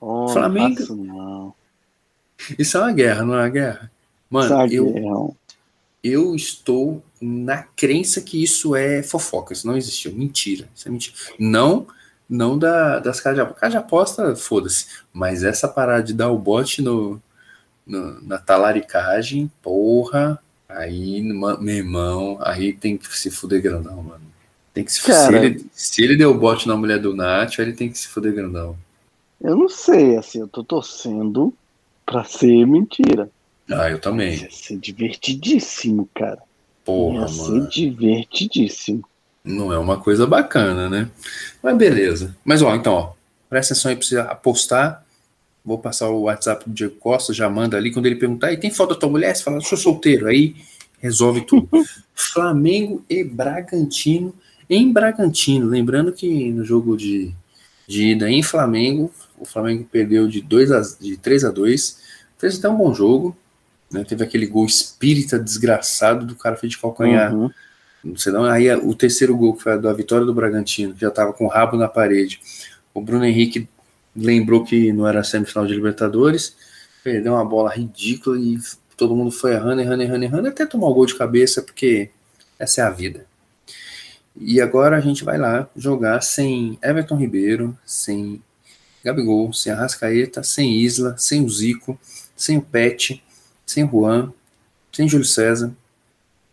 Oh, 0.00 0.28
Flamengo. 0.28 1.56
Isso 2.58 2.76
é 2.76 2.80
uma 2.80 2.92
guerra, 2.92 3.24
não 3.24 3.34
é 3.34 3.38
uma 3.38 3.48
guerra? 3.48 3.90
Mano, 4.30 4.72
eu, 4.72 5.36
eu 6.02 6.34
estou 6.34 7.02
na 7.20 7.62
crença 7.62 8.20
que 8.20 8.42
isso 8.42 8.76
é 8.76 9.02
fofoca, 9.02 9.52
isso 9.52 9.66
não 9.66 9.76
existiu. 9.76 10.12
Mentira, 10.12 10.68
isso 10.74 10.86
é 10.86 10.90
mentira. 10.90 11.16
Não, 11.38 11.86
não 12.28 12.58
da, 12.58 12.98
das 12.98 13.20
casas 13.20 13.36
de 13.36 13.40
aposta. 13.40 13.60
Casa 13.60 13.70
de 13.70 13.76
aposta, 13.78 14.36
foda-se. 14.36 14.86
Mas 15.12 15.42
essa 15.42 15.66
parada 15.66 16.02
de 16.02 16.12
dar 16.12 16.30
o 16.30 16.38
bote 16.38 16.82
no, 16.82 17.20
no, 17.86 18.20
na 18.22 18.38
talaricagem, 18.38 19.50
porra, 19.62 20.38
aí, 20.68 21.22
meu 21.22 21.74
irmão, 21.74 22.38
aí 22.40 22.72
tem 22.72 22.96
que 22.96 23.16
se 23.16 23.30
fuder 23.30 23.62
grandão, 23.62 24.02
mano. 24.02 24.33
Tem 24.74 24.84
que 24.84 24.92
se, 24.92 25.02
Cara, 25.02 25.30
se, 25.30 25.34
ele, 25.36 25.66
se 25.72 26.02
ele 26.02 26.16
deu 26.16 26.32
o 26.32 26.38
bote 26.38 26.66
na 26.66 26.76
mulher 26.76 26.98
do 26.98 27.14
Nath, 27.14 27.60
ele 27.60 27.72
tem 27.72 27.88
que 27.88 27.96
se 27.96 28.08
fuder 28.08 28.34
grandão. 28.34 28.76
Eu 29.40 29.56
não 29.56 29.68
sei, 29.68 30.16
assim, 30.16 30.40
eu 30.40 30.48
tô 30.48 30.64
torcendo 30.64 31.54
pra 32.04 32.24
ser 32.24 32.66
mentira. 32.66 33.30
Ah, 33.70 33.88
eu 33.88 34.00
também. 34.00 34.36
Ia 34.36 34.50
ser 34.50 34.76
divertidíssimo, 34.78 36.08
cara. 36.12 36.42
Porra, 36.84 37.20
Ia 37.20 37.36
mano. 37.36 37.62
ser 37.62 37.68
divertidíssimo. 37.68 39.04
Não 39.44 39.72
é 39.72 39.78
uma 39.78 40.00
coisa 40.00 40.26
bacana, 40.26 40.88
né? 40.88 41.08
Mas 41.62 41.76
beleza. 41.76 42.36
Mas 42.44 42.60
ó, 42.60 42.74
então, 42.74 42.94
ó, 42.94 43.12
presta 43.48 43.74
atenção 43.74 43.90
aí 43.90 43.96
pra 43.96 44.06
você 44.06 44.18
apostar. 44.18 45.04
Vou 45.64 45.78
passar 45.78 46.10
o 46.10 46.22
WhatsApp 46.22 46.68
do 46.68 46.74
Diego 46.74 46.96
Costa, 46.96 47.32
já 47.32 47.48
manda 47.48 47.76
ali. 47.76 47.92
Quando 47.92 48.06
ele 48.06 48.16
perguntar, 48.16 48.52
e 48.52 48.56
tem 48.56 48.70
foto 48.70 48.90
da 48.90 49.00
tua 49.00 49.08
mulher? 49.08 49.34
Você 49.34 49.42
fala, 49.42 49.60
sou 49.60 49.78
solteiro. 49.78 50.26
Aí 50.26 50.56
resolve 50.98 51.42
tudo. 51.42 51.68
Flamengo 52.14 53.04
e 53.08 53.22
Bragantino 53.22 54.34
em 54.68 54.92
Bragantino. 54.92 55.66
Lembrando 55.66 56.12
que 56.12 56.50
no 56.50 56.64
jogo 56.64 56.96
de, 56.96 57.34
de 57.86 58.12
ida 58.12 58.30
em 58.30 58.42
Flamengo, 58.42 59.10
o 59.38 59.44
Flamengo 59.44 59.86
perdeu 59.90 60.26
de, 60.28 60.40
2 60.40 60.72
a, 60.72 60.82
de 61.00 61.16
3 61.16 61.44
a 61.44 61.50
2 61.50 62.02
fez 62.38 62.58
até 62.58 62.68
um 62.68 62.76
bom 62.76 62.92
jogo, 62.92 63.36
né? 63.90 64.04
teve 64.04 64.24
aquele 64.24 64.46
gol 64.46 64.66
espírita 64.66 65.38
desgraçado 65.38 66.26
do 66.26 66.34
cara 66.34 66.56
fez 66.56 66.72
de 66.72 66.78
calcanhar. 66.78 67.34
Uhum. 67.34 67.50
Senão, 68.16 68.44
aí 68.44 68.70
o 68.74 68.94
terceiro 68.94 69.36
gol, 69.36 69.54
que 69.54 69.62
foi 69.62 69.72
a 69.72 69.76
da 69.76 69.92
vitória 69.92 70.26
do 70.26 70.34
Bragantino, 70.34 70.92
que 70.92 71.00
já 71.00 71.08
estava 71.08 71.32
com 71.32 71.46
o 71.46 71.48
rabo 71.48 71.76
na 71.76 71.88
parede. 71.88 72.40
O 72.92 73.00
Bruno 73.00 73.24
Henrique 73.24 73.68
lembrou 74.14 74.64
que 74.64 74.92
não 74.92 75.08
era 75.08 75.24
semifinal 75.24 75.66
de 75.66 75.74
Libertadores, 75.74 76.54
perdeu 77.02 77.32
uma 77.32 77.44
bola 77.44 77.74
ridícula 77.74 78.38
e 78.38 78.58
todo 78.96 79.16
mundo 79.16 79.30
foi 79.30 79.54
errando, 79.54 79.80
errando, 79.80 80.02
errando, 80.02 80.24
errando, 80.24 80.48
até 80.48 80.66
tomar 80.66 80.88
o 80.88 80.94
gol 80.94 81.06
de 81.06 81.14
cabeça, 81.14 81.62
porque 81.62 82.10
essa 82.58 82.82
é 82.82 82.84
a 82.84 82.90
vida. 82.90 83.26
E 84.36 84.60
agora 84.60 84.96
a 84.96 85.00
gente 85.00 85.24
vai 85.24 85.38
lá 85.38 85.68
jogar 85.76 86.20
sem 86.20 86.78
Everton 86.82 87.16
Ribeiro, 87.16 87.78
sem 87.84 88.42
Gabigol, 89.04 89.52
sem 89.52 89.72
Arrascaeta, 89.72 90.42
sem 90.42 90.80
Isla, 90.80 91.16
sem 91.16 91.44
o 91.44 91.48
Zico, 91.48 91.98
sem 92.36 92.58
o 92.58 92.62
Pet, 92.62 93.22
sem 93.64 93.88
Juan, 93.88 94.32
sem 94.92 95.08
Júlio 95.08 95.26
César, 95.26 95.72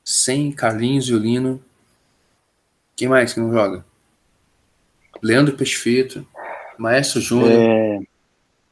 sem 0.03 0.51
Carlinhos 0.51 1.07
e 1.07 1.13
Olino. 1.13 1.61
Quem 2.95 3.07
mais 3.07 3.33
que 3.33 3.39
não 3.39 3.51
joga? 3.51 3.83
Leandro 5.21 5.55
Peixefeito, 5.55 6.25
Maestro 6.77 7.19
Júnior. 7.19 7.51
É, 7.51 7.99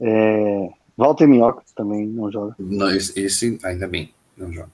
é, 0.02 0.69
Walter 0.95 1.27
Minhoca 1.27 1.64
também 1.76 2.06
não 2.06 2.31
joga. 2.31 2.56
Não, 2.60 2.91
esse, 2.91 3.19
esse 3.19 3.60
ainda 3.64 3.88
bem, 3.88 4.14
não 4.38 4.52
joga. 4.52 4.72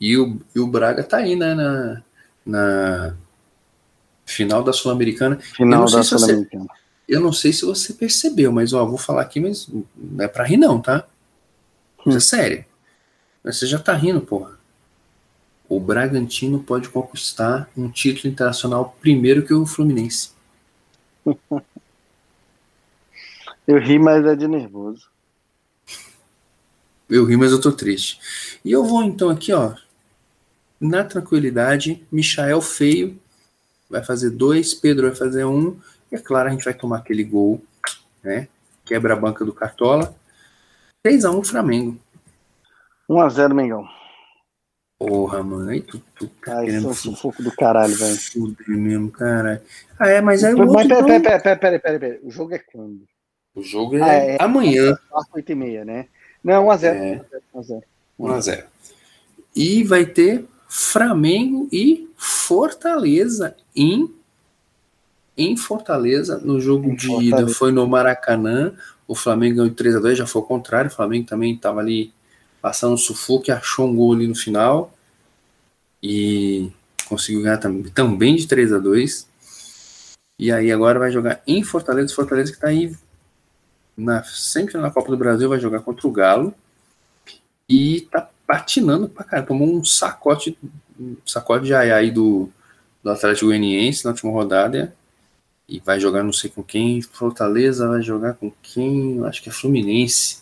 E 0.00 0.16
o, 0.16 0.40
e 0.54 0.58
o 0.58 0.66
Braga 0.66 1.04
tá 1.04 1.18
aí, 1.18 1.36
né, 1.36 1.54
na, 1.54 2.02
na 2.44 3.16
final 4.24 4.62
da 4.62 4.72
Sul-Americana. 4.72 5.38
Final 5.38 5.84
da 5.84 6.02
Sul-Americana. 6.02 6.66
Eu 7.08 7.20
não 7.20 7.32
sei 7.32 7.52
se 7.52 7.64
você 7.64 7.92
percebeu, 7.92 8.52
mas 8.52 8.72
ó, 8.72 8.84
vou 8.86 8.98
falar 8.98 9.22
aqui, 9.22 9.40
mas 9.40 9.68
não 9.96 10.24
é 10.24 10.28
pra 10.28 10.44
rir 10.44 10.56
não, 10.56 10.80
tá? 10.80 11.06
Isso 12.06 12.16
é 12.16 12.20
sério. 12.20 12.64
Mas 13.42 13.58
você 13.58 13.66
já 13.66 13.78
tá 13.78 13.92
rindo, 13.92 14.20
porra. 14.20 14.58
O 15.68 15.80
Bragantino 15.80 16.62
pode 16.62 16.88
conquistar 16.88 17.68
um 17.76 17.90
título 17.90 18.32
internacional 18.32 18.96
primeiro 19.00 19.44
que 19.44 19.54
o 19.54 19.66
Fluminense. 19.66 20.30
Eu 23.66 23.78
ri, 23.78 23.98
mas 23.98 24.26
é 24.26 24.34
de 24.34 24.48
nervoso. 24.48 25.08
Eu 27.08 27.24
ri, 27.24 27.36
mas 27.36 27.52
eu 27.52 27.60
tô 27.60 27.70
triste. 27.70 28.18
E 28.64 28.72
eu 28.72 28.84
vou 28.84 29.04
então 29.04 29.30
aqui, 29.30 29.52
ó, 29.52 29.74
na 30.80 31.04
tranquilidade, 31.04 32.04
Michael 32.10 32.60
Feio 32.60 33.21
vai 33.92 34.02
fazer 34.02 34.30
dois, 34.30 34.72
Pedro 34.74 35.06
vai 35.06 35.14
fazer 35.14 35.44
um, 35.44 35.78
e 36.10 36.16
é 36.16 36.18
claro, 36.18 36.48
a 36.48 36.52
gente 36.52 36.64
vai 36.64 36.74
tomar 36.74 36.98
aquele 36.98 37.22
gol, 37.22 37.62
né? 38.24 38.48
Quebra 38.84 39.12
a 39.12 39.16
banca 39.16 39.44
do 39.44 39.52
Cartola. 39.52 40.14
3x1 41.06 41.46
Flamengo. 41.46 41.98
1x0 43.08 43.54
Mengão. 43.54 43.86
Porra, 44.98 45.42
mano, 45.42 45.68
aí 45.68 45.80
tu, 45.80 46.00
tu 46.14 46.28
tá 46.28 46.58
Ah, 46.58 46.62
isso 46.62 46.62
é 46.62 46.64
querendo 46.66 46.88
um 46.88 46.94
sufoco 46.94 47.42
do 47.42 47.50
caralho, 47.54 47.94
velho. 47.94 48.16
fuder 48.16 48.68
mesmo, 48.68 49.10
caralho. 49.10 49.60
Ah, 49.98 50.08
é, 50.08 50.20
mas 50.20 50.42
aí 50.44 50.54
o 50.54 50.58
Mas 50.58 50.68
outro, 50.68 50.88
pera, 50.88 50.98
então, 51.00 51.06
pera, 51.06 51.20
pera, 51.20 51.40
pera, 51.40 51.58
pera, 51.58 51.78
pera, 51.80 51.98
pera. 51.98 52.20
O 52.22 52.30
jogo 52.30 52.54
é 52.54 52.58
quando? 52.58 53.02
o 53.54 53.62
jogo 53.62 53.96
é, 53.96 54.02
Ah, 54.02 54.12
é. 54.14 54.36
amanhã, 54.40 54.96
Às 55.12 55.28
8h30, 55.28 55.84
né? 55.84 56.06
Não, 56.42 56.66
1x0. 56.66 56.84
É. 56.94 57.20
1x0. 57.54 57.82
1x0. 58.18 58.64
E 59.54 59.82
vai 59.84 60.06
ter 60.06 60.44
Flamengo 60.74 61.68
e 61.70 62.08
Fortaleza 62.16 63.54
em, 63.76 64.10
em 65.36 65.54
Fortaleza. 65.54 66.38
No 66.38 66.58
jogo 66.58 66.88
Em 66.90 66.96
de 66.96 67.08
Fortaleza. 67.08 67.42
ida 67.42 67.48
foi 67.48 67.70
no 67.72 67.86
Maracanã. 67.86 68.72
O 69.06 69.14
Flamengo 69.14 69.56
ganhou 69.56 69.68
de 69.68 69.76
3x2, 69.76 70.14
já 70.14 70.26
foi 70.26 70.40
o 70.40 70.44
contrário. 70.46 70.90
O 70.90 70.94
Flamengo 70.94 71.26
também 71.26 71.52
estava 71.54 71.80
ali 71.80 72.10
passando 72.62 72.96
sufoco 72.96 73.44
e 73.48 73.52
achou 73.52 73.86
um 73.86 73.94
gol 73.94 74.14
ali 74.14 74.26
no 74.26 74.34
final. 74.34 74.94
E 76.02 76.70
conseguiu 77.06 77.42
ganhar 77.42 77.58
tam- 77.58 77.82
também 77.94 78.34
de 78.36 78.46
3x2. 78.46 79.26
E 80.38 80.50
aí 80.50 80.72
agora 80.72 80.98
vai 80.98 81.12
jogar 81.12 81.42
em 81.46 81.62
Fortaleza. 81.62 82.14
Fortaleza 82.14 82.50
que 82.50 82.56
está 82.56 82.68
aí 82.68 82.96
na, 83.94 84.24
sempre 84.24 84.78
na 84.78 84.90
Copa 84.90 85.10
do 85.10 85.18
Brasil, 85.18 85.50
vai 85.50 85.60
jogar 85.60 85.80
contra 85.80 86.06
o 86.06 86.10
Galo. 86.10 86.54
E 87.68 88.08
tá 88.10 88.28
patinando 88.52 89.08
pra 89.08 89.24
caralho. 89.24 89.48
Tomou 89.48 89.74
um 89.74 89.82
sacote, 89.82 90.58
um 91.00 91.16
sacote 91.24 91.64
de 91.64 91.74
ai 91.74 91.90
aí 91.90 92.10
do, 92.10 92.50
do 93.02 93.10
Atlético 93.10 93.46
Goianiense 93.46 94.04
na 94.04 94.10
última 94.10 94.30
rodada. 94.30 94.94
E 95.66 95.80
vai 95.80 95.98
jogar 95.98 96.22
não 96.22 96.34
sei 96.34 96.50
com 96.50 96.62
quem. 96.62 97.00
Fortaleza 97.00 97.88
vai 97.88 98.02
jogar 98.02 98.34
com 98.34 98.52
quem? 98.62 99.24
Acho 99.24 99.42
que 99.42 99.48
é 99.48 99.52
Fluminense 99.52 100.40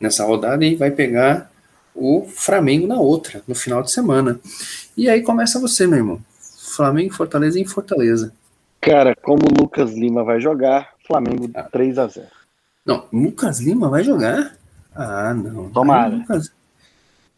nessa 0.00 0.24
rodada. 0.24 0.64
E 0.64 0.74
vai 0.76 0.90
pegar 0.90 1.50
o 1.94 2.26
Flamengo 2.26 2.86
na 2.86 2.96
outra, 2.98 3.42
no 3.46 3.54
final 3.54 3.82
de 3.82 3.90
semana. 3.92 4.40
E 4.96 5.10
aí 5.10 5.22
começa 5.22 5.60
você, 5.60 5.86
meu 5.86 5.98
irmão. 5.98 6.20
Flamengo, 6.74 7.12
Fortaleza 7.12 7.58
e 7.58 7.62
em 7.62 7.66
Fortaleza. 7.66 8.32
Cara, 8.80 9.14
como 9.14 9.42
o 9.44 9.60
Lucas 9.62 9.92
Lima 9.92 10.24
vai 10.24 10.40
jogar, 10.40 10.94
Flamengo 11.06 11.50
Ah. 11.54 11.64
3x0. 11.70 12.22
Não, 12.84 13.06
Lucas 13.12 13.60
Lima 13.60 13.90
vai 13.90 14.02
jogar? 14.04 14.56
Ah, 14.94 15.34
não. 15.34 15.68
Tomara. 15.70 16.14
Aí, 16.14 16.18
Lucas- 16.20 16.50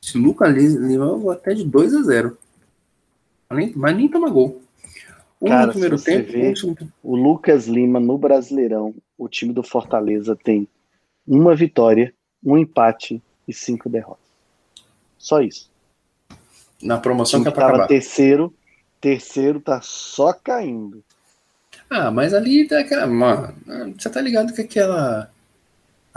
se 0.00 0.16
o 0.18 0.22
Lucas 0.22 0.54
Lima, 0.54 1.04
eu 1.06 1.18
vou 1.18 1.30
até 1.30 1.54
de 1.54 1.64
2 1.64 1.94
a 1.94 2.02
0 2.02 2.38
nem, 3.50 3.72
Mas 3.74 3.96
nem 3.96 4.08
toma 4.08 4.28
gol. 4.28 4.60
Um 5.40 5.48
Cara, 5.48 5.66
no 5.66 5.72
primeiro 5.72 6.00
tempo, 6.00 6.32
vê- 6.32 6.54
um. 6.64 6.74
O 7.02 7.16
Lucas 7.16 7.66
Lima 7.66 8.00
no 8.00 8.18
Brasileirão, 8.18 8.94
o 9.16 9.28
time 9.28 9.52
do 9.52 9.62
Fortaleza 9.62 10.36
tem 10.36 10.66
uma 11.26 11.54
vitória, 11.54 12.12
um 12.44 12.58
empate 12.58 13.22
e 13.46 13.52
cinco 13.54 13.88
derrotas. 13.88 14.24
Só 15.16 15.40
isso. 15.40 15.70
Na 16.82 16.98
promoção 16.98 17.42
que 17.42 17.48
é 17.48 17.50
que 17.50 17.54
pra 17.54 17.64
tava 17.66 17.76
acabar. 17.78 17.88
terceiro, 17.88 18.54
terceiro 19.00 19.60
tá 19.60 19.80
só 19.82 20.32
caindo. 20.32 21.02
Ah, 21.90 22.10
mas 22.10 22.34
ali 22.34 22.66
tá 22.68 22.80
aquela. 22.80 23.06
Mano, 23.06 23.54
você 23.98 24.10
tá 24.10 24.20
ligado 24.20 24.52
que 24.52 24.60
aquela. 24.60 25.30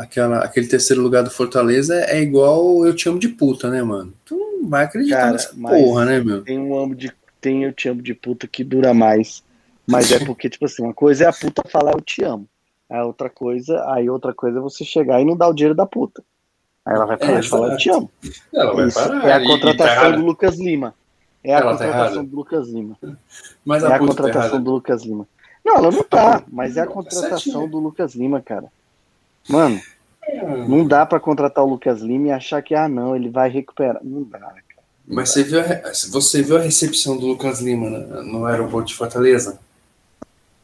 Aquela, 0.01 0.39
aquele 0.39 0.67
terceiro 0.67 1.01
lugar 1.01 1.23
do 1.23 1.29
Fortaleza 1.29 1.95
é 2.05 2.19
igual 2.21 2.85
eu 2.85 2.95
te 2.95 3.07
amo 3.07 3.19
de 3.19 3.29
puta, 3.29 3.69
né, 3.69 3.83
mano? 3.83 4.13
Tu 4.25 4.35
não 4.35 4.67
vai 4.69 4.85
acreditar 4.85 5.17
Cara, 5.17 5.31
nessa 5.33 5.53
porra, 5.55 6.05
né, 6.05 6.19
meu? 6.19 6.43
Tem 6.43 6.57
um 6.59 6.77
amo 6.77 6.95
de 6.95 7.11
tem 7.39 7.63
eu 7.63 7.73
te 7.73 7.87
amo 7.89 8.01
de 8.01 8.13
puta 8.13 8.47
que 8.47 8.63
dura 8.63 8.93
mais, 8.93 9.43
mas 9.87 10.11
é 10.11 10.19
porque 10.25 10.49
tipo 10.49 10.65
assim, 10.65 10.83
uma 10.83 10.93
coisa 10.93 11.25
é 11.25 11.27
a 11.27 11.33
puta 11.33 11.63
falar 11.69 11.91
eu 11.93 12.01
te 12.01 12.23
amo. 12.23 12.47
A 12.89 13.05
outra 13.05 13.29
coisa, 13.29 13.83
aí 13.93 14.09
outra 14.09 14.33
coisa 14.33 14.57
é 14.57 14.61
você 14.61 14.83
chegar 14.83 15.21
e 15.21 15.25
não 15.25 15.35
dar 15.37 15.47
o 15.49 15.53
dinheiro 15.53 15.75
da 15.75 15.85
puta. 15.85 16.23
Aí 16.85 16.95
ela 16.95 17.05
vai 17.05 17.17
parar 17.17 17.37
É, 17.37 17.39
de 17.39 17.49
falar 17.49 17.71
eu 17.73 17.77
te 17.77 17.89
amo. 17.89 18.11
Ela 18.53 18.87
Isso 18.87 18.99
é 18.99 19.33
a 19.33 19.39
e- 19.39 19.43
e 19.43 19.47
contratação 19.47 19.77
tá 19.87 19.93
errado. 20.07 20.15
do 20.19 20.25
Lucas 20.25 20.59
Lima. 20.59 20.93
É 21.43 21.53
a 21.55 21.59
Ela 21.59 21.63
tá 21.63 21.69
contratação 21.85 22.15
errada. 22.15 22.23
do 22.29 22.35
Lucas 22.35 22.67
Lima. 22.69 22.97
Mas 23.63 23.83
É 23.83 23.85
a 23.85 23.89
a 23.89 23.91
tá 23.93 23.99
contratação 23.99 24.41
errada. 24.41 24.59
do 24.59 24.71
Lucas 24.71 25.03
Lima. 25.03 25.27
Não, 25.63 25.75
ela 25.77 25.91
não 25.91 26.03
tá, 26.03 26.43
mas 26.51 26.75
é 26.75 26.81
a 26.81 26.85
tá 26.87 26.91
contratação 26.91 27.67
do 27.69 27.79
Lucas 27.79 28.15
Lima, 28.15 28.41
cara. 28.41 28.65
Mano, 29.49 29.81
não 30.67 30.85
dá 30.85 31.05
pra 31.05 31.19
contratar 31.19 31.63
o 31.63 31.69
Lucas 31.69 32.01
Lima 32.01 32.27
e 32.27 32.31
achar 32.31 32.61
que, 32.61 32.73
ah, 32.75 32.87
não, 32.87 33.15
ele 33.15 33.29
vai 33.29 33.49
recuperar. 33.49 33.99
Não 34.03 34.23
dá, 34.23 34.39
cara. 34.39 34.63
Não 35.07 35.15
Mas 35.15 35.29
dá. 35.29 35.33
você 35.35 35.43
viu, 35.43 35.59
a, 35.59 35.63
você 36.11 36.41
viu 36.43 36.57
a 36.57 36.61
recepção 36.61 37.17
do 37.17 37.25
Lucas 37.27 37.59
Lima 37.59 37.89
no 37.89 38.45
aeroporto 38.45 38.89
de 38.89 38.95
Fortaleza? 38.95 39.59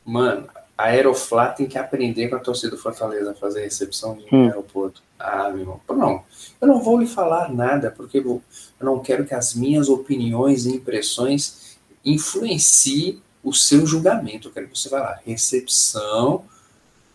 Mano, 0.06 0.48
a 0.78 0.84
Aeroflá 0.86 1.50
tem 1.50 1.66
que 1.66 1.78
aprender 1.78 2.30
com 2.30 2.36
a 2.36 2.40
torcida 2.40 2.70
do 2.70 2.78
Fortaleza 2.82 3.32
a 3.32 3.36
fazer 3.36 3.62
recepção 3.64 4.16
de 4.16 4.26
Hum. 4.34 4.46
aeroporto. 4.46 5.02
Ah, 5.20 5.50
meu 5.50 5.62
irmão. 5.62 5.82
Não, 5.90 6.24
eu 6.62 6.68
não 6.68 6.80
vou 6.82 7.00
lhe 7.00 7.08
falar 7.08 7.52
nada, 7.52 7.90
porque 7.92 8.20
eu, 8.20 8.42
eu 8.80 8.86
não 8.86 9.00
quero 9.00 9.26
que 9.26 9.34
as 9.34 9.54
minhas 9.56 9.90
opiniões 9.90 10.66
e 10.66 10.76
impressões 10.76 11.78
influenciem 12.06 13.22
o 13.44 13.52
seu 13.54 13.86
julgamento. 13.86 14.48
Eu 14.48 14.52
quero 14.54 14.68
que 14.68 14.78
você 14.78 14.88
vá 14.90 15.00
lá. 15.00 15.20
Recepção, 15.26 16.44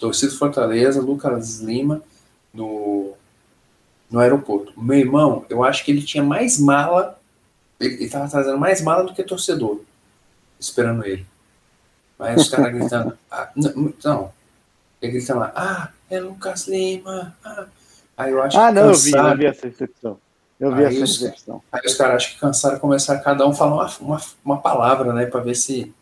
torcida 0.03 0.35
Fortaleza, 0.35 1.01
Lucas 1.01 1.61
Lima 1.61 2.03
no, 2.53 3.13
no 4.11 4.19
aeroporto. 4.19 4.73
Meu 4.77 4.99
irmão, 4.99 5.47
eu 5.49 5.63
acho 5.63 5.85
que 5.85 5.93
ele 5.93 6.03
tinha 6.03 6.25
mais 6.25 6.59
mala 6.59 7.19
ele, 7.79 7.95
ele 7.95 8.09
tava 8.09 8.29
trazendo 8.29 8.59
mais 8.59 8.81
mala 8.81 9.05
do 9.05 9.15
que 9.15 9.23
torcedor, 9.23 9.81
esperando 10.59 11.05
ele. 11.05 11.27
Aí 12.19 12.37
os 12.37 12.49
caras 12.49 12.73
gritando, 12.73 13.19
ah, 13.31 13.51
não, 13.57 13.95
não. 14.05 14.33
Ele 15.01 15.13
gritando 15.13 15.41
lá, 15.41 15.53
ah, 15.55 15.89
é 16.11 16.21
Lucas 16.21 16.67
Lima. 16.69 17.37
Ah, 17.45 17.67
aí 18.17 18.33
eu 18.33 18.43
acho 18.43 18.59
Ah, 18.59 18.69
que 18.69 18.75
não, 18.75 18.91
eu 18.91 18.95
vi, 18.95 19.13
eu 19.13 19.37
vi 19.37 19.47
essa 19.47 19.67
recepção. 19.67 20.19
Eu 20.61 20.75
vi 20.75 20.85
Aí 20.85 21.03
essa 21.03 21.05
os-. 21.05 21.63
Aí 21.73 21.81
os 21.85 21.95
caras 21.95 22.17
acho 22.17 22.35
que 22.35 22.41
cansaram 22.41 22.79
começar 22.79 23.19
cada 23.19 23.47
um 23.47 23.53
falar 23.53 23.75
uma, 23.75 23.97
uma, 24.01 24.21
uma 24.45 24.61
palavra, 24.61 25.13
né? 25.13 25.27
Pra 25.27 25.41
ver 25.41 25.57
se 25.57 25.93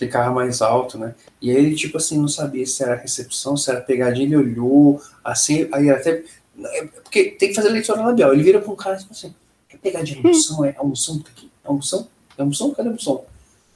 ficava 0.00 0.34
mais 0.34 0.60
alto, 0.62 0.98
né? 0.98 1.14
E 1.40 1.50
aí 1.52 1.56
ele, 1.58 1.76
tipo 1.76 1.98
assim, 1.98 2.18
não 2.18 2.28
sabia 2.28 2.66
se 2.66 2.82
era 2.82 2.96
recepção, 2.96 3.56
se 3.56 3.70
era 3.70 3.80
pegadinha, 3.80 4.26
ele 4.26 4.36
olhou, 4.36 5.00
assim, 5.24 5.68
aí 5.72 5.90
até. 5.90 6.24
é 6.64 6.84
Porque 6.86 7.26
tem 7.38 7.50
que 7.50 7.54
fazer 7.54 7.68
leitura 7.70 8.02
labial. 8.02 8.32
Ele 8.32 8.42
vira 8.42 8.60
pra 8.60 8.72
um 8.72 8.76
cara 8.76 8.96
tipo 8.98 9.12
assim, 9.12 9.34
é 9.72 9.76
pegadinha, 9.76 10.18
emoção, 10.20 10.64
é 10.64 10.74
emoção 10.80 11.18
que 11.18 11.24
tá 11.24 11.30
aqui? 11.30 11.50
É 11.64 11.70
emoção? 11.70 12.08
É 12.38 12.42
emoção? 12.42 12.74
Cadê 12.74 12.88
a? 12.88 13.24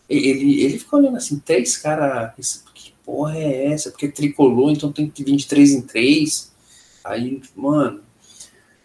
Ele, 0.09 0.63
ele 0.63 0.79
ficou 0.79 0.99
olhando 1.01 1.17
assim, 1.17 1.39
três 1.39 1.77
caras, 1.79 2.33
que 2.75 2.93
porra 3.05 3.39
é 3.39 3.67
essa? 3.73 3.91
Porque 3.91 4.09
tricolou, 4.09 4.71
então 4.71 4.93
tem 4.93 5.09
que 5.09 5.25
vir 5.25 5.37
de 5.37 5.47
três 5.47 5.71
em 5.73 5.83
três. 5.83 6.53
Aí, 7.05 7.43
mano. 7.57 8.01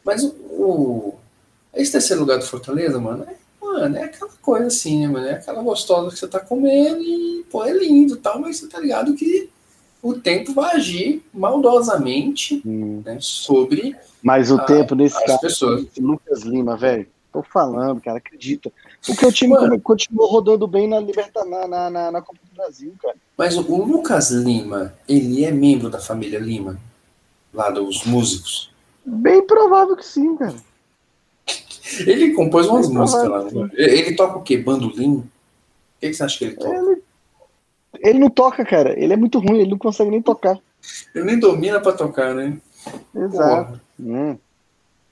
Mas 0.06 0.24
o, 0.24 0.30
o- 0.30 1.20
esse 1.74 1.92
terceiro 1.92 2.22
lugar 2.22 2.40
do 2.40 2.46
Fortaleza, 2.46 3.00
mano, 3.00 3.24
é, 3.26 3.36
mano, 3.74 3.98
é 3.98 4.04
aquela 4.04 4.32
coisa 4.42 4.68
assim, 4.68 5.02
né, 5.02 5.08
mano? 5.08 5.26
É 5.28 5.34
aquela 5.34 5.62
gostosa 5.62 6.12
que 6.12 6.20
você 6.20 6.28
tá 6.28 6.40
comendo 6.40 7.02
e, 7.02 7.46
pô, 7.50 7.64
é 7.64 7.72
lindo 7.74 8.14
e 8.16 8.18
tal, 8.18 8.40
mas 8.40 8.58
você 8.58 8.68
tá 8.68 8.80
ligado 8.80 9.14
que 9.16 9.50
o 10.02 10.14
tempo 10.14 10.54
vai 10.54 10.76
agir 10.76 11.24
maldosamente 11.34 12.62
Hum. 12.66 13.02
né, 13.06 13.18
sobre 13.20 13.96
Mas 14.24 14.52
o 14.52 14.56
Ah, 14.56 14.64
tempo 14.66 14.96
nesse 14.96 15.18
as 15.18 15.24
caso, 15.26 15.42
pessoas. 15.42 15.86
Lucas 15.98 16.42
Lima, 16.44 16.76
velho, 16.78 17.08
tô 17.32 17.44
falando, 17.44 18.02
cara, 18.02 18.18
acredita. 18.18 18.72
Porque 19.06 19.26
o 19.26 19.32
time 19.32 19.54
Mano. 19.54 19.80
continuou 19.80 20.30
rodando 20.30 20.68
bem 20.68 20.88
na 20.88 21.00
Libertadores, 21.00 21.52
na, 21.52 21.68
na, 21.68 21.90
na, 21.90 22.12
na 22.12 22.22
Copa 22.22 22.40
do 22.50 22.56
Brasil, 22.56 22.94
cara. 23.02 23.16
Mas 23.38 23.58
o 23.58 23.62
Lucas 23.62 24.32
Lima, 24.32 24.94
ele 25.08 25.44
é 25.46 25.52
membro 25.52 25.90
da 25.90 26.00
família 26.00 26.40
Lima, 26.40 26.78
lá 27.54 27.70
dos 27.70 28.04
músicos. 28.06 28.72
Bem 29.06 29.46
provável 29.46 29.96
que 29.96 30.06
sim, 30.06 30.36
cara. 30.38 30.56
Ele 32.00 32.34
compôs 32.34 32.68
umas 32.68 32.88
Bem 32.88 32.98
músicas 32.98 33.28
lá. 33.28 33.44
né? 33.44 33.70
Ele, 33.74 34.00
ele 34.00 34.16
toca 34.16 34.38
o 34.38 34.44
quê? 34.44 34.58
Bandolim? 34.58 35.18
O 35.18 35.24
que, 36.00 36.10
que 36.10 36.14
você 36.14 36.24
acha 36.24 36.38
que 36.38 36.46
ele 36.46 36.56
toca? 36.56 36.76
Ele, 36.76 37.02
ele 38.00 38.20
não 38.20 38.30
toca, 38.30 38.66
cara. 38.66 38.98
Ele 39.00 39.14
é 39.14 39.18
muito 39.18 39.40
ruim, 39.40 39.60
ele 39.60 39.72
não 39.72 39.78
consegue 39.78 40.10
nem 40.10 40.22
tocar. 40.22 40.58
Ele 41.14 41.26
nem 41.26 41.40
domina 41.40 41.80
pra 41.80 41.92
tocar, 41.92 42.34
né? 42.34 42.58
Exato. 43.16 43.80
Hum. 44.00 44.38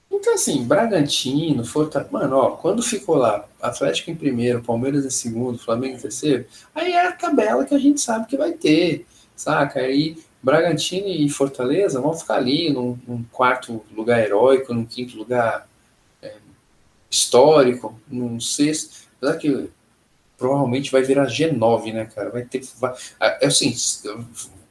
Então, 0.09 0.33
assim, 0.33 0.63
Bragantino, 0.63 1.65
Fortaleza. 1.65 2.09
Mano, 2.11 2.37
ó, 2.37 2.51
quando 2.51 2.81
ficou 2.81 3.15
lá, 3.15 3.45
Atlético 3.61 4.09
em 4.09 4.15
primeiro, 4.15 4.63
Palmeiras 4.63 5.05
em 5.05 5.09
segundo, 5.09 5.59
Flamengo 5.59 5.95
em 5.95 5.99
terceiro, 5.99 6.45
aí 6.73 6.93
é 6.93 7.07
a 7.07 7.11
tabela 7.11 7.65
que 7.65 7.75
a 7.75 7.79
gente 7.79 7.99
sabe 7.99 8.27
que 8.27 8.37
vai 8.37 8.53
ter, 8.53 9.05
saca? 9.35 9.81
Aí 9.81 10.17
Bragantino 10.41 11.07
e 11.07 11.27
Fortaleza 11.29 11.99
vão 11.99 12.13
ficar 12.13 12.35
ali 12.35 12.71
num, 12.71 12.97
num 13.07 13.23
quarto 13.31 13.83
lugar 13.95 14.19
heróico, 14.19 14.73
num 14.73 14.85
quinto 14.85 15.17
lugar 15.17 15.67
histórico, 17.09 17.99
num 18.07 18.39
sexto. 18.39 19.07
Apesar 19.17 19.37
que 19.37 19.69
provavelmente 20.37 20.91
vai 20.91 21.01
virar 21.01 21.27
G9, 21.27 21.93
né, 21.93 22.05
cara? 22.05 22.29
Vai 22.29 22.43
ter. 22.43 22.63
Vai, 22.79 22.93
é 23.19 23.47
assim, 23.47 23.75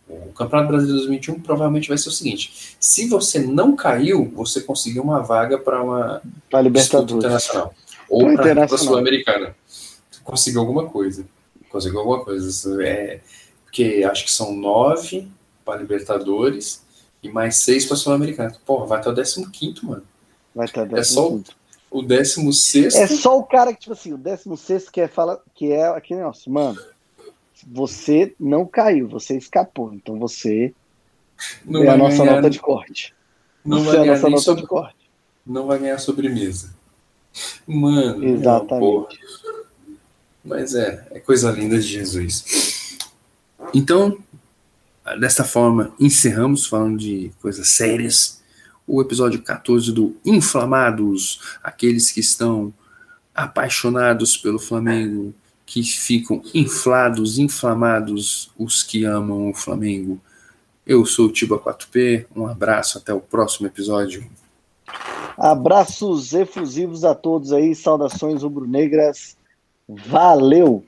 o 0.09 0.33
Campeonato 0.33 0.69
Brasileiro 0.69 0.99
2021 0.99 1.41
provavelmente 1.41 1.89
vai 1.89 1.99
ser 1.99 2.09
o 2.09 2.13
seguinte: 2.13 2.77
se 2.79 3.09
você 3.09 3.41
não 3.41 3.75
caiu, 3.75 4.31
você 4.35 4.61
conseguiu 4.61 5.03
uma 5.03 5.21
vaga 5.21 5.59
para 5.59 5.83
uma 5.83 6.23
pra 6.49 6.61
Libertadores 6.61 7.25
internacional 7.25 7.75
ou 8.09 8.35
para 8.35 8.65
a 8.65 8.69
Sul-Americana. 8.79 9.55
Conseguiu 10.23 10.61
alguma 10.61 10.87
coisa. 10.89 11.27
Conseguiu 11.69 11.99
alguma 11.99 12.25
coisa. 12.25 12.85
É, 12.85 13.21
porque 13.65 14.07
acho 14.09 14.25
que 14.25 14.31
são 14.33 14.55
nove 14.55 15.29
para 15.65 15.81
Libertadores 15.81 16.83
e 17.23 17.29
mais 17.29 17.57
seis 17.57 17.85
para 17.85 17.97
Sul-Americana. 17.97 18.57
Porra, 18.65 18.87
vai 18.87 19.01
até 19.01 19.11
o 19.11 19.15
15, 19.51 19.85
mano. 19.85 20.03
Vai 20.55 20.67
até 20.67 20.83
o 20.83 20.89
15. 20.89 21.01
É 21.01 21.05
só 21.05 21.39
o, 21.91 22.01
o 22.01 22.03
16. 22.03 22.95
É 22.95 23.07
só 23.07 23.39
o 23.39 23.45
cara 23.45 23.73
que, 23.73 23.81
tipo 23.81 23.93
assim, 23.93 24.13
o 24.13 24.19
16 24.19 24.89
que 24.91 25.01
é, 25.01 25.09
fala, 25.09 25.43
que 25.55 25.73
é 25.73 25.87
aquele 25.89 26.21
negócio, 26.21 26.51
mano 26.51 26.79
você 27.67 28.35
não 28.39 28.65
caiu, 28.67 29.09
você 29.09 29.37
escapou. 29.37 29.93
Então 29.93 30.19
você 30.19 30.73
não 31.65 31.83
é 31.83 31.89
a 31.89 31.97
nossa 31.97 32.19
ganhar, 32.19 32.37
nota 32.37 32.51
de 32.51 32.61
corte. 32.61 33.15
Não 33.65 33.83
você 33.83 33.97
vai 33.97 33.97
é 33.97 34.03
a 34.03 34.13
nossa 34.13 34.29
nota 34.29 34.43
sobre, 34.43 34.63
de 34.63 34.69
corte. 34.69 35.11
Não 35.45 35.67
vai 35.67 35.79
ganhar 35.79 35.99
sobremesa. 35.99 36.75
Mano. 37.67 38.25
Exatamente. 38.25 39.19
Mas 40.45 40.75
é, 40.75 41.07
é 41.11 41.19
coisa 41.19 41.51
linda 41.51 41.77
de 41.79 41.87
Jesus. 41.87 42.99
Então, 43.75 44.17
desta 45.19 45.45
forma, 45.45 45.93
encerramos 45.99 46.67
falando 46.67 46.99
de 46.99 47.33
coisas 47.43 47.69
sérias. 47.69 48.43
O 48.87 49.03
episódio 49.03 49.43
14 49.43 49.93
do 49.93 50.17
Inflamados, 50.25 51.41
aqueles 51.63 52.13
que 52.13 52.21
estão 52.21 52.73
apaixonados 53.35 54.37
pelo 54.37 54.59
Flamengo 54.59 55.35
que 55.67 55.83
ficam 55.83 56.41
inflados, 56.55 57.39
inflamados 57.39 58.51
os 58.57 58.85
que 58.85 59.05
amam 59.05 59.51
o 59.51 59.55
Flamengo. 59.55 60.21
Eu 60.87 61.05
sou 61.05 61.27
o 61.27 61.33
Tiba 61.33 61.59
4P, 61.59 62.27
um 62.35 62.47
abraço, 62.47 62.99
até 62.99 63.13
o 63.13 63.21
próximo 63.21 63.67
episódio. 63.67 64.25
Abraços 65.37 66.33
efusivos 66.33 67.05
a 67.05 67.15
todos 67.15 67.53
aí, 67.53 67.75
saudações 67.75 68.45
rubro-negras, 68.45 69.37
valeu! 69.89 70.87